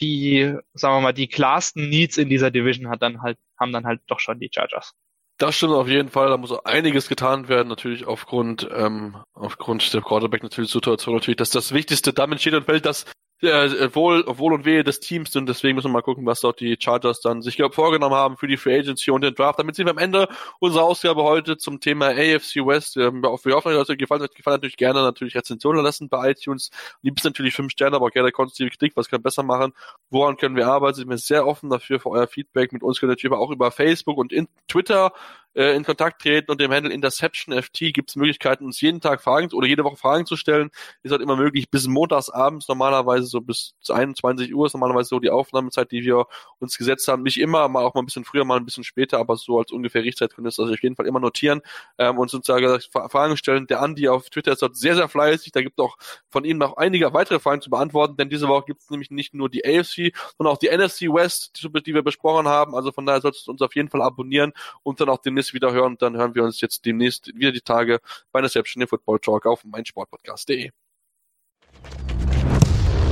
die, 0.00 0.54
sagen 0.74 0.96
wir 0.96 1.00
mal, 1.00 1.12
die 1.12 1.28
klarsten 1.28 1.88
Needs 1.88 2.16
in 2.16 2.28
dieser 2.28 2.50
Division 2.50 2.88
hat 2.88 3.02
dann 3.02 3.22
halt, 3.22 3.38
haben 3.58 3.72
dann 3.72 3.86
halt 3.86 4.00
doch 4.06 4.20
schon 4.20 4.40
die 4.40 4.50
Chargers. 4.52 4.94
Das 5.40 5.56
stimmt 5.56 5.72
auf 5.72 5.88
jeden 5.88 6.10
Fall. 6.10 6.28
Da 6.28 6.36
muss 6.36 6.52
einiges 6.66 7.08
getan 7.08 7.48
werden, 7.48 7.68
natürlich 7.68 8.06
aufgrund 8.06 8.68
ähm, 8.74 9.16
aufgrund 9.32 9.94
der 9.94 10.02
Quarterback 10.02 10.42
natürlich 10.42 10.70
Situation 10.70 11.14
natürlich, 11.14 11.38
dass 11.38 11.48
das 11.48 11.72
Wichtigste 11.72 12.12
damit 12.12 12.42
steht 12.42 12.52
und 12.52 12.66
fällt, 12.66 12.84
dass 12.84 13.06
äh, 13.42 13.94
Wohl, 13.94 14.24
Wohl 14.26 14.52
und 14.52 14.64
Wehe 14.64 14.84
des 14.84 15.00
Teams 15.00 15.34
und 15.36 15.46
deswegen 15.46 15.74
müssen 15.74 15.88
wir 15.88 15.94
mal 15.94 16.02
gucken, 16.02 16.26
was 16.26 16.40
dort 16.40 16.60
die 16.60 16.76
Chargers 16.78 17.20
dann 17.20 17.42
sich 17.42 17.60
vorgenommen 17.72 18.14
haben 18.14 18.36
für 18.36 18.46
die 18.46 18.56
Free 18.56 18.78
Agency 18.78 19.10
und 19.10 19.22
den 19.22 19.34
Draft. 19.34 19.58
Damit 19.58 19.76
sind 19.76 19.86
wir 19.86 19.92
am 19.92 19.98
Ende 19.98 20.28
unserer 20.58 20.84
Ausgabe 20.84 21.22
heute 21.22 21.56
zum 21.56 21.80
Thema 21.80 22.08
AFC 22.08 22.56
West. 22.66 22.96
Ähm, 22.96 23.22
wir 23.22 23.30
hoffen, 23.30 23.72
dass 23.72 23.88
euch 23.90 23.98
gefallen 23.98 24.22
hat. 24.22 24.34
Gefallen 24.34 24.56
natürlich 24.56 24.76
gerne 24.76 25.02
natürlich 25.02 25.34
Rezensionen 25.34 25.82
lassen 25.82 26.08
bei 26.08 26.30
iTunes. 26.30 26.70
Liebst 27.02 27.24
natürlich 27.24 27.54
fünf 27.54 27.72
Sterne, 27.72 27.96
aber 27.96 28.06
auch 28.06 28.10
gerne 28.10 28.32
konstruktive 28.32 28.70
Kritik. 28.70 28.92
Was 28.96 29.08
können 29.08 29.20
wir 29.20 29.24
besser 29.24 29.42
machen? 29.42 29.72
Woran 30.10 30.36
können 30.36 30.56
wir 30.56 30.66
arbeiten? 30.66 30.96
Sind 30.96 31.08
wir 31.08 31.18
sehr 31.18 31.46
offen 31.46 31.70
dafür 31.70 32.00
für 32.00 32.10
euer 32.10 32.26
Feedback. 32.26 32.72
Mit 32.72 32.82
uns 32.82 33.00
könnt 33.00 33.10
ihr 33.10 33.12
natürlich 33.12 33.36
auch 33.36 33.50
über 33.50 33.70
Facebook 33.70 34.18
und 34.18 34.32
in 34.32 34.48
Twitter 34.68 35.12
äh, 35.54 35.74
in 35.74 35.84
Kontakt 35.84 36.22
treten 36.22 36.50
und 36.50 36.60
dem 36.60 36.72
Handle 36.72 36.92
InterceptionFT 36.92 37.92
gibt 37.92 38.10
es 38.10 38.16
Möglichkeiten, 38.16 38.64
uns 38.64 38.80
jeden 38.80 39.00
Tag 39.00 39.22
Fragen 39.22 39.52
oder 39.52 39.66
jede 39.66 39.84
Woche 39.84 39.96
Fragen 39.96 40.26
zu 40.26 40.36
stellen. 40.36 40.70
Ist 41.02 41.12
halt 41.12 41.22
immer 41.22 41.36
möglich 41.36 41.70
bis 41.70 41.86
montags 41.86 42.30
abends, 42.30 42.68
normalerweise 42.68 43.26
so 43.26 43.40
bis 43.40 43.74
21 43.88 44.54
Uhr 44.54 44.66
ist 44.66 44.74
normalerweise 44.74 45.08
so 45.08 45.20
die 45.20 45.30
Aufnahmezeit, 45.30 45.90
die 45.90 46.04
wir 46.04 46.26
uns 46.58 46.76
gesetzt 46.78 47.08
haben. 47.08 47.22
Nicht 47.22 47.38
immer, 47.38 47.68
mal 47.68 47.84
auch 47.84 47.94
mal 47.94 48.02
ein 48.02 48.06
bisschen 48.06 48.24
früher, 48.24 48.44
mal 48.44 48.58
ein 48.58 48.64
bisschen 48.64 48.84
später, 48.84 49.18
aber 49.18 49.36
so 49.36 49.58
als 49.58 49.72
ungefähr 49.72 50.02
Richtzeit 50.02 50.34
könnt 50.34 50.46
ihr 50.46 50.50
das 50.50 50.58
auf 50.58 50.82
jeden 50.82 50.96
Fall 50.96 51.06
immer 51.06 51.20
notieren 51.20 51.60
ähm, 51.98 52.18
und 52.18 52.30
sozusagen 52.30 52.80
Fragen 52.90 53.36
stellen. 53.36 53.66
Der 53.66 53.82
Andi 53.82 54.08
auf 54.08 54.30
Twitter 54.30 54.52
ist 54.52 54.62
dort 54.62 54.76
sehr, 54.76 54.94
sehr 54.94 55.08
fleißig. 55.08 55.52
Da 55.52 55.62
gibt 55.62 55.78
es 55.78 55.84
auch 55.84 55.96
von 56.28 56.44
ihm 56.44 56.58
noch 56.58 56.76
einige 56.76 57.12
weitere 57.12 57.40
Fragen 57.40 57.60
zu 57.60 57.70
beantworten, 57.70 58.16
denn 58.16 58.30
diese 58.30 58.48
Woche 58.48 58.66
gibt 58.66 58.80
es 58.82 58.90
nämlich 58.90 59.10
nicht 59.10 59.34
nur 59.34 59.48
die 59.48 59.64
AFC, 59.64 60.12
sondern 60.38 60.54
auch 60.54 60.58
die 60.58 60.68
NFC 60.68 61.12
West, 61.12 61.60
die, 61.62 61.82
die 61.82 61.94
wir 61.94 62.02
besprochen 62.02 62.46
haben. 62.48 62.74
Also 62.74 62.92
von 62.92 63.06
daher 63.06 63.20
solltest 63.20 63.46
du 63.46 63.50
uns 63.50 63.62
auf 63.62 63.74
jeden 63.74 63.88
Fall 63.88 64.02
abonnieren 64.02 64.52
und 64.82 65.00
dann 65.00 65.08
auch 65.08 65.18
demnächst 65.18 65.39
demnächst 65.40 65.54
wieder 65.54 65.72
hören. 65.72 65.96
Dann 65.98 66.16
hören 66.16 66.34
wir 66.34 66.44
uns 66.44 66.60
jetzt 66.60 66.84
demnächst 66.84 67.34
wieder 67.34 67.52
die 67.52 67.60
Tage 67.60 68.00
bei 68.32 68.40
Interception, 68.40 68.80
dem 68.80 68.88
Football 68.88 69.18
Talk 69.20 69.46
auf 69.46 69.64
meinsportpodcast.de. 69.64 70.70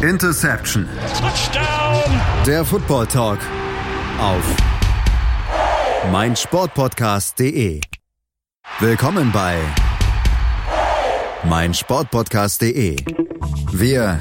Interception. 0.02 0.88
Touchdown. 1.18 2.20
Der 2.46 2.64
Football 2.64 3.06
Talk 3.06 3.38
auf 4.20 4.56
meinsportpodcast.de. 6.12 7.80
Willkommen 8.78 9.32
bei 9.32 9.58
meinsportpodcast.de. 11.44 12.96
Wir 13.72 14.20